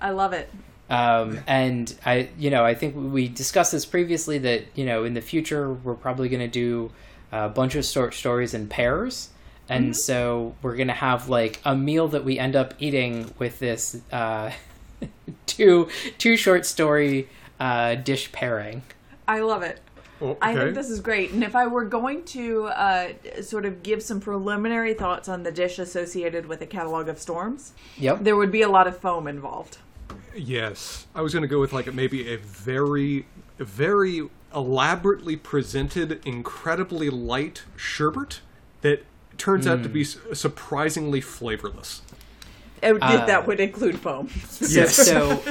I 0.00 0.10
love 0.10 0.34
it. 0.34 0.50
Um, 0.88 1.40
and 1.46 1.92
I, 2.04 2.28
you 2.38 2.50
know, 2.50 2.64
I 2.64 2.74
think 2.74 2.94
we 2.94 3.28
discussed 3.28 3.72
this 3.72 3.84
previously 3.84 4.38
that 4.38 4.66
you 4.74 4.84
know 4.84 5.04
in 5.04 5.14
the 5.14 5.20
future 5.20 5.72
we're 5.72 5.94
probably 5.94 6.28
going 6.28 6.40
to 6.40 6.48
do 6.48 6.92
a 7.32 7.48
bunch 7.48 7.74
of 7.74 7.84
short 7.84 8.14
stories 8.14 8.54
in 8.54 8.68
pairs, 8.68 9.30
and 9.68 9.96
so 9.96 10.54
we're 10.62 10.76
going 10.76 10.86
to 10.86 10.94
have 10.94 11.28
like 11.28 11.60
a 11.64 11.74
meal 11.74 12.06
that 12.08 12.24
we 12.24 12.38
end 12.38 12.54
up 12.54 12.74
eating 12.78 13.34
with 13.38 13.58
this 13.58 14.00
uh, 14.12 14.52
two 15.46 15.88
two 16.18 16.36
short 16.36 16.64
story 16.64 17.28
uh, 17.58 17.96
dish 17.96 18.30
pairing. 18.30 18.82
I 19.26 19.40
love 19.40 19.62
it. 19.62 19.80
Oh, 20.20 20.36
I 20.40 20.54
think 20.54 20.74
this 20.74 20.88
is 20.88 21.00
great. 21.00 21.32
And 21.32 21.44
if 21.44 21.54
I 21.54 21.66
were 21.66 21.84
going 21.84 22.24
to 22.26 22.66
uh, 22.68 23.08
sort 23.42 23.66
of 23.66 23.82
give 23.82 24.02
some 24.02 24.18
preliminary 24.20 24.94
thoughts 24.94 25.28
on 25.28 25.42
the 25.42 25.52
dish 25.52 25.78
associated 25.78 26.46
with 26.46 26.62
a 26.62 26.66
catalog 26.66 27.08
of 27.08 27.18
storms, 27.18 27.72
Yep. 27.98 28.20
there 28.22 28.34
would 28.36 28.50
be 28.50 28.62
a 28.62 28.68
lot 28.68 28.86
of 28.86 28.96
foam 28.98 29.26
involved. 29.28 29.78
Yes, 30.34 31.06
I 31.14 31.20
was 31.20 31.32
going 31.34 31.42
to 31.42 31.48
go 31.48 31.60
with 31.60 31.72
like 31.72 31.92
maybe 31.92 32.32
a 32.32 32.38
very, 32.38 33.26
very 33.58 34.28
elaborately 34.54 35.36
presented, 35.36 36.20
incredibly 36.26 37.10
light 37.10 37.64
sherbet 37.76 38.40
that 38.80 39.04
turns 39.36 39.66
out 39.66 39.82
to 39.82 39.88
be 39.90 40.04
Hmm. 40.04 40.32
surprisingly 40.32 41.20
flavorless. 41.20 42.00
It 42.82 42.92
would- 42.94 43.02
Uh, 43.02 43.26
that 43.26 43.46
would 43.46 43.60
include 43.60 43.98
foam. 43.98 44.28
Yes. 44.60 44.94
So, 44.96 45.42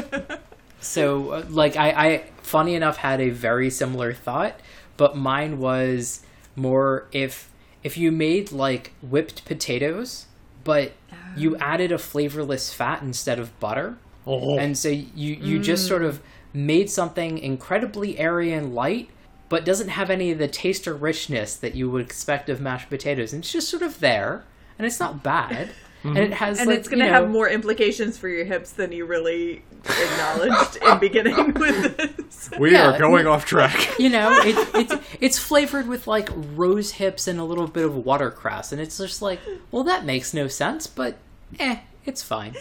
so 0.86 1.32
uh, 1.32 1.46
like 1.50 1.76
I, 1.76 1.90
I, 1.90 2.24
funny 2.42 2.76
enough, 2.76 2.98
had 2.98 3.20
a 3.22 3.30
very 3.30 3.70
similar 3.70 4.14
thought, 4.14 4.60
but 4.98 5.18
mine 5.18 5.60
was 5.60 6.22
more 6.56 7.08
if 7.12 7.50
if 7.84 7.98
you 7.98 8.12
made 8.12 8.52
like 8.52 8.94
whipped 9.02 9.46
potatoes, 9.46 10.26
but 10.64 10.94
you 11.38 11.56
added 11.58 11.92
a 11.92 11.98
flavorless 11.98 12.74
fat 12.74 13.02
instead 13.02 13.40
of 13.40 13.58
butter, 13.60 13.98
Oh, 14.26 14.58
and 14.58 14.78
so 14.78 14.90
you 14.90 15.36
you 15.36 15.60
just 15.60 15.88
sort 15.88 16.04
of 16.04 16.22
made 16.54 16.90
something 16.90 17.38
incredibly 17.38 18.18
airy 18.18 18.54
and 18.54 18.74
light. 18.74 19.10
But 19.48 19.64
doesn't 19.64 19.90
have 19.90 20.10
any 20.10 20.32
of 20.32 20.40
the 20.40 20.48
taste 20.48 20.88
or 20.88 20.96
richness 20.96 21.56
that 21.58 21.76
you 21.76 21.88
would 21.92 22.04
expect 22.04 22.50
of 22.50 22.60
mashed 22.60 22.90
potatoes, 22.90 23.32
and 23.32 23.44
it's 23.44 23.52
just 23.52 23.70
sort 23.70 23.84
of 23.84 24.00
there, 24.00 24.44
and 24.80 24.88
it's 24.88 25.00
not 25.00 25.22
bad, 25.22 25.70
and 26.10 26.18
it 26.18 26.34
has 26.34 26.60
and 26.60 26.70
like, 26.70 26.80
it's 26.80 26.88
going 26.88 27.00
to 27.00 27.06
you 27.06 27.12
know- 27.12 27.22
have 27.22 27.30
more 27.30 27.50
implications 27.50 28.18
for 28.18 28.28
your 28.28 28.46
hips 28.46 28.72
than 28.72 28.92
you 28.92 29.06
really 29.06 29.64
acknowledged 29.86 30.78
in 30.78 31.00
beginning 31.00 31.54
with 31.54 31.98
this. 31.98 32.50
we 32.60 32.72
yeah, 32.72 32.92
are 32.92 32.98
going 33.00 33.28
off 33.28 33.46
track. 33.46 33.96
you 34.00 34.10
know, 34.10 34.32
it, 34.44 34.56
it's 34.76 35.18
it's 35.20 35.40
flavored 35.40 35.88
with 35.88 36.08
like 36.08 36.30
rose 36.34 36.92
hips 36.92 37.28
and 37.28 37.40
a 37.40 37.44
little 37.44 37.68
bit 37.68 37.86
of 37.86 37.96
watercress, 37.96 38.72
and 38.72 38.82
it's 38.82 38.98
just 38.98 39.22
like, 39.22 39.40
well, 39.72 39.84
that 39.84 40.06
makes 40.06 40.34
no 40.34 40.48
sense, 40.48 40.88
but 40.88 41.18
eh, 41.60 41.80
it's 42.06 42.22
fine. 42.22 42.56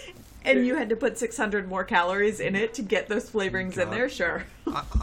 And 0.46 0.66
you 0.66 0.76
had 0.76 0.90
to 0.90 0.96
put 0.96 1.16
600 1.16 1.66
more 1.66 1.84
calories 1.84 2.38
in 2.38 2.54
it 2.54 2.74
to 2.74 2.82
get 2.82 3.08
those 3.08 3.30
flavorings 3.30 3.78
in 3.78 3.88
there, 3.90 4.10
sure. 4.10 4.44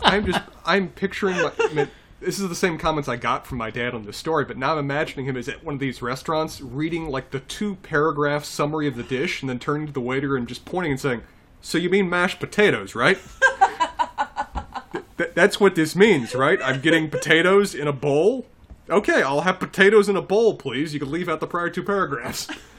I'm 0.03 0.25
just, 0.27 0.39
I'm 0.65 0.89
picturing. 0.89 1.37
My, 1.37 1.51
I 1.59 1.73
mean, 1.73 1.89
this 2.21 2.39
is 2.39 2.47
the 2.47 2.55
same 2.55 2.77
comments 2.77 3.09
I 3.09 3.15
got 3.17 3.47
from 3.47 3.57
my 3.57 3.71
dad 3.71 3.95
on 3.95 4.05
this 4.05 4.15
story, 4.15 4.45
but 4.45 4.57
now 4.57 4.73
I'm 4.73 4.77
imagining 4.77 5.25
him 5.25 5.35
as 5.35 5.49
at 5.49 5.63
one 5.63 5.73
of 5.73 5.79
these 5.79 6.01
restaurants 6.01 6.61
reading 6.61 7.09
like 7.09 7.31
the 7.31 7.39
two 7.39 7.75
paragraph 7.75 8.45
summary 8.45 8.87
of 8.87 8.95
the 8.95 9.03
dish, 9.03 9.41
and 9.41 9.49
then 9.49 9.59
turning 9.59 9.87
to 9.87 9.93
the 9.93 10.01
waiter 10.01 10.37
and 10.37 10.47
just 10.47 10.63
pointing 10.63 10.91
and 10.91 11.01
saying, 11.01 11.23
"So 11.61 11.77
you 11.77 11.89
mean 11.89 12.09
mashed 12.09 12.39
potatoes, 12.39 12.93
right?" 12.95 13.17
Th- 15.17 15.31
that's 15.33 15.59
what 15.59 15.75
this 15.75 15.95
means, 15.95 16.35
right? 16.35 16.59
I'm 16.63 16.79
getting 16.79 17.09
potatoes 17.09 17.73
in 17.73 17.87
a 17.87 17.93
bowl. 17.93 18.45
Okay, 18.89 19.21
I'll 19.23 19.41
have 19.41 19.59
potatoes 19.59 20.07
in 20.07 20.15
a 20.15 20.21
bowl, 20.21 20.55
please. 20.55 20.93
You 20.93 20.99
can 20.99 21.11
leave 21.11 21.27
out 21.27 21.39
the 21.39 21.47
prior 21.47 21.69
two 21.69 21.83
paragraphs. 21.83 22.47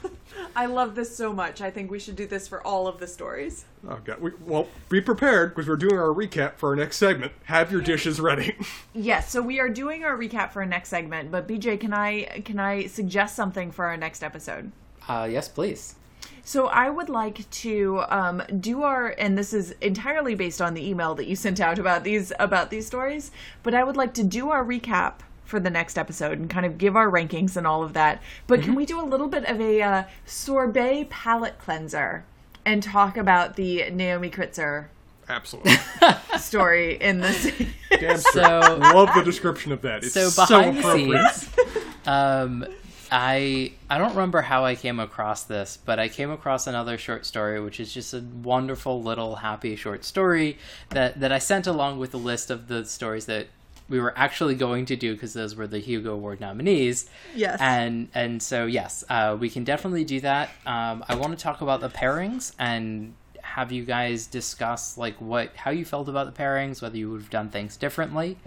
I 0.55 0.67
love 0.67 0.95
this 0.95 1.15
so 1.15 1.33
much. 1.33 1.61
I 1.61 1.71
think 1.71 1.89
we 1.89 1.99
should 1.99 2.15
do 2.15 2.27
this 2.27 2.47
for 2.47 2.65
all 2.65 2.87
of 2.87 2.99
the 2.99 3.07
stories. 3.07 3.65
Oh 3.87 3.99
god. 4.03 4.21
We, 4.21 4.31
well, 4.45 4.67
be 4.89 5.01
prepared 5.01 5.53
because 5.53 5.67
we're 5.67 5.75
doing 5.75 5.97
our 5.97 6.13
recap 6.13 6.55
for 6.55 6.69
our 6.69 6.75
next 6.75 6.97
segment. 6.97 7.31
Have 7.45 7.71
your 7.71 7.81
dishes 7.81 8.19
ready. 8.19 8.55
Yes, 8.95 9.31
so 9.31 9.41
we 9.41 9.59
are 9.59 9.69
doing 9.69 10.03
our 10.03 10.15
recap 10.15 10.51
for 10.51 10.61
our 10.61 10.65
next 10.67 10.89
segment, 10.89 11.31
but 11.31 11.47
BJ, 11.47 11.79
can 11.79 11.93
I 11.93 12.41
can 12.45 12.59
I 12.59 12.85
suggest 12.85 13.35
something 13.35 13.71
for 13.71 13.85
our 13.85 13.97
next 13.97 14.23
episode? 14.23 14.71
Uh, 15.07 15.27
yes, 15.29 15.47
please. 15.47 15.95
So 16.43 16.67
I 16.67 16.89
would 16.89 17.09
like 17.09 17.49
to 17.49 18.03
um, 18.09 18.43
do 18.59 18.83
our, 18.83 19.15
and 19.17 19.37
this 19.37 19.53
is 19.53 19.71
entirely 19.81 20.35
based 20.35 20.61
on 20.61 20.73
the 20.73 20.87
email 20.87 21.15
that 21.15 21.25
you 21.25 21.35
sent 21.35 21.59
out 21.59 21.79
about 21.79 22.03
these 22.03 22.31
about 22.39 22.69
these 22.69 22.85
stories. 22.85 23.31
But 23.63 23.73
I 23.73 23.83
would 23.83 23.97
like 23.97 24.13
to 24.15 24.23
do 24.23 24.51
our 24.51 24.63
recap 24.63 25.19
for 25.53 25.59
the 25.59 25.69
next 25.69 25.99
episode 25.99 26.39
and 26.39 26.49
kind 26.49 26.65
of 26.65 26.79
give 26.79 26.95
our 26.95 27.07
rankings 27.11 27.55
and 27.55 27.67
all 27.67 27.83
of 27.83 27.93
that. 27.93 28.19
But 28.47 28.63
can 28.63 28.73
we 28.73 28.87
do 28.87 28.99
a 28.99 29.05
little 29.05 29.27
bit 29.27 29.45
of 29.45 29.61
a 29.61 29.83
uh, 29.83 30.03
sorbet 30.25 31.05
palate 31.11 31.59
cleanser 31.59 32.25
and 32.65 32.81
talk 32.81 33.17
about 33.17 33.55
the 33.55 33.87
Naomi 33.91 34.31
Kritzer 34.31 34.85
Absolutely. 35.29 35.75
story 36.39 36.95
in 36.95 37.19
this? 37.19 37.51
Damn. 37.91 38.17
So- 38.33 38.79
Love 38.81 39.09
the 39.13 39.21
description 39.23 39.71
of 39.71 39.83
that. 39.83 40.03
It's 40.03 40.15
so 40.15 40.29
so, 40.29 40.47
behind 40.47 40.77
the 40.77 40.79
appropriate. 40.79 41.31
scenes 41.33 42.07
um 42.07 42.65
i 43.11 43.71
i 43.89 43.97
don't 43.97 44.09
remember 44.09 44.41
how 44.41 44.65
i 44.65 44.75
came 44.75 44.99
across 44.99 45.43
this 45.43 45.77
but 45.85 45.99
i 45.99 46.09
came 46.09 46.29
across 46.31 46.67
another 46.67 46.97
short 46.97 47.25
story 47.25 47.61
which 47.61 47.79
is 47.79 47.93
just 47.93 48.13
a 48.13 48.21
wonderful 48.43 49.01
little 49.01 49.35
happy 49.37 49.77
short 49.77 50.03
story 50.03 50.57
that 50.89 51.17
that 51.21 51.31
i 51.31 51.37
sent 51.39 51.65
along 51.65 51.97
with 51.97 52.13
a 52.13 52.17
list 52.17 52.51
of 52.51 52.67
the 52.67 52.83
stories 52.83 53.25
that 53.27 53.47
we 53.89 53.99
were 53.99 54.13
actually 54.17 54.55
going 54.55 54.85
to 54.85 54.95
do 54.95 55.13
because 55.13 55.33
those 55.33 55.55
were 55.55 55.67
the 55.67 55.79
hugo 55.79 56.13
award 56.13 56.39
nominees. 56.39 57.09
Yes. 57.35 57.59
and 57.61 58.07
and 58.13 58.41
so 58.41 58.65
yes 58.65 59.03
uh, 59.09 59.35
we 59.39 59.49
can 59.49 59.63
definitely 59.63 60.03
do 60.03 60.19
that. 60.21 60.49
Um, 60.65 61.03
i 61.07 61.15
want 61.15 61.37
to 61.37 61.41
talk 61.43 61.61
about 61.61 61.81
the 61.81 61.89
pairings 61.89 62.53
and 62.59 63.13
have 63.41 63.71
you 63.71 63.83
guys 63.83 64.25
discuss 64.25 64.97
like 64.97 65.19
what 65.21 65.55
how 65.55 65.69
you 65.69 65.85
felt 65.85 66.09
about 66.09 66.33
the 66.33 66.41
pairings 66.43 66.81
whether 66.81 66.97
you 66.97 67.11
would 67.11 67.21
have 67.21 67.29
done 67.29 67.49
things 67.49 67.77
differently. 67.77 68.37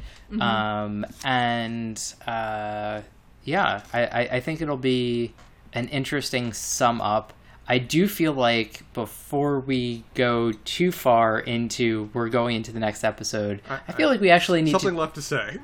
Um, 0.40 1.06
and 1.24 2.00
uh, 2.26 3.02
yeah 3.44 3.82
I, 3.92 4.00
I, 4.06 4.20
I 4.32 4.40
think 4.40 4.60
it'll 4.60 4.76
be 4.76 5.34
an 5.72 5.88
interesting 5.88 6.52
sum 6.52 7.00
up 7.00 7.32
i 7.68 7.78
do 7.78 8.06
feel 8.08 8.32
like 8.32 8.82
before 8.94 9.60
we 9.60 10.04
go 10.14 10.52
too 10.64 10.92
far 10.92 11.38
into 11.38 12.10
we're 12.14 12.28
going 12.28 12.56
into 12.56 12.72
the 12.72 12.80
next 12.80 13.04
episode 13.04 13.60
i, 13.68 13.92
feel 13.92 14.08
like 14.08 14.20
we 14.20 14.30
actually 14.30 14.62
need 14.62 14.72
to 14.72 14.80
Something 14.80 14.98
left 14.98 15.14
to 15.16 15.22
say. 15.22 15.58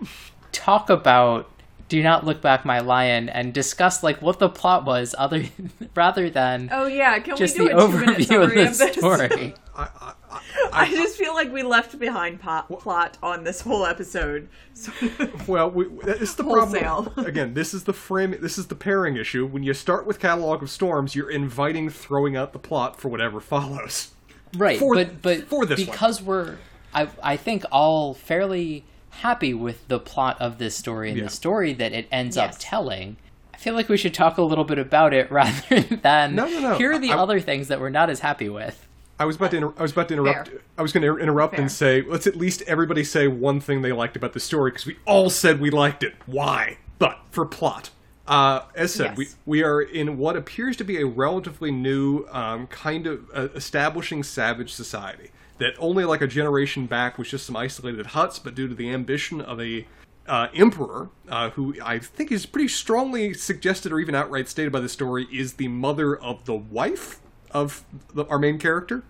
talk 0.53 0.91
about 0.91 1.49
do 1.89 2.03
not 2.03 2.25
look 2.25 2.41
back 2.41 2.65
my 2.65 2.81
lion 2.81 3.29
and 3.29 3.53
discuss 3.53 4.03
like 4.03 4.23
what 4.23 4.39
the 4.39 4.49
plot 4.49 4.87
was 4.87 5.15
other 5.19 5.45
rather 5.95 6.31
than 6.31 6.71
oh 6.73 6.87
yeah, 6.87 7.19
can 7.19 7.37
just 7.37 7.59
we 7.59 7.69
the 7.69 7.71
do 7.71 7.79
a 7.79 7.83
overview 7.83 8.45
of 8.45 8.79
the 8.79 8.93
story 8.93 9.55
I, 9.75 9.89
I, 10.31 10.41
I 10.73 10.91
just 10.91 11.17
feel 11.17 11.35
like 11.35 11.51
we 11.53 11.63
left 11.63 11.99
behind 11.99 12.41
po- 12.41 12.63
plot 12.77 13.17
on 13.23 13.45
this 13.45 13.61
whole 13.63 13.87
episode. 13.87 14.49
So, 14.75 14.93
Well, 15.47 15.71
we, 15.71 15.87
that 16.05 16.21
is 16.21 16.35
the 16.35 16.43
Wholesale. 16.45 16.81
problem. 17.05 17.27
Again, 17.27 17.55
this 17.55 17.73
is 17.73 17.85
the 17.85 17.93
frame. 17.93 18.37
This 18.41 18.59
is 18.59 18.67
the 18.67 18.75
pairing 18.75 19.17
issue. 19.17 19.47
When 19.47 19.63
you 19.63 19.73
start 19.75 20.07
with 20.07 20.19
catalog 20.19 20.63
of 20.63 20.71
storms, 20.71 21.15
you're 21.15 21.31
inviting 21.31 21.89
throwing 21.89 22.37
out 22.37 22.53
the 22.53 22.59
plot 22.59 23.01
for 23.01 23.09
whatever 23.09 23.41
follows. 23.41 24.11
right 24.57 24.79
For- 24.79 24.95
but 24.95 25.23
but 25.23 25.45
for 25.49 25.65
this 25.65 25.79
one. 25.81 25.87
because 25.87 26.23
we're 26.23 26.57
I, 26.95 27.09
I 27.23 27.37
think 27.39 27.65
all 27.73 28.13
fairly 28.13 28.85
happy 29.11 29.55
with 29.55 29.89
the 29.89 29.99
plot 29.99 30.39
of 30.41 30.59
this 30.59 30.77
story 30.77 31.09
and 31.09 31.19
Yeah. 31.19 31.25
the 31.25 31.31
story 31.31 31.73
that 31.75 31.93
it 31.93 32.07
ends 32.13 32.37
Yes. 32.37 32.55
up 32.55 32.61
telling 32.61 33.17
i 33.55 33.57
feel 33.59 33.75
like 33.75 33.89
we 33.89 33.97
should 33.97 34.13
talk 34.15 34.37
a 34.39 34.43
little 34.43 34.65
bit 34.65 34.79
about 34.79 35.13
it 35.15 35.31
rather 35.31 35.81
than 35.81 36.35
No, 36.35 36.47
no, 36.49 36.61
no. 36.61 36.75
here 36.79 36.93
are 36.93 36.99
the 36.99 37.13
I- 37.13 37.17
other 37.19 37.41
things 37.41 37.69
that 37.69 37.81
we're 37.81 37.89
not 37.91 38.11
as 38.11 38.21
happy 38.21 38.49
with 38.51 38.87
I 39.19 39.25
was 39.25 39.37
about 39.37 39.51
to. 39.53 39.57
Inter- 39.59 39.75
I 39.77 39.83
was 39.83 39.93
about 39.93 40.09
to 40.09 40.15
interrupt. 40.15 40.49
Fair. 40.49 40.61
I 40.79 40.83
was 40.83 40.93
going 40.93 41.03
to 41.03 41.19
interrupt 41.23 41.55
Fair. 41.55 41.61
and 41.63 41.71
say, 41.71 42.03
let's 42.03 42.27
at 42.27 42.37
least 42.37 42.63
everybody 42.63 43.05
say 43.05 43.29
one 43.29 43.61
thing 43.61 43.83
they 43.83 43.93
liked 43.93 44.17
about 44.17 44.33
the 44.33 44.41
story 44.41 44.71
because 44.71 44.87
we 44.87 44.97
all 45.07 45.31
said 45.31 45.61
we 45.61 45.71
liked 45.71 46.03
it. 46.03 46.15
Why? 46.27 46.79
But 46.99 47.19
for 47.31 47.45
plot, 47.45 47.91
uh, 48.27 48.63
as 48.75 48.95
said, 48.95 49.17
Yes. 49.17 49.17
we 49.17 49.27
we 49.47 49.63
are 49.63 49.81
in 49.81 50.19
what 50.19 50.37
appears 50.37 50.77
to 50.79 50.85
be 50.85 51.01
a 51.01 51.07
relatively 51.07 51.71
new 51.71 52.27
um, 52.31 52.67
kind 52.69 53.07
of 53.07 53.25
uh, 53.35 53.49
establishing 53.55 54.23
savage 54.23 54.73
society 54.73 55.31
that 55.59 55.75
only 55.79 56.05
like 56.05 56.21
a 56.23 56.27
generation 56.27 56.87
back 56.87 57.19
was 57.19 57.29
just 57.31 57.47
some 57.47 57.57
isolated 57.57 58.07
huts, 58.07 58.39
but 58.39 58.55
due 58.55 58.67
to 58.67 58.75
the 58.75 58.91
ambition 58.91 59.41
of 59.41 59.61
a 59.61 59.87
uh, 60.27 60.49
emperor, 60.55 61.11
uh, 61.29 61.51
who 61.51 61.75
I 61.85 61.99
think 61.99 62.33
is 62.33 62.47
pretty 62.47 62.69
strongly 62.69 63.35
suggested 63.35 63.93
or 63.93 64.01
even 64.01 64.15
outright 64.15 64.49
stated 64.49 64.73
by 64.73 64.81
the 64.81 64.89
story, 64.89 65.27
is 65.33 65.55
the 65.55 65.69
mother 65.69 66.17
of 66.17 66.45
the 66.45 66.55
wife 66.55 67.21
of 67.55 67.85
the, 68.15 68.25
our 68.27 68.39
main 68.39 68.59
character. 68.59 69.03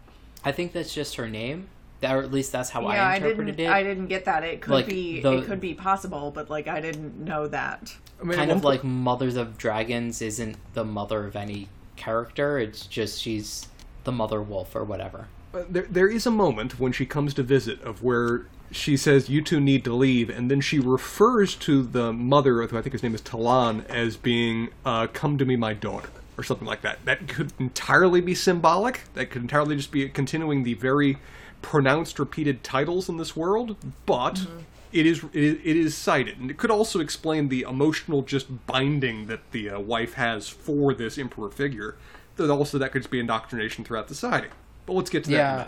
i 0.44 0.52
think 0.52 0.72
that's 0.72 0.92
just 0.94 1.16
her 1.16 1.28
name 1.28 1.68
that, 2.00 2.14
or 2.16 2.22
at 2.22 2.32
least 2.32 2.50
that's 2.50 2.70
how 2.70 2.80
yeah, 2.82 3.06
i 3.06 3.12
I 3.12 3.16
interpreted 3.16 3.56
didn't. 3.56 3.70
it 3.72 3.74
I 3.74 3.82
didn't 3.84 4.06
get 4.08 4.24
that. 4.24 4.42
It 4.42 4.60
could 4.60 4.72
Like, 4.72 4.86
be. 4.88 5.20
the- 5.20 5.38
It 5.38 5.44
could 5.44 5.60
be 5.60 5.72
possible, 5.72 6.32
but 6.34 6.50
like 6.50 6.66
I 6.66 6.80
didn't 6.80 7.16
know 7.24 7.46
that. 7.46 7.94
I 8.20 8.24
mean, 8.24 8.36
kind 8.36 8.50
of 8.50 8.64
one 8.64 8.72
like 8.74 8.82
Mothers 8.82 9.36
of 9.36 9.56
Dragons 9.56 10.20
isn't 10.20 10.56
the 10.74 10.84
mother 10.84 11.24
of 11.26 11.36
any 11.36 11.68
character. 11.94 12.58
It's 12.58 12.86
just 12.86 13.20
she's 13.22 13.68
the 14.02 14.10
mother 14.10 14.42
wolf 14.42 14.74
or 14.74 14.82
whatever. 14.82 15.28
Uh, 15.54 15.62
there, 15.70 15.86
there 15.88 16.08
is 16.08 16.26
a 16.26 16.30
moment 16.32 16.80
when 16.80 16.90
she 16.90 17.06
comes 17.06 17.34
to 17.34 17.44
visit 17.44 17.80
of 17.82 18.02
where 18.02 18.46
she 18.72 18.96
says 18.96 19.28
you 19.28 19.40
two 19.40 19.60
need 19.60 19.84
to 19.84 19.94
leave 19.94 20.28
and 20.28 20.50
then 20.50 20.60
she 20.60 20.80
refers 20.80 21.54
to 21.54 21.82
the 21.84 22.10
mother 22.12 22.66
who 22.66 22.78
i 22.78 22.80
think 22.82 22.92
his 22.94 23.02
name 23.02 23.14
is 23.14 23.20
talan 23.20 23.84
as 23.90 24.16
being 24.16 24.70
uh, 24.86 25.06
come 25.12 25.36
to 25.36 25.44
me 25.44 25.56
my 25.56 25.74
daughter 25.74 26.08
or 26.38 26.44
something 26.44 26.66
like 26.66 26.82
that. 26.82 27.04
That 27.04 27.28
could 27.28 27.52
entirely 27.58 28.20
be 28.20 28.34
symbolic. 28.34 29.02
That 29.14 29.26
could 29.30 29.42
entirely 29.42 29.76
just 29.76 29.90
be 29.92 30.08
continuing 30.08 30.62
the 30.62 30.74
very 30.74 31.18
pronounced 31.60 32.18
repeated 32.18 32.64
titles 32.64 33.08
in 33.08 33.18
this 33.18 33.36
world 33.36 33.76
but 34.04 34.48
it 34.92 35.06
is 35.06 35.22
it 35.32 35.42
is, 35.42 35.58
it 35.62 35.76
is 35.76 35.96
cited. 35.96 36.38
And 36.38 36.50
it 36.50 36.56
could 36.58 36.70
also 36.70 37.00
explain 37.00 37.48
the 37.48 37.62
emotional 37.62 38.22
just 38.22 38.66
binding 38.66 39.26
that 39.28 39.40
the 39.52 39.70
uh, 39.70 39.80
wife 39.80 40.14
has 40.14 40.48
for 40.48 40.92
this 40.92 41.18
emperor 41.18 41.50
figure 41.50 41.96
that 42.36 42.50
also 42.50 42.78
that 42.78 42.92
could 42.92 43.02
just 43.02 43.10
be 43.10 43.20
indoctrination 43.20 43.84
throughout 43.84 44.08
the 44.08 44.14
society. 44.14 44.48
But 44.86 44.94
let's 44.94 45.10
get 45.10 45.24
to 45.24 45.30
that 45.30 45.36
in 45.36 45.66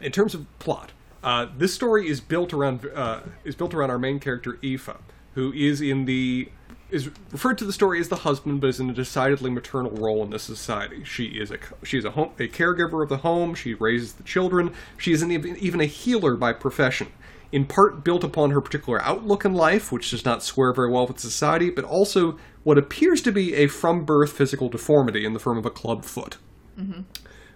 Yeah. 0.00 0.06
in 0.06 0.12
terms 0.12 0.34
of 0.34 0.46
plot, 0.58 0.90
uh, 1.22 1.46
this 1.56 1.72
story 1.72 2.08
is 2.08 2.20
built 2.20 2.52
around 2.52 2.84
uh, 2.94 3.20
is 3.44 3.54
built 3.54 3.72
around 3.74 3.90
our 3.90 3.98
main 3.98 4.18
character 4.18 4.58
Aoife, 4.64 4.90
who 5.34 5.52
is 5.52 5.80
in 5.80 6.04
the 6.06 6.48
is 6.90 7.10
referred 7.30 7.58
to 7.58 7.64
the 7.64 7.72
story 7.72 8.00
as 8.00 8.08
the 8.08 8.16
husband, 8.16 8.60
but 8.60 8.68
is 8.68 8.80
in 8.80 8.88
a 8.90 8.94
decidedly 8.94 9.50
maternal 9.50 9.90
role 9.90 10.22
in 10.24 10.30
this 10.30 10.42
society. 10.42 11.04
She 11.04 11.24
is 11.24 11.50
a 11.50 11.58
she 11.84 11.98
is 11.98 12.04
a 12.04 12.10
home 12.10 12.32
a 12.38 12.48
caregiver 12.48 13.02
of 13.02 13.08
the 13.08 13.18
home. 13.18 13.54
She 13.54 13.74
raises 13.74 14.14
the 14.14 14.22
children. 14.22 14.72
She 14.96 15.12
is 15.12 15.22
an, 15.22 15.30
even 15.30 15.80
a 15.80 15.86
healer 15.86 16.36
by 16.36 16.52
profession. 16.52 17.08
In 17.50 17.64
part 17.64 18.04
built 18.04 18.24
upon 18.24 18.50
her 18.50 18.60
particular 18.60 19.02
outlook 19.02 19.44
in 19.44 19.54
life, 19.54 19.90
which 19.90 20.10
does 20.10 20.24
not 20.24 20.42
square 20.42 20.74
very 20.74 20.90
well 20.90 21.06
with 21.06 21.18
society, 21.18 21.70
but 21.70 21.84
also 21.84 22.36
what 22.62 22.76
appears 22.76 23.22
to 23.22 23.32
be 23.32 23.54
a 23.54 23.66
from 23.66 24.04
birth 24.04 24.32
physical 24.32 24.68
deformity 24.68 25.24
in 25.24 25.32
the 25.32 25.38
form 25.38 25.56
of 25.56 25.64
a 25.64 25.70
club 25.70 26.04
foot 26.04 26.36
mm-hmm. 26.78 27.00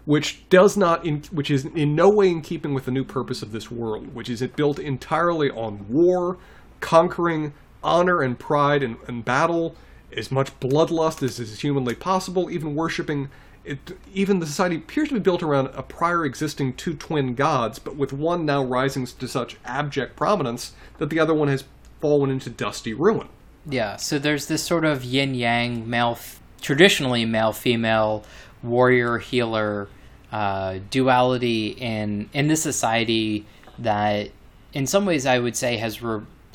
which 0.05 0.49
does 0.49 0.77
not 0.77 1.05
in, 1.07 1.23
which 1.31 1.51
is 1.51 1.65
in 1.65 1.95
no 1.95 2.09
way 2.11 2.31
in 2.31 2.41
keeping 2.41 2.75
with 2.75 2.85
the 2.85 2.91
new 2.91 3.05
purpose 3.05 3.43
of 3.43 3.53
this 3.53 3.71
world 3.71 4.15
which 4.15 4.29
is 4.29 4.43
it 4.43 4.57
built 4.57 4.79
entirely 4.79 5.51
on 5.51 5.87
war 5.89 6.39
conquering 6.81 7.53
honor 7.83 8.23
and 8.23 8.39
pride 8.39 8.83
and, 8.83 8.97
and 9.07 9.25
battle 9.25 9.77
as 10.17 10.31
much 10.31 10.59
bloodlust 10.61 11.23
as 11.23 11.39
is 11.39 11.61
humanly 11.61 11.95
possible 11.95 12.51
even 12.51 12.75
worshipping 12.75 13.31
it, 13.65 13.97
even 14.13 14.41
the 14.41 14.47
society 14.47 14.77
appears 14.77 15.09
to 15.09 15.15
be 15.15 15.21
built 15.21 15.43
around 15.43 15.69
a 15.75 15.83
prior 15.83 16.25
existing 16.25 16.75
two 16.75 16.95
twin 16.95 17.35
gods 17.35 17.79
but 17.79 17.97
with 17.97 18.13
one 18.13 18.45
now 18.45 18.63
rising 18.63 19.07
to 19.07 19.29
such 19.29 19.57
abject 19.65 20.17
prominence 20.17 20.73
that 20.99 21.11
the 21.11 21.19
other 21.19 21.35
one 21.35 21.49
has 21.49 21.65
fallen 22.03 22.31
into 22.31 22.51
dusty 22.51 22.93
ruin. 22.93 23.29
Yeah, 23.65 23.97
so 23.97 24.19
there's 24.19 24.47
this 24.47 24.63
sort 24.63 24.85
of 24.85 25.05
yin 25.05 25.35
yang 25.35 25.89
male, 25.89 26.19
traditionally 26.61 27.25
male 27.25 27.53
female 27.53 28.25
warrior 28.63 29.19
healer 29.19 29.89
uh, 30.33 30.81
duality 30.91 31.69
in 31.69 32.29
in 32.33 32.49
this 32.49 32.63
society 32.63 33.47
that, 33.79 34.31
in 34.73 34.87
some 34.87 35.07
ways, 35.07 35.27
I 35.27 35.39
would 35.39 35.57
say 35.57 35.77
has 35.77 36.03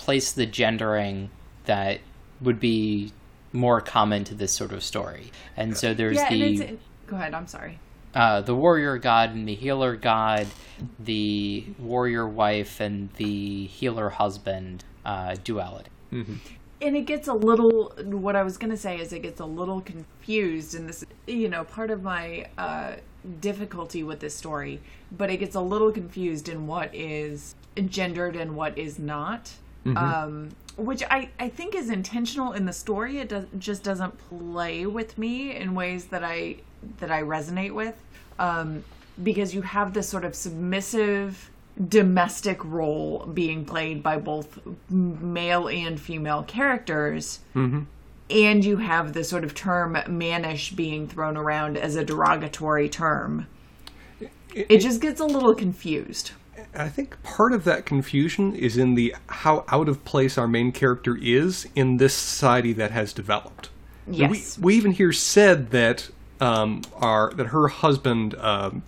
replaced 0.08 0.38
the 0.38 0.46
gendering 0.46 1.30
that 1.66 2.00
would 2.40 2.62
be 2.62 3.12
more 3.52 3.82
common 3.82 4.24
to 4.24 4.34
this 4.34 4.54
sort 4.54 4.72
of 4.72 4.82
story. 4.82 5.32
And 5.58 5.76
so 5.76 5.94
there's 5.94 6.16
Yeah, 6.16 6.30
the 6.30 6.44
and 6.44 6.62
it's. 6.62 6.84
Go 7.08 7.18
ahead. 7.18 7.34
I'm 7.34 7.48
sorry. 7.48 7.78
uh, 8.16 8.40
the 8.42 8.56
warrior 8.56 8.98
god 8.98 9.34
and 9.36 9.46
the 9.48 9.54
healer 9.56 9.98
god, 9.98 10.48
the 10.98 11.66
warrior 11.78 12.26
wife 12.26 12.80
and 12.80 13.10
the 13.18 13.66
healer 13.66 14.10
husband 14.10 14.86
uh, 15.06 15.36
duality. 15.44 15.90
and 16.12 16.40
it 16.96 17.02
gets 17.06 17.28
a 17.28 17.34
little 17.34 17.92
what 18.06 18.36
i 18.38 18.44
was 18.44 18.56
going 18.58 18.70
to 18.70 18.78
say 18.78 18.98
is 19.00 19.12
it 19.12 19.22
gets 19.24 19.42
a 19.42 19.46
little 19.46 19.82
confused 19.82 20.74
and 20.74 20.88
this 20.88 21.04
you 21.26 21.50
know 21.50 21.64
part 21.66 21.92
of 21.92 22.02
my 22.02 22.46
uh, 22.58 22.94
difficulty 23.42 24.04
with 24.04 24.20
this 24.22 24.34
story 24.34 24.80
but 25.12 25.30
it 25.30 25.38
gets 25.38 25.56
a 25.56 25.60
little 25.60 25.92
confused 25.92 26.48
in 26.48 26.66
what 26.66 26.94
is 26.96 27.56
gendered 27.88 28.36
and 28.38 28.56
what 28.56 28.78
is 28.78 28.98
not 29.00 29.52
um, 29.96 30.50
which 30.76 31.04
I, 31.10 31.30
I 31.40 31.50
think 31.50 31.76
is 31.76 31.90
intentional 31.90 32.54
in 32.54 32.66
the 32.66 32.74
story. 32.74 33.20
It 33.20 33.30
does, 33.30 33.46
just 33.58 33.84
doesn't 33.84 34.18
play 34.30 34.86
with 34.86 35.18
me 35.18 35.56
in 35.56 35.74
ways 35.76 36.06
that 36.08 36.24
i 36.24 36.58
that 37.00 37.12
i 37.12 37.22
resonate 37.22 37.74
with. 37.74 37.96
Um, 38.40 38.84
because 39.24 39.54
you 39.56 39.62
have 39.64 39.94
this 39.94 40.08
sort 40.08 40.24
of 40.26 40.36
submissive 40.36 41.50
domestic 41.90 42.64
role 42.64 43.26
being 43.34 43.66
played 43.66 44.02
by 44.04 44.18
both 44.18 44.60
male 44.90 45.68
and 45.70 46.00
female 46.00 46.44
characters. 46.44 47.40
And 48.30 48.66
you 48.66 48.78
have 48.78 49.14
the 49.14 49.24
sort 49.24 49.44
of 49.44 49.54
term 49.56 49.98
mannish 50.08 50.74
being 50.74 51.08
thrown 51.08 51.38
around 51.38 51.78
as 51.78 51.96
a 51.96 52.04
derogatory 52.04 52.90
term. 52.90 53.48
It 54.54 54.80
just 54.80 55.02
gets 55.02 55.20
a 55.20 55.26
little 55.26 55.56
confused. 55.56 56.32
I 56.76 56.89
think 56.89 57.22
part 57.23 57.53
of 57.53 57.64
that 57.64 57.85
confusion 57.85 58.56
is 58.56 58.77
in 58.77 58.95
the 58.95 59.15
how 59.27 59.65
out 59.69 59.89
of 59.89 60.03
place 60.06 60.38
our 60.38 60.48
main 60.48 60.72
character 60.72 61.18
is 61.19 61.68
in 61.76 61.98
this 61.98 62.14
society 62.14 62.73
that 62.73 62.91
has 62.91 63.14
developed. 63.14 63.69
Yes. 64.10 64.57
We, 64.57 64.64
we 64.64 64.76
even 64.76 64.91
hear 64.91 65.11
said 65.11 65.72
that 65.72 66.10
um, 66.39 66.84
our 66.95 67.34
that 67.34 67.48
her 67.48 67.68
husband. 67.68 68.35
Um, 68.35 68.84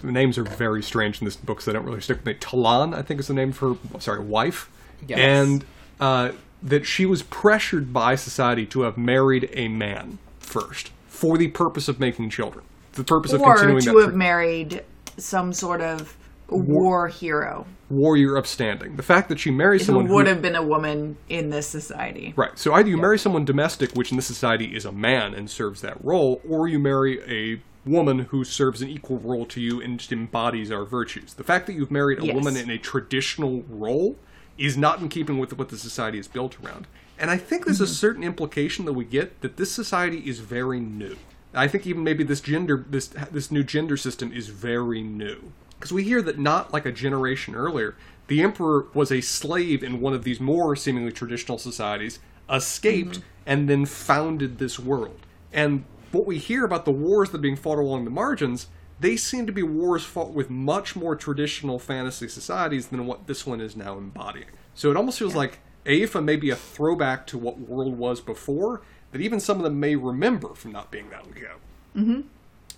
the 0.00 0.12
names 0.12 0.38
are 0.38 0.44
very 0.44 0.82
strange 0.82 1.20
in 1.20 1.24
this 1.24 1.34
book, 1.34 1.60
so 1.60 1.70
they 1.70 1.76
don't 1.76 1.84
really 1.84 2.00
stick 2.00 2.18
with 2.18 2.26
me. 2.26 2.34
Talan, 2.34 2.94
I 2.94 3.02
think 3.02 3.18
is 3.18 3.26
the 3.26 3.34
name 3.34 3.50
of 3.50 3.58
her. 3.58 3.74
Sorry, 3.98 4.20
wife. 4.20 4.70
Yes. 5.06 5.18
And 5.18 5.64
uh, 5.98 6.32
that 6.62 6.86
she 6.86 7.06
was 7.06 7.22
pressured 7.22 7.92
by 7.92 8.14
society 8.14 8.66
to 8.66 8.82
have 8.82 8.96
married 8.96 9.48
a 9.52 9.68
man 9.68 10.18
first 10.38 10.90
for 11.06 11.38
the 11.38 11.48
purpose 11.48 11.88
of 11.88 11.98
making 11.98 12.30
children. 12.30 12.64
The 12.92 13.04
purpose 13.04 13.32
of 13.32 13.42
continuing 13.42 13.82
to 13.82 13.98
have 13.98 14.14
married 14.14 14.84
some 15.16 15.52
sort 15.52 15.80
of 15.80 16.16
war 16.48 17.08
hero 17.08 17.66
warrior 17.90 18.36
upstanding. 18.36 18.96
The 18.96 19.02
fact 19.02 19.28
that 19.28 19.40
she 19.40 19.50
marries 19.50 19.82
who 19.82 19.86
someone 19.86 20.08
would 20.08 20.26
who, 20.26 20.32
have 20.34 20.42
been 20.42 20.56
a 20.56 20.62
woman 20.62 21.16
in 21.28 21.50
this 21.50 21.66
society. 21.66 22.34
Right. 22.36 22.58
So 22.58 22.74
either 22.74 22.88
you 22.88 22.98
marry 22.98 23.18
someone 23.18 23.44
domestic, 23.44 23.92
which 23.92 24.10
in 24.10 24.16
this 24.16 24.26
society 24.26 24.76
is 24.76 24.84
a 24.84 24.92
man 24.92 25.34
and 25.34 25.48
serves 25.50 25.80
that 25.80 26.02
role, 26.04 26.40
or 26.48 26.68
you 26.68 26.78
marry 26.78 27.20
a 27.22 27.62
woman 27.88 28.20
who 28.30 28.44
serves 28.44 28.82
an 28.82 28.88
equal 28.88 29.18
role 29.18 29.46
to 29.46 29.60
you 29.60 29.80
and 29.80 29.98
just 29.98 30.12
embodies 30.12 30.70
our 30.70 30.84
virtues. 30.84 31.34
The 31.34 31.44
fact 31.44 31.66
that 31.66 31.72
you've 31.74 31.90
married 31.90 32.18
a 32.18 32.26
Yes. 32.26 32.34
woman 32.34 32.56
in 32.56 32.68
a 32.68 32.78
traditional 32.78 33.64
role 33.68 34.16
is 34.58 34.76
not 34.76 35.00
in 35.00 35.08
keeping 35.08 35.38
with 35.38 35.56
what 35.56 35.70
the 35.70 35.78
society 35.78 36.18
is 36.18 36.28
built 36.28 36.58
around. 36.62 36.86
And 37.18 37.30
I 37.30 37.36
think 37.36 37.64
there's 37.64 37.80
a 37.80 37.84
mm-hmm. 37.84 37.92
certain 37.92 38.24
implication 38.24 38.84
that 38.84 38.92
we 38.92 39.04
get 39.04 39.40
that 39.40 39.56
this 39.56 39.72
society 39.72 40.18
is 40.26 40.40
very 40.40 40.80
new. 40.80 41.16
I 41.54 41.66
think 41.66 41.86
even 41.86 42.04
maybe 42.04 42.24
this 42.24 42.40
gender 42.40 42.84
this 42.88 43.08
this 43.08 43.50
new 43.50 43.64
gender 43.64 43.96
system 43.96 44.32
is 44.32 44.48
very 44.48 45.02
new. 45.02 45.52
Because 45.78 45.92
we 45.92 46.02
hear 46.04 46.22
that 46.22 46.38
not 46.38 46.72
like 46.72 46.86
a 46.86 46.92
generation 46.92 47.54
earlier, 47.54 47.94
the 48.26 48.42
emperor 48.42 48.86
was 48.94 49.12
a 49.12 49.20
slave 49.20 49.82
in 49.82 50.00
one 50.00 50.12
of 50.12 50.24
these 50.24 50.40
more 50.40 50.74
seemingly 50.76 51.12
traditional 51.12 51.58
societies, 51.58 52.18
escaped, 52.50 53.20
and 53.46 53.68
then 53.68 53.86
founded 53.86 54.58
this 54.58 54.78
world. 54.78 55.20
And 55.52 55.84
what 56.12 56.26
we 56.26 56.38
hear 56.38 56.64
about 56.64 56.84
the 56.84 56.90
wars 56.90 57.30
that 57.30 57.38
are 57.38 57.40
being 57.40 57.56
fought 57.56 57.78
along 57.78 58.04
the 58.04 58.10
margins, 58.10 58.66
they 59.00 59.16
seem 59.16 59.46
to 59.46 59.52
be 59.52 59.62
wars 59.62 60.04
fought 60.04 60.32
with 60.32 60.50
much 60.50 60.96
more 60.96 61.14
traditional 61.14 61.78
fantasy 61.78 62.28
societies 62.28 62.88
than 62.88 63.06
what 63.06 63.26
this 63.26 63.46
one 63.46 63.60
is 63.60 63.76
now 63.76 63.96
embodying. 63.96 64.48
So 64.74 64.90
it 64.90 64.96
almost 64.96 65.18
feels 65.18 65.34
like 65.34 65.60
Aefa 65.86 66.22
may 66.22 66.36
be 66.36 66.50
a 66.50 66.56
throwback 66.56 67.26
to 67.28 67.38
what 67.38 67.58
world 67.60 67.96
was 67.96 68.20
before, 68.20 68.82
that 69.12 69.20
even 69.20 69.40
some 69.40 69.56
of 69.58 69.62
them 69.62 69.80
may 69.80 69.96
remember 69.96 70.54
from 70.54 70.72
not 70.72 70.90
being 70.90 71.08
that 71.10 71.24
long 71.24 71.36
ago. 71.36 71.54
Mm-hmm. 71.96 72.20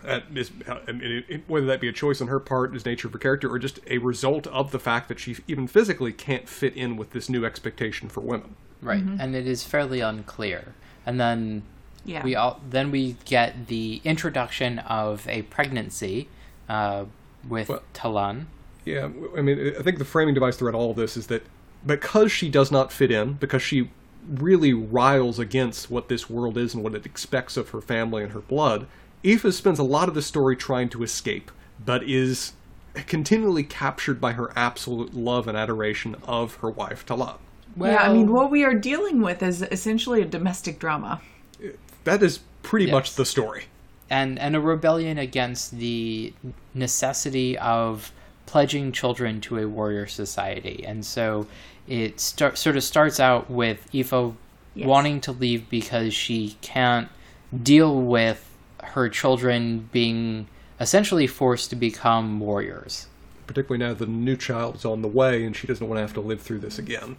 Uh, 0.07 0.21
is, 0.35 0.51
I 0.67 0.93
mean, 0.93 1.03
it- 1.11 1.25
it- 1.29 1.43
whether 1.47 1.67
that 1.67 1.81
be 1.81 1.89
a 1.89 1.93
choice 1.93 2.21
on 2.21 2.29
her 2.29 2.41
part, 2.41 2.75
as 2.75 2.85
nature 2.87 3.07
of 3.09 3.13
her 3.13 3.19
character, 3.19 3.51
or 3.53 3.59
just 3.59 3.81
a 3.87 3.99
result 3.99 4.47
of 4.49 4.71
the 4.71 4.79
fact 4.79 5.09
that 5.09 5.19
she 5.19 5.37
even 5.47 5.67
physically 5.67 6.13
can't 6.13 6.49
fit 6.49 6.75
in 6.75 6.97
with 6.97 7.11
this 7.11 7.29
new 7.29 7.45
expectation 7.45 8.09
for 8.09 8.21
women. 8.21 8.57
Right, 8.83 9.03
and 9.03 9.35
it 9.37 9.47
is 9.47 9.63
fairly 9.65 10.01
unclear. 10.01 10.75
And 11.05 11.21
then 11.21 11.63
Yeah. 12.05 12.25
we 12.25 12.35
all 12.35 12.61
then 12.69 12.91
we 12.91 13.17
get 13.27 13.67
the 13.67 14.01
introduction 14.05 14.79
of 14.81 15.29
a 15.29 15.43
pregnancy 15.43 16.29
uh, 16.69 17.05
with 17.49 17.69
Well- 17.69 17.83
Talan. 17.93 18.47
Yeah, 18.87 19.09
i 19.37 19.43
mean, 19.43 19.75
I 19.79 19.83
think 19.83 19.99
the 19.99 20.05
framing 20.07 20.35
device 20.35 20.57
throughout 20.57 20.75
all 20.75 20.93
of 20.93 20.97
this 20.97 21.17
is 21.17 21.27
that 21.27 21.43
because 21.87 22.33
she 22.33 22.49
does 22.49 22.71
not 22.73 22.91
fit 22.93 23.11
in, 23.11 23.35
because 23.35 23.61
she 23.61 23.91
really 24.29 24.73
riles 24.73 25.39
against 25.39 25.91
what 25.91 26.09
this 26.09 26.31
world 26.31 26.57
is 26.57 26.73
and 26.75 26.83
what 26.83 26.95
it 26.95 27.05
expects 27.05 27.57
of 27.59 27.71
her 27.71 27.81
family 27.83 28.23
and 28.23 28.33
her 28.33 28.41
blood, 28.41 28.87
Aoife 29.25 29.53
spends 29.55 29.79
a 29.79 29.83
lot 29.85 30.09
of 30.09 30.15
the 30.15 30.23
story 30.23 30.57
trying 30.57 30.89
to 30.91 31.03
escape, 31.03 31.51
but 31.85 32.03
is 32.03 32.53
continually 33.07 33.63
captured 33.63 34.21
by 34.21 34.33
her 34.33 34.53
absolute 34.57 35.15
love 35.15 35.47
and 35.47 35.57
adoration 35.57 36.17
of 36.25 36.57
her 36.57 36.71
wife, 36.71 37.05
Talan. 37.07 37.37
yeah, 37.79 37.97
I 37.99 38.13
mean, 38.13 38.33
what 38.33 38.51
we 38.51 38.65
are 38.65 38.75
dealing 38.75 39.21
with 39.21 39.43
is 39.43 39.63
essentially 39.63 40.21
a 40.23 40.25
domestic 40.25 40.79
drama. 40.79 41.21
That 42.05 42.23
is 42.23 42.41
pretty 42.63 42.87
Yes. 42.87 42.93
much 42.93 43.15
the 43.15 43.25
story. 43.27 43.65
and 44.13 44.41
and 44.41 44.57
a 44.57 44.61
rebellion 44.61 45.19
against 45.19 45.79
the 45.79 46.33
necessity 46.75 47.57
of 47.59 48.11
pledging 48.47 48.91
children 48.91 49.41
to 49.43 49.57
a 49.59 49.69
warrior 49.69 50.07
society. 50.09 50.85
And 50.85 51.07
so 51.07 51.47
it 51.87 52.19
start, 52.19 52.59
sort 52.59 52.77
of 52.77 52.83
starts 52.83 53.21
out 53.21 53.49
with 53.49 53.89
Ifo 53.93 54.35
Yes. 54.75 54.87
wanting 54.89 55.21
to 55.23 55.33
leave 55.33 55.69
because 55.71 56.13
she 56.13 56.57
can't 56.61 57.09
deal 57.63 58.01
with 58.03 58.50
her 58.93 59.09
children 59.09 59.89
being 59.93 60.47
essentially 60.81 61.27
forced 61.27 61.71
to 61.71 61.77
become 61.77 62.41
warriors. 62.41 63.07
Particularly 63.47 63.85
now 63.85 63.95
the 63.95 64.07
new 64.07 64.37
child 64.37 64.77
is 64.77 64.85
on 64.85 65.03
the 65.03 65.09
way 65.09 65.45
and 65.45 65.57
she 65.57 65.67
doesn't 65.67 65.87
want 65.87 65.99
to 65.99 66.03
have 66.03 66.15
to 66.15 66.21
live 66.21 66.41
through 66.41 66.61
this 66.61 66.79
again. 66.79 67.17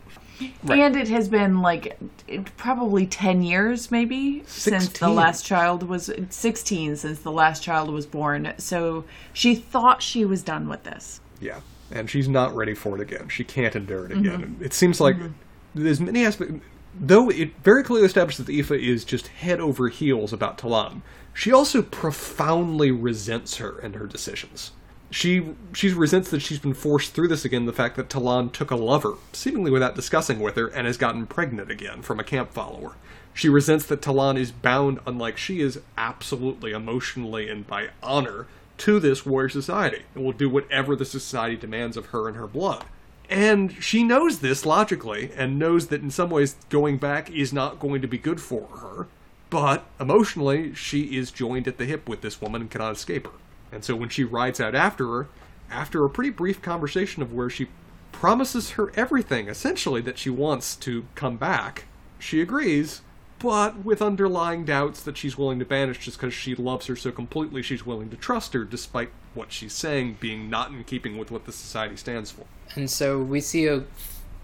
And 0.68 0.96
it 0.96 1.08
has 1.10 1.28
been 1.30 1.62
like 1.62 2.00
it, 2.28 2.56
probably 2.58 3.06
10 3.06 3.44
years, 3.44 3.92
maybe, 3.92 4.44
since 4.48 4.90
the 4.90 5.10
last 5.10 5.46
child 5.46 5.84
was 5.84 6.10
16, 6.30 6.96
since 6.96 7.20
the 7.20 7.32
last 7.32 7.62
child 7.62 7.92
was 7.92 8.06
born. 8.06 8.54
So 8.58 9.04
she 9.34 9.56
thought 9.56 10.02
she 10.02 10.26
was 10.26 10.42
done 10.42 10.68
with 10.68 10.84
this. 10.84 11.22
Yeah, 11.40 11.60
and 11.92 12.10
she's 12.10 12.28
not 12.28 12.56
ready 12.56 12.74
for 12.74 12.96
it 12.96 13.02
again. 13.02 13.30
She 13.30 13.44
can't 13.44 13.76
endure 13.76 14.06
it 14.06 14.14
again. 14.14 14.42
Mm-hmm. 14.42 14.64
It 14.64 14.74
seems 14.74 15.00
like 15.00 15.16
mm-hmm. 15.16 15.84
there's 15.84 16.00
many 16.00 16.26
aspects. 16.26 16.56
Though 17.00 17.30
it 17.30 17.56
very 17.64 17.84
clearly 17.84 18.06
establishes 18.06 18.46
that 18.46 18.52
Aoife 18.52 18.72
is 18.72 19.06
just 19.06 19.28
head 19.28 19.60
over 19.60 19.90
heels 19.90 20.34
about 20.34 20.58
Talan, 20.58 21.02
she 21.34 21.52
also 21.52 21.82
profoundly 21.82 22.92
resents 22.92 23.58
her 23.58 23.80
and 23.80 23.96
her 23.96 24.08
decisions. 24.08 24.72
She 25.10 25.56
she 25.74 25.92
resents 25.94 26.30
that 26.32 26.42
she's 26.42 26.60
been 26.60 26.74
forced 26.74 27.14
through 27.14 27.28
this 27.28 27.44
again. 27.44 27.66
The 27.66 27.74
fact 27.74 27.98
that 27.98 28.10
Talan 28.10 28.54
took 28.54 28.72
a 28.72 28.76
lover, 28.76 29.16
seemingly 29.34 29.70
without 29.70 29.96
discussing 29.96 30.40
with 30.40 30.56
her, 30.56 30.68
and 30.68 30.88
has 30.88 30.98
gotten 30.98 31.28
pregnant 31.28 31.70
again 31.70 32.02
from 32.02 32.20
a 32.20 32.24
camp 32.24 32.54
follower. 32.54 32.94
She 33.34 33.50
resents 33.50 33.86
that 33.86 34.02
Talan 34.02 34.38
is 34.38 34.52
bound, 34.52 35.00
unlike 35.06 35.38
she 35.38 35.62
is, 35.62 35.80
absolutely 35.98 36.72
emotionally 36.72 37.50
and 37.50 37.66
by 37.66 37.90
honor 38.04 38.48
to 38.80 39.00
this 39.00 39.26
warrior 39.26 39.50
society 39.50 40.04
and 40.16 40.24
will 40.24 40.32
do 40.32 40.50
whatever 40.50 40.96
the 40.96 41.06
society 41.06 41.56
demands 41.56 41.96
of 41.96 42.08
her 42.08 42.28
and 42.28 42.36
her 42.36 42.48
blood. 42.48 42.84
And 43.30 43.82
she 43.82 44.04
knows 44.04 44.40
this 44.40 44.66
logically 44.66 45.32
and 45.36 45.60
knows 45.60 45.88
that 45.88 46.02
in 46.02 46.12
some 46.12 46.30
ways 46.30 46.56
going 46.70 46.98
back 46.98 47.30
is 47.30 47.54
not 47.54 47.80
going 47.80 48.02
to 48.02 48.08
be 48.08 48.18
good 48.18 48.42
for 48.42 48.68
her. 48.78 49.08
But 49.52 49.86
emotionally, 50.00 50.74
she 50.74 51.18
is 51.18 51.30
joined 51.30 51.68
at 51.68 51.78
the 51.78 51.86
hip 51.86 52.10
with 52.10 52.22
this 52.22 52.42
woman 52.42 52.62
and 52.62 52.72
cannot 52.72 52.94
escape 52.94 53.28
her. 53.28 53.34
And 53.72 53.84
so 53.84 53.96
when 53.96 54.10
she 54.10 54.24
rides 54.24 54.60
out 54.60 54.74
after 54.74 55.06
her, 55.08 55.28
after 55.70 56.04
a 56.04 56.10
pretty 56.10 56.32
brief 56.32 56.62
conversation 56.62 57.22
of 57.22 57.34
where 57.34 57.50
she 57.50 57.68
promises 58.14 58.72
her 58.72 58.92
everything, 58.96 59.50
essentially, 59.50 60.02
that 60.02 60.18
she 60.18 60.30
wants 60.30 60.76
to 60.78 61.06
come 61.16 61.36
back, 61.36 61.84
she 62.18 62.42
agrees, 62.42 63.02
but 63.40 63.84
with 63.84 64.02
underlying 64.02 64.64
doubts 64.64 65.04
that 65.04 65.18
she's 65.18 65.38
willing 65.38 65.60
to 65.60 65.66
banish 65.66 66.00
just 66.00 66.18
because 66.18 66.34
she 66.34 66.56
loves 66.56 66.86
her 66.88 66.96
so 66.96 67.12
completely 67.12 67.62
she's 67.62 67.86
willing 67.86 68.10
to 68.10 68.16
trust 68.16 68.54
her 68.54 68.64
despite 68.64 69.10
what 69.34 69.52
she's 69.52 69.74
saying 69.74 70.16
being 70.20 70.50
not 70.50 70.72
in 70.72 70.84
keeping 70.86 71.18
with 71.18 71.30
what 71.30 71.46
the 71.46 71.52
society 71.52 71.98
stands 71.98 72.32
for. 72.32 72.46
And 72.76 72.90
so 72.90 73.20
we 73.20 73.42
see 73.42 73.68
a 73.68 73.84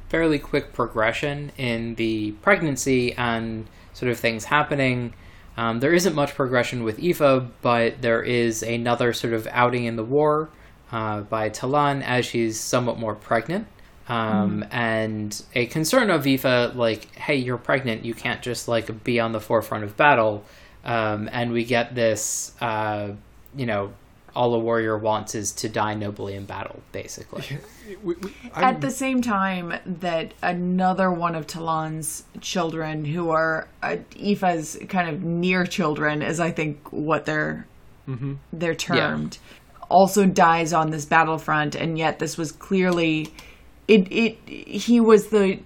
fairly 0.10 0.40
quick 0.40 0.74
progression 0.74 1.52
in 1.58 1.96
the 1.96 2.32
pregnancy 2.42 3.14
and 3.14 3.68
sort 3.98 4.12
of 4.12 4.20
things 4.20 4.46
happening. 4.46 5.14
Um, 5.58 5.80
there 5.80 5.94
isn't 5.94 6.14
much 6.14 6.36
progression 6.36 6.84
with 6.84 7.00
Aoife, 7.00 7.50
but 7.62 8.02
there 8.02 8.22
is 8.22 8.62
another 8.62 9.12
sort 9.12 9.34
of 9.34 9.48
outing 9.52 9.86
in 9.86 9.96
the 9.96 10.04
war 10.04 10.50
uh, 10.92 11.22
by 11.22 11.50
Talan 11.50 12.04
as 12.04 12.26
she's 12.26 12.60
somewhat 12.60 13.00
more 13.00 13.16
pregnant. 13.16 13.66
Um, 14.08 14.64
And 14.72 15.44
a 15.56 15.66
concern 15.66 16.12
of 16.12 16.28
Aoife, 16.28 16.76
like, 16.76 17.14
hey, 17.16 17.38
you're 17.38 17.58
pregnant, 17.58 18.06
you 18.06 18.14
can't 18.14 18.42
just 18.42 18.68
like 18.68 19.04
be 19.04 19.20
on 19.20 19.32
the 19.32 19.40
forefront 19.40 19.84
of 19.84 19.98
battle. 19.98 20.44
Um, 20.86 21.28
and 21.32 21.52
we 21.52 21.66
get 21.66 21.96
this, 21.96 22.54
uh, 22.62 23.14
you 23.56 23.66
know, 23.66 23.92
all 24.38 24.54
a 24.54 24.60
warrior 24.60 24.98
wants 24.98 25.34
is 25.36 25.52
to 25.52 25.68
die 25.68 25.96
nobly 25.96 26.36
in 26.36 26.46
battle, 26.46 26.80
basically. 26.92 27.44
We- 28.04 28.16
we- 28.16 28.32
At 28.54 28.82
the 28.82 28.92
same 28.92 29.22
time 29.22 29.74
that 29.86 30.34
another 30.42 31.10
one 31.10 31.36
of 31.36 31.48
Talan's 31.48 32.26
children, 32.42 33.06
who 33.06 33.30
are 33.30 33.68
uh, 33.82 33.96
Aoife's 34.18 34.78
kind 34.90 35.08
of 35.10 35.24
near 35.24 35.66
children, 35.66 36.22
is 36.22 36.40
I 36.42 36.52
think 36.52 36.78
what 36.92 37.26
they're 37.26 37.66
they're 38.54 38.76
termed, 38.76 39.38
also 39.90 40.26
dies 40.26 40.74
on 40.74 40.92
this 40.92 41.06
battlefront, 41.06 41.76
and 41.76 41.98
yet 41.98 42.20
this 42.20 42.38
was 42.38 42.52
clearly 42.52 43.30
it. 43.88 44.08
It 44.12 44.38
he 44.48 45.00
was 45.00 45.28
the 45.28 45.60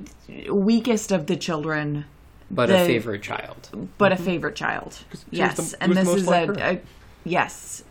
weakest 0.52 1.11
of 1.11 1.26
the 1.26 1.35
children, 1.35 2.06
but 2.52 2.68
the- 2.68 2.84
a 2.84 2.85
favorite 2.85 3.23
child. 3.23 3.69
but 3.98 4.11
a 4.11 4.15
favorite 4.15 4.56
child. 4.56 4.99
Yes, 5.31 5.72
the- 5.72 5.84
and 5.84 5.98
this 5.98 6.07
is 6.07 6.27
like 6.27 6.49
a, 6.57 6.76
a 6.77 6.81
yes, 7.26 7.84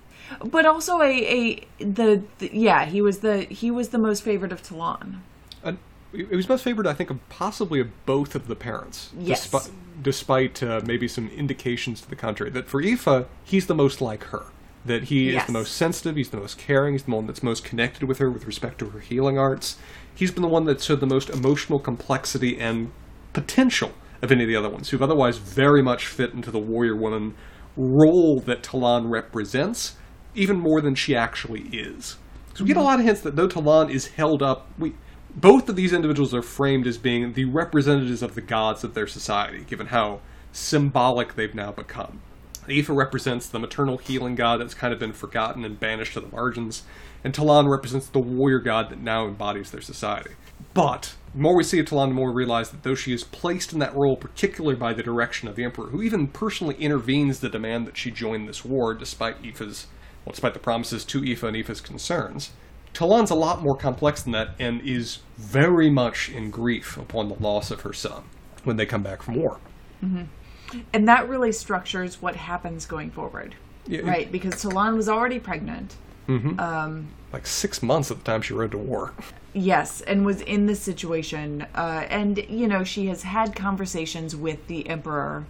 but 0.45 0.67
also 0.67 1.01
a, 1.01 1.67
a 1.79 1.85
the, 1.85 2.23
the 2.39 2.51
yeah 2.53 2.85
he 2.85 3.03
was 3.03 3.19
the 3.19 3.43
he 3.45 3.71
was 3.71 3.89
the 3.89 3.99
most 3.99 4.23
favorite 4.23 4.53
of 4.53 4.63
Talan. 4.63 5.21
And 5.63 5.79
He 6.13 6.25
was 6.25 6.49
most 6.49 6.65
favored, 6.65 6.87
I 6.87 6.95
think, 6.95 7.11
of 7.11 7.29
possibly 7.29 7.81
of 7.81 7.89
both 8.05 8.35
of 8.35 8.49
the 8.49 8.57
parents. 8.57 9.11
Yes. 9.19 9.43
Despite, 9.43 9.71
despite 10.03 10.63
uh, 10.63 10.81
maybe 10.85 11.07
some 11.07 11.29
indications 11.29 12.01
to 12.01 12.11
the 12.11 12.17
contrary. 12.17 12.51
That 12.51 12.69
for 12.69 12.83
Aoife, 12.83 13.27
he's 13.45 13.67
the 13.67 13.75
most 13.75 14.01
like 14.01 14.25
her. 14.25 14.47
That 14.85 15.05
he 15.05 15.37
is 15.37 15.45
the 15.45 15.53
most 15.53 15.77
sensitive, 15.77 16.17
he's 16.17 16.31
the 16.31 16.39
most 16.39 16.57
caring, 16.57 16.95
he's 16.95 17.03
the 17.03 17.11
one 17.11 17.27
that's 17.27 17.43
most 17.43 17.65
connected 17.65 18.09
with 18.09 18.19
her 18.19 18.31
with 18.31 18.47
respect 18.47 18.79
to 18.79 18.89
her 18.91 19.01
healing 19.01 19.39
arts. 19.39 19.77
He's 20.15 20.31
been 20.31 20.43
the 20.43 20.49
one 20.49 20.65
that 20.65 20.81
showed 20.81 21.01
the 21.01 21.07
most 21.07 21.29
emotional 21.29 21.79
complexity 21.79 22.59
and 22.59 22.91
potential 23.35 23.93
of 24.23 24.33
any 24.33 24.45
of 24.45 24.49
the 24.49 24.57
other 24.57 24.71
ones, 24.71 24.89
who've 24.89 25.03
otherwise 25.03 25.37
very 25.37 25.83
much 25.83 26.07
fit 26.07 26.33
into 26.33 26.51
the 26.51 26.59
warrior 26.59 26.97
woman 26.97 27.35
role 27.77 28.41
that 28.41 28.63
Talan 28.63 29.11
represents, 29.11 29.97
even 30.35 30.59
more 30.59 30.81
than 30.81 30.95
she 30.95 31.15
actually 31.15 31.63
is. 31.73 32.17
So 32.55 32.65
we 32.65 32.69
get 32.69 32.77
a 32.77 32.83
lot 32.83 32.99
of 32.99 33.07
hints 33.07 33.21
that 33.23 33.37
though 33.37 33.49
Talan 33.49 33.91
is 33.91 34.09
held 34.09 34.43
up, 34.43 34.69
we 34.79 34.95
both 35.35 35.69
of 35.69 35.77
these 35.77 35.93
individuals 35.93 36.35
are 36.35 36.43
framed 36.43 36.87
as 36.87 36.99
being 36.99 37.33
the 37.33 37.45
representatives 37.45 38.23
of 38.23 38.35
the 38.35 38.41
gods 38.41 38.83
of 38.83 38.95
their 38.95 39.07
society, 39.07 39.65
given 39.65 39.87
how 39.87 40.21
symbolic 40.53 41.35
they've 41.35 41.55
now 41.55 41.71
become. 41.71 42.21
Aoife 42.69 42.89
represents 42.91 43.49
the 43.49 43.59
maternal 43.59 43.99
healing 43.99 44.35
god 44.35 44.61
that's 44.61 44.75
kind 44.75 44.93
of 44.93 44.99
been 44.99 45.13
forgotten 45.13 45.65
and 45.65 45.81
banished 45.81 46.15
to 46.15 46.21
the 46.21 46.29
margins, 46.29 46.83
and 47.25 47.33
Talan 47.33 47.71
represents 47.71 48.09
the 48.09 48.19
warrior 48.19 48.59
god 48.59 48.91
that 48.91 49.01
now 49.01 49.27
embodies 49.27 49.71
their 49.71 49.81
society. 49.81 50.31
But 50.75 51.15
the 51.35 51.41
more 51.41 51.57
we 51.57 51.65
see 51.65 51.79
of 51.79 51.87
Talan, 51.87 52.09
the 52.09 52.15
more 52.15 52.31
we 52.31 52.39
realize 52.39 52.71
that 52.71 52.83
though 52.83 52.95
she 52.95 53.13
is 53.13 53.25
placed 53.25 53.73
in 53.73 53.79
that 53.79 53.97
role, 53.97 54.17
particularly 54.17 54.77
by 54.77 54.93
the 54.93 55.03
direction 55.03 55.49
of 55.49 55.57
the 55.57 55.65
Emperor, 55.65 55.87
who 55.87 56.03
even 56.03 56.29
personally 56.29 56.77
intervenes 56.77 57.41
to 57.41 57.49
demand 57.49 57.87
that 57.87 57.97
she 57.97 58.11
join 58.11 58.47
this 58.47 58.65
war, 58.65 58.95
despite 58.95 59.43
Aoife's, 59.43 59.87
well, 60.25 60.33
despite 60.33 60.55
the 60.55 60.61
promises 60.61 61.05
to 61.07 61.25
Aoife 61.25 61.43
and 61.43 61.57
Aoife's 61.57 61.81
concerns, 61.81 62.51
Talan's 62.93 63.31
a 63.31 63.35
lot 63.35 63.63
more 63.63 63.77
complex 63.77 64.23
than 64.23 64.33
that 64.33 64.51
and 64.59 64.81
is 64.83 65.21
very 65.37 65.91
much 65.91 66.29
in 66.29 66.51
grief 66.51 66.97
upon 66.97 67.29
the 67.29 67.35
loss 67.35 67.71
of 67.71 67.83
her 67.83 67.93
son 67.93 68.25
when 68.65 68.77
they 68.77 68.87
come 68.87 69.03
back 69.03 69.23
from 69.23 69.37
war. 69.37 69.59
Mm-hmm. 70.05 70.81
And 70.93 71.09
that 71.09 71.29
really 71.29 71.53
structures 71.53 72.21
what 72.21 72.37
happens 72.37 72.87
going 72.87 73.11
forward. 73.11 73.55
Yeah, 73.87 74.01
it- 74.01 74.05
Right, 74.05 74.33
because 74.33 74.55
Talan 74.55 74.97
was 74.97 75.09
already 75.09 75.39
pregnant. 75.39 75.97
Mm-hmm. 76.29 76.61
Um, 76.61 77.09
like 77.33 77.47
six 77.47 77.83
months 77.83 78.11
at 78.11 78.19
the 78.19 78.25
time 78.25 78.43
she 78.43 78.55
rode 78.55 78.71
to 78.73 78.79
war. 78.79 79.13
Yes, 79.53 80.01
and 80.03 80.25
was 80.25 80.43
in 80.43 80.67
this 80.67 80.81
situation. 80.81 81.67
Uh, 81.75 82.07
and, 82.09 82.39
you 82.49 82.69
know, 82.69 82.85
she 82.85 83.07
has 83.07 83.23
had 83.23 83.57
conversations 83.57 84.37
with 84.37 84.65
the 84.69 84.89
Emperor 84.89 85.45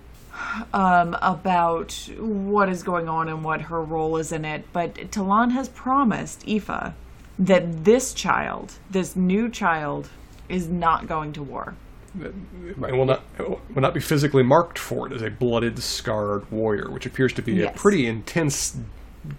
um, 0.72 1.16
about 1.22 1.92
what 2.18 2.68
is 2.68 2.82
going 2.82 3.08
on 3.08 3.28
and 3.28 3.44
what 3.44 3.62
her 3.62 3.82
role 3.82 4.16
is 4.16 4.32
in 4.32 4.44
it. 4.44 4.64
But 4.72 4.94
Talan 5.10 5.50
has 5.52 5.68
promised 5.68 6.46
Aoife 6.48 6.92
that 7.38 7.84
this 7.84 8.12
child, 8.14 8.74
this 8.90 9.16
new 9.16 9.48
child, 9.48 10.08
is 10.48 10.68
not 10.68 11.06
going 11.06 11.32
to 11.34 11.42
war. 11.42 11.74
and 12.14 12.76
will 12.76 13.04
not 13.04 13.22
will 13.38 13.80
not 13.82 13.94
be 13.94 14.00
physically 14.00 14.42
marked 14.42 14.78
for 14.78 15.06
it 15.06 15.12
as 15.12 15.22
a 15.22 15.30
blooded, 15.30 15.78
scarred 15.78 16.50
warrior, 16.50 16.90
which 16.90 17.06
appears 17.06 17.32
to 17.34 17.42
be 17.42 17.54
Yes. 17.54 17.74
a 17.74 17.78
pretty 17.78 18.06
intense 18.06 18.76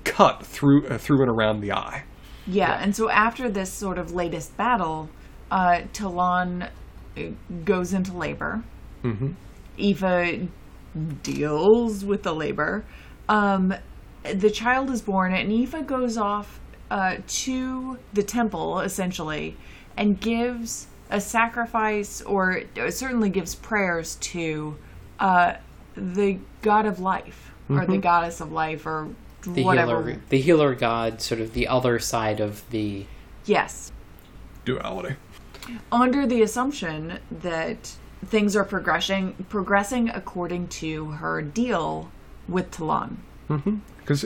cut 0.03 0.45
through 0.45 0.87
uh, 0.87 0.97
through 0.97 1.21
and 1.21 1.29
around 1.29 1.61
the 1.61 1.71
eye. 1.73 2.03
Yeah, 2.47 2.79
and 2.81 2.95
so 2.95 3.09
after 3.09 3.49
this 3.49 3.71
sort 3.71 3.97
of 3.97 4.13
latest 4.13 4.55
battle, 4.57 5.09
uh, 5.51 5.81
Talan 5.93 6.69
uh, 7.17 7.21
goes 7.65 7.93
into 7.93 8.13
labor. 8.13 8.63
Mm-hmm. 9.03 9.31
Eva 9.77 10.47
deals 11.23 12.03
with 12.05 12.23
the 12.23 12.33
labor. 12.33 12.85
Um, 13.29 13.73
the 14.23 14.49
child 14.51 14.89
is 14.89 15.01
born, 15.01 15.33
and 15.33 15.51
Eva 15.51 15.81
goes 15.81 16.17
off 16.17 16.59
uh, 16.89 17.17
to 17.27 17.97
the 18.13 18.23
temple, 18.23 18.79
essentially, 18.81 19.57
and 19.97 20.19
gives 20.19 20.87
a 21.09 21.19
sacrifice, 21.19 22.21
or 22.21 22.61
certainly 22.89 23.29
gives 23.29 23.55
prayers 23.55 24.15
to 24.17 24.75
uh, 25.19 25.53
the 25.95 26.39
god 26.61 26.85
of 26.85 26.99
life, 26.99 27.51
or 27.69 27.85
the 27.85 27.97
goddess 27.97 28.41
of 28.41 28.51
life, 28.51 28.85
or 28.85 29.09
The 29.43 29.63
whatever. 29.63 30.03
healer, 30.03 30.21
the 30.29 30.39
healer 30.41 30.75
god, 30.75 31.21
sort 31.21 31.41
of 31.41 31.53
the 31.53 31.67
other 31.67 31.99
side 31.99 32.39
of 32.39 32.69
the. 32.69 33.05
Yes. 33.45 33.91
Duality. 34.65 35.15
under 35.91 36.27
the 36.27 36.41
assumption 36.43 37.17
that 37.31 37.95
things 38.25 38.55
are 38.55 38.63
progressing 38.63 39.33
progressing 39.49 40.09
according 40.09 40.67
to 40.67 41.11
her 41.11 41.41
deal 41.41 42.11
with 42.47 42.71
Talan. 42.71 43.17
Mm-hmm. 43.49 43.77
Because 43.99 44.25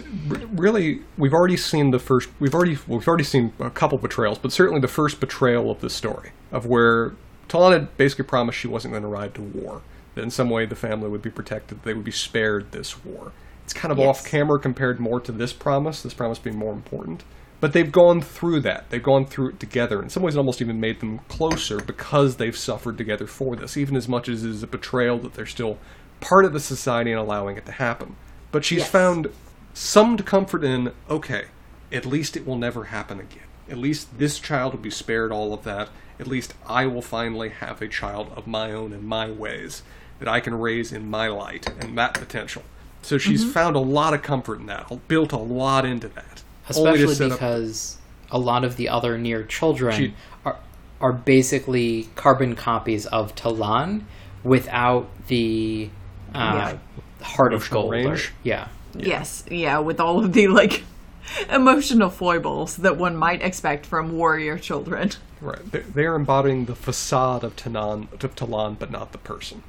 really, 0.54 1.02
we've 1.18 1.34
already 1.34 1.58
seen 1.58 1.92
the 1.92 2.00
first. 2.00 2.30
We've 2.40 2.54
already 2.54 2.78
we've 2.88 3.08
already 3.08 3.24
seen 3.24 3.54
a 3.60 3.70
couple 3.70 3.98
betrayals, 3.98 4.38
but 4.38 4.52
certainly 4.52 4.80
the 4.80 4.88
first 4.88 5.20
betrayal 5.20 5.70
of 5.70 5.82
the 5.82 5.90
story 5.90 6.32
of 6.52 6.66
where 6.66 7.16
Talan 7.50 7.74
had 7.74 7.98
basically 7.98 8.26
promised 8.26 8.58
she 8.58 8.68
wasn't 8.68 8.94
going 8.94 9.04
to 9.04 9.10
ride 9.10 9.34
to 9.36 9.42
war. 9.42 9.82
That 10.16 10.24
in 10.24 10.32
some 10.32 10.50
way 10.50 10.66
the 10.66 10.76
family 10.76 11.10
would 11.10 11.22
be 11.22 11.30
protected. 11.30 11.84
They 11.84 11.94
would 11.94 12.06
be 12.06 12.12
spared 12.12 12.72
this 12.72 13.04
war. 13.04 13.34
It's 13.66 13.74
kind 13.74 13.92
of 13.92 13.98
Yes. 13.98 14.08
off 14.08 14.26
camera 14.26 14.60
compared 14.60 15.00
more 15.00 15.20
to 15.20 15.32
this 15.32 15.52
promise. 15.52 16.02
This 16.02 16.14
promise 16.14 16.40
being 16.40 16.58
more 16.58 16.72
important. 16.72 17.24
But 17.66 17.74
they've 17.74 17.92
gone 17.92 18.22
through 18.22 18.60
that. 18.60 18.92
They've 18.92 19.02
gone 19.02 19.26
through 19.26 19.50
it 19.50 19.60
together. 19.60 20.00
In 20.00 20.12
some 20.12 20.22
ways, 20.22 20.36
it 20.36 20.38
almost 20.38 20.62
even 20.62 20.80
made 20.80 21.00
them 21.00 21.18
closer 21.30 21.80
because 21.80 22.36
they've 22.36 22.56
suffered 22.56 22.96
together 22.96 23.26
for 23.26 23.56
this. 23.56 23.76
Even 23.76 23.96
as 23.96 24.08
much 24.08 24.30
as 24.30 24.44
it 24.44 24.52
is 24.52 24.62
a 24.62 24.68
betrayal 24.68 25.18
that 25.18 25.34
they're 25.34 25.48
still 25.48 25.80
part 26.20 26.46
of 26.46 26.54
the 26.54 26.60
society 26.60 27.10
and 27.12 27.20
allowing 27.20 27.58
it 27.58 27.66
to 27.66 27.72
happen. 27.72 28.18
But 28.52 28.64
she's 28.66 28.82
Yes. 28.82 28.92
found 28.92 29.30
some 29.74 30.16
comfort 30.20 30.64
in 30.64 30.92
okay, 31.10 31.46
at 31.92 32.06
least 32.06 32.38
it 32.38 32.46
will 32.46 32.56
never 32.56 32.84
happen 32.84 33.20
again. 33.20 33.48
At 33.68 33.80
least 33.80 34.20
this 34.20 34.38
child 34.38 34.74
will 34.74 34.82
be 34.82 34.92
spared 34.92 35.32
all 35.32 35.52
of 35.52 35.64
that. 35.64 35.90
At 36.20 36.28
least 36.28 36.54
I 36.68 36.86
will 36.86 37.02
finally 37.02 37.50
have 37.50 37.82
a 37.82 37.88
child 37.88 38.32
of 38.36 38.46
my 38.46 38.72
own 38.74 38.94
in 38.94 39.08
my 39.08 39.32
ways 39.32 39.82
that 40.20 40.28
I 40.28 40.40
can 40.40 40.54
raise 40.54 40.92
in 40.92 41.10
my 41.10 41.30
light 41.30 41.68
and 41.80 41.98
that 41.98 42.14
potential. 42.14 42.62
So 43.02 43.18
she's 43.18 43.42
Mm-hmm. 43.42 43.54
found 43.54 43.76
a 43.76 43.80
lot 43.80 44.14
of 44.14 44.22
comfort 44.22 44.60
in 44.60 44.68
that, 44.68 45.08
built 45.08 45.32
a 45.32 45.38
lot 45.38 45.84
into 45.84 46.10
that. 46.10 46.44
Only 46.76 46.98
to 46.98 47.04
Especially 47.06 47.30
because 47.30 47.98
a 48.32 48.40
lot 48.40 48.64
of 48.64 48.76
the 48.78 48.90
other 48.90 49.18
near 49.18 49.44
children 49.44 49.96
She- 49.96 50.14
are 50.46 50.58
are 51.02 51.14
basically 51.14 52.08
carbon 52.16 52.56
copies 52.56 53.06
of 53.08 53.36
Talan 53.36 54.04
without 54.44 55.08
the 55.28 55.90
uh, 56.34 56.76
heart 57.22 57.54
of 57.54 57.62
Emotional 57.62 57.82
gold. 57.84 57.94
or- 57.94 58.10
range? 58.10 58.34
yeah. 58.44 58.68
Yes, 58.98 59.44
yeah, 59.52 59.80
with 59.80 60.00
all 60.00 60.24
of 60.24 60.32
the 60.34 60.48
like 60.48 60.84
emotional 61.50 62.10
foibles 62.10 62.78
that 62.78 62.98
one 62.98 63.16
might 63.16 63.42
expect 63.42 63.86
from 63.86 64.14
warrior 64.18 64.58
children. 64.58 65.12
right, 65.42 65.72
they- 65.72 65.80
they're 65.82 66.16
embodying 66.16 66.66
the 66.66 66.76
facade 66.76 67.44
of 67.44 67.56
Tanan, 67.56 68.12
of 68.24 68.36
Talan, 68.36 68.80
but 68.80 68.90
not 68.92 69.12
the 69.12 69.18
person. 69.18 69.64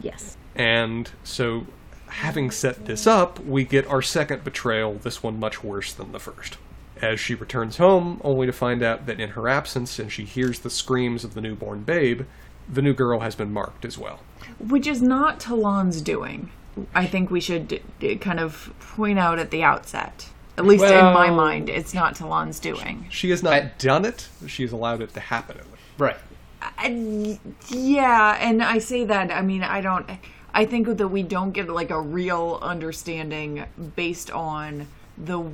Yes. 0.00 0.36
And 0.56 1.10
so, 1.22 1.66
having 2.12 2.50
set 2.50 2.84
this 2.86 3.06
up, 3.06 3.38
we 3.44 3.64
get 3.64 3.86
our 3.86 4.02
second 4.02 4.44
betrayal, 4.44 4.94
this 4.94 5.22
one 5.22 5.38
much 5.40 5.62
worse 5.64 5.92
than 5.92 6.12
the 6.12 6.18
first. 6.18 6.56
As 7.00 7.18
she 7.18 7.34
returns 7.34 7.78
home, 7.78 8.20
only 8.22 8.46
to 8.46 8.52
find 8.52 8.82
out 8.82 9.06
that 9.06 9.18
in 9.20 9.30
her 9.30 9.48
absence, 9.48 9.98
and 9.98 10.12
she 10.12 10.24
hears 10.24 10.60
the 10.60 10.70
screams 10.70 11.24
of 11.24 11.34
the 11.34 11.40
newborn 11.40 11.82
babe, 11.82 12.22
the 12.72 12.82
new 12.82 12.94
girl 12.94 13.20
has 13.20 13.34
been 13.34 13.52
marked 13.52 13.84
as 13.84 13.98
well. 13.98 14.20
Which 14.60 14.86
is 14.86 15.02
not 15.02 15.40
Talan's 15.40 16.00
doing. 16.00 16.50
I 16.94 17.06
think 17.06 17.30
we 17.30 17.40
should 17.40 17.68
d- 17.68 17.82
d- 17.98 18.16
kind 18.16 18.38
of 18.40 18.72
point 18.80 19.18
out 19.18 19.38
at 19.38 19.50
the 19.50 19.62
outset. 19.62 20.28
At 20.56 20.64
least 20.66 20.84
in 20.84 20.90
my 21.04 21.30
mind, 21.30 21.68
it's 21.68 21.92
not 21.94 22.14
Talan's 22.14 22.60
doing. 22.60 23.06
She 23.10 23.30
has 23.30 23.42
not 23.42 23.52
I- 23.54 23.72
done 23.78 24.04
it, 24.04 24.28
she's 24.46 24.70
allowed 24.72 25.02
it 25.02 25.12
to 25.14 25.20
happen. 25.20 25.56
at 25.58 25.64
least. 25.66 25.78
Right. 25.98 26.16
I- 26.78 27.38
yeah, 27.68 28.36
and 28.40 28.62
I 28.62 28.78
say 28.78 29.04
that. 29.06 29.32
I 29.32 29.42
mean, 29.42 29.62
I 29.64 29.80
don't. 29.80 30.08
I 30.54 30.66
think 30.66 30.86
that 30.86 31.08
we 31.08 31.22
don't 31.22 31.52
get 31.52 31.68
like 31.68 31.90
a 31.90 32.00
real 32.00 32.58
understanding 32.60 33.64
based 33.96 34.30
on 34.30 34.88
the 35.16 35.44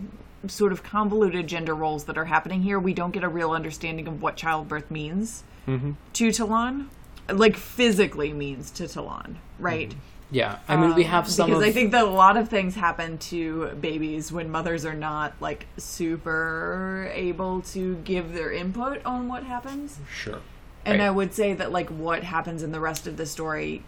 sort 0.46 0.72
of 0.72 0.82
convoluted 0.82 1.46
gender 1.46 1.74
roles 1.74 2.04
that 2.04 2.16
are 2.16 2.24
happening 2.24 2.62
here. 2.62 2.78
We 2.78 2.94
don't 2.94 3.10
get 3.10 3.24
a 3.24 3.28
real 3.28 3.50
understanding 3.52 4.06
of 4.08 4.22
what 4.22 4.36
childbirth 4.36 4.90
means 4.90 5.44
mm-hmm. 5.66 5.92
to 6.12 6.28
Talan, 6.28 6.86
like 7.28 7.56
physically 7.56 8.32
means 8.32 8.70
to 8.72 8.84
Talan, 8.84 9.36
right? 9.58 9.90
Mm-hmm. 9.90 9.98
Yeah. 10.30 10.58
I 10.68 10.76
mean, 10.76 10.94
we 10.94 11.04
have 11.04 11.24
um, 11.24 11.30
some 11.30 11.46
because 11.50 11.62
of 11.62 11.68
I 11.68 11.72
think 11.72 11.92
that 11.92 12.04
a 12.04 12.10
lot 12.10 12.36
of 12.36 12.48
things 12.48 12.74
happen 12.74 13.16
to 13.18 13.68
babies 13.80 14.30
when 14.30 14.50
mothers 14.50 14.84
are 14.84 14.94
not 14.94 15.32
like 15.40 15.66
super 15.78 17.10
able 17.14 17.62
to 17.62 17.96
give 17.96 18.34
their 18.34 18.52
input 18.52 19.04
on 19.06 19.28
what 19.28 19.44
happens. 19.44 19.98
Sure. 20.12 20.40
And 20.84 21.00
Right. 21.00 21.06
I 21.06 21.10
would 21.10 21.32
say 21.32 21.54
that 21.54 21.72
like 21.72 21.88
what 21.88 22.24
happens 22.24 22.62
in 22.62 22.72
the 22.72 22.80
rest 22.80 23.06
of 23.06 23.16
the 23.16 23.26
story, 23.26 23.82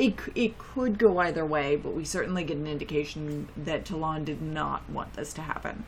it 0.00 0.14
it 0.34 0.58
could 0.58 0.98
go 0.98 1.18
either 1.18 1.44
way, 1.44 1.76
but 1.76 1.94
we 1.94 2.04
certainly 2.04 2.42
get 2.42 2.56
an 2.56 2.66
indication 2.66 3.48
that 3.56 3.84
Talan 3.84 4.24
did 4.24 4.40
not 4.40 4.88
want 4.88 5.12
this 5.12 5.32
to 5.34 5.42
happen. 5.42 5.84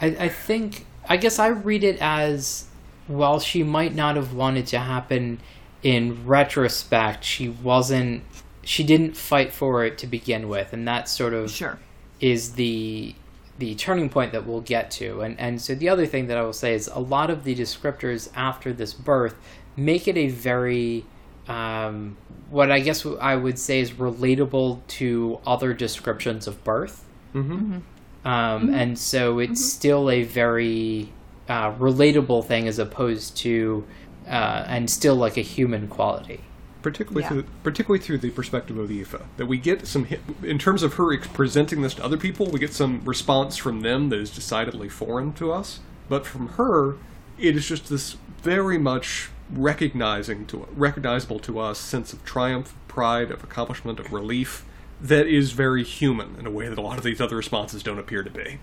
I, 0.00 0.06
I 0.06 0.28
think 0.28 0.84
I 1.08 1.16
guess 1.16 1.38
I 1.38 1.48
read 1.48 1.82
it 1.82 1.98
as 2.00 2.66
while 3.06 3.40
she 3.40 3.62
might 3.62 3.94
not 3.94 4.16
have 4.16 4.32
wanted 4.34 4.66
to 4.68 4.78
happen 4.78 5.40
in 5.82 6.26
retrospect, 6.26 7.24
she 7.24 7.48
wasn't 7.48 8.22
she 8.62 8.84
didn't 8.84 9.16
fight 9.16 9.52
for 9.52 9.84
it 9.84 9.96
to 9.98 10.06
begin 10.06 10.48
with, 10.48 10.72
and 10.72 10.86
that 10.86 11.08
sort 11.08 11.32
of 11.32 11.50
Sure. 11.50 11.78
is 12.20 12.52
the 12.52 13.14
the 13.58 13.74
turning 13.74 14.10
point 14.10 14.32
that 14.32 14.46
we'll 14.46 14.60
get 14.60 14.90
to. 14.92 15.22
And 15.22 15.38
and 15.40 15.62
so 15.62 15.74
the 15.74 15.88
other 15.88 16.04
thing 16.04 16.26
that 16.26 16.36
I 16.36 16.42
will 16.42 16.52
say 16.52 16.74
is 16.74 16.88
a 16.88 17.00
lot 17.00 17.30
of 17.30 17.44
the 17.44 17.54
descriptors 17.54 18.30
after 18.34 18.72
this 18.72 18.92
birth 18.92 19.34
make 19.76 20.06
it 20.08 20.16
a 20.16 20.28
very 20.28 21.04
um, 21.48 22.16
what 22.50 22.70
I 22.70 22.80
guess 22.80 23.04
I 23.20 23.36
would 23.36 23.58
say 23.58 23.80
is 23.80 23.92
relatable 23.92 24.80
to 24.88 25.38
other 25.46 25.74
descriptions 25.74 26.46
of 26.46 26.62
birth. 26.64 27.04
Mm-hmm. 27.34 27.78
Um, 28.26 28.74
And 28.74 28.98
so 28.98 29.38
it's 29.38 29.64
still 29.64 30.10
a 30.10 30.22
very 30.24 31.12
uh, 31.48 31.72
relatable 31.74 32.44
thing 32.44 32.66
as 32.66 32.78
opposed 32.78 33.36
to, 33.38 33.84
uh, 34.26 34.64
and 34.66 34.90
still 34.90 35.14
like 35.14 35.36
a 35.36 35.42
human 35.42 35.86
quality. 35.88 36.40
particularly 36.82 37.22
Yeah. 37.22 37.28
through 37.30 37.44
particularly 37.64 38.00
through 38.04 38.18
the 38.18 38.30
perspective 38.30 38.78
of 38.78 38.90
Aoife. 38.92 39.16
That 39.38 39.46
we 39.46 39.58
get 39.58 39.86
some 39.88 40.06
in 40.44 40.58
terms 40.58 40.84
of 40.84 40.94
her 40.94 41.12
ex- 41.12 41.26
presenting 41.26 41.82
this 41.82 41.94
to 41.94 42.04
other 42.04 42.16
people, 42.16 42.46
we 42.46 42.60
get 42.60 42.72
some 42.72 43.00
response 43.04 43.56
from 43.56 43.80
them 43.80 44.08
that 44.10 44.20
is 44.20 44.30
decidedly 44.30 44.88
foreign 44.88 45.32
to 45.34 45.50
us. 45.52 45.80
But 46.08 46.26
from 46.26 46.50
her, 46.50 46.94
it 47.38 47.56
is 47.56 47.66
just 47.68 47.88
this 47.88 48.16
very 48.40 48.78
much 48.78 49.30
recognizing 49.52 50.46
to 50.46 50.66
recognizable 50.74 51.38
to 51.40 51.58
us 51.58 51.78
sense 51.78 52.12
of 52.12 52.24
triumph, 52.24 52.74
pride, 52.88 53.30
of 53.30 53.44
accomplishment, 53.44 54.00
of 54.00 54.12
relief 54.12 54.64
that 55.00 55.26
is 55.26 55.52
very 55.52 55.84
human 55.84 56.36
in 56.38 56.46
a 56.46 56.50
way 56.50 56.68
that 56.68 56.78
a 56.78 56.80
lot 56.80 56.98
of 56.98 57.04
these 57.04 57.20
other 57.20 57.36
responses 57.36 57.82
don't 57.82 57.98
appear 57.98 58.22
to 58.22 58.30
be. 58.30 58.58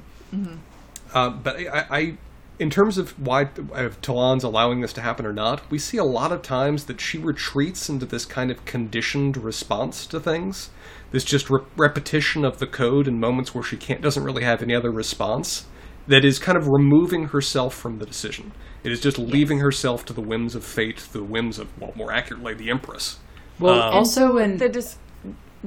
Uh, 1.13 1.29
but 1.29 1.57
I, 1.57 1.85
I, 1.89 2.17
in 2.59 2.69
terms 2.69 2.97
of 2.97 3.11
why 3.19 3.49
of 3.73 4.01
Talan's 4.01 4.43
allowing 4.43 4.81
this 4.81 4.93
to 4.93 5.01
happen 5.01 5.25
or 5.25 5.33
not, 5.33 5.69
we 5.69 5.77
see 5.77 5.97
a 5.97 6.03
lot 6.03 6.31
of 6.31 6.41
times 6.41 6.85
that 6.85 6.99
she 6.99 7.17
retreats 7.17 7.87
into 7.89 8.05
this 8.05 8.25
kind 8.25 8.49
of 8.49 8.65
conditioned 8.65 9.37
response 9.37 10.07
to 10.07 10.19
things. 10.19 10.71
This 11.11 11.23
just 11.23 11.49
re- 11.51 11.61
repetition 11.77 12.43
of 12.43 12.57
the 12.57 12.65
code 12.65 13.07
in 13.07 13.19
moments 13.19 13.53
where 13.53 13.63
she 13.63 13.77
can't 13.77 14.01
doesn't 14.01 14.23
really 14.23 14.43
have 14.43 14.63
any 14.63 14.73
other 14.73 14.91
response. 14.91 15.65
That 16.07 16.25
is 16.25 16.39
kind 16.39 16.57
of 16.57 16.67
removing 16.67 17.27
herself 17.27 17.75
from 17.75 17.99
the 17.99 18.05
decision. 18.05 18.51
It 18.83 18.91
is 18.91 18.99
just 18.99 19.17
leaving 19.17 19.59
herself 19.59 20.05
to 20.05 20.13
the 20.13 20.21
whims 20.21 20.55
of 20.55 20.63
fate, 20.63 21.07
the 21.11 21.23
whims 21.23 21.57
of, 21.59 21.67
well, 21.79 21.93
more 21.95 22.11
accurately, 22.11 22.53
the 22.53 22.69
Empress. 22.69 23.17
Well, 23.59 23.81
Um, 23.81 23.93
also, 23.93 24.37
and 24.37 24.59
The 24.59 24.69
dis- 24.69 24.97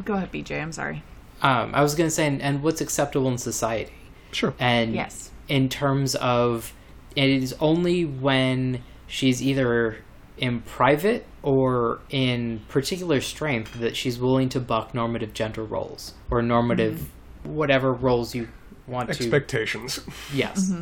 Go 0.04 0.14
ahead, 0.14 0.30
BJ. 0.32 0.60
I'm 0.60 0.72
sorry. 0.72 1.02
um, 1.42 1.70
I 1.74 1.82
was 1.82 1.94
going 1.94 2.06
to 2.08 2.10
say, 2.14 2.26
and, 2.26 2.42
and 2.42 2.62
what's 2.62 2.80
acceptable 2.82 3.28
in 3.28 3.38
society. 3.38 3.92
Sure. 4.32 4.52
And 4.58 4.94
Yes. 4.94 5.30
in 5.48 5.68
terms 5.68 6.14
of 6.16 6.74
it 7.14 7.30
is 7.30 7.54
only 7.60 8.04
when 8.04 8.82
she's 9.06 9.42
either 9.42 9.98
in 10.36 10.60
private 10.60 11.24
or 11.42 12.00
in 12.10 12.60
particular 12.68 13.20
strength 13.22 13.80
that 13.80 13.96
she's 13.96 14.18
willing 14.18 14.50
to 14.50 14.60
buck 14.60 14.92
normative 14.94 15.32
gender 15.32 15.64
roles 15.64 16.12
or 16.30 16.42
normative 16.42 17.08
whatever 17.44 17.92
roles 17.94 18.34
you 18.34 18.48
want 18.86 19.08
to 19.10 19.14
Expectations. 19.14 20.00
yes 20.34 20.72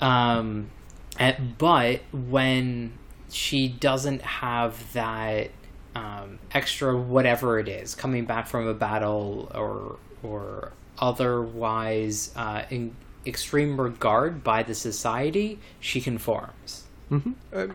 um 0.00 0.68
and, 1.18 1.58
but 1.58 2.00
when 2.12 2.92
she 3.30 3.68
doesn't 3.68 4.22
have 4.22 4.92
that 4.92 5.50
um, 5.94 6.38
extra 6.52 6.96
whatever 6.96 7.58
it 7.58 7.68
is 7.68 7.94
coming 7.94 8.24
back 8.24 8.46
from 8.46 8.66
a 8.66 8.74
battle 8.74 9.50
or 9.54 9.98
or 10.22 10.72
otherwise 10.98 12.32
uh, 12.36 12.62
in 12.70 12.94
extreme 13.26 13.80
regard 13.80 14.42
by 14.42 14.62
the 14.62 14.74
society 14.74 15.58
she 15.80 16.00
conforms 16.00 16.84
I 17.10 17.66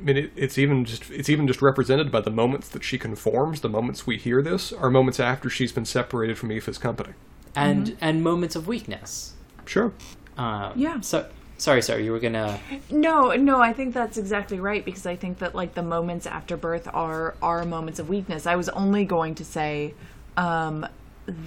mean, 0.00 0.16
it, 0.16 0.32
it's 0.34 0.56
even 0.56 0.86
just 0.86 1.10
it's 1.10 1.28
even 1.28 1.46
just 1.46 1.60
represented 1.60 2.10
by 2.10 2.22
the 2.22 2.30
moments 2.30 2.68
that 2.70 2.82
she 2.82 2.96
conforms. 2.96 3.60
The 3.60 3.68
moments 3.68 4.06
we 4.06 4.16
hear 4.16 4.40
this 4.40 4.72
are 4.72 4.88
moments 4.88 5.20
after 5.20 5.50
she's 5.50 5.72
been 5.72 5.84
separated 5.84 6.38
from 6.38 6.48
Aoife's 6.48 6.78
company. 6.78 7.12
and 7.54 7.96
and 8.00 8.22
moments 8.24 8.56
of 8.56 8.66
weakness 8.66 9.34
Sure. 9.66 9.92
um, 10.38 10.72
Yeah. 10.74 11.00
so 11.00 11.28
sorry 11.58 11.82
sorry 11.82 12.04
you 12.04 12.12
were 12.12 12.20
gonna 12.20 12.58
No, 12.90 13.32
no, 13.32 13.60
I 13.60 13.72
think 13.72 13.94
that's 13.94 14.16
exactly 14.16 14.60
right 14.60 14.84
because 14.84 15.06
I 15.06 15.16
think 15.16 15.38
that 15.38 15.54
like 15.54 15.74
the 15.74 15.82
moments 15.82 16.26
after 16.26 16.56
birth 16.56 16.88
are 16.92 17.34
are 17.42 17.64
moments 17.64 17.98
of 17.98 18.08
weakness. 18.08 18.46
I 18.46 18.56
was 18.56 18.68
only 18.70 19.04
going 19.04 19.34
to 19.36 19.44
say 19.44 19.94
um, 20.36 20.86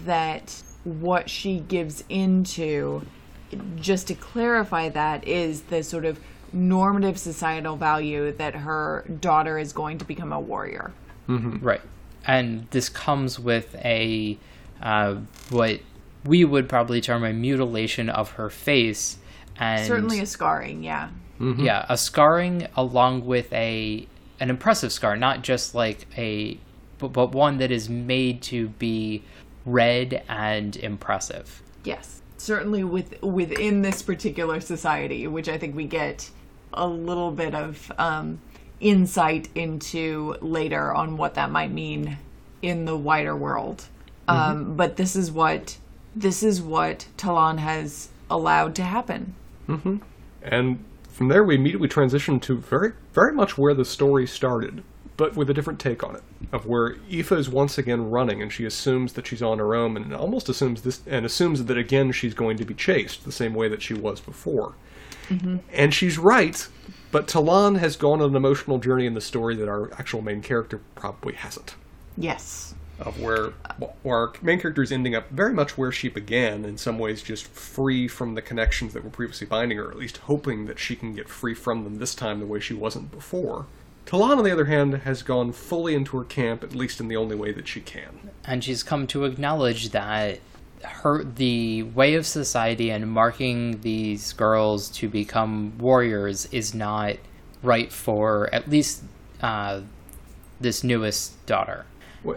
that 0.05 0.61
what 0.83 1.29
she 1.29 1.59
gives 1.59 2.03
into, 2.09 3.05
just 3.75 4.07
to 4.07 4.15
clarify 4.15 4.89
that, 4.89 5.27
is 5.27 5.63
the 5.63 5.83
sort 5.83 6.05
of 6.05 6.19
normative 6.53 7.17
societal 7.17 7.75
value 7.75 8.31
that 8.33 8.55
her 8.55 9.05
daughter 9.19 9.57
is 9.57 9.73
going 9.73 9.97
to 9.97 10.05
become 10.05 10.33
a 10.33 10.39
warrior. 10.39 10.91
Right. 11.63 11.81
And 12.25 12.67
this 12.71 12.89
comes 12.89 13.39
with 13.39 13.75
a 13.75 14.37
uh, 14.81 15.15
what 15.49 15.79
we 16.23 16.45
would 16.45 16.69
probably 16.69 17.01
term 17.01 17.23
a 17.23 17.33
mutilation 17.33 18.09
of 18.09 18.31
her 18.31 18.49
face 18.49 19.17
and 19.57 19.87
Certainly 19.87 20.19
a 20.19 20.25
scarring, 20.25 20.83
yeah. 20.83 21.09
yeah, 21.39 21.85
a 21.89 21.97
scarring 21.97 22.67
along 22.75 23.25
with 23.25 23.51
a 23.53 24.07
an 24.39 24.49
impressive 24.49 24.91
scar, 24.91 25.15
not 25.15 25.43
just 25.43 25.75
like 25.75 26.07
a 26.17 26.57
but, 26.97 27.09
but 27.09 27.31
one 27.31 27.57
that 27.57 27.71
is 27.71 27.89
made 27.89 28.41
to 28.43 28.69
be 28.69 29.23
read 29.65 30.23
and 30.29 30.75
impressive. 30.77 31.61
Yes, 31.83 32.21
certainly 32.37 32.83
with 32.83 33.21
within 33.21 33.81
this 33.81 34.01
particular 34.01 34.59
society, 34.61 35.27
which 35.27 35.49
I 35.49 35.57
think 35.57 35.75
we 35.75 35.85
get 35.85 36.29
a 36.73 36.87
little 36.87 37.31
bit 37.31 37.53
of 37.53 37.91
um, 37.97 38.39
insight 38.79 39.49
into 39.55 40.37
later 40.41 40.93
on 40.93 41.17
what 41.17 41.35
that 41.35 41.51
might 41.51 41.71
mean 41.71 42.17
in 42.61 42.85
the 42.85 42.97
wider 42.97 43.35
world. 43.35 43.85
Um, 44.27 44.77
but 44.77 44.95
this 44.95 45.15
is 45.15 45.29
what 45.29 45.77
this 46.15 46.41
is 46.41 46.61
what 46.61 47.07
Talan 47.17 47.57
has 47.57 48.09
allowed 48.29 48.75
to 48.75 48.83
happen. 48.83 49.35
Mm-hmm. 49.71 49.97
And 50.41 50.83
from 51.09 51.27
there, 51.27 51.43
we 51.43 51.55
immediately 51.55 51.87
transition 51.87 52.39
to 52.41 52.57
very, 52.57 52.93
very 53.13 53.33
much 53.33 53.57
where 53.57 53.73
the 53.73 53.85
story 53.85 54.25
started, 54.25 54.83
but 55.17 55.35
with 55.35 55.49
a 55.49 55.53
different 55.53 55.79
take 55.79 56.03
on 56.03 56.15
it. 56.15 56.23
Of 56.51 56.65
where 56.65 56.95
Aoife 57.11 57.31
is 57.31 57.49
once 57.49 57.77
again 57.77 58.09
running, 58.09 58.41
and 58.41 58.51
she 58.51 58.65
assumes 58.65 59.13
that 59.13 59.27
she's 59.27 59.41
on 59.41 59.59
her 59.59 59.75
own, 59.75 59.97
and 59.97 60.13
almost 60.13 60.49
assumes 60.49 60.81
this, 60.81 61.01
and 61.05 61.25
assumes 61.25 61.65
that 61.65 61.77
again 61.77 62.11
she's 62.11 62.33
going 62.33 62.57
to 62.57 62.65
be 62.65 62.73
chased 62.73 63.23
the 63.23 63.31
same 63.31 63.53
way 63.53 63.67
that 63.67 63.81
she 63.81 63.93
was 63.93 64.19
before. 64.19 64.73
Mm-hmm. 65.29 65.57
And 65.71 65.93
she's 65.93 66.17
right, 66.17 66.67
but 67.11 67.27
Talan 67.27 67.77
has 67.79 67.95
gone 67.95 68.21
on 68.21 68.31
an 68.31 68.35
emotional 68.35 68.79
journey 68.79 69.05
in 69.05 69.13
the 69.13 69.21
story 69.21 69.55
that 69.55 69.69
our 69.69 69.93
actual 69.93 70.21
main 70.21 70.41
character 70.41 70.81
probably 70.95 71.33
hasn't. 71.33 71.75
Yes. 72.17 72.73
Of 73.01 73.19
where, 73.19 73.47
where 74.03 74.17
our 74.17 74.33
main 74.41 74.59
character 74.59 74.81
is 74.81 74.91
ending 74.91 75.15
up 75.15 75.29
very 75.29 75.53
much 75.53 75.77
where 75.77 75.91
she 75.91 76.07
began, 76.07 76.65
in 76.65 76.77
some 76.77 76.99
ways 76.99 77.23
just 77.23 77.47
free 77.47 78.07
from 78.07 78.35
the 78.35 78.41
connections 78.41 78.93
that 78.93 79.03
were 79.03 79.09
previously 79.09 79.47
binding 79.47 79.77
her, 79.77 79.85
or 79.85 79.91
at 79.91 79.97
least 79.97 80.17
hoping 80.17 80.65
that 80.67 80.79
she 80.79 80.95
can 80.95 81.15
get 81.15 81.27
free 81.27 81.53
from 81.53 81.83
them 81.83 81.97
this 81.97 82.13
time 82.13 82.39
the 82.39 82.45
way 82.45 82.59
she 82.59 82.73
wasn't 82.73 83.11
before. 83.11 83.65
Talan, 84.05 84.37
on 84.37 84.43
the 84.43 84.51
other 84.51 84.65
hand, 84.65 84.93
has 84.93 85.23
gone 85.23 85.51
fully 85.51 85.95
into 85.95 86.17
her 86.17 86.23
camp, 86.23 86.63
at 86.63 86.75
least 86.75 86.99
in 86.99 87.07
the 87.07 87.15
only 87.15 87.35
way 87.35 87.51
that 87.51 87.67
she 87.67 87.81
can. 87.81 88.29
and 88.45 88.63
she's 88.63 88.83
come 88.83 89.07
to 89.07 89.25
acknowledge 89.25 89.89
that 89.89 90.39
her 90.83 91.23
the 91.23 91.83
way 91.83 92.15
of 92.15 92.25
society 92.25 92.89
and 92.89 93.09
marking 93.09 93.81
these 93.81 94.33
girls 94.33 94.89
to 94.89 95.07
become 95.07 95.77
warriors 95.77 96.47
is 96.51 96.73
not 96.73 97.15
right 97.61 97.91
for 97.91 98.53
at 98.53 98.67
least 98.69 99.03
uh, 99.41 99.81
this 100.59 100.83
newest 100.83 101.45
daughter 101.45 101.85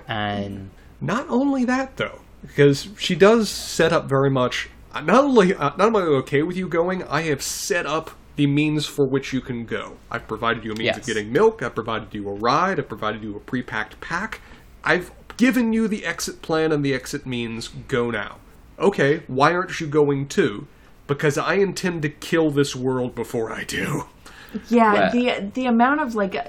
and 0.09 0.71
Not 1.01 1.27
only 1.29 1.65
that, 1.65 1.97
though, 1.97 2.21
because 2.43 2.89
she 2.99 3.15
does 3.15 3.49
set 3.51 3.93
up 3.93 4.07
very 4.09 4.31
much. 4.31 4.69
uh, 4.95 5.01
Not 5.01 5.25
only, 5.25 5.55
uh, 5.55 5.71
not 5.77 5.81
only 5.89 6.03
am 6.03 6.09
I 6.09 6.17
okay 6.19 6.43
with 6.43 6.57
you 6.57 6.69
going, 6.69 7.03
I 7.05 7.23
have 7.23 7.43
set 7.43 7.87
up 7.87 8.13
the 8.37 8.47
means 8.47 8.87
for 8.87 9.05
which 9.07 9.33
you 9.33 9.41
can 9.41 9.65
go. 9.65 9.97
I've 10.11 10.27
provided 10.27 10.65
you 10.65 10.73
a 10.73 10.77
means 10.77 10.97
of 10.97 11.07
getting 11.07 11.33
milk. 11.33 11.63
I've 11.63 11.75
provided 11.75 12.13
you 12.15 12.29
a 12.29 12.33
ride. 12.35 12.79
I've 12.79 12.89
provided 12.89 13.23
you 13.23 13.37
a 13.37 13.41
pre-packed 13.41 14.01
pack. 14.01 14.41
I've 14.83 15.11
given 15.37 15.73
you 15.73 15.87
the 15.89 16.05
exit 16.05 16.43
plan 16.43 16.73
and 16.73 16.85
the 16.85 16.95
exit 16.95 17.27
means. 17.27 17.69
Go 17.69 18.11
now. 18.11 18.37
Okay, 18.79 19.23
why 19.29 19.53
aren't 19.53 19.81
you 19.81 19.87
going 19.87 20.27
too? 20.27 20.67
Because 21.07 21.39
I 21.39 21.55
intend 21.55 22.03
to 22.03 22.09
kill 22.09 22.51
this 22.51 22.75
world 22.75 23.15
before 23.15 23.53
I 23.53 23.65
do. 23.65 24.07
Yeah, 24.69 24.93
Well- 24.95 25.13
the 25.13 25.51
the 25.55 25.67
amount 25.67 26.01
of 26.01 26.15
like 26.15 26.35
uh, 26.35 26.43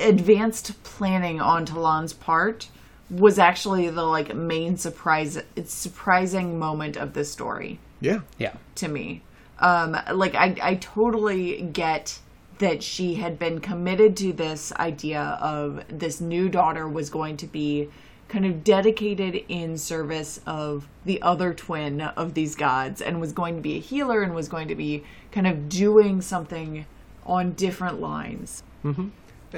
advanced 0.00 0.82
planning 0.82 1.40
on 1.40 1.64
Talan's 1.66 2.12
part 2.12 2.68
was 3.10 3.38
actually 3.38 3.88
the 3.90 4.02
like 4.04 4.34
main 4.34 4.76
surprise 4.76 5.38
surprising 5.64 6.58
moment 6.58 6.96
of 6.96 7.12
the 7.14 7.24
story 7.24 7.78
Yeah. 8.00 8.20
yeah 8.38 8.54
to 8.76 8.88
me. 8.88 9.22
Um, 9.58 9.96
like 10.12 10.34
I, 10.34 10.56
I 10.62 10.74
totally 10.76 11.62
get 11.62 12.18
that 12.58 12.82
she 12.82 13.14
had 13.14 13.38
been 13.38 13.60
committed 13.60 14.16
to 14.18 14.32
this 14.32 14.72
idea 14.74 15.38
of 15.40 15.82
this 15.88 16.20
new 16.20 16.48
daughter 16.48 16.88
was 16.88 17.10
going 17.10 17.36
to 17.38 17.46
be 17.46 17.88
kind 18.28 18.46
of 18.46 18.62
dedicated 18.62 19.44
in 19.48 19.76
service 19.76 20.40
of 20.46 20.86
the 21.04 21.20
other 21.20 21.52
twin 21.52 22.00
of 22.00 22.34
these 22.34 22.54
gods 22.54 23.00
and 23.00 23.20
was 23.20 23.32
going 23.32 23.56
to 23.56 23.60
be 23.62 23.76
a 23.76 23.80
healer 23.80 24.22
and 24.22 24.34
was 24.34 24.48
going 24.48 24.68
to 24.68 24.74
be 24.76 25.02
kind 25.32 25.46
of 25.46 25.68
doing 25.68 26.20
something 26.20 26.86
on 27.26 27.52
different 27.52 28.00
lines 28.00 28.62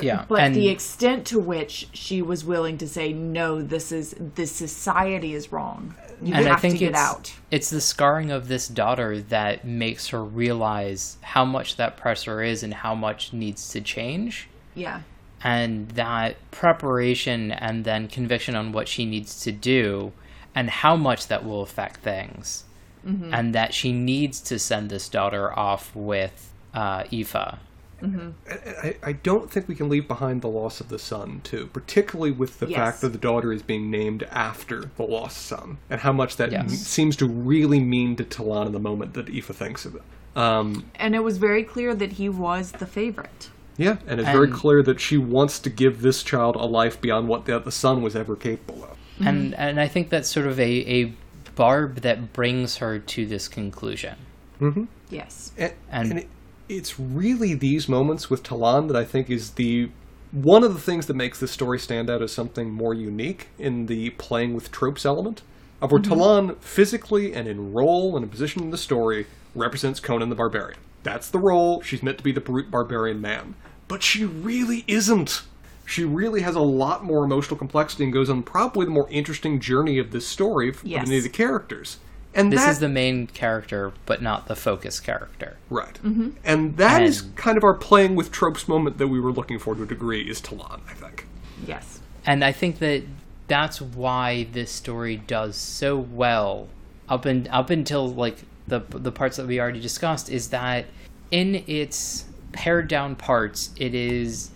yeah 0.01 0.25
but 0.29 0.41
and 0.41 0.55
the 0.55 0.69
extent 0.69 1.27
to 1.27 1.39
which 1.39 1.89
she 1.93 2.23
was 2.23 2.45
willing 2.45 2.79
to 2.79 2.89
say 2.89 3.13
no 3.13 3.61
this 3.61 3.93
is 3.93 4.15
this 4.19 4.53
society 4.53 5.35
is 5.35 5.53
wrong. 5.53 5.95
You 6.23 6.35
and 6.35 6.47
have 6.47 6.59
I 6.59 6.61
think 6.61 6.75
to 6.75 6.79
get 6.79 6.91
it's, 6.91 6.99
out. 6.99 7.35
it's 7.51 7.71
the 7.71 7.81
scarring 7.81 8.31
of 8.31 8.47
this 8.49 8.69
daughter 8.69 9.21
that 9.23 9.65
makes 9.65 10.09
her 10.09 10.23
realize 10.25 11.17
how 11.21 11.45
much 11.45 11.77
that 11.77 11.97
pressure 11.97 12.43
is 12.43 12.63
and 12.63 12.73
how 12.73 12.95
much 12.95 13.33
needs 13.33 13.69
to 13.71 13.81
change. 13.81 14.49
Yeah. 14.75 15.03
and 15.43 15.89
that 15.91 16.37
preparation 16.51 17.51
and 17.53 17.85
then 17.85 18.09
conviction 18.09 18.55
on 18.55 18.73
what 18.73 18.89
she 18.89 19.05
needs 19.05 19.41
to 19.43 19.53
do 19.53 20.13
and 20.55 20.71
how 20.71 20.97
much 20.97 21.27
that 21.27 21.45
will 21.45 21.63
affect 21.63 22.01
things. 22.01 22.65
And 23.05 23.53
that 23.53 23.75
she 23.75 23.93
needs 23.93 24.41
to 24.43 24.61
send 24.61 24.89
this 24.89 25.09
daughter 25.09 25.53
off 25.59 25.91
with 25.97 26.53
uh, 26.73 27.03
Aoife. 27.13 27.59
Mm-hmm. 28.03 28.87
I, 28.87 28.97
I 29.03 29.13
don't 29.13 29.51
think 29.51 29.69
we 29.69 29.75
can 29.75 29.89
leave 29.89 30.09
behind 30.09 30.43
the 30.43 30.49
loss 30.49 30.81
of 30.81 30.89
the 30.89 30.99
son, 30.99 31.41
too, 31.45 31.69
particularly 31.73 32.33
with 32.33 32.59
the 32.59 32.67
Yes. 32.69 32.77
fact 32.79 33.01
that 33.03 33.11
the 33.11 33.19
daughter 33.19 33.53
is 33.53 33.63
being 33.63 33.91
named 33.91 34.25
after 34.31 34.91
the 34.97 35.05
lost 35.05 35.39
son, 35.47 35.79
and 35.89 36.01
how 36.01 36.13
much 36.13 36.37
that 36.37 36.51
Yes. 36.53 36.63
m- 36.63 36.69
seems 36.71 37.17
to 37.17 37.27
really 37.27 37.81
mean 37.81 38.17
to 38.17 38.25
Talan 38.25 38.67
in 38.67 38.73
the 38.73 38.81
moment 38.81 39.15
that 39.15 39.29
Aoife 39.29 39.55
thinks 39.57 39.85
of 39.85 39.95
it. 39.97 40.03
Um, 40.37 40.85
And 40.97 41.15
it 41.15 41.21
was 41.23 41.39
very 41.39 41.63
clear 41.63 41.95
that 41.95 42.13
he 42.13 42.29
was 42.29 42.73
the 42.73 42.87
favorite. 42.87 43.51
yeah, 43.77 43.97
and 44.07 44.19
it's 44.21 44.29
very 44.31 44.49
clear 44.51 44.83
that 44.83 44.99
she 45.01 45.17
wants 45.19 45.59
to 45.61 45.71
give 45.71 46.03
this 46.03 46.23
child 46.23 46.57
a 46.57 46.65
life 46.67 47.01
beyond 47.01 47.29
what 47.29 47.45
the, 47.47 47.59
the 47.59 47.73
son 47.73 48.03
was 48.03 48.17
ever 48.17 48.35
capable 48.37 48.83
of. 48.85 48.91
Mm-hmm. 48.91 49.27
And 49.29 49.55
and 49.55 49.81
I 49.81 49.89
think 49.89 50.09
that's 50.11 50.29
sort 50.29 50.47
of 50.47 50.59
a, 50.59 50.65
a 51.03 51.13
barb 51.55 51.97
that 52.01 52.33
brings 52.33 52.79
her 52.79 52.99
to 52.99 53.27
this 53.27 53.47
conclusion. 53.47 54.17
Mm-hmm. 54.61 54.85
Yes. 55.11 55.53
And, 55.59 55.73
And- 55.91 56.11
and 56.11 56.19
it, 56.21 56.29
it's 56.77 56.99
really 56.99 57.55
these 57.55 57.89
moments 57.89 58.31
with 58.31 58.43
Talan 58.43 58.89
that 58.89 58.97
I 58.97 59.05
think 59.05 59.31
is 59.31 59.53
the 59.53 59.91
one 60.31 60.65
of 60.65 60.73
the 60.73 60.81
things 60.81 61.07
that 61.07 61.15
makes 61.15 61.39
this 61.39 61.51
story 61.51 61.79
stand 61.79 62.09
out 62.09 62.23
as 62.23 62.33
something 62.33 62.71
more 62.71 62.95
unique 62.95 63.49
in 63.59 63.87
the 63.87 64.11
playing 64.11 64.55
with 64.55 64.71
tropes 64.73 65.05
element 65.05 65.43
of 65.83 65.93
where 65.93 66.01
mm-hmm. 66.01 66.13
Talan 66.13 66.59
physically 66.59 67.35
and 67.35 67.47
in 67.47 67.73
role 67.73 68.17
and 68.17 68.25
in 68.25 68.31
position 68.31 68.63
in 68.63 68.71
the 68.71 68.79
story 68.79 69.27
represents 69.55 70.01
Conan 70.01 70.31
the 70.31 70.35
Barbarian. 70.35 70.79
That's 71.03 71.29
the 71.29 71.39
role. 71.39 71.83
She's 71.83 72.03
meant 72.03 72.19
to 72.19 72.25
be 72.25 72.33
the 72.33 72.41
brute 72.41 72.71
barbarian 72.71 73.21
man. 73.21 73.57
But 73.89 74.03
she 74.03 74.25
really 74.25 74.85
isn't. 74.87 75.43
She 75.85 76.05
really 76.05 76.41
has 76.43 76.55
a 76.55 76.61
lot 76.61 77.05
more 77.05 77.25
emotional 77.25 77.59
complexity 77.59 78.05
and 78.05 78.13
goes 78.13 78.31
on 78.31 78.45
probably 78.45 78.87
the 78.87 78.93
more 78.93 79.09
interesting 79.11 79.61
journey 79.61 79.99
of 79.99 80.13
this 80.13 80.27
story 80.27 80.73
Yes. 80.83 81.03
than 81.03 81.09
any 81.09 81.19
of 81.19 81.25
the 81.25 81.29
characters. 81.29 81.99
And 82.35 82.53
This 82.53 82.63
that, 82.63 82.71
is 82.71 82.79
the 82.81 82.89
main 82.89 83.27
character, 83.27 83.93
but 84.07 84.23
not 84.23 84.47
the 84.47 84.57
focus 84.57 85.01
character. 85.01 85.57
Right. 85.69 85.99
And 86.45 86.77
that 86.79 87.03
is 87.03 87.23
And- 87.23 87.37
kind 87.37 87.57
of 87.59 87.65
our 87.65 87.75
playing 87.75 88.15
with 88.17 88.31
tropes 88.33 88.67
moment 88.67 88.99
that 88.99 89.09
we 89.09 89.21
were 89.21 89.33
looking 89.33 89.59
for 89.59 89.75
to 89.75 89.83
a 89.83 89.87
degree 89.87 90.23
is 90.23 90.41
Talan, 90.41 90.81
I 90.89 90.95
think. 90.95 91.27
Yes. 91.67 92.01
And 92.25 92.43
I 92.45 92.53
think 92.53 92.79
that 92.79 93.03
that's 93.49 93.81
why 93.83 94.47
this 94.53 94.71
story 94.71 95.17
does 95.17 95.57
so 95.57 95.99
well 95.99 96.69
up 97.09 97.27
and 97.27 97.49
up 97.49 97.69
until 97.69 98.09
like 98.09 98.39
the 98.67 98.81
the 98.89 99.13
parts 99.13 99.37
that 99.37 99.47
we 99.47 99.61
already 99.61 99.81
discussed 99.81 100.31
is 100.31 100.49
that 100.51 100.87
in 101.31 101.63
its 101.67 102.25
pared 102.53 102.87
down 102.89 103.17
parts 103.17 103.71
it 103.77 103.95
is 103.95 104.51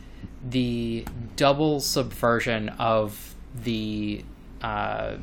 the 0.48 1.04
double 1.34 1.80
subversion 1.80 2.68
of 2.78 3.34
the 3.64 4.24
uh, 4.62 5.16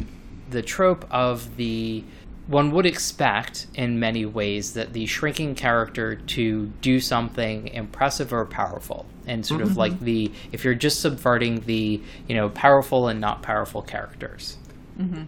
the 0.51 0.61
trope 0.61 1.05
of 1.09 1.55
the 1.55 2.03
one 2.47 2.71
would 2.71 2.85
expect 2.85 3.67
in 3.75 3.99
many 3.99 4.25
ways 4.25 4.73
that 4.73 4.93
the 4.93 5.05
shrinking 5.05 5.55
character 5.55 6.15
to 6.15 6.67
do 6.81 6.99
something 6.99 7.67
impressive 7.69 8.33
or 8.33 8.45
powerful 8.45 9.05
and 9.25 9.45
sort 9.45 9.61
of 9.61 9.69
mm-hmm. 9.69 9.79
like 9.79 9.99
the 9.99 10.31
if 10.51 10.65
you're 10.65 10.73
just 10.73 10.99
subverting 10.99 11.61
the 11.61 12.01
you 12.27 12.35
know 12.35 12.49
powerful 12.49 13.07
and 13.07 13.21
not 13.21 13.41
powerful 13.41 13.81
characters 13.81 14.57
mm-hmm. 14.99 15.23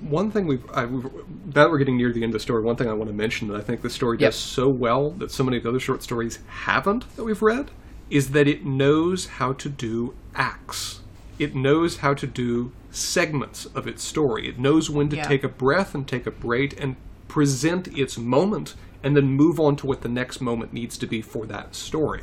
One 0.00 0.30
thing 0.30 0.46
we've, 0.46 0.64
I, 0.72 0.84
we've 0.84 1.10
that 1.46 1.68
we're 1.70 1.78
getting 1.78 1.96
near 1.96 2.12
the 2.12 2.22
end 2.22 2.30
of 2.30 2.34
the 2.34 2.38
story, 2.38 2.62
one 2.62 2.76
thing 2.76 2.88
I 2.88 2.92
want 2.92 3.10
to 3.10 3.16
mention 3.16 3.48
that 3.48 3.56
I 3.56 3.60
think 3.60 3.82
the 3.82 3.90
story 3.90 4.16
Yep. 4.20 4.30
does 4.30 4.38
so 4.38 4.68
well 4.68 5.10
that 5.12 5.32
so 5.32 5.42
many 5.42 5.56
of 5.56 5.64
the 5.64 5.68
other 5.70 5.80
short 5.80 6.04
stories 6.04 6.38
haven't 6.46 7.04
that 7.16 7.24
we've 7.24 7.42
read 7.42 7.72
is 8.10 8.30
that 8.30 8.46
it 8.46 8.64
knows 8.64 9.26
how 9.26 9.52
to 9.54 9.68
do 9.68 10.14
acts. 10.36 11.00
It 11.38 11.56
knows 11.56 11.98
how 11.98 12.14
to 12.14 12.26
do 12.26 12.70
segments 12.90 13.66
of 13.66 13.86
its 13.86 14.02
story. 14.02 14.48
It 14.48 14.58
knows 14.58 14.90
when 14.90 15.08
to 15.10 15.16
Yeah. 15.16 15.24
take 15.24 15.44
a 15.44 15.48
breath 15.48 15.94
and 15.94 16.06
take 16.06 16.26
a 16.26 16.30
break 16.30 16.80
and 16.80 16.96
present 17.28 17.88
its 17.96 18.18
moment 18.18 18.74
and 19.02 19.16
then 19.16 19.28
move 19.28 19.58
on 19.60 19.76
to 19.76 19.86
what 19.86 20.02
the 20.02 20.08
next 20.08 20.40
moment 20.40 20.72
needs 20.72 20.98
to 20.98 21.06
be 21.06 21.22
for 21.22 21.46
that 21.46 21.74
story. 21.74 22.22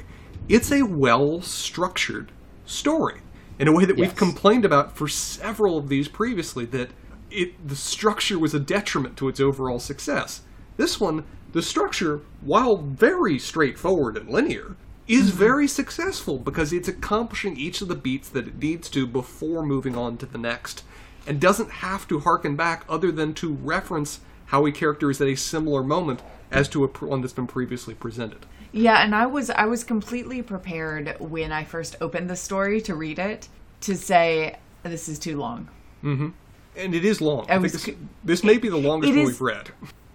It's 0.50 0.72
a 0.72 0.84
well 0.84 1.42
structured 1.42 2.32
story 2.66 3.22
in 3.60 3.68
a 3.68 3.72
way 3.72 3.86
that 3.86 3.98
we've 3.98 4.16
complained 4.16 4.66
about 4.66 4.96
for 4.96 5.08
several 5.08 5.78
of 5.78 5.90
these 5.90 6.08
previously 6.08 6.66
that 6.66 6.90
it 7.32 7.68
the 7.68 7.76
structure 7.76 8.38
was 8.40 8.54
a 8.54 8.60
detriment 8.60 9.18
to 9.18 9.28
its 9.28 9.40
overall 9.40 9.80
success. 9.80 10.42
This 10.78 11.00
one, 11.00 11.24
the 11.54 11.62
structure, 11.62 12.22
while 12.42 12.78
very 12.78 13.40
straightforward 13.40 14.16
and 14.16 14.30
linear, 14.30 14.76
is 15.08 15.30
very 15.30 15.68
successful 15.68 16.38
because 16.38 16.74
it's 16.74 16.88
accomplishing 16.88 17.56
each 17.58 17.82
of 17.82 17.88
the 17.88 17.96
beats 17.96 18.30
that 18.30 18.48
it 18.48 18.58
needs 18.60 18.90
to 18.90 19.08
before 19.08 19.64
moving 19.66 19.96
on 19.98 20.18
to 20.18 20.26
the 20.26 20.38
next, 20.38 20.84
and 21.26 21.40
doesn't 21.40 21.70
have 21.72 22.08
to 22.08 22.20
harken 22.20 22.56
back 22.56 22.84
other 22.90 23.12
than 23.12 23.34
to 23.36 23.54
reference 23.54 24.20
how 24.48 24.66
a 24.66 24.72
character 24.72 25.10
is 25.10 25.20
at 25.22 25.28
a 25.28 25.36
similar 25.36 25.84
moment 25.84 26.22
as 26.52 26.68
to 26.70 26.84
a 26.84 26.88
pr- 26.88 27.06
one 27.06 27.22
that's 27.22 27.34
been 27.34 27.48
previously 27.48 27.94
presented. 27.94 28.46
Yeah, 28.72 29.04
and 29.04 29.16
I 29.16 29.26
was 29.26 29.50
I 29.50 29.66
was 29.66 29.84
completely 29.84 30.42
prepared 30.42 31.16
when 31.20 31.52
I 31.52 31.64
first 31.64 31.96
opened 32.02 32.30
the 32.30 32.36
story 32.36 32.80
to 32.82 32.96
read 32.96 33.18
it 33.20 33.48
to 33.82 33.96
say 33.96 34.58
this 34.84 35.08
is 35.10 35.20
too 35.20 35.38
long. 35.38 35.68
Mhm. 36.04 36.34
And 36.76 36.94
it 36.94 37.04
is 37.04 37.20
long. 37.22 37.46
I, 37.46 37.54
think 37.54 37.64
was 37.64 37.72
this, 37.74 37.84
c- 37.84 37.98
this 38.24 38.44
may 38.44 38.58
be 38.58 38.70
the 38.70 38.78
longest 38.78 39.12
it 39.12 39.16
one 39.16 39.22
is- 39.24 39.28
we've 39.30 39.42
read. 39.42 39.70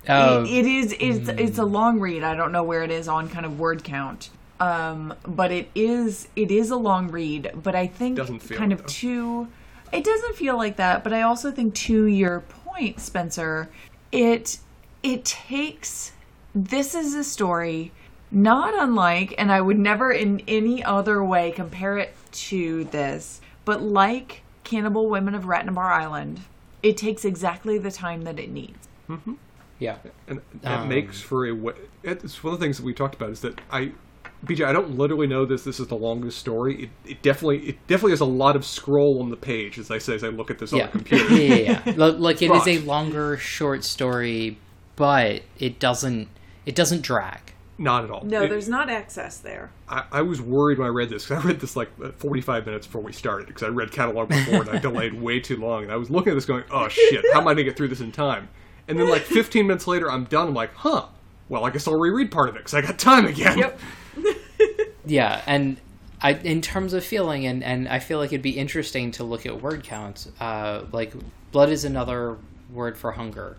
Oh, 0.09 0.43
It- 0.45 0.51
it 0.51 0.67
is 0.67 0.95
it's 0.99 1.29
it's 1.29 1.59
a 1.59 1.65
long 1.65 1.99
read. 2.01 2.23
I 2.23 2.35
don't 2.35 2.53
know 2.53 2.63
where 2.63 2.83
it 2.83 2.91
is 2.91 3.09
on 3.09 3.29
kind 3.29 3.45
of 3.47 3.59
word 3.59 3.85
count. 3.85 4.31
Um, 4.63 5.15
but 5.27 5.51
it 5.51 5.71
is 5.75 6.29
it 6.37 6.51
is 6.51 6.71
a 6.71 6.77
long 6.77 7.09
read, 7.11 7.51
but 7.63 7.75
I 7.75 7.87
think 7.89 8.17
feel 8.41 8.59
kind 8.59 8.73
it, 8.73 8.77
of 8.77 8.83
though. 8.83 8.93
to 9.01 9.49
it 9.93 10.05
doesn't 10.05 10.37
feel 10.37 10.57
like 10.57 10.77
that, 10.77 11.03
but 11.05 11.13
I 11.13 11.23
also 11.23 11.51
think 11.51 11.75
to 11.75 12.07
your 12.07 12.41
point, 12.41 13.01
Spencer, 13.01 13.69
it 14.13 14.59
it 15.03 15.25
takes 15.25 16.13
this 16.55 16.95
is 16.95 17.15
a 17.15 17.25
story 17.25 17.93
not 18.31 18.73
unlike 18.75 19.35
and 19.37 19.51
I 19.53 19.61
would 19.61 19.79
never 19.79 20.13
in 20.13 20.41
any 20.49 20.83
other 20.83 21.23
way 21.25 21.51
compare 21.51 21.99
it 21.99 22.15
to 22.33 22.85
this, 22.85 23.41
but 23.65 23.83
like 23.83 24.43
Cannibal 24.65 25.09
Women 25.09 25.35
of 25.35 25.45
Ratnabar 25.45 25.91
Island, 25.93 26.41
it 26.83 26.97
takes 26.97 27.25
exactly 27.25 27.79
the 27.79 27.91
time 27.91 28.23
that 28.23 28.39
it 28.39 28.51
needs. 28.51 28.89
yeah. 29.79 29.97
and 30.29 30.41
that 30.63 30.81
Um, 30.81 30.89
makes 30.89 31.21
for 31.21 31.47
a. 31.47 31.75
It's 32.03 32.43
one 32.43 32.55
of 32.55 32.61
the 32.61 32.65
things 32.65 32.79
that 32.79 32.85
we 32.85 32.95
talked 32.95 33.15
about 33.15 33.31
is 33.31 33.41
that 33.41 33.61
I, 33.71 33.93
BJ, 34.45 34.65
I 34.65 34.73
don't 34.73 34.99
literally 34.99 35.27
know 35.27 35.45
this. 35.45 35.63
This 35.65 35.79
is 35.79 35.87
the 35.87 35.95
longest 35.95 36.39
story. 36.39 36.85
It, 36.85 36.91
it 37.13 37.23
definitely, 37.23 37.59
it 37.69 37.87
definitely 37.87 38.11
has 38.13 38.21
a 38.21 38.25
lot 38.25 38.57
of 38.57 38.65
scroll 38.65 39.21
on 39.23 39.31
the 39.31 39.37
page, 39.37 39.79
as 39.79 39.91
I 39.91 39.99
say 39.99 40.15
as 40.17 40.25
I 40.25 40.29
look 40.29 40.51
at 40.51 40.59
this 40.59 40.73
on 40.73 40.81
the 40.81 40.89
computer. 40.89 41.35
yeah, 41.35 41.55
yeah, 41.55 41.83
yeah. 41.87 41.95
Lo- 41.97 42.11
Like 42.17 42.43
it 42.43 42.51
is 42.51 42.67
a 42.67 42.79
longer 42.81 43.37
short 43.37 43.85
story, 43.85 44.59
but 44.97 45.43
it 45.59 45.79
doesn't 45.79 46.29
it 46.67 46.75
doesn't 46.75 47.03
drag. 47.03 47.39
Not 47.79 48.05
at 48.05 48.11
all. 48.11 48.23
No, 48.25 48.43
It- 48.43 48.49
there's 48.51 48.69
not 48.69 48.91
excess 48.91 49.39
there. 49.39 49.71
I, 49.89 50.05
I 50.13 50.23
was 50.23 50.41
worried 50.41 50.79
when 50.79 50.87
I 50.87 50.91
read 50.91 51.09
this 51.09 51.27
'cause 51.27 51.43
I 51.45 51.47
read 51.49 51.61
this 51.61 51.77
like 51.77 51.91
uh, 52.03 52.11
45 52.19 52.67
minutes 52.67 52.87
before 52.87 53.03
we 53.03 53.13
started 53.13 53.47
because 53.47 53.63
I 53.63 53.69
read 53.69 53.93
catalog 53.93 54.29
before 54.29 54.63
and 54.63 54.71
I 54.71 54.79
delayed 54.79 55.15
way 55.15 55.39
too 55.41 55.57
long. 55.57 55.85
And 55.85 55.93
I 55.93 55.97
was 55.97 56.11
looking 56.11 56.33
at 56.33 56.35
this 56.35 56.45
going, 56.47 56.65
oh 56.71 56.89
shit, 56.89 57.25
how 57.33 57.41
am 57.41 57.49
I 57.49 57.55
going 57.55 57.59
to 57.59 57.65
get 57.65 57.77
through 57.77 57.89
this 57.89 58.01
in 58.01 58.11
time? 58.13 58.49
And 58.89 58.99
then 58.99 59.09
like 59.09 59.23
15 59.23 59.67
minutes 59.67 59.87
later, 59.87 60.11
I'm 60.11 60.25
done. 60.25 60.49
I'm 60.49 60.55
like, 60.55 60.75
huh. 60.75 61.07
Well, 61.49 61.65
I 61.65 61.71
guess 61.71 61.87
I'll 61.87 61.99
reread 61.99 62.31
part 62.31 62.49
of 62.49 62.57
it 62.57 62.59
because 62.61 62.75
I 62.75 62.81
got 62.83 62.99
time 62.99 63.27
again. 63.27 63.59
Yep. 63.59 63.79
Yeah, 65.05 65.43
and 65.47 65.79
I 66.21 66.35
in 66.35 66.61
terms 66.61 66.93
of 66.93 67.05
feeling, 67.05 67.47
and 67.47 67.65
and 67.65 67.89
I 67.89 67.99
feel 67.99 68.19
like 68.19 68.33
it'd 68.33 68.43
be 68.43 68.57
interesting 68.57 69.11
to 69.13 69.25
look 69.25 69.47
at 69.47 69.61
word 69.61 69.83
counts. 69.83 70.29
Uh, 70.39 70.85
like 70.93 71.13
blood 71.51 71.71
is 71.71 71.85
another 71.85 72.37
word 72.73 72.97
for 72.97 73.13
hunger. 73.13 73.57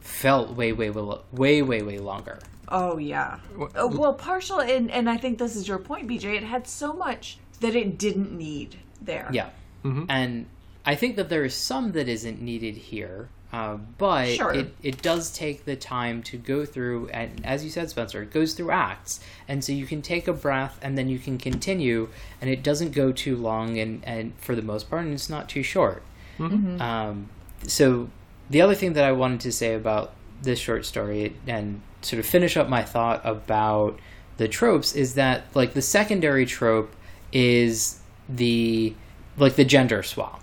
Felt 0.00 0.50
way 0.56 0.72
way 0.72 0.90
way 0.90 1.18
way 1.32 1.62
way 1.62 1.82
way 1.82 1.98
longer. 1.98 2.38
Oh 2.68 2.98
yeah. 2.98 3.38
Oh, 3.76 3.86
well, 3.86 4.14
partial, 4.14 4.60
and 4.60 4.90
and 4.90 5.08
I 5.08 5.16
think 5.16 5.38
this 5.38 5.54
is 5.54 5.68
your 5.68 5.78
point, 5.78 6.08
BJ. 6.08 6.36
It 6.36 6.42
had 6.42 6.66
so 6.66 6.92
much 6.92 7.38
that 7.60 7.76
it 7.76 7.96
didn't 7.96 8.32
need 8.32 8.76
there. 9.00 9.28
Yeah, 9.32 9.50
and 10.08 10.46
I 10.84 10.96
think 10.96 11.16
that 11.16 11.28
there 11.28 11.44
is 11.44 11.54
some 11.54 11.92
that 11.92 12.08
isn't 12.08 12.40
needed 12.40 12.76
here. 12.76 13.28
Uh, 13.52 13.76
but 13.96 14.28
Sure. 14.28 14.52
it, 14.52 14.74
it 14.82 15.00
does 15.02 15.30
take 15.30 15.64
the 15.64 15.76
time 15.76 16.22
to 16.24 16.36
go 16.36 16.64
through, 16.64 17.08
and 17.08 17.44
as 17.46 17.64
you 17.64 17.70
said, 17.70 17.88
Spencer, 17.88 18.22
it 18.22 18.32
goes 18.32 18.54
through 18.54 18.70
acts, 18.72 19.20
and 19.48 19.64
so 19.64 19.72
you 19.72 19.86
can 19.86 20.02
take 20.02 20.26
a 20.28 20.32
breath, 20.32 20.78
and 20.82 20.98
then 20.98 21.08
you 21.08 21.18
can 21.18 21.38
continue, 21.38 22.08
and 22.40 22.50
it 22.50 22.62
doesn't 22.62 22.90
go 22.92 23.12
too 23.12 23.36
long, 23.36 23.78
and, 23.78 24.04
and 24.04 24.32
for 24.38 24.54
the 24.56 24.62
most 24.62 24.90
part, 24.90 25.04
and 25.04 25.14
it's 25.14 25.30
not 25.30 25.48
too 25.48 25.62
short. 25.62 26.02
Um, 26.80 27.28
so 27.66 28.10
the 28.50 28.60
other 28.60 28.74
thing 28.74 28.92
that 28.94 29.04
I 29.04 29.12
wanted 29.12 29.40
to 29.40 29.52
say 29.52 29.74
about 29.74 30.12
this 30.42 30.58
short 30.58 30.84
story 30.84 31.34
and 31.46 31.80
sort 32.02 32.20
of 32.20 32.26
finish 32.26 32.56
up 32.56 32.68
my 32.68 32.82
thought 32.82 33.22
about 33.24 33.98
the 34.36 34.46
tropes 34.48 34.94
is 34.94 35.14
that 35.14 35.44
like 35.54 35.72
the 35.72 35.80
secondary 35.80 36.44
trope 36.44 36.94
is 37.32 38.00
the 38.28 38.92
like 39.38 39.56
the 39.56 39.64
gender 39.64 40.02
swap, 40.02 40.42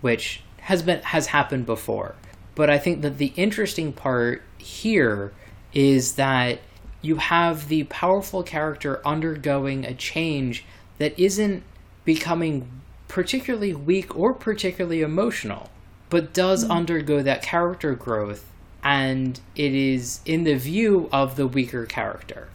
which 0.00 0.42
has 0.60 0.82
been 0.82 1.00
has 1.02 1.26
happened 1.26 1.66
before. 1.66 2.14
But 2.54 2.70
I 2.70 2.78
think 2.78 3.02
that 3.02 3.18
the 3.18 3.32
interesting 3.36 3.92
part 3.92 4.42
here 4.58 5.32
is 5.72 6.14
that 6.14 6.60
you 7.00 7.16
have 7.16 7.68
the 7.68 7.84
powerful 7.84 8.42
character 8.42 9.00
undergoing 9.06 9.84
a 9.84 9.94
change 9.94 10.64
that 10.98 11.18
isn't 11.18 11.62
becoming 12.04 12.68
particularly 13.08 13.74
weak 13.74 14.16
or 14.16 14.32
particularly 14.32 15.02
emotional, 15.02 15.70
but 16.10 16.32
does 16.32 16.68
undergo 16.68 17.22
that 17.22 17.42
character 17.42 17.94
growth, 17.94 18.44
and 18.82 19.40
it 19.56 19.74
is 19.74 20.20
in 20.24 20.44
the 20.44 20.54
view 20.54 21.08
of 21.12 21.36
the 21.36 21.46
weaker 21.46 21.86
character. 21.86 22.48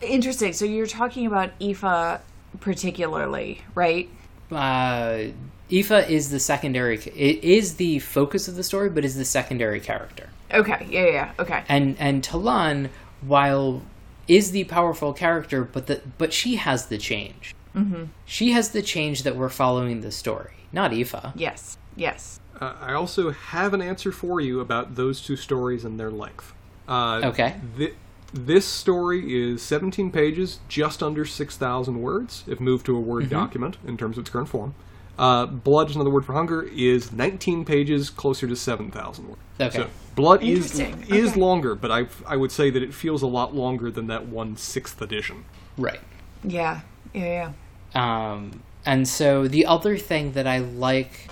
Interesting. 0.00 0.52
So 0.52 0.64
you're 0.64 0.86
talking 0.86 1.26
about 1.26 1.58
Eefa 1.58 2.20
particularly, 2.60 3.62
right? 3.74 4.08
Uh, 4.50 5.24
Eefa 5.70 6.08
is 6.08 6.30
the 6.30 6.38
secondary. 6.40 6.96
It 6.96 7.42
is 7.44 7.74
the 7.76 7.98
focus 7.98 8.48
of 8.48 8.54
the 8.56 8.62
story, 8.62 8.88
but 8.88 9.04
is 9.04 9.16
the 9.16 9.24
secondary 9.24 9.80
character. 9.80 10.28
Okay. 10.52 10.86
Yeah. 10.88 11.04
Yeah. 11.06 11.10
yeah. 11.12 11.32
Okay. 11.38 11.64
And 11.68 11.96
and 11.98 12.22
Talan, 12.22 12.90
while 13.20 13.82
is 14.28 14.50
the 14.52 14.64
powerful 14.64 15.12
character, 15.12 15.64
but 15.64 15.86
the 15.86 16.02
but 16.18 16.32
she 16.32 16.56
has 16.56 16.86
the 16.86 16.98
change. 16.98 17.54
Mm-hmm. 17.74 18.04
She 18.24 18.52
has 18.52 18.70
the 18.70 18.82
change 18.82 19.22
that 19.24 19.36
we're 19.36 19.48
following 19.48 20.00
the 20.00 20.10
story, 20.12 20.52
not 20.72 20.92
Eefa. 20.92 21.32
Yes. 21.34 21.76
Yes. 21.96 22.40
Uh, 22.60 22.74
I 22.80 22.94
also 22.94 23.30
have 23.32 23.74
an 23.74 23.82
answer 23.82 24.10
for 24.12 24.40
you 24.40 24.60
about 24.60 24.94
those 24.94 25.20
two 25.20 25.36
stories 25.36 25.84
and 25.84 26.00
their 26.00 26.10
length. 26.10 26.54
Uh, 26.88 27.20
Okay. 27.24 27.56
thi- 27.76 27.92
this 28.32 28.64
story 28.64 29.34
is 29.52 29.60
17 29.62 30.10
pages, 30.10 30.58
just 30.68 31.02
under 31.02 31.24
6,000 31.26 32.00
words, 32.00 32.44
if 32.46 32.58
moved 32.60 32.86
to 32.86 32.96
a 32.96 33.00
Word 33.00 33.28
document 33.30 33.76
in 33.86 33.96
terms 33.96 34.16
of 34.16 34.22
its 34.22 34.30
current 34.30 34.48
form. 34.48 34.74
Uh, 35.18 35.46
Blood 35.46 35.88
is 35.90 35.96
another 35.96 36.10
word 36.10 36.24
for 36.26 36.34
hunger, 36.34 36.62
is 36.62 37.10
19 37.12 37.64
pages, 37.64 38.10
closer 38.10 38.46
to 38.46 38.54
7,000 38.56 39.28
words. 39.28 39.40
Okay. 39.60 39.78
So, 39.78 39.88
Blood 40.14 40.42
is 40.42 40.78
Interesting. 40.80 41.16
is 41.16 41.30
Okay. 41.32 41.40
longer, 41.40 41.74
but 41.74 41.90
I 41.90 42.06
I 42.26 42.36
would 42.36 42.50
say 42.52 42.70
that 42.70 42.82
it 42.82 42.94
feels 42.94 43.22
a 43.22 43.26
lot 43.26 43.54
longer 43.54 43.90
than 43.90 44.06
that 44.06 44.26
one 44.26 44.56
sixth 44.56 45.00
edition. 45.02 45.44
Right. 45.76 46.00
Yeah. 46.42 46.80
Yeah. 47.12 47.52
Yeah. 47.94 48.32
Um, 48.32 48.62
and 48.86 49.06
so 49.08 49.46
the 49.48 49.66
other 49.66 49.96
thing 49.98 50.32
that 50.32 50.46
I 50.46 50.58
like 50.58 51.28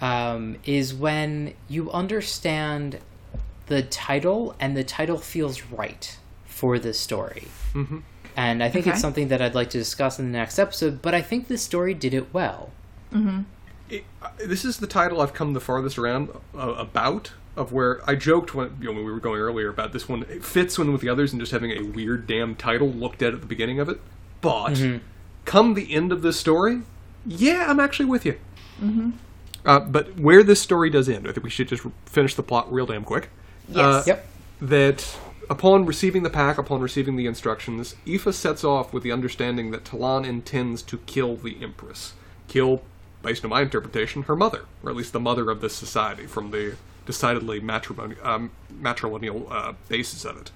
um, 0.00 0.56
is 0.64 0.92
when 0.94 1.54
you 1.68 1.90
understand 1.90 2.98
the 3.66 3.82
title 3.82 4.54
and 4.60 4.76
the 4.76 4.84
title 4.84 5.18
feels 5.18 5.62
right 5.64 6.16
for 6.44 6.78
the 6.78 6.92
story. 6.92 7.48
Mm-hmm. 7.74 7.98
And 8.36 8.62
I 8.62 8.68
think 8.68 8.86
Okay. 8.86 8.92
it's 8.92 9.00
something 9.00 9.28
that 9.28 9.40
I'd 9.42 9.54
like 9.54 9.70
to 9.70 9.78
discuss 9.78 10.18
in 10.18 10.26
the 10.32 10.38
next 10.38 10.58
episode, 10.58 11.02
but 11.02 11.14
I 11.14 11.22
think 11.22 11.48
the 11.48 11.58
story 11.58 11.94
did 11.94 12.14
it 12.14 12.32
well. 12.32 12.70
It, 13.88 14.04
uh, 14.22 14.30
this 14.38 14.64
is 14.64 14.78
the 14.78 14.86
title 14.86 15.20
I've 15.20 15.34
come 15.34 15.52
the 15.52 15.60
farthest 15.60 15.98
around 15.98 16.30
uh, 16.56 16.58
about. 16.78 17.32
Of 17.54 17.70
where 17.70 18.00
I 18.08 18.14
joked 18.14 18.54
when 18.54 18.78
you 18.80 18.86
know 18.86 18.92
when 18.94 19.04
we 19.04 19.12
were 19.12 19.20
going 19.20 19.38
earlier 19.38 19.68
about 19.68 19.92
this 19.92 20.08
one, 20.08 20.22
it 20.30 20.42
fits 20.42 20.78
in 20.78 20.90
with 20.90 21.02
the 21.02 21.10
others 21.10 21.32
and 21.32 21.40
just 21.40 21.52
having 21.52 21.70
a 21.72 21.82
weird 21.82 22.26
damn 22.26 22.54
title 22.54 22.88
looked 22.88 23.20
at 23.20 23.34
at 23.34 23.42
the 23.42 23.46
beginning 23.46 23.78
of 23.78 23.90
it. 23.90 24.00
But 24.40 25.00
come 25.44 25.74
the 25.74 25.92
end 25.92 26.12
of 26.12 26.22
this 26.22 26.40
story, 26.40 26.80
yeah, 27.26 27.66
I'm 27.68 27.78
actually 27.78 28.06
with 28.06 28.24
you. 28.24 28.38
Mm-hmm. 28.82 29.10
Uh, 29.66 29.80
but 29.80 30.18
where 30.18 30.42
this 30.42 30.62
story 30.62 30.88
does 30.88 31.10
end, 31.10 31.28
I 31.28 31.32
think 31.32 31.44
we 31.44 31.50
should 31.50 31.68
just 31.68 31.84
finish 32.06 32.34
the 32.34 32.42
plot 32.42 32.72
real 32.72 32.86
damn 32.86 33.04
quick. 33.04 33.28
Yes. 33.68 33.78
Uh, 33.78 34.02
Yep. 34.06 34.26
that 34.62 35.18
upon 35.50 35.84
receiving 35.84 36.22
the 36.22 36.30
pack, 36.30 36.56
upon 36.56 36.80
receiving 36.80 37.16
the 37.16 37.26
instructions, 37.26 37.96
Eefa 38.06 38.32
sets 38.32 38.64
off 38.64 38.94
with 38.94 39.02
the 39.02 39.12
understanding 39.12 39.72
that 39.72 39.84
Talan 39.84 40.26
intends 40.26 40.80
to 40.82 40.96
kill 40.98 41.36
the 41.36 41.62
Empress. 41.62 42.14
Kill, 42.48 42.82
based 43.22 43.44
on 43.44 43.50
my 43.50 43.62
interpretation, 43.62 44.22
her 44.24 44.36
mother, 44.36 44.64
or 44.82 44.90
at 44.90 44.96
least 44.96 45.12
the 45.12 45.20
mother 45.20 45.50
of 45.50 45.60
this 45.60 45.74
society, 45.74 46.26
from 46.26 46.50
the 46.50 46.76
decidedly 47.06 47.60
matrimony, 47.60 48.16
um, 48.22 48.50
matrilineal 48.80 49.50
uh, 49.50 49.72
basis 49.88 50.24
of 50.24 50.36
it. 50.36 50.50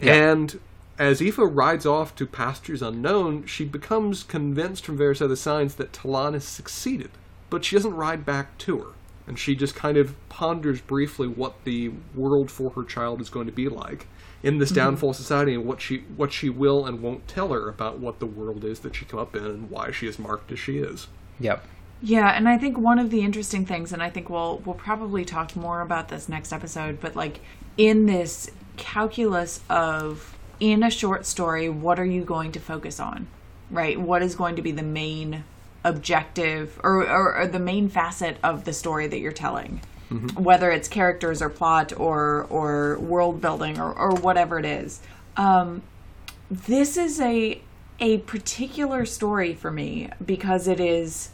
And 0.00 0.60
as 0.98 1.20
Eefa 1.20 1.48
rides 1.50 1.86
off 1.86 2.14
to 2.16 2.26
pastures 2.26 2.82
unknown, 2.82 3.46
she 3.46 3.64
becomes 3.64 4.22
convinced 4.22 4.84
from 4.84 4.96
various 4.96 5.20
other 5.20 5.36
signs 5.36 5.76
that 5.76 5.92
Talan 5.92 6.34
has 6.34 6.44
succeeded. 6.44 7.10
But 7.50 7.64
she 7.64 7.76
doesn't 7.76 7.94
ride 7.94 8.26
back 8.26 8.58
to 8.58 8.78
her. 8.78 8.92
And 9.26 9.38
she 9.38 9.54
just 9.54 9.74
kind 9.74 9.96
of 9.96 10.14
ponders 10.28 10.80
briefly 10.80 11.28
what 11.28 11.64
the 11.64 11.92
world 12.14 12.50
for 12.50 12.70
her 12.70 12.82
child 12.82 13.20
is 13.20 13.28
going 13.28 13.46
to 13.46 13.52
be 13.52 13.68
like 13.68 14.06
in 14.42 14.58
this 14.58 14.70
downfall 14.70 15.12
society 15.12 15.52
and 15.52 15.66
what 15.66 15.80
she 15.80 15.98
what 16.16 16.32
she 16.32 16.48
will 16.48 16.86
and 16.86 17.02
won't 17.02 17.26
tell 17.28 17.52
her 17.52 17.68
about 17.68 17.98
what 17.98 18.20
the 18.20 18.26
world 18.26 18.64
is 18.64 18.80
that 18.80 18.94
she 18.94 19.04
come 19.04 19.18
up 19.18 19.34
in 19.34 19.44
and 19.44 19.70
why 19.70 19.90
she 19.90 20.06
is 20.06 20.18
marked 20.18 20.50
as 20.50 20.58
she 20.58 20.78
is. 20.78 21.08
Yep. 21.40 21.64
Yeah, 22.00 22.28
and 22.28 22.48
I 22.48 22.58
think 22.58 22.78
one 22.78 22.98
of 22.98 23.10
the 23.10 23.22
interesting 23.22 23.66
things, 23.66 23.92
and 23.92 24.02
I 24.02 24.10
think 24.10 24.30
we'll 24.30 24.58
we'll 24.64 24.76
probably 24.76 25.24
talk 25.24 25.56
more 25.56 25.80
about 25.80 26.08
this 26.08 26.28
next 26.28 26.52
episode, 26.52 27.00
but 27.00 27.16
like 27.16 27.40
in 27.76 28.06
this 28.06 28.50
calculus 28.76 29.60
of 29.68 30.36
in 30.60 30.82
a 30.82 30.90
short 30.90 31.26
story, 31.26 31.68
what 31.68 31.98
are 31.98 32.04
you 32.04 32.24
going 32.24 32.52
to 32.52 32.60
focus 32.60 33.00
on? 33.00 33.26
Right? 33.70 34.00
What 34.00 34.22
is 34.22 34.34
going 34.34 34.56
to 34.56 34.62
be 34.62 34.72
the 34.72 34.82
main 34.82 35.44
objective 35.84 36.78
or, 36.82 37.06
or, 37.06 37.36
or 37.36 37.46
the 37.46 37.58
main 37.58 37.88
facet 37.88 38.36
of 38.42 38.64
the 38.64 38.72
story 38.72 39.06
that 39.08 39.18
you're 39.18 39.32
telling? 39.32 39.80
Whether 40.38 40.70
it's 40.70 40.88
characters 40.88 41.42
or 41.42 41.50
plot 41.50 41.92
or 41.96 42.46
or 42.48 42.98
world 42.98 43.40
building 43.40 43.78
or, 43.78 43.92
or 43.92 44.14
whatever 44.14 44.58
it 44.58 44.64
is. 44.64 45.00
Um, 45.36 45.82
this 46.50 46.96
is 46.96 47.20
a 47.20 47.60
a 48.00 48.18
particular 48.18 49.04
story 49.04 49.54
for 49.54 49.70
me 49.70 50.08
because 50.24 50.68
it 50.68 50.80
is 50.80 51.30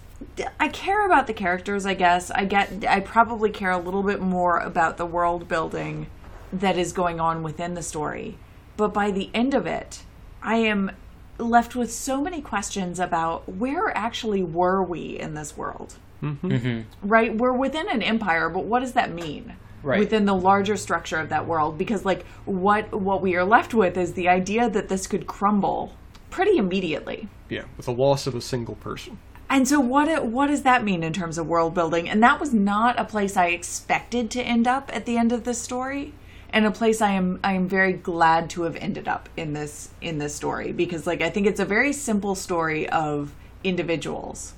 I 0.59 0.69
care 0.69 1.07
about 1.07 1.27
the 1.27 1.33
characters, 1.33 1.87
I 1.87 1.95
guess. 1.95 2.31
I 2.31 2.45
get 2.45 2.85
I 2.89 3.01
probably 3.01 3.51
care 3.51 3.71
a 3.71 3.79
little 3.79 4.03
bit 4.03 4.21
more 4.21 4.59
about 4.59 4.97
the 4.97 5.07
world 5.07 5.49
building 5.49 6.09
that 6.53 6.77
is 6.77 6.93
going 6.93 7.21
on 7.21 7.43
within 7.43 7.75
the 7.75 7.83
story. 7.83 8.39
But 8.77 8.93
by 8.93 9.11
the 9.11 9.31
end 9.33 9.55
of 9.55 9.67
it, 9.67 10.03
I 10.43 10.57
am 10.57 10.93
left 11.39 11.75
with 11.75 11.93
so 11.93 12.21
many 12.21 12.41
questions 12.41 12.99
about 13.01 13.49
where 13.49 13.97
actually 13.97 14.43
were 14.43 14.83
we 14.83 15.19
in 15.19 15.35
this 15.35 15.57
world? 15.57 15.97
Mm-hmm. 16.23 16.51
Mm-hmm. 16.51 17.09
Right? 17.09 17.35
We're 17.35 17.53
within 17.53 17.89
an 17.89 18.03
empire, 18.03 18.49
but 18.49 18.65
what 18.65 18.81
does 18.81 18.93
that 18.93 19.13
mean? 19.13 19.57
Right. 19.83 19.99
Within 19.99 20.25
the 20.25 20.35
larger 20.35 20.77
structure 20.77 21.19
of 21.19 21.29
that 21.29 21.47
world 21.47 21.77
because 21.77 22.07
like 22.07 22.25
what 22.47 22.91
what 22.95 23.21
we 23.21 23.37
are 23.37 23.45
left 23.45 23.75
with 23.75 23.99
is 23.99 24.15
the 24.15 24.29
idea 24.29 24.71
that 24.71 24.89
this 24.89 25.07
could 25.07 25.27
crumble 25.27 25.95
pretty 26.31 26.57
immediately. 26.57 27.29
Yeah, 27.51 27.65
with 27.77 27.87
the 27.87 27.93
loss 27.93 28.27
of 28.27 28.35
a 28.35 28.41
single 28.41 28.77
person. 28.77 29.19
And 29.55 29.69
so 29.69 29.79
what 29.79 30.27
what 30.27 30.49
does 30.49 30.63
that 30.63 30.83
mean 30.83 31.05
in 31.05 31.13
terms 31.13 31.39
of 31.39 31.47
world 31.47 31.75
building? 31.75 32.09
And 32.09 32.21
that 32.25 32.41
was 32.41 32.53
not 32.53 32.99
a 32.99 33.05
place 33.05 33.37
I 33.37 33.47
expected 33.47 34.29
to 34.33 34.43
end 34.43 34.67
up 34.67 34.91
at 34.93 35.07
the 35.07 35.17
end 35.17 35.31
of 35.31 35.45
this 35.45 35.63
story. 35.63 36.13
And 36.51 36.67
a 36.67 36.73
place 36.73 37.01
I 37.01 37.13
am 37.13 37.39
I 37.45 37.53
am 37.53 37.69
very 37.69 37.93
glad 37.93 38.51
to 38.51 38.63
have 38.63 38.75
ended 38.75 39.07
up 39.07 39.29
in 39.37 39.53
this 39.53 39.91
in 40.01 40.19
this 40.19 40.35
story 40.35 40.73
because 40.73 41.07
like 41.07 41.23
I 41.23 41.31
think 41.31 41.47
it's 41.47 41.61
a 41.61 41.65
very 41.65 41.93
simple 41.93 42.35
story 42.35 42.89
of 42.89 43.33
individuals. 43.63 44.55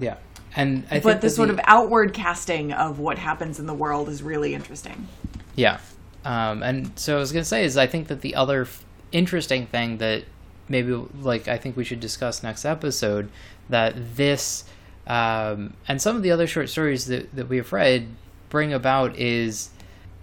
Yeah. 0.00 0.16
And 0.56 0.84
I 0.86 0.94
think 0.94 1.04
But 1.04 1.20
the 1.20 1.28
that 1.28 1.30
sort 1.30 1.50
of 1.50 1.60
outward 1.62 2.12
casting 2.12 2.72
of 2.72 2.98
what 2.98 3.18
happens 3.18 3.60
in 3.60 3.66
the 3.66 3.74
world 3.74 4.08
is 4.08 4.20
really 4.20 4.52
interesting. 4.52 5.06
Yeah. 5.54 5.78
Um, 6.24 6.60
and 6.64 6.90
so 6.98 7.16
I 7.16 7.20
was 7.20 7.30
going 7.30 7.44
to 7.44 7.48
say 7.48 7.64
is 7.64 7.76
I 7.76 7.86
think 7.86 8.08
that 8.08 8.20
the 8.20 8.34
other 8.34 8.62
f- 8.62 8.84
interesting 9.12 9.68
thing 9.68 9.98
that 9.98 10.24
maybe 10.68 10.92
like 11.20 11.48
I 11.48 11.58
think 11.58 11.76
we 11.76 11.84
should 11.84 12.00
discuss 12.00 12.42
next 12.42 12.64
episode 12.64 13.30
that 13.68 14.16
this 14.16 14.64
um, 15.06 15.74
and 15.86 16.00
some 16.00 16.16
of 16.16 16.22
the 16.22 16.30
other 16.30 16.46
short 16.46 16.68
stories 16.68 17.06
that, 17.06 17.34
that 17.34 17.48
we 17.48 17.58
have 17.58 17.72
read 17.72 18.08
bring 18.48 18.72
about 18.72 19.18
is 19.18 19.70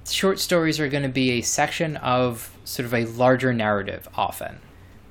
short 0.10 0.40
stories 0.40 0.80
are 0.80 0.90
going 0.90 1.04
to 1.04 1.10
be 1.10 1.32
a 1.32 1.42
section 1.42 1.98
of 1.98 2.58
sort 2.64 2.86
of 2.86 2.94
a 2.94 3.06
larger 3.06 3.54
narrative 3.54 4.08
often 4.16 4.60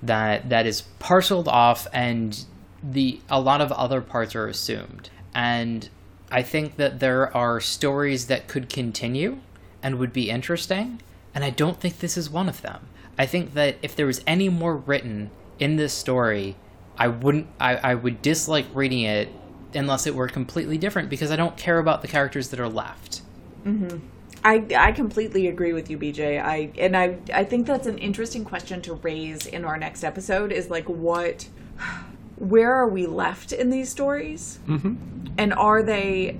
that 0.02 0.48
that 0.48 0.66
is 0.66 0.82
parceled 0.98 1.46
off 1.46 1.86
and 1.92 2.44
the 2.82 3.20
a 3.28 3.40
lot 3.40 3.60
of 3.60 3.70
other 3.72 4.00
parts 4.00 4.34
are 4.34 4.48
assumed. 4.48 5.10
And 5.34 5.88
i 6.30 6.42
think 6.42 6.76
that 6.76 7.00
there 7.00 7.34
are 7.36 7.60
stories 7.60 8.26
that 8.26 8.46
could 8.48 8.68
continue 8.68 9.38
and 9.82 9.98
would 9.98 10.12
be 10.12 10.30
interesting 10.30 11.00
and 11.34 11.44
i 11.44 11.50
don't 11.50 11.80
think 11.80 11.98
this 11.98 12.16
is 12.16 12.30
one 12.30 12.48
of 12.48 12.62
them 12.62 12.86
i 13.20 13.26
think 13.26 13.54
that 13.54 13.76
if 13.82 13.94
there 13.94 14.06
was 14.06 14.20
any 14.26 14.48
more 14.48 14.76
written 14.76 15.30
in 15.58 15.76
this 15.76 15.92
story 15.92 16.56
i 16.98 17.06
wouldn't 17.06 17.46
i, 17.60 17.76
I 17.76 17.94
would 17.94 18.22
dislike 18.22 18.66
reading 18.74 19.02
it 19.02 19.28
unless 19.74 20.06
it 20.06 20.14
were 20.14 20.28
completely 20.28 20.78
different 20.78 21.08
because 21.08 21.30
i 21.30 21.36
don't 21.36 21.56
care 21.56 21.78
about 21.78 22.02
the 22.02 22.08
characters 22.08 22.48
that 22.48 22.58
are 22.58 22.68
left 22.68 23.22
Mm-hmm. 23.64 23.98
I, 24.42 24.64
I 24.76 24.92
completely 24.92 25.48
agree 25.48 25.72
with 25.72 25.90
you, 25.90 25.98
BJ. 25.98 26.42
I 26.42 26.70
and 26.78 26.96
I 26.96 27.18
I 27.32 27.44
think 27.44 27.66
that's 27.66 27.86
an 27.86 27.98
interesting 27.98 28.44
question 28.44 28.80
to 28.82 28.94
raise 28.94 29.46
in 29.46 29.64
our 29.64 29.76
next 29.76 30.02
episode. 30.02 30.50
Is 30.50 30.70
like 30.70 30.88
what, 30.88 31.48
where 32.36 32.72
are 32.74 32.88
we 32.88 33.06
left 33.06 33.52
in 33.52 33.70
these 33.70 33.90
stories, 33.90 34.58
mm-hmm. 34.66 34.94
and 35.36 35.52
are 35.52 35.82
they 35.82 36.38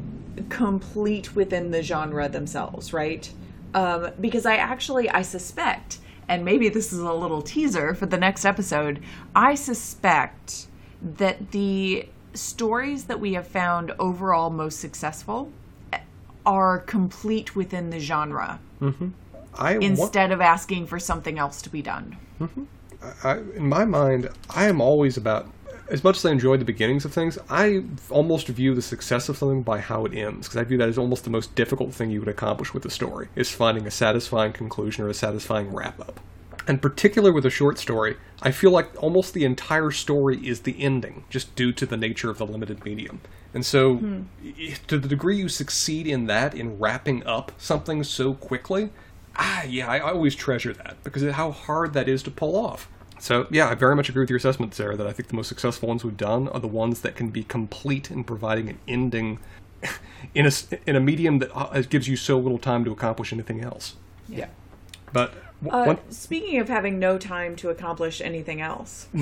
complete 0.48 1.34
within 1.34 1.72
the 1.72 1.82
genre 1.82 2.28
themselves? 2.28 2.92
Right? 2.92 3.30
Um, 3.74 4.10
because 4.18 4.46
I 4.46 4.56
actually 4.56 5.10
I 5.10 5.22
suspect, 5.22 5.98
and 6.30 6.44
maybe 6.44 6.68
this 6.68 6.92
is 6.92 7.00
a 7.00 7.12
little 7.12 7.42
teaser 7.42 7.92
for 7.92 8.06
the 8.06 8.16
next 8.16 8.44
episode. 8.44 9.02
I 9.34 9.56
suspect 9.56 10.68
that 11.02 11.50
the 11.50 12.08
stories 12.34 13.04
that 13.04 13.18
we 13.18 13.32
have 13.32 13.48
found 13.48 13.92
overall 13.98 14.48
most 14.48 14.78
successful 14.78 15.50
are 16.46 16.78
complete 16.78 17.56
within 17.56 17.90
the 17.90 17.98
genre 17.98 18.60
mm-hmm. 18.80 19.08
I 19.56 19.78
wa- 19.78 19.84
instead 19.84 20.30
of 20.30 20.40
asking 20.40 20.86
for 20.86 21.00
something 21.00 21.36
else 21.36 21.60
to 21.62 21.68
be 21.68 21.82
done. 21.82 22.16
Mm-hmm. 22.40 22.64
I, 23.24 23.38
in 23.56 23.68
my 23.68 23.84
mind, 23.84 24.28
I 24.50 24.66
am 24.66 24.80
always 24.80 25.16
about 25.16 25.48
as 25.90 26.04
much 26.04 26.16
as 26.16 26.24
I 26.24 26.30
enjoy 26.30 26.56
the 26.56 26.64
beginnings 26.64 27.04
of 27.04 27.12
things, 27.12 27.38
I 27.48 27.82
almost 28.10 28.46
view 28.48 28.74
the 28.74 28.82
success 28.82 29.28
of 29.28 29.36
something 29.36 29.62
by 29.62 29.78
how 29.80 30.04
it 30.06 30.14
ends, 30.14 30.46
because 30.46 30.56
I 30.56 30.64
view 30.64 30.78
that 30.78 30.88
as 30.88 30.98
almost 30.98 31.24
the 31.24 31.30
most 31.30 31.54
difficult 31.54 31.92
thing 31.92 32.10
you 32.10 32.20
would 32.20 32.28
accomplish 32.28 32.72
with 32.72 32.84
a 32.84 32.90
story, 32.90 33.28
is 33.34 33.50
finding 33.50 33.86
a 33.86 33.90
satisfying 33.90 34.52
conclusion 34.52 35.04
or 35.04 35.08
a 35.08 35.14
satisfying 35.14 35.72
wrap 35.74 36.00
up. 36.00 36.20
And 36.68 36.80
particularly 36.80 37.32
with 37.34 37.44
a 37.46 37.50
short 37.50 37.78
story, 37.78 38.16
I 38.42 38.50
feel 38.52 38.70
like 38.70 38.90
almost 39.02 39.34
the 39.34 39.44
entire 39.44 39.90
story 39.90 40.36
is 40.46 40.60
the 40.60 40.80
ending, 40.80 41.24
just 41.30 41.54
due 41.56 41.72
to 41.72 41.86
the 41.86 41.96
nature 41.96 42.30
of 42.30 42.38
the 42.38 42.46
limited 42.46 42.84
medium. 42.84 43.20
And 43.52 43.66
so, 43.66 44.00
i- 44.44 44.76
to 44.86 44.98
the 44.98 45.08
degree 45.08 45.36
you 45.38 45.48
succeed 45.48 46.06
in 46.06 46.26
that, 46.26 46.54
in 46.54 46.78
wrapping 46.78 47.26
up 47.26 47.50
something 47.58 48.04
so 48.04 48.34
quickly, 48.34 48.90
ah, 49.36 49.64
yeah, 49.64 49.88
I, 49.88 49.96
I 49.96 50.12
always 50.12 50.36
treasure 50.36 50.72
that 50.74 50.98
because 51.02 51.22
of 51.24 51.32
how 51.34 51.50
hard 51.50 51.92
that 51.94 52.08
is 52.08 52.22
to 52.24 52.30
pull 52.30 52.54
off. 52.56 52.88
So, 53.20 53.46
yeah, 53.50 53.68
I 53.68 53.74
very 53.74 53.94
much 53.94 54.08
agree 54.08 54.22
with 54.22 54.30
your 54.30 54.38
assessment, 54.38 54.74
Sarah, 54.74 54.96
that 54.96 55.06
I 55.06 55.12
think 55.12 55.28
the 55.28 55.36
most 55.36 55.48
successful 55.48 55.88
ones 55.88 56.02
we've 56.04 56.16
done 56.16 56.48
are 56.48 56.58
the 56.60 56.66
ones 56.66 57.02
that 57.02 57.14
can 57.16 57.28
be 57.28 57.42
complete 57.44 58.10
in 58.10 58.24
providing 58.24 58.68
an 58.70 58.78
ending 58.88 59.38
in 60.34 60.46
a, 60.46 60.48
s- 60.48 60.68
in 60.86 60.96
a 60.96 61.00
medium 61.00 61.38
that 61.40 61.50
uh, 61.54 61.82
gives 61.82 62.08
you 62.08 62.16
so 62.16 62.38
little 62.38 62.58
time 62.58 62.84
to 62.86 62.90
accomplish 62.92 63.32
anything 63.32 63.60
else. 63.60 63.96
Yeah. 64.28 64.46
But, 65.12 65.34
w- 65.62 65.82
Uh, 65.82 65.86
one, 65.86 65.98
speaking 66.10 66.60
of 66.60 66.68
having 66.70 66.98
no 66.98 67.18
time 67.18 67.56
to 67.56 67.68
accomplish 67.68 68.20
anything 68.22 68.60
else, 68.62 69.08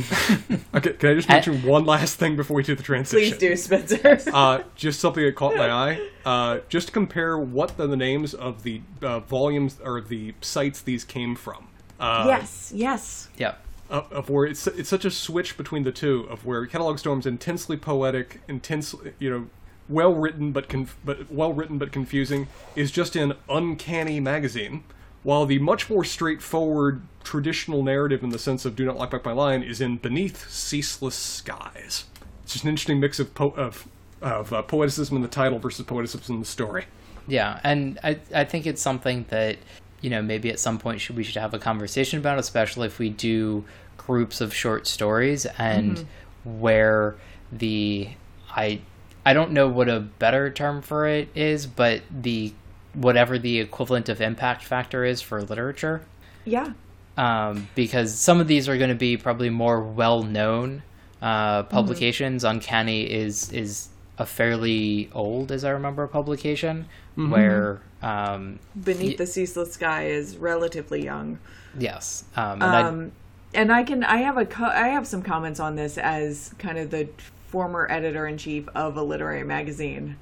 okay, 0.75 0.93
can 0.93 1.11
I 1.11 1.15
just 1.15 1.29
mention 1.29 1.63
one 1.65 1.85
last 1.85 2.17
thing 2.21 2.37
before 2.37 2.57
we 2.57 2.63
do 2.63 2.75
the 2.77 2.83
transition? 2.85 3.37
please 3.37 3.39
do, 3.41 3.57
Spencer. 3.57 4.21
uh, 4.33 4.63
just 4.77 5.01
something 5.01 5.25
that 5.25 5.35
caught 5.35 5.57
my 5.57 5.71
eye. 5.71 6.09
Uh, 6.25 6.61
just 6.69 6.93
compare 6.93 7.37
what 7.39 7.77
the, 7.77 7.87
the 7.89 7.97
names 7.97 8.33
of 8.35 8.63
the 8.63 8.81
uh, 9.03 9.19
volumes 9.21 9.79
or 9.83 10.01
the 10.01 10.35
sites 10.41 10.83
these 10.83 11.03
came 11.05 11.35
from. 11.35 11.67
Uh, 11.99 12.25
yes, 12.29 12.71
yes. 12.75 13.29
Yeah. 13.39 13.55
Of, 13.91 14.13
of 14.13 14.29
where 14.29 14.45
it's 14.45 14.67
it's 14.67 14.89
such 14.91 15.07
a 15.07 15.11
switch 15.11 15.57
between 15.57 15.83
the 15.83 15.93
two 15.93 16.27
of 16.29 16.45
where 16.45 16.67
Catalog 16.67 16.99
Storm's 16.99 17.25
intensely 17.25 17.77
poetic, 17.77 18.41
intensely 18.47 19.15
you 19.19 19.31
know, 19.31 19.47
well 19.89 20.15
written 20.15 20.53
but 20.53 20.69
conf- 20.69 20.99
but 21.05 21.31
well 21.31 21.55
written 21.55 21.79
but 21.79 21.91
confusing 21.91 22.49
is 22.77 22.91
just 22.91 23.17
in 23.17 23.33
Uncanny 23.49 24.21
Magazine, 24.21 24.85
while 25.23 25.47
the 25.47 25.59
much 25.59 25.89
more 25.89 26.05
straightforward 26.05 27.01
traditional 27.25 27.83
narrative 27.83 28.23
in 28.23 28.31
the 28.31 28.39
sense 28.39 28.65
of 28.65 28.77
Do 28.77 28.85
Not 28.85 28.99
Look 28.99 29.11
Back 29.11 29.25
My 29.25 29.33
Lion 29.33 29.63
is 29.63 29.81
in 29.81 29.97
Beneath 29.97 30.51
Ceaseless 30.51 31.15
Skies. 31.15 32.05
It's 32.43 32.53
just 32.53 32.65
an 32.65 32.71
interesting 32.71 33.01
mix 33.01 33.19
of 33.19 33.35
po- 33.35 33.55
of 33.57 33.89
of 34.21 34.53
uh, 34.53 34.63
poeticism 34.63 35.13
in 35.13 35.23
the 35.23 35.29
title 35.29 35.59
versus 35.59 35.87
poeticism 35.87 36.31
in 36.31 36.41
the 36.41 36.47
story. 36.47 36.85
Yeah, 37.27 37.61
and 37.65 37.99
I 38.05 38.19
I 38.35 38.45
think 38.45 38.67
it's 38.67 38.83
something 38.83 39.25
that 39.29 39.57
you 40.01 40.11
know 40.11 40.23
maybe 40.23 40.51
at 40.51 40.59
some 40.61 40.79
point 40.79 41.01
should 41.01 41.17
we 41.17 41.25
should 41.25 41.41
have 41.41 41.55
a 41.55 41.59
conversation 41.59 42.19
about, 42.19 42.39
especially 42.39 42.87
if 42.87 42.99
we 42.99 43.09
do 43.11 43.65
groups 43.97 44.41
of 44.41 44.55
short 44.55 44.87
stories 44.87 45.47
and 45.59 46.07
where 46.45 47.17
the 47.53 48.09
I 48.51 48.81
I 49.27 49.35
don't 49.35 49.53
know 49.53 49.69
what 49.69 49.89
a 49.89 50.01
better 50.01 50.51
term 50.51 50.81
for 50.83 51.07
it 51.07 51.29
is, 51.35 51.67
but 51.67 52.03
the 52.11 52.55
whatever 52.95 53.39
the 53.39 53.59
equivalent 53.61 54.09
of 54.09 54.21
impact 54.21 54.65
factor 54.65 55.05
is 55.05 55.21
for 55.21 55.43
literature. 55.43 56.03
Yeah. 56.45 56.73
um, 57.19 57.69
because 57.75 58.15
some 58.19 58.41
of 58.41 58.47
these 58.47 58.69
are 58.69 58.79
going 58.79 58.89
to 58.89 58.95
be 58.97 59.17
probably 59.19 59.51
more 59.51 59.81
well 59.81 60.23
known 60.23 60.83
uh, 61.21 61.65
publications. 61.65 62.45
Uncanny 62.45 63.03
is 63.03 63.53
is 63.53 63.89
a 64.19 64.27
fairly 64.27 65.11
old, 65.13 65.53
as 65.53 65.65
I 65.65 65.71
remember, 65.71 66.07
publication 66.07 66.87
where 67.17 67.81
um, 68.03 68.59
Beneath 68.81 69.19
the 69.19 69.27
Ceaseless 69.27 69.73
Sky 69.73 70.07
is 70.07 70.37
relatively 70.37 71.03
young. 71.05 71.39
yes, 71.77 72.25
um, 72.37 72.63
and 72.63 72.65
I, 72.65 72.83
Um, 72.83 73.13
and 73.55 73.73
I 73.73 73.83
can 73.83 74.05
I 74.05 74.19
have 74.19 74.37
a 74.37 74.45
co- 74.47 74.65
I 74.67 74.89
have 74.89 75.07
some 75.07 75.23
comments 75.23 75.59
on 75.59 75.75
this 75.77 75.99
as 75.99 76.55
kind 76.59 76.79
of 76.79 76.91
the 76.91 77.09
former 77.49 77.87
editor 77.91 78.27
in 78.27 78.37
chief 78.39 78.69
of 78.75 78.97
a 78.97 79.03
literary 79.03 79.43
magazine. 79.45 80.17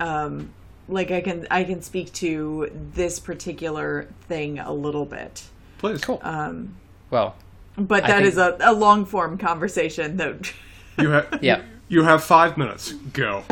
Um, 0.00 0.50
like 0.88 1.10
I 1.10 1.20
can 1.20 1.46
I 1.50 1.64
can 1.64 1.82
speak 1.82 2.12
to 2.14 2.70
this 2.94 3.18
particular 3.18 4.08
thing 4.28 4.58
a 4.58 4.72
little 4.72 5.04
bit, 5.04 5.42
Please, 5.78 6.00
cool. 6.02 6.20
Uh, 6.22 6.52
well, 7.10 7.34
but 7.76 8.04
I 8.04 8.06
that 8.08 8.16
think- 8.18 8.28
is 8.28 8.38
a, 8.38 8.56
a 8.60 8.72
long 8.72 9.04
form 9.04 9.36
conversation 9.38 10.16
that. 10.16 10.52
you 10.98 11.10
have 11.10 11.38
yeah. 11.42 11.62
You 11.92 12.02
have 12.04 12.24
five 12.24 12.56
minutes. 12.56 12.92
Go. 13.12 13.44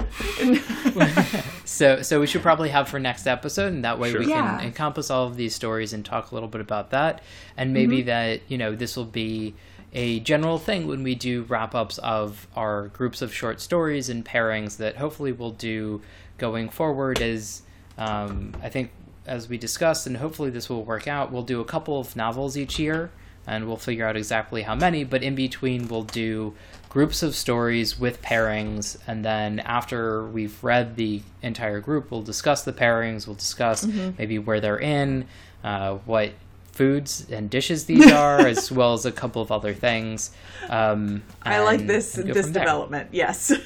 So, 1.64 2.02
so 2.02 2.20
we 2.20 2.26
should 2.26 2.42
probably 2.42 2.70
have 2.70 2.88
for 2.88 2.98
next 2.98 3.26
episode, 3.26 3.72
and 3.72 3.84
that 3.84 3.98
way 3.98 4.12
we 4.12 4.26
Yeah. 4.26 4.56
can 4.58 4.66
encompass 4.66 5.10
all 5.10 5.26
of 5.26 5.36
these 5.36 5.54
stories 5.54 5.92
and 5.92 6.04
talk 6.04 6.30
a 6.30 6.34
little 6.34 6.48
bit 6.48 6.60
about 6.60 6.90
that, 6.90 7.22
and 7.56 7.72
maybe 7.72 8.02
that 8.02 8.40
you 8.48 8.58
know 8.58 8.74
this 8.74 8.96
will 8.96 9.04
be 9.04 9.54
a 9.92 10.20
general 10.20 10.58
thing 10.58 10.86
when 10.86 11.02
we 11.02 11.14
do 11.14 11.42
wrap 11.48 11.74
ups 11.74 11.98
of 11.98 12.46
our 12.56 12.88
groups 12.88 13.22
of 13.22 13.32
short 13.34 13.60
stories 13.60 14.08
and 14.08 14.24
pairings 14.24 14.76
that 14.78 14.96
hopefully 14.96 15.32
we'll 15.32 15.50
do 15.52 16.00
going 16.38 16.68
forward. 16.68 17.20
Is 17.20 17.62
um, 17.98 18.52
I 18.62 18.68
think, 18.68 18.90
as 19.26 19.48
we 19.48 19.58
discussed, 19.58 20.06
and 20.06 20.16
hopefully 20.16 20.50
this 20.50 20.68
will 20.68 20.82
work 20.84 21.06
out, 21.06 21.30
we'll 21.30 21.42
do 21.42 21.60
a 21.60 21.64
couple 21.64 22.00
of 22.00 22.16
novels 22.16 22.56
each 22.56 22.78
year, 22.78 23.10
and 23.46 23.66
we'll 23.66 23.76
figure 23.76 24.06
out 24.06 24.16
exactly 24.16 24.62
how 24.62 24.74
many. 24.74 25.04
But 25.04 25.22
in 25.22 25.34
between, 25.34 25.86
we'll 25.88 26.02
do 26.04 26.54
groups 26.90 27.22
of 27.22 27.34
stories 27.34 27.98
with 27.98 28.20
pairings, 28.20 28.98
and 29.06 29.24
then 29.24 29.60
after 29.60 30.26
we've 30.26 30.62
read 30.62 30.96
the 30.96 31.22
entire 31.42 31.80
group, 31.80 32.10
we'll 32.10 32.20
discuss 32.22 32.64
the 32.64 32.72
pairings. 32.74 33.26
We'll 33.26 33.36
discuss 33.36 33.86
maybe 33.86 34.38
where 34.38 34.60
they're 34.60 34.78
in, 34.80 35.26
uh, 35.64 35.94
what 36.04 36.32
foods 36.72 37.26
and 37.30 37.48
dishes 37.48 37.84
these 37.86 38.10
are, 38.24 38.40
as 38.40 38.70
well 38.72 38.92
as 38.92 39.06
a 39.06 39.12
couple 39.12 39.40
of 39.40 39.50
other 39.52 39.72
things. 39.72 40.32
Um, 40.68 41.22
I 41.42 41.60
like 41.60 41.86
this 41.86 42.12
this 42.12 42.24
from 42.44 42.52
there. 42.52 42.62
development. 42.64 43.08
Yes. 43.12 43.52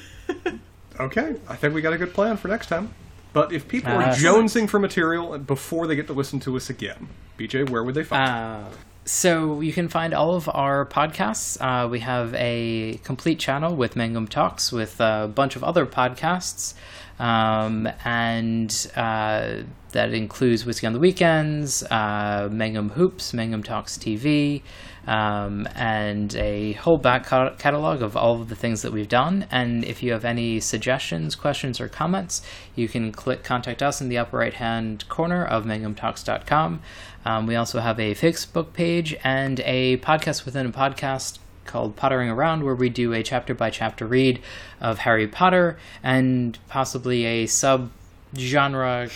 Okay, 0.97 1.35
I 1.49 1.57
think 1.57 1.73
we 1.73 1.81
got 1.81 1.91
a 1.91 1.97
good 1.97 2.13
plan 2.13 2.37
for 2.37 2.47
next 2.47 2.67
time. 2.67 2.93
But 3.33 3.51
if 3.51 3.67
people 3.67 3.91
are 3.91 4.01
Uh, 4.03 4.15
jonesing 4.15 4.69
for 4.69 4.79
material 4.79 5.37
before 5.37 5.87
they 5.87 5.95
get 5.97 6.07
to 6.07 6.13
listen 6.13 6.39
to 6.41 6.55
us 6.55 6.69
again, 6.69 7.09
BJ, 7.37 7.69
where 7.69 7.83
would 7.83 7.95
they 7.95 8.05
find? 8.05 8.67
it? 8.67 8.77
So 9.07 9.61
you 9.61 9.71
can 9.71 9.87
find 9.87 10.15
all 10.15 10.33
of 10.33 10.49
our 10.51 10.83
podcasts. 10.83 11.61
Uh, 11.61 11.87
we 11.87 11.99
have 11.99 12.33
a 12.33 12.99
complete 13.03 13.37
channel 13.37 13.75
with 13.75 13.95
Mangum 13.95 14.27
Talks 14.27 14.71
with 14.71 14.99
a 14.99 15.31
bunch 15.33 15.55
of 15.55 15.63
other 15.63 15.85
podcasts. 15.85 16.73
Um, 17.19 17.87
and 18.03 18.71
uh, 18.95 19.61
that 19.91 20.13
includes 20.13 20.65
Whiskey 20.65 20.87
on 20.87 20.93
the 20.93 20.99
Weekends, 20.99 21.83
uh, 21.83 22.49
Mangum 22.51 22.89
Hoops, 22.89 23.33
Mangum 23.33 23.63
Talks 23.63 23.97
TV, 23.97 24.63
um, 25.07 25.67
and 25.75 26.35
a 26.35 26.73
whole 26.73 26.97
back 26.97 27.25
catalog 27.25 28.01
of 28.01 28.17
all 28.17 28.41
of 28.41 28.49
the 28.49 28.55
things 28.55 28.81
that 28.81 28.91
we've 28.91 29.07
done. 29.07 29.45
And 29.51 29.85
if 29.85 30.03
you 30.03 30.11
have 30.11 30.25
any 30.25 30.59
suggestions, 30.59 31.35
questions, 31.35 31.79
or 31.79 31.87
comments, 31.87 32.41
you 32.75 32.89
can 32.89 33.11
click 33.13 33.43
contact 33.43 33.81
us 33.81 34.01
in 34.01 34.09
the 34.09 34.17
upper 34.17 34.37
right 34.37 34.55
hand 34.55 35.07
corner 35.07 35.45
of 35.45 35.63
mangumtalks.com. 35.63 36.81
Um, 37.25 37.47
we 37.47 37.55
also 37.55 37.79
have 37.79 37.99
a 37.99 38.13
Facebook 38.13 38.73
page 38.73 39.15
and 39.23 39.59
a 39.61 39.97
podcast 39.97 40.45
within 40.45 40.67
a 40.67 40.71
podcast 40.71 41.39
called 41.65 41.95
Pottering 41.95 42.29
Around, 42.29 42.63
where 42.63 42.75
we 42.75 42.89
do 42.89 43.13
a 43.13 43.23
chapter 43.23 43.53
by 43.53 43.69
chapter 43.69 44.05
read 44.05 44.41
of 44.79 44.99
Harry 44.99 45.27
Potter 45.27 45.77
and 46.03 46.57
possibly 46.67 47.25
a 47.25 47.45
sub 47.47 47.91
genre 48.37 49.09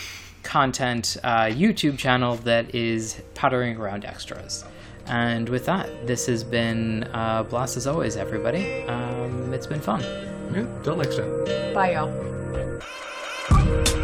content 0.43 1.17
uh, 1.23 1.43
YouTube 1.43 1.97
channel 1.97 2.35
that 2.37 2.73
is 2.73 3.21
Pottering 3.35 3.77
Around 3.77 4.05
Extras. 4.05 4.65
And 5.05 5.49
with 5.49 5.65
that, 5.65 6.07
this 6.07 6.27
has 6.27 6.43
been 6.43 7.03
uh, 7.13 7.43
blast 7.43 7.77
as 7.77 7.87
always, 7.87 8.15
everybody. 8.15 8.83
Um, 8.83 9.53
it's 9.53 9.67
been 9.67 9.81
fun. 9.81 10.01
Yeah, 10.53 10.65
till 10.83 10.95
next 10.95 11.17
time. 11.17 11.73
Bye, 11.73 11.93
y'all. 11.93 13.98